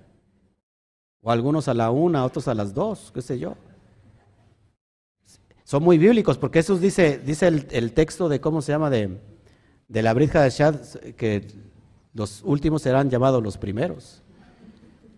O 1.22 1.30
algunos 1.30 1.68
a 1.68 1.76
la 1.76 1.92
1, 1.92 2.26
otros 2.26 2.48
a 2.48 2.56
las 2.56 2.74
2, 2.74 3.12
qué 3.14 3.22
sé 3.22 3.38
yo. 3.38 3.56
Son 5.64 5.84
muy 5.84 6.00
bíblicos 6.00 6.40
porque 6.40 6.58
eso 6.58 6.76
dice, 6.80 7.20
dice 7.20 7.46
el, 7.46 7.94
texto 7.94 8.30
de 8.30 8.42
cómo 8.42 8.64
se 8.64 8.72
llama 8.72 8.90
de, 8.90 9.20
de 9.90 10.02
la 10.02 10.12
Brit 10.16 10.34
Shad, 10.34 10.82
que 11.18 11.50
los 12.16 12.42
últimos 12.44 12.82
serán 12.82 13.12
llamados 13.12 13.44
los 13.44 13.60
primeros. 13.60 14.24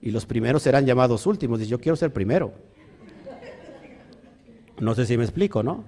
Y 0.02 0.12
los 0.12 0.26
primeros 0.26 0.64
serán 0.64 0.86
llamados 0.86 1.26
últimos. 1.26 1.60
Dice, 1.60 1.72
yo 1.72 1.80
quiero 1.80 1.96
ser 1.96 2.12
primero. 2.12 2.52
No 4.82 4.96
sé 4.96 5.06
si 5.06 5.18
me 5.18 5.24
explico, 5.24 5.64
¿no? 5.64 5.86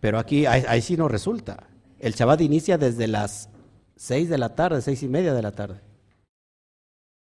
Pero 0.00 0.18
aquí, 0.18 0.46
ahí, 0.46 0.80
sí 0.80 0.96
no 0.96 1.08
resulta. 1.08 1.64
El 1.98 2.14
Shabbat 2.14 2.40
inicia 2.40 2.78
desde 2.78 3.06
las 3.06 3.50
seis 3.96 4.28
de 4.28 4.38
la 4.38 4.54
tarde, 4.54 4.82
seis 4.82 5.02
y 5.02 5.08
media 5.08 5.34
de 5.34 5.42
la 5.42 5.52
tarde. 5.52 5.80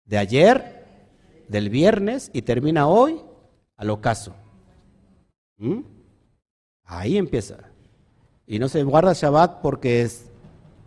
De 0.04 0.18
ayer, 0.18 0.84
del 1.48 1.70
viernes, 1.70 2.30
y 2.32 2.42
termina 2.42 2.86
hoy 2.86 3.20
al 3.76 3.90
ocaso. 3.90 4.34
¿Mm? 5.58 5.80
Ahí 6.84 7.16
empieza. 7.16 7.58
Y 8.46 8.58
no 8.58 8.68
se 8.68 8.82
guarda 8.82 9.12
Shabbat 9.12 9.60
porque 9.62 10.08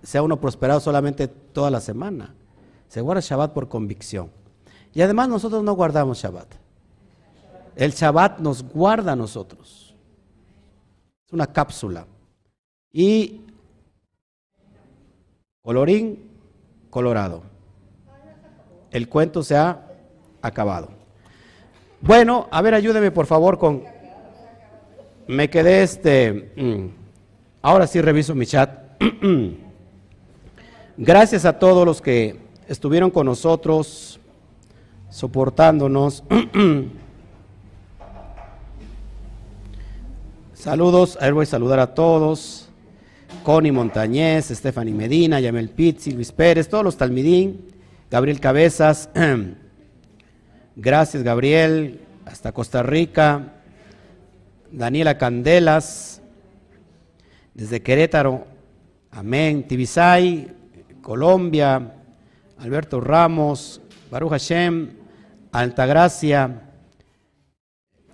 sea 0.03 0.21
uno 0.21 0.39
prosperado 0.39 0.79
solamente 0.79 1.27
toda 1.27 1.71
la 1.71 1.79
semana. 1.79 2.35
Se 2.87 3.01
guarda 3.01 3.21
Shabbat 3.21 3.53
por 3.53 3.69
convicción. 3.69 4.29
Y 4.93 5.01
además 5.01 5.29
nosotros 5.29 5.63
no 5.63 5.73
guardamos 5.73 6.19
Shabbat. 6.21 6.47
El 7.75 7.91
Shabbat 7.91 8.39
nos 8.39 8.63
guarda 8.63 9.13
a 9.13 9.15
nosotros. 9.15 9.95
Es 11.25 11.33
una 11.33 11.47
cápsula. 11.47 12.05
Y 12.91 13.41
colorín 15.63 16.19
colorado. 16.89 17.41
El 18.91 19.07
cuento 19.07 19.41
se 19.43 19.55
ha 19.55 19.87
acabado. 20.41 20.89
Bueno, 22.01 22.49
a 22.51 22.61
ver, 22.61 22.73
ayúdeme 22.73 23.11
por 23.11 23.25
favor 23.25 23.57
con... 23.57 23.83
Me 25.25 25.49
quedé 25.49 25.83
este... 25.83 26.51
Mm, 26.57 26.87
ahora 27.61 27.87
sí 27.87 28.01
reviso 28.01 28.35
mi 28.35 28.45
chat. 28.45 29.01
Gracias 30.97 31.45
a 31.45 31.57
todos 31.57 31.85
los 31.85 32.01
que 32.01 32.41
estuvieron 32.67 33.09
con 33.09 33.25
nosotros, 33.25 34.19
soportándonos. 35.09 36.25
Saludos, 40.53 41.17
a 41.21 41.25
ver 41.25 41.33
voy 41.33 41.43
a 41.43 41.45
saludar 41.45 41.79
a 41.79 41.95
todos. 41.95 42.62
Connie 43.43 43.71
Montañez, 43.71 44.49
Stephanie 44.49 44.93
Medina, 44.93 45.39
Yamel 45.39 45.69
Pizzi, 45.69 46.11
Luis 46.11 46.31
Pérez, 46.31 46.69
todos 46.69 46.83
los 46.83 46.97
Talmidín, 46.97 47.67
Gabriel 48.09 48.39
Cabezas. 48.39 49.09
Gracias, 50.75 51.23
Gabriel, 51.23 51.99
hasta 52.25 52.51
Costa 52.51 52.81
Rica. 52.81 53.53
Daniela 54.71 55.19
Candelas, 55.19 56.21
desde 57.53 57.83
Querétaro. 57.83 58.47
Amén. 59.11 59.67
Tibisay, 59.67 60.51
Colombia, 61.03 61.93
Alberto 62.57 62.99
Ramos, 62.99 63.81
Baruch 64.09 64.31
Hashem, 64.31 64.89
Altagracia, 65.51 66.61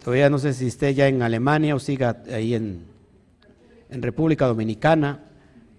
todavía 0.04 0.30
no 0.30 0.40
sé 0.40 0.54
si 0.54 0.68
esté 0.68 0.94
ya 0.94 1.08
en 1.08 1.22
Alemania 1.22 1.76
o 1.76 1.80
siga 1.80 2.22
ahí 2.34 2.56
en, 2.56 2.84
en 3.90 4.02
República 4.02 4.46
Dominicana, 4.46 5.24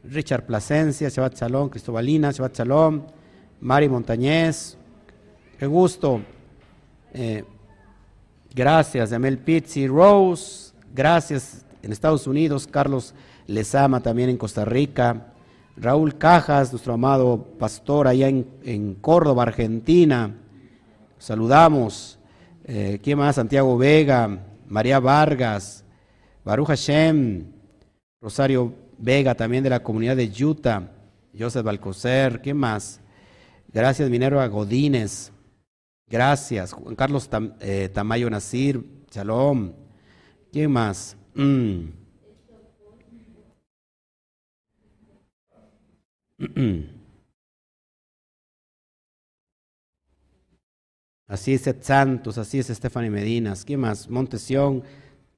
Richard 0.05 0.47
Plasencia, 0.47 1.09
Shabbat 1.09 1.37
Shalom, 1.37 1.69
Cristobalina, 1.69 2.31
Shabbat 2.33 2.59
Shalom, 2.59 3.03
Mari 3.61 3.89
Montañez, 3.89 4.77
qué 5.59 5.67
gusto. 5.67 6.21
Eh, 7.13 7.45
gracias, 8.55 9.13
Amel 9.13 9.39
Pizzi, 9.39 9.87
Rose, 9.87 10.73
gracias 10.95 11.65
en 11.83 11.93
Estados 11.93 12.27
Unidos, 12.27 12.67
Carlos 12.67 13.15
Lezama 13.47 14.01
también 14.01 14.31
en 14.31 14.37
Costa 14.37 14.65
Rica, 14.65 15.27
Raúl 15.77 16.19
Cajas, 16.19 16.73
nuestro 16.73 16.95
amado 16.95 17.43
pastor 17.59 18.07
allá 18.07 18.29
en, 18.29 18.95
Córdoba, 19.01 19.45
Argentina. 19.45 20.37
Saludamos. 21.19 22.19
Eh, 22.65 23.01
¿Quién 23.03 23.19
más? 23.19 23.37
Santiago 23.37 23.79
Vega, 23.79 24.41
María 24.69 25.01
Vargas, 25.01 25.85
Baruch 26.45 26.69
Hashem, 26.69 27.47
Rosario 28.21 28.75
Vega, 28.99 29.35
también 29.35 29.65
de 29.65 29.71
la 29.71 29.83
comunidad 29.83 30.17
de 30.17 30.31
Utah, 30.45 30.91
Joseph 31.37 31.65
Balcocer, 31.65 32.43
¿quién 32.43 32.57
más? 32.57 33.01
Gracias, 33.73 34.11
Minerva 34.11 34.47
Godínez. 34.47 35.33
Gracias, 36.07 36.73
Juan 36.73 36.97
Carlos 36.97 37.31
eh, 37.61 37.89
Tamayo 37.93 38.29
Nasir, 38.29 38.85
Shalom. 39.11 39.73
¿Quién 40.53 40.71
más? 40.71 41.17
Mm. 41.35 41.85
Así 51.27 51.55
es 51.55 51.65
Ed 51.69 51.77
Santos, 51.81 52.39
así 52.39 52.59
es 52.59 52.67
Stephanie 52.67 53.09
Medinas. 53.09 53.65
¿Quién 53.65 53.79
más? 53.79 54.11
Montesión, 54.11 54.83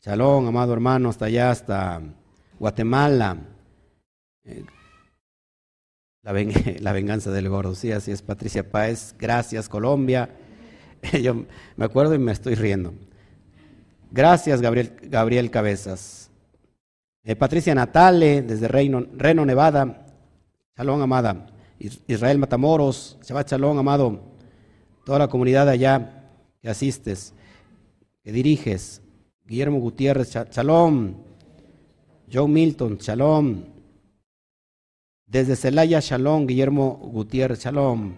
Chalón, 0.00 0.46
amado 0.46 0.72
hermano, 0.72 1.10
hasta 1.10 1.26
allá, 1.26 1.50
hasta 1.50 2.00
Guatemala. 2.62 3.38
Eh, 4.44 4.64
la, 6.80 6.92
venganza 6.92 7.32
del 7.32 7.48
gordo, 7.48 7.74
sí, 7.74 7.90
así 7.90 8.12
es, 8.12 8.22
Patricia 8.22 8.70
Páez. 8.70 9.16
Gracias, 9.18 9.68
Colombia. 9.68 10.30
Yo 11.20 11.44
me 11.74 11.84
acuerdo 11.84 12.14
y 12.14 12.20
me 12.20 12.30
estoy 12.30 12.54
riendo. 12.54 12.94
Gracias, 14.12 14.62
Gabriel, 14.62 14.92
Gabriel 15.02 15.50
Cabezas. 15.50 16.30
Eh, 17.24 17.34
Patricia 17.34 17.74
Natale, 17.74 18.42
desde 18.42 18.68
Reno, 18.68 19.08
Reno, 19.16 19.44
Nevada. 19.44 20.06
Shalom, 20.76 21.02
amada. 21.02 21.48
Israel 22.06 22.38
Matamoros, 22.38 23.18
Shabbat 23.24 23.50
Shalom, 23.50 23.76
amado. 23.76 24.20
Toda 25.04 25.18
la 25.18 25.26
comunidad 25.26 25.68
allá 25.68 26.30
que 26.60 26.70
asistes, 26.70 27.34
que 28.22 28.30
diriges. 28.30 29.02
Guillermo 29.46 29.80
Gutiérrez, 29.80 30.32
Shalom. 30.52 31.31
Joe 32.32 32.48
Milton, 32.48 32.96
Shalom. 32.96 33.64
Desde 35.26 35.54
Celaya, 35.54 36.00
Shalom. 36.00 36.46
Guillermo 36.46 36.98
Gutiérrez, 37.12 37.62
Shalom. 37.62 38.14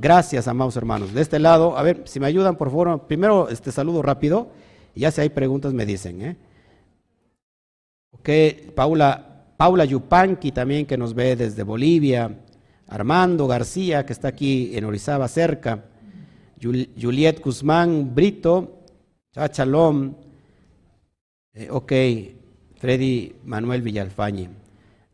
Gracias, 0.00 0.48
amados 0.48 0.76
hermanos. 0.76 1.12
De 1.12 1.20
este 1.20 1.38
lado, 1.38 1.76
a 1.76 1.82
ver, 1.82 2.02
si 2.06 2.18
me 2.18 2.26
ayudan, 2.26 2.56
por 2.56 2.68
favor, 2.68 3.06
primero 3.06 3.48
este 3.48 3.70
saludo 3.70 4.02
rápido, 4.02 4.48
ya 4.94 5.10
si 5.10 5.20
hay 5.20 5.28
preguntas 5.28 5.72
me 5.72 5.86
dicen. 5.86 6.22
¿eh? 6.22 6.36
Ok, 8.10 8.28
Paula, 8.74 9.44
Paula 9.56 9.84
Yupanqui 9.84 10.50
también 10.50 10.86
que 10.86 10.96
nos 10.96 11.14
ve 11.14 11.36
desde 11.36 11.62
Bolivia. 11.62 12.38
Armando 12.88 13.46
García, 13.46 14.04
que 14.04 14.12
está 14.12 14.28
aquí 14.28 14.76
en 14.76 14.84
Orizaba 14.84 15.26
cerca, 15.28 15.84
Juliet 16.60 17.40
Guzmán 17.42 18.14
Brito, 18.14 18.80
Chachalom, 19.32 20.14
eh, 21.54 21.68
ok, 21.70 21.92
Freddy 22.82 23.36
Manuel 23.44 23.80
Villalfañe, 23.80 24.50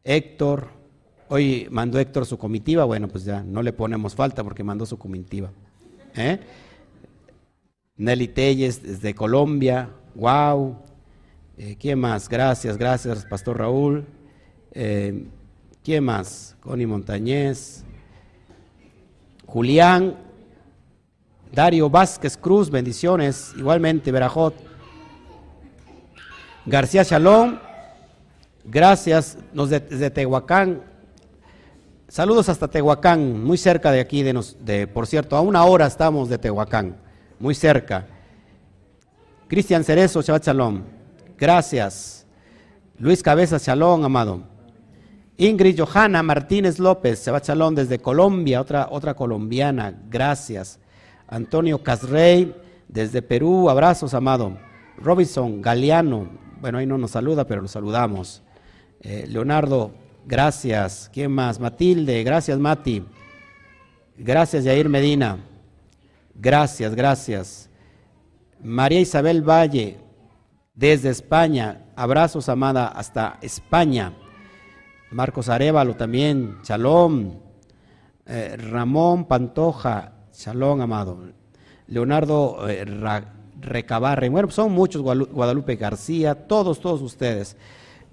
Héctor, 0.03 0.69
hoy 1.29 1.69
mandó 1.71 1.99
Héctor 1.99 2.25
su 2.25 2.39
comitiva, 2.39 2.87
bueno, 2.87 3.09
pues 3.09 3.27
ya 3.27 3.43
no 3.43 3.63
le 3.63 3.75
ponemos 3.75 4.15
falta 4.15 4.43
porque 4.43 4.65
mandó 4.65 4.87
su 4.87 4.97
comitiva. 4.97 5.51
¿eh? 6.17 6.41
Nelly 7.99 8.29
Telles 8.29 8.83
desde 8.83 9.13
Colombia, 9.13 9.91
wow. 10.15 10.79
Eh, 11.59 11.77
¿Quién 11.79 11.99
más? 11.99 12.27
Gracias, 12.27 12.79
gracias, 12.79 13.27
Pastor 13.27 13.59
Raúl. 13.59 14.07
¿Quién 14.73 16.05
más? 16.05 16.57
Connie 16.61 16.87
Montañez. 16.87 17.85
Julián. 19.45 20.17
Dario 21.53 21.91
Vázquez 21.91 22.39
Cruz, 22.39 22.71
bendiciones. 22.71 23.53
Igualmente, 23.59 24.11
Verajot. 24.11 24.68
García 26.69 27.03
Shalom. 27.03 27.59
Gracias. 28.63 29.39
Nos 29.55 29.71
desde 29.71 30.11
Tehuacán. 30.11 30.83
Saludos 32.09 32.49
hasta 32.49 32.69
Tehuacán, 32.69 33.43
muy 33.43 33.59
cerca 33.59 33.91
de 33.91 34.01
aquí, 34.01 34.23
de, 34.23 34.33
nos, 34.33 34.57
de 34.65 34.87
por 34.87 35.07
cierto, 35.07 35.37
a 35.37 35.43
una 35.43 35.65
hora 35.65 35.87
estamos 35.87 36.31
de 36.31 36.39
Tehuacán, 36.39 36.97
muy 37.39 37.55
cerca. 37.55 38.07
Cristian 39.47 39.85
Cerezo, 39.85 40.23
Shabbat 40.23 40.47
Shalom. 40.47 40.85
Gracias. 41.37 42.27
Luis 42.99 43.23
Cabeza, 43.23 43.59
Shalom, 43.59 44.05
amado. 44.05 44.43
Ingrid 45.37 45.81
Johanna 45.81 46.23
Martínez 46.23 46.79
López, 46.79 47.31
va 47.33 47.41
chalón 47.41 47.75
desde 47.75 47.99
Colombia, 47.99 48.61
otra, 48.61 48.89
otra 48.91 49.15
colombiana, 49.15 49.95
gracias. 50.11 50.81
Antonio 51.29 51.83
Casrey, 51.83 52.55
desde 52.89 53.23
Perú, 53.23 53.71
abrazos, 53.71 54.15
amado. 54.15 54.59
Robinson 54.97 55.63
Galeano, 55.63 56.48
bueno, 56.61 56.79
ahí 56.79 56.87
no 56.87 56.99
nos 56.99 57.13
saluda, 57.13 57.47
pero 57.47 57.63
lo 57.63 57.69
saludamos. 57.69 58.43
Eh, 59.01 59.27
Leonardo, 59.29 59.93
gracias. 60.27 61.11
¿Quién 61.13 61.33
más? 61.33 61.61
Matilde, 61.61 62.23
gracias, 62.25 62.59
Mati. 62.59 63.05
Gracias, 64.17 64.65
Yair 64.65 64.89
Medina. 64.89 65.39
Gracias, 66.35 66.95
gracias. 66.95 67.71
María 68.63 69.01
Isabel 69.01 69.49
Valle, 69.49 69.99
desde 70.75 71.11
España, 71.11 71.87
abrazos, 71.95 72.49
amada, 72.49 72.89
hasta 72.89 73.39
España. 73.41 74.13
Marcos 75.11 75.49
Arevalo 75.49 75.95
también, 75.95 76.59
Shalom, 76.65 77.39
eh, 78.27 78.57
Ramón 78.57 79.27
Pantoja, 79.27 80.13
Shalom, 80.33 80.81
amado. 80.81 81.33
Leonardo 81.87 82.69
eh, 82.69 82.85
Recabarre, 83.61 84.29
bueno, 84.29 84.51
son 84.51 84.73
muchos, 84.73 85.03
Guadalupe 85.03 85.77
García, 85.77 86.47
todos, 86.47 86.81
todos 86.81 87.03
ustedes. 87.03 87.57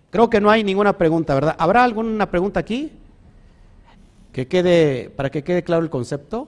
Creo 0.10 0.30
que 0.30 0.42
no 0.42 0.50
hay 0.50 0.64
ninguna 0.64 0.98
pregunta, 0.98 1.34
¿verdad? 1.36 1.56
¿Habrá 1.60 1.84
alguna 1.84 2.30
pregunta 2.32 2.60
aquí? 2.60 2.92
Que 4.32 4.48
quede, 4.48 5.10
para 5.10 5.30
que 5.30 5.44
quede 5.44 5.64
claro 5.64 5.84
el 5.84 5.90
concepto. 5.90 6.48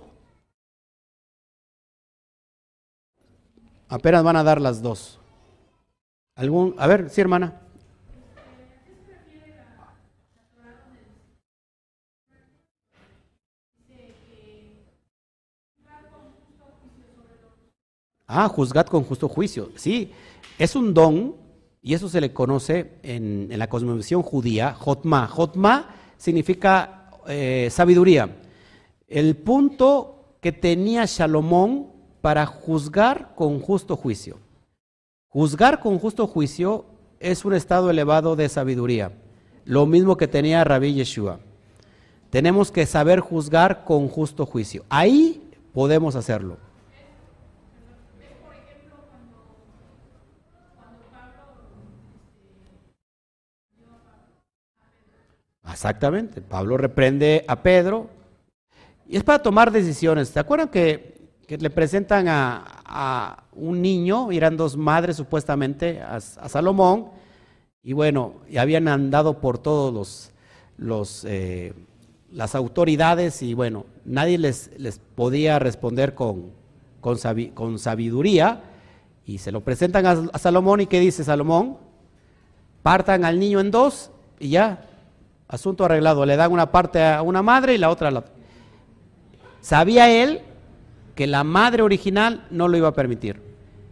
Apenas 3.90 4.24
van 4.24 4.36
a 4.36 4.44
dar 4.44 4.60
las 4.60 4.82
dos. 4.82 5.20
¿Algún? 6.36 6.76
A 6.78 6.88
ver, 6.88 7.10
sí, 7.10 7.22
hermana. 7.22 7.62
Ah, 18.28 18.50
juzgad 18.50 18.86
con 18.88 19.04
justo 19.04 19.30
juicio. 19.30 19.70
Sí, 19.76 20.12
es 20.60 20.76
un 20.76 20.94
don 20.94 21.36
y 21.82 21.94
eso 21.94 22.10
se 22.10 22.20
le 22.20 22.34
conoce 22.34 23.00
en, 23.04 23.48
la 23.50 23.70
cosmovisión 23.70 24.22
judía, 24.22 24.74
jotma. 24.74 25.28
Jotma 25.28 25.96
significa 26.18 27.12
eh, 27.28 27.70
sabiduría. 27.72 28.30
El 29.08 29.38
punto 29.38 30.36
que 30.42 30.52
tenía 30.52 31.08
Salomón 31.08 31.88
para 32.20 32.46
juzgar 32.46 33.34
con 33.36 33.62
justo 33.62 33.96
juicio. 33.96 34.38
Juzgar 35.30 35.80
con 35.80 35.98
justo 35.98 36.28
juicio 36.28 36.86
es 37.22 37.46
un 37.46 37.54
estado 37.54 37.90
elevado 37.90 38.36
de 38.36 38.50
sabiduría, 38.50 39.14
lo 39.64 39.86
mismo 39.86 40.18
que 40.18 40.28
tenía 40.28 40.64
Rabbi 40.64 40.94
Yeshua. 40.94 41.40
Tenemos 42.30 42.72
que 42.72 42.86
saber 42.86 43.22
juzgar 43.22 43.86
con 43.86 44.10
justo 44.10 44.46
juicio. 44.46 44.84
Ahí 44.90 45.50
podemos 45.74 46.16
hacerlo. 46.16 46.58
Exactamente. 55.72 56.42
Pablo 56.42 56.78
reprende 56.78 57.46
a 57.48 57.62
Pedro. 57.62 58.10
Y 59.08 59.18
es 59.18 59.24
para 59.24 59.42
tomar 59.42 59.72
decisiones. 59.72 60.30
¿Se 60.30 60.40
acuerdan 60.40 60.70
que, 60.70 61.16
le 61.48 61.70
presentan 61.70 62.28
a, 62.28 63.44
un 63.54 63.82
niño, 63.82 64.32
eran 64.32 64.58
dos 64.58 64.76
madres 64.76 65.16
supuestamente, 65.16 66.02
a, 66.02 66.20
Salomón, 66.20 67.08
y 67.82 67.94
bueno, 67.94 68.34
y 68.50 68.58
habían 68.58 68.88
andado 68.90 69.40
por 69.40 69.58
todos 69.58 69.94
los, 69.94 70.32
los 70.78 71.26
eh, 71.26 71.74
las 72.32 72.54
autoridades. 72.54 73.42
Y 73.42 73.54
bueno, 73.54 73.86
nadie 74.04 74.38
les, 74.38 74.72
les 74.78 75.00
podía 75.00 75.58
responder 75.58 76.16
con, 76.16 76.52
con, 77.00 77.80
sabiduría. 77.80 78.64
Y 79.26 79.38
se 79.38 79.52
lo 79.52 79.62
presentan 79.62 80.06
a, 80.06 80.12
a 80.34 80.38
Salomón. 80.38 80.82
Y 80.82 80.88
¿qué 80.88 81.00
dice 81.00 81.24
Salomón? 81.24 81.78
Partan 82.84 83.24
al 83.24 83.40
niño 83.40 83.60
en 83.60 83.72
dos 83.72 84.12
y 84.40 84.50
ya, 84.50 84.86
Asunto 85.48 85.86
arreglado. 85.86 86.26
Le 86.26 86.36
dan 86.36 86.52
una 86.52 86.72
parte 86.72 87.04
a 87.04 87.22
una 87.22 87.42
madre 87.42 87.76
y 87.76 87.78
la 87.78 87.90
otra 87.90 88.10
a 88.10 88.12
la 88.12 88.20
otra. 88.20 88.34
Sabía 89.62 90.10
él 90.10 90.42
que 91.16 91.28
la 91.28 91.44
madre 91.44 91.82
original 91.82 92.46
no 92.52 92.68
lo 92.68 92.78
iba 92.78 92.90
a 92.90 92.94
permitir. 92.94 93.42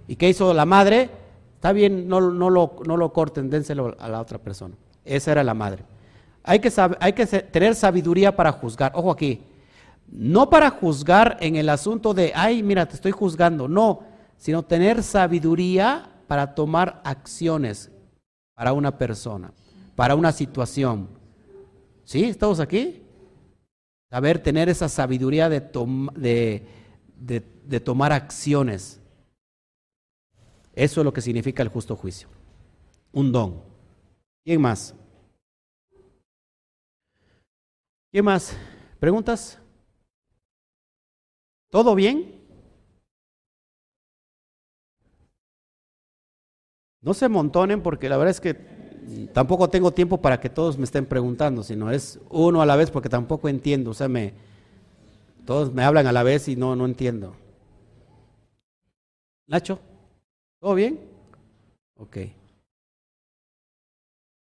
¿Y 0.07 0.15
qué 0.15 0.29
hizo 0.29 0.53
la 0.53 0.65
madre? 0.65 1.09
Está 1.55 1.71
bien, 1.71 2.07
no, 2.07 2.21
no, 2.21 2.49
lo, 2.49 2.75
no 2.85 2.97
lo 2.97 3.11
corten, 3.11 3.49
dénselo 3.49 3.95
a 3.99 4.07
la 4.07 4.21
otra 4.21 4.37
persona. 4.37 4.75
Esa 5.03 5.31
era 5.31 5.43
la 5.43 5.53
madre. 5.53 5.83
Hay 6.43 6.59
que, 6.59 6.71
hay 6.99 7.13
que 7.13 7.25
tener 7.25 7.73
sabiduría 7.73 8.35
para 8.35 8.51
juzgar. 8.51 8.91
Ojo 8.95 9.11
aquí. 9.11 9.41
No 10.07 10.49
para 10.49 10.69
juzgar 10.69 11.37
en 11.39 11.55
el 11.55 11.69
asunto 11.69 12.13
de, 12.13 12.31
ay, 12.35 12.61
mira, 12.61 12.85
te 12.85 12.93
estoy 12.93 13.11
juzgando. 13.11 13.67
No, 13.67 14.01
sino 14.37 14.61
tener 14.63 15.01
sabiduría 15.01 16.09
para 16.27 16.53
tomar 16.53 17.01
acciones 17.03 17.91
para 18.53 18.73
una 18.73 18.97
persona, 18.97 19.51
para 19.95 20.15
una 20.15 20.31
situación. 20.31 21.09
¿Sí? 22.05 22.23
¿Estamos 22.23 22.59
aquí? 22.59 23.01
Saber 24.11 24.41
tener 24.41 24.69
esa 24.69 24.87
sabiduría 24.87 25.49
de, 25.49 25.59
de, 27.17 27.79
tomar 27.79 28.13
acciones. 28.13 29.01
Eso 30.73 31.01
es 31.01 31.05
lo 31.05 31.11
que 31.11 31.21
significa 31.21 31.63
el 31.63 31.69
justo 31.69 31.95
juicio. 31.95 32.29
Un 33.11 33.31
don. 33.31 33.63
¿Quién 34.43 34.61
más? 34.61 34.93
¿Quién 38.11 38.23
más? 38.23 38.55
¿Preguntas? 38.99 39.59
¿Todo 41.71 41.95
bien? 41.95 42.39
No 47.01 47.13
se 47.13 47.27
montonen 47.27 47.81
porque 47.81 48.09
la 48.09 48.17
verdad 48.17 48.31
es 48.31 48.41
que 48.41 48.74
tampoco 49.33 49.69
tengo 49.69 49.91
tiempo 49.91 50.21
para 50.21 50.39
que 50.39 50.49
todos 50.49 50.77
me 50.77 50.85
estén 50.85 51.05
preguntando, 51.05 51.63
sino 51.63 51.91
es 51.91 52.19
uno 52.29 52.61
a 52.61 52.65
la 52.65 52.75
vez 52.75 52.91
porque 52.91 53.09
tampoco 53.09 53.49
entiendo. 53.49 53.91
O 53.91 53.93
sea, 53.93 54.07
me, 54.07 54.33
todos 55.45 55.73
me 55.73 55.83
hablan 55.83 56.07
a 56.07 56.11
la 56.11 56.23
vez 56.23 56.47
y 56.47 56.55
no, 56.55 56.75
no 56.75 56.85
entiendo. 56.85 57.35
Nacho, 59.47 59.79
¿todo 60.59 60.73
bien? 60.73 60.99
Ok. 61.97 62.17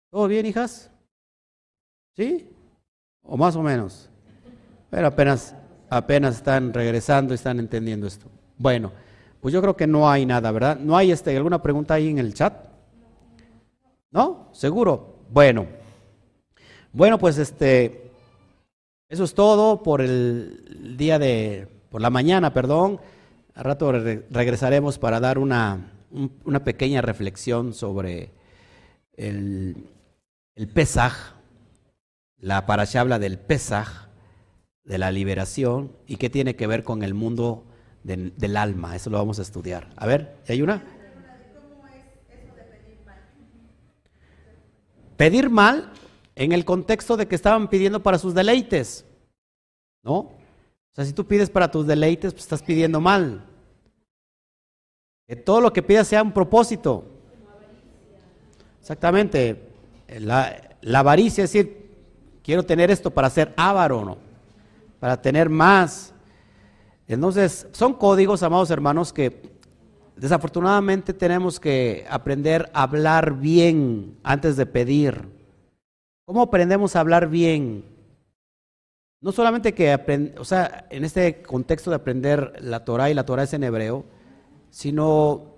¿Todo 0.09 0.27
bien, 0.27 0.45
hijas? 0.45 0.89
¿Sí? 2.15 2.49
¿O 3.23 3.35
más 3.35 3.55
o 3.55 3.61
menos? 3.61 4.09
Pero 4.89 5.07
apenas, 5.07 5.53
apenas 5.89 6.35
están 6.35 6.73
regresando 6.73 7.33
y 7.33 7.35
están 7.35 7.59
entendiendo 7.59 8.07
esto. 8.07 8.27
Bueno, 8.57 8.91
pues 9.41 9.53
yo 9.53 9.61
creo 9.61 9.75
que 9.75 9.87
no 9.87 10.09
hay 10.09 10.25
nada, 10.25 10.51
¿verdad? 10.51 10.79
¿No 10.79 10.95
hay 10.95 11.11
este, 11.11 11.35
alguna 11.35 11.61
pregunta 11.61 11.95
ahí 11.95 12.09
en 12.09 12.19
el 12.19 12.33
chat? 12.33 12.74
¿No? 14.15 14.47
¿Seguro? 14.53 15.25
Bueno. 15.29 15.67
Bueno, 16.93 17.19
pues 17.19 17.37
este, 17.37 18.11
eso 19.09 19.25
es 19.25 19.33
todo 19.33 19.83
por 19.83 19.99
el 19.99 20.95
día 20.97 21.19
de, 21.19 21.67
por 21.89 21.99
la 21.99 22.09
mañana, 22.09 22.53
perdón. 22.53 23.01
Al 23.55 23.65
rato 23.65 23.91
regresaremos 23.91 24.99
para 24.99 25.19
dar 25.19 25.37
una, 25.37 25.91
una 26.45 26.63
pequeña 26.63 27.01
reflexión 27.01 27.73
sobre 27.73 28.31
el, 29.17 29.89
el 30.55 30.69
Pesaj. 30.69 31.33
La 32.39 32.65
parasha 32.65 33.01
habla 33.01 33.19
del 33.19 33.37
Pesaj, 33.37 34.07
de 34.85 34.97
la 34.97 35.11
liberación, 35.11 35.91
y 36.07 36.15
qué 36.15 36.29
tiene 36.29 36.55
que 36.55 36.67
ver 36.67 36.85
con 36.85 37.03
el 37.03 37.15
mundo 37.15 37.65
del 38.03 38.55
alma. 38.55 38.95
Eso 38.95 39.09
lo 39.09 39.17
vamos 39.17 39.39
a 39.39 39.41
estudiar. 39.41 39.89
A 39.97 40.05
ver, 40.05 40.37
¿hay 40.47 40.61
una? 40.61 40.94
Pedir 45.17 45.49
mal 45.49 45.91
en 46.35 46.51
el 46.51 46.65
contexto 46.65 47.17
de 47.17 47.27
que 47.27 47.35
estaban 47.35 47.69
pidiendo 47.69 48.03
para 48.03 48.17
sus 48.17 48.33
deleites. 48.33 49.05
¿No? 50.03 50.13
O 50.17 50.31
sea, 50.93 51.05
si 51.05 51.13
tú 51.13 51.25
pides 51.25 51.49
para 51.49 51.71
tus 51.71 51.87
deleites, 51.87 52.33
pues 52.33 52.43
estás 52.43 52.61
pidiendo 52.61 53.01
mal. 53.01 53.45
Que 55.27 55.35
todo 55.35 55.61
lo 55.61 55.73
que 55.73 55.81
pidas 55.81 56.07
sea 56.07 56.21
un 56.21 56.31
propósito. 56.31 57.05
Exactamente. 58.79 59.69
La, 60.19 60.77
la 60.81 60.99
avaricia 60.99 61.43
es 61.43 61.51
decir, 61.51 61.91
quiero 62.43 62.63
tener 62.63 62.91
esto 62.91 63.09
para 63.09 63.29
ser 63.29 63.53
avaro, 63.57 64.05
¿no? 64.05 64.17
Para 64.99 65.21
tener 65.21 65.49
más. 65.49 66.13
Entonces, 67.07 67.67
son 67.71 67.93
códigos, 67.93 68.43
amados 68.43 68.69
hermanos, 68.69 69.11
que 69.11 69.54
desafortunadamente 70.15 71.13
tenemos 71.13 71.59
que 71.59 72.05
aprender 72.09 72.69
a 72.73 72.83
hablar 72.83 73.39
bien 73.39 74.17
antes 74.23 74.55
de 74.57 74.65
pedir. 74.65 75.27
¿Cómo 76.25 76.41
aprendemos 76.41 76.95
a 76.95 77.01
hablar 77.01 77.29
bien? 77.29 77.85
No 79.21 79.31
solamente 79.31 79.73
que 79.73 79.91
aprend 79.91 80.37
o 80.39 80.45
sea, 80.45 80.87
en 80.89 81.03
este 81.03 81.41
contexto 81.41 81.89
de 81.89 81.97
aprender 81.97 82.53
la 82.61 82.85
Torah 82.85 83.09
y 83.09 83.13
la 83.13 83.25
Torah 83.25 83.43
es 83.43 83.53
en 83.53 83.63
hebreo, 83.63 84.05
sino 84.69 85.55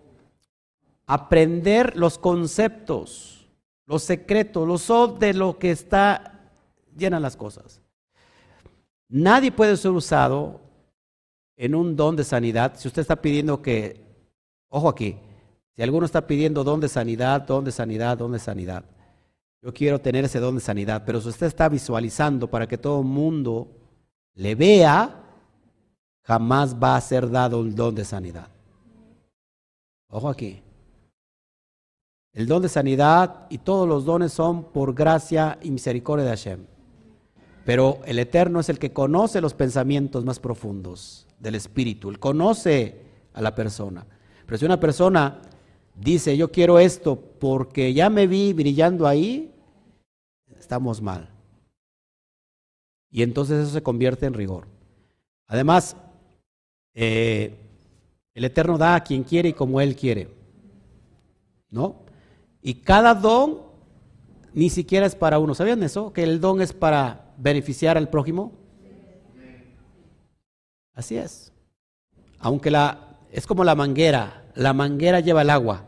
aprender 1.06 1.96
los 1.96 2.18
conceptos, 2.18 3.48
los 3.86 4.04
secretos, 4.04 4.68
los 4.68 4.82
son 4.82 5.20
de 5.20 5.34
lo 5.34 5.58
que 5.58 5.72
está 5.72 6.52
llena 6.96 7.20
las 7.20 7.38
cosas. 7.38 7.82
Nadie 9.10 9.52
puede 9.52 9.78
ser 9.78 9.92
usado 9.92 10.60
en 11.56 11.76
un 11.76 11.96
don 11.96 12.16
de 12.16 12.24
sanidad, 12.24 12.74
si 12.78 12.88
usted 12.88 13.02
está 13.02 13.16
pidiendo 13.22 13.62
que, 13.62 14.07
ojo 14.70 14.90
aquí, 14.90 15.18
si 15.76 15.82
alguno 15.82 16.06
está 16.06 16.26
pidiendo 16.26 16.64
don 16.64 16.80
de 16.80 16.88
sanidad, 16.88 17.42
don 17.42 17.64
de 17.64 17.72
sanidad, 17.72 18.18
don 18.18 18.32
de 18.32 18.40
sanidad, 18.40 18.84
yo 19.62 19.74
quiero 19.74 20.00
tener 20.00 20.26
ese 20.26 20.40
don 20.40 20.56
de 20.56 20.62
sanidad, 20.62 21.04
pero 21.06 21.20
si 21.22 21.30
usted 21.30 21.48
está 21.48 21.70
visualizando 21.70 22.50
para 22.50 22.68
que 22.68 22.78
todo 22.78 23.02
el 23.02 23.08
mundo 23.08 23.68
le 24.34 24.56
vea, 24.56 25.24
jamás 26.24 26.76
va 26.76 26.96
a 26.96 27.02
ser 27.02 27.30
dado 27.30 27.62
el 27.62 27.76
don 27.76 27.96
de 27.96 28.06
sanidad. 28.06 28.48
Ojo 30.10 30.30
aquí. 30.30 30.62
El 32.34 32.48
don 32.48 32.62
de 32.62 32.70
sanidad 32.70 33.48
y 33.50 33.58
todos 33.58 33.88
los 33.88 34.06
dones 34.06 34.32
son 34.32 34.66
por 34.66 34.94
gracia 34.94 35.58
y 35.62 35.72
misericordia 35.72 36.26
de 36.26 36.32
Hashem. 36.32 36.66
Pero 37.66 38.00
el 38.06 38.20
Eterno 38.20 38.60
es 38.60 38.70
el 38.70 38.80
que 38.80 38.94
conoce 38.94 39.42
los 39.42 39.54
pensamientos 39.54 40.24
más 40.24 40.40
profundos 40.40 41.28
del 41.40 41.56
espíritu, 41.56 42.10
él 42.10 42.20
conoce 42.20 43.02
a 43.34 43.42
la 43.42 43.54
persona. 43.54 44.06
Pero 44.48 44.58
si 44.58 44.66
una 44.66 44.80
persona 44.80 45.42
dice, 45.94 46.36
yo 46.36 46.52
quiero 46.52 46.80
esto 46.80 47.22
porque 47.40 47.94
ya 47.94 48.10
me 48.10 48.26
vi 48.26 48.54
brillando 48.54 49.06
ahí, 49.06 49.54
estamos 50.58 51.02
mal. 51.02 51.30
Y 53.12 53.24
entonces 53.24 53.60
eso 53.60 53.74
se 53.74 53.84
convierte 53.84 54.26
en 54.26 54.34
rigor. 54.34 54.68
Además, 55.48 55.98
eh, 56.94 57.56
el 58.34 58.46
Eterno 58.46 58.78
da 58.78 58.96
a 58.96 59.04
quien 59.04 59.24
quiere 59.24 59.50
y 59.50 59.54
como 59.54 59.82
Él 59.82 59.96
quiere. 59.96 60.30
¿No? 61.70 61.98
Y 62.62 62.76
cada 62.76 63.14
don 63.14 63.62
ni 64.54 64.70
siquiera 64.70 65.06
es 65.06 65.16
para 65.16 65.40
uno. 65.40 65.54
¿Sabían 65.56 65.84
eso? 65.84 66.14
Que 66.14 66.24
el 66.24 66.40
don 66.40 66.62
es 66.62 66.72
para 66.72 67.34
beneficiar 67.38 67.98
al 67.98 68.10
prójimo. 68.10 68.54
Así 70.94 71.18
es. 71.18 71.52
Aunque 72.40 72.72
la 72.72 73.07
es 73.32 73.46
como 73.46 73.64
la 73.64 73.76
manguera, 73.76 74.46
la 74.56 74.74
manguera 74.74 75.20
lleva 75.20 75.42
el 75.42 75.50
agua. 75.50 75.86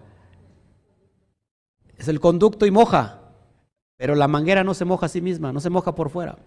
Es 1.97 2.07
el 2.07 2.19
conducto 2.19 2.65
y 2.65 2.71
moja, 2.71 3.19
pero 3.97 4.15
la 4.15 4.27
manguera 4.27 4.63
no 4.63 4.73
se 4.73 4.85
moja 4.85 5.07
a 5.07 5.09
sí 5.09 5.21
misma, 5.21 5.51
no 5.51 5.59
se 5.59 5.69
moja 5.69 5.95
por 5.95 6.09
fuera. 6.09 6.37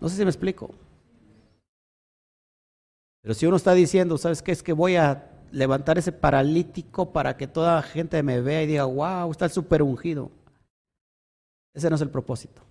No 0.00 0.08
sé 0.08 0.16
si 0.16 0.24
me 0.24 0.30
explico. 0.30 0.70
Pero 3.22 3.34
si 3.34 3.46
uno 3.46 3.56
está 3.56 3.74
diciendo, 3.74 4.18
¿sabes 4.18 4.42
qué? 4.42 4.52
Es 4.52 4.62
que 4.62 4.72
voy 4.72 4.96
a 4.96 5.30
levantar 5.50 5.98
ese 5.98 6.12
paralítico 6.12 7.12
para 7.12 7.36
que 7.36 7.46
toda 7.46 7.76
la 7.76 7.82
gente 7.82 8.22
me 8.22 8.40
vea 8.40 8.62
y 8.62 8.66
diga, 8.66 8.84
wow, 8.84 9.30
está 9.30 9.46
el 9.46 9.50
super 9.50 9.82
ungido. 9.82 10.30
Ese 11.74 11.90
no 11.90 11.96
es 11.96 12.02
el 12.02 12.10
propósito. 12.10 12.62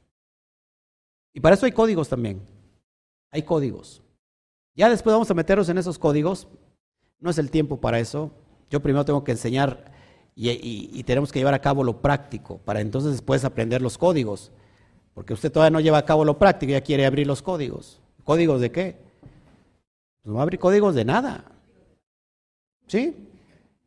Y 1.33 1.39
para 1.39 1.55
eso 1.55 1.65
hay 1.65 1.71
códigos 1.71 2.07
también. 2.09 2.41
Hay 3.31 3.43
códigos. 3.43 4.01
Ya 4.75 4.89
después 4.89 5.13
vamos 5.13 5.29
a 5.29 5.33
meternos 5.33 5.67
en 5.69 5.77
esos 5.77 5.99
códigos. 5.99 6.47
No 7.25 7.31
es 7.31 7.39
el 7.39 7.49
tiempo 7.49 7.77
para 7.77 7.99
eso. 7.99 8.29
Yo 8.69 8.83
primero 8.83 9.03
tengo 9.03 9.23
que 9.23 9.31
enseñar 9.31 9.91
y, 10.35 11.01
tenemos 11.05 11.31
que 11.31 11.39
llevar 11.39 11.55
a 11.55 11.59
cabo 11.59 11.83
lo 11.83 11.99
práctico 11.99 12.59
para 12.59 12.81
entonces 12.81 13.13
después 13.13 13.43
aprender 13.43 13.81
los 13.81 13.97
códigos. 13.97 14.51
Porque 15.15 15.33
usted 15.33 15.51
todavía 15.51 15.71
no 15.71 15.79
lleva 15.79 15.97
a 15.97 16.05
cabo 16.05 16.23
lo 16.23 16.37
práctico, 16.37 16.73
ya 16.73 16.81
quiere 16.81 17.03
abrir 17.03 17.25
los 17.25 17.41
códigos. 17.41 17.99
¿Códigos 18.23 18.61
de 18.61 18.71
qué? 18.71 18.97
Pues 20.21 20.27
no 20.27 20.35
va 20.35 20.41
a 20.41 20.43
abrir 20.43 20.59
códigos 20.59 20.93
de 20.93 21.03
nada. 21.03 21.45
¿Sí? 22.85 23.15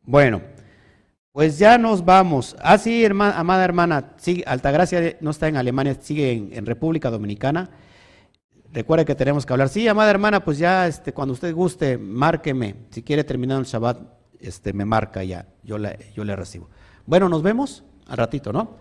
Bueno, 0.03 0.41
pues 1.31 1.57
ya 1.57 1.77
nos 1.77 2.03
vamos. 2.03 2.57
Ah, 2.59 2.77
sí, 2.77 3.05
amada 3.05 3.63
hermana, 3.63 4.15
sí, 4.17 4.43
Altagracia 4.45 5.15
no 5.21 5.31
está 5.31 5.47
en 5.47 5.55
Alemania, 5.55 5.95
sigue 6.01 6.33
en, 6.33 6.49
en 6.51 6.65
República 6.65 7.09
Dominicana. 7.09 7.69
Recuerde 8.71 9.03
que 9.03 9.15
tenemos 9.15 9.45
que 9.45 9.53
hablar. 9.53 9.69
Sí, 9.69 9.87
amada 9.87 10.11
hermana, 10.11 10.43
pues 10.43 10.59
ya 10.59 10.87
este, 10.87 11.11
cuando 11.11 11.33
usted 11.33 11.53
guste, 11.53 11.97
márqueme. 11.97 12.75
Si 12.91 13.01
quiere 13.01 13.23
terminar 13.23 13.59
el 13.59 13.65
Shabbat, 13.65 13.99
este, 14.39 14.73
me 14.73 14.85
marca 14.85 15.23
ya. 15.23 15.47
Yo 15.63 15.77
le, 15.77 16.11
yo 16.15 16.23
le 16.23 16.35
recibo. 16.35 16.69
Bueno, 17.05 17.29
nos 17.29 17.41
vemos 17.41 17.83
al 18.07 18.17
ratito, 18.17 18.53
¿no? 18.53 18.77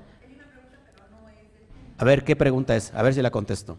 A 1.96 2.04
ver, 2.04 2.22
¿qué 2.22 2.36
pregunta 2.36 2.76
es? 2.76 2.92
A 2.94 3.02
ver 3.02 3.14
si 3.14 3.22
la 3.22 3.30
contesto. 3.30 3.78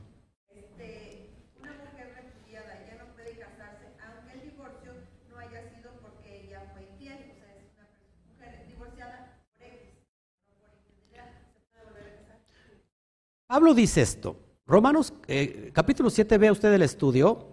Pablo 13.47 13.73
dice 13.73 14.03
esto. 14.03 14.48
Romanos 14.69 15.13
eh, 15.27 15.71
capítulo 15.73 16.11
7, 16.11 16.37
vea 16.37 16.51
usted 16.51 16.71
el 16.71 16.83
estudio 16.83 17.47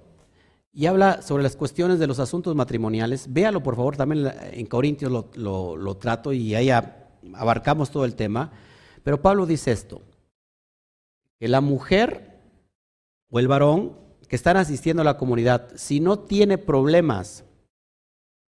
y 0.71 0.85
habla 0.85 1.23
sobre 1.23 1.43
las 1.43 1.57
cuestiones 1.57 1.99
de 1.99 2.07
los 2.07 2.19
asuntos 2.19 2.55
matrimoniales. 2.55 3.33
Véalo, 3.33 3.63
por 3.63 3.75
favor, 3.75 3.97
también 3.97 4.31
en 4.53 4.67
Corintios 4.67 5.11
lo, 5.35 5.77
lo 5.79 5.97
trato 5.97 6.35
y 6.35 6.55
ahí 6.55 6.69
abarcamos 6.69 7.91
todo 7.91 8.05
el 8.05 8.17
tema. 8.17 8.53
Pero 9.03 9.23
Pablo 9.23 9.47
dice 9.47 9.73
esto, 9.73 10.03
que 11.39 11.49
la 11.49 11.63
mujer 11.63 12.39
o 13.31 13.39
el 13.39 13.49
varón 13.49 13.97
que 14.29 14.37
están 14.37 14.59
asistiendo 14.59 15.01
a 15.01 15.07
la 15.07 15.17
comunidad, 15.17 15.71
si 15.75 16.01
no 16.01 16.19
tiene 16.19 16.59
problemas 16.59 17.47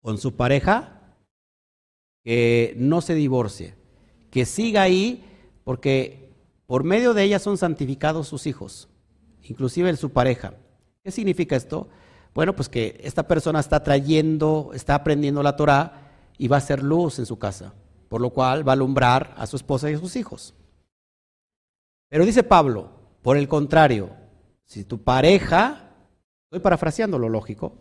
con 0.04 0.20
su 0.20 0.36
pareja, 0.36 1.16
que 2.24 2.76
no 2.78 3.02
se 3.02 3.16
divorcie, 3.16 3.74
que 4.30 4.46
siga 4.46 4.84
ahí, 4.84 5.26
porque 5.64 6.31
por 6.72 6.86
medio 6.86 7.14
de 7.14 7.24
ella 7.24 7.38
son 7.38 7.58
santificados 7.58 8.30
sus 8.30 8.48
hijos, 8.48 8.88
inclusive 9.42 9.94
su 9.98 10.12
pareja. 10.12 10.54
¿Qué 11.04 11.12
significa 11.12 11.58
esto? 11.58 11.90
Bueno, 12.34 12.56
pues 12.56 12.70
que 12.70 12.98
esta 13.04 13.28
persona 13.28 13.60
está 13.60 13.84
trayendo, 13.84 14.72
está 14.74 14.96
aprendiendo 14.96 15.44
la 15.44 15.58
Torah 15.58 16.14
y 16.38 16.48
va 16.48 16.56
a 16.56 16.62
ser 16.62 16.82
luz 16.82 17.20
en 17.20 17.26
su 17.26 17.38
casa. 17.38 17.74
por 18.08 18.22
lo 18.22 18.30
cual 18.30 18.66
va 18.66 18.72
a 18.72 18.76
alumbrar 18.76 19.36
a 19.38 19.48
su 19.48 19.58
esposa 19.58 19.92
y 19.92 19.96
a 19.96 20.00
sus 20.00 20.16
hijos. 20.16 20.54
Pero 22.08 22.26
dice 22.26 22.42
Pablo, 22.42 22.90
por 23.22 23.36
el 23.36 23.50
contrario, 23.50 24.12
si 24.64 24.86
tu 24.86 25.04
pareja, 25.04 25.90
estoy 26.46 26.62
parafraseando 26.62 27.20
lo 27.20 27.28
lógico, 27.28 27.80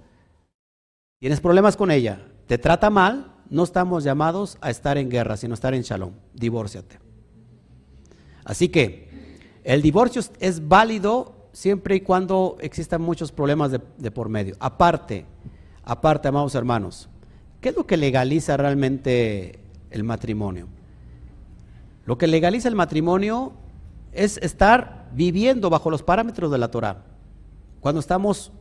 tienes 1.21 1.41
problemas 1.41 1.77
con 1.77 1.93
ella, 1.93 2.27
te 2.49 2.59
trata 2.59 2.91
mal, 2.91 3.37
no 3.51 3.63
estamos 3.63 4.03
llamados 4.03 4.59
a 4.61 4.69
estar 4.69 4.99
en 4.99 5.11
guerra, 5.11 5.37
sino 5.37 5.53
a 5.53 5.55
estar 5.55 5.75
en 5.75 5.83
shalom. 5.83 6.15
Divórciate. 6.35 7.10
Así 8.45 8.69
que 8.69 9.09
el 9.65 9.83
divorcio 9.83 10.23
es 10.41 10.69
válido 10.69 11.35
siempre 11.53 11.97
y 11.97 12.01
cuando 12.01 12.57
existan 12.61 13.03
muchos 13.03 13.33
problemas 13.33 13.71
de, 13.71 14.11
por 14.11 14.29
medio. 14.29 14.57
Aparte, 14.61 15.27
aparte, 15.85 16.29
amados 16.29 16.55
hermanos, 16.55 17.09
¿qué 17.61 17.71
es 17.71 17.77
lo 17.77 17.87
que 17.87 17.97
legaliza 17.97 18.57
realmente 18.57 19.59
el 19.91 20.05
matrimonio? 20.05 20.69
Lo 22.07 22.19
que 22.19 22.27
legaliza 22.27 22.69
el 22.69 22.75
matrimonio 22.75 23.53
es 24.13 24.39
estar 24.39 25.09
viviendo 25.13 25.71
bajo 25.71 25.91
los 25.91 26.03
parámetros 26.03 26.51
de 26.51 26.59
la 26.59 26.71
Torah, 26.71 27.05
cuando 27.81 28.01
estamos 28.01 28.53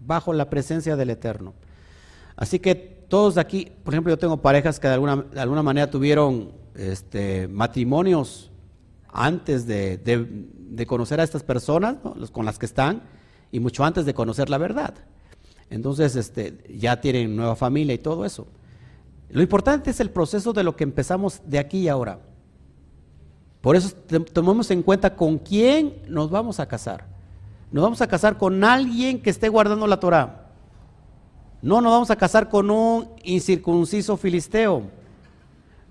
bajo 0.00 0.32
la 0.32 0.48
presencia 0.48 0.96
del 0.96 1.10
Eterno. 1.10 1.54
Así 2.36 2.58
que 2.58 2.74
todos 2.74 3.36
aquí, 3.36 3.70
por 3.84 3.92
ejemplo, 3.92 4.12
yo 4.12 4.18
tengo 4.18 4.38
parejas 4.38 4.80
que 4.80 4.88
de 4.88 4.94
alguna, 4.94 5.16
de 5.16 5.40
alguna 5.40 5.62
manera 5.62 5.90
tuvieron 5.90 6.52
este, 6.74 7.48
matrimonios 7.48 8.50
antes 9.12 9.66
de, 9.66 10.86
conocer 10.86 11.20
a 11.20 11.24
estas 11.24 11.42
personas, 11.42 11.96
con 12.32 12.44
las 12.44 12.58
que 12.58 12.66
están, 12.66 13.02
y 13.52 13.60
mucho 13.60 13.84
antes 13.84 14.04
de 14.04 14.14
conocer 14.14 14.48
la 14.50 14.58
verdad. 14.58 14.94
Entonces, 15.70 16.16
este, 16.16 16.64
ya 16.68 17.00
tienen 17.00 17.36
nueva 17.36 17.56
familia 17.56 17.94
y 17.94 17.98
todo 17.98 18.24
eso. 18.24 18.46
Lo 19.28 19.42
importante 19.42 19.90
es 19.90 20.00
el 20.00 20.10
proceso 20.10 20.52
de 20.52 20.64
lo 20.64 20.74
que 20.74 20.84
empezamos 20.84 21.40
de 21.44 21.58
aquí 21.58 21.78
y 21.78 21.88
ahora. 21.88 22.18
Por 23.60 23.76
eso 23.76 23.94
tomemos 24.32 24.70
en 24.70 24.82
cuenta 24.82 25.14
con 25.14 25.38
quién 25.38 26.02
nos 26.08 26.30
vamos 26.30 26.58
a 26.58 26.66
casar. 26.66 27.06
Nos 27.70 27.82
vamos 27.84 28.00
a 28.00 28.08
casar 28.08 28.36
con 28.36 28.64
alguien 28.64 29.22
que 29.22 29.30
esté 29.30 29.48
guardando 29.48 29.86
la 29.86 30.00
Torah. 30.00 30.48
No 31.62 31.80
nos 31.80 31.92
vamos 31.92 32.10
a 32.10 32.16
casar 32.16 32.48
con 32.48 32.70
un 32.70 33.10
incircunciso 33.22 34.16
filisteo. 34.16 34.82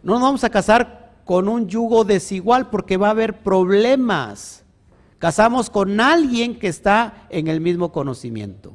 No 0.03 0.13
nos 0.13 0.21
vamos 0.21 0.43
a 0.43 0.49
casar 0.49 0.98
con 1.29 1.47
un 1.47 1.67
yugo 1.67 2.05
desigual 2.05 2.71
porque 2.71 2.97
va 2.97 3.09
a 3.09 3.11
haber 3.11 3.43
problemas. 3.43 4.63
Casamos 5.19 5.69
con 5.69 5.99
alguien 5.99 6.57
que 6.57 6.67
está 6.67 7.27
en 7.29 7.47
el 7.47 7.61
mismo 7.61 7.91
conocimiento. 7.91 8.73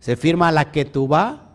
Se 0.00 0.16
firma 0.16 0.50
la 0.50 0.72
ketubá, 0.72 1.54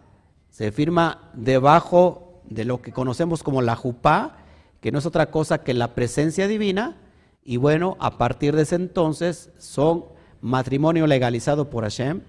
se 0.50 0.72
firma 0.72 1.30
debajo 1.34 2.42
de 2.46 2.64
lo 2.64 2.82
que 2.82 2.94
conocemos 2.94 3.44
como 3.44 3.62
la 3.62 3.76
jupá, 3.76 4.38
que 4.80 4.94
no 4.94 5.00
es 5.00 5.06
otra 5.06 5.30
cosa 5.30 5.62
que 5.62 5.74
la 5.74 5.94
presencia 5.94 6.48
divina, 6.48 7.02
y 7.44 7.58
bueno, 7.58 7.98
a 8.00 8.18
partir 8.18 8.56
de 8.56 8.62
ese 8.62 8.76
entonces 8.76 9.50
son 9.58 10.06
matrimonio 10.40 11.06
legalizado 11.06 11.70
por 11.70 11.84
Hashem, 11.84 12.22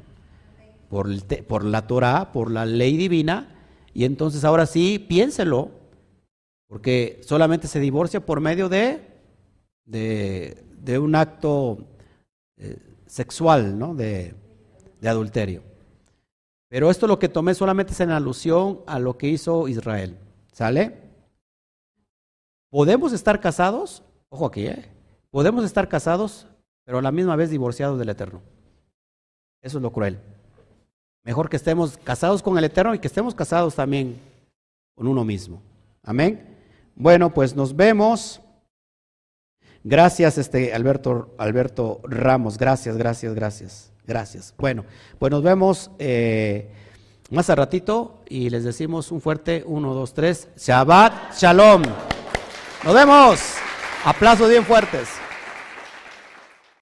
por, 0.89 1.09
por 1.47 1.63
la 1.63 1.87
Torah, 1.87 2.33
por 2.33 2.51
la 2.51 2.67
ley 2.67 2.97
divina, 2.97 3.55
y 3.93 4.05
entonces 4.05 4.45
ahora 4.45 4.67
sí, 4.67 4.99
piénselo, 4.99 5.84
porque 6.75 7.21
solamente 7.23 7.69
se 7.69 7.79
divorcia 7.79 8.27
por 8.27 8.41
medio 8.41 8.69
de, 8.69 9.01
de, 9.85 10.99
un 10.99 11.15
acto 11.15 11.79
eh, 12.57 12.77
sexual, 13.07 13.79
de 13.97 14.35
adulterio. 15.09 15.63
Pero 16.69 16.91
esto 16.91 17.07
lo 17.07 17.21
que 17.21 17.29
tomé 17.29 17.55
solamente 17.55 17.93
es 17.93 18.01
en 18.01 18.11
alusión 18.11 18.81
a 18.89 18.99
lo 18.99 19.17
que 19.17 19.29
hizo 19.29 19.69
Israel. 19.69 20.19
¿Sale? 20.51 20.99
Podemos 22.71 23.13
estar 23.13 23.39
casados, 23.39 24.03
ojo 24.29 24.47
aquí, 24.47 24.67
¿eh? 24.67 24.85
Podemos 25.31 25.65
estar 25.65 25.89
casados, 25.89 26.49
pero 26.85 26.99
a 26.99 27.03
la 27.03 27.13
misma 27.13 27.37
vez 27.37 27.51
divorciados 27.51 28.01
del 28.01 28.09
Eterno. 28.09 28.43
Eso 29.63 29.79
es 29.79 29.83
lo 29.83 29.93
cruel. 29.93 30.19
Mejor 31.23 31.49
que 31.49 31.57
estemos 31.57 31.97
casados 31.99 32.43
con 32.43 32.59
el 32.59 32.65
Eterno 32.65 32.97
y 32.97 32.99
que 32.99 33.07
estemos 33.07 33.33
casados 33.33 33.77
también 33.77 34.21
con 34.97 35.07
uno 35.07 35.25
mismo. 35.25 35.63
Amén. 36.03 36.54
Bueno, 36.95 37.33
pues 37.35 37.55
nos 37.57 37.77
vemos. 37.77 38.41
Gracias, 39.83 40.39
este 40.39 40.73
Alberto, 40.73 41.35
Alberto 41.39 42.01
Ramos. 42.05 42.57
Gracias, 42.57 42.97
gracias, 42.97 43.35
gracias. 43.35 43.93
Gracias. 44.07 44.55
Bueno, 44.59 44.85
pues 45.19 45.31
nos 45.31 45.43
vemos 45.43 45.91
eh, 45.99 46.71
más 47.31 47.49
a 47.51 47.55
ratito 47.55 48.23
y 48.29 48.51
les 48.51 48.65
decimos 48.65 49.11
un 49.13 49.21
fuerte 49.21 49.65
uno, 49.67 49.95
dos, 49.95 50.15
tres. 50.15 50.49
Shabbat 50.57 51.35
Shalom. 51.35 51.83
Nos 52.85 52.95
vemos. 52.95 53.41
Aplausos 54.05 54.51
bien 54.51 54.65
fuertes. 54.65 55.24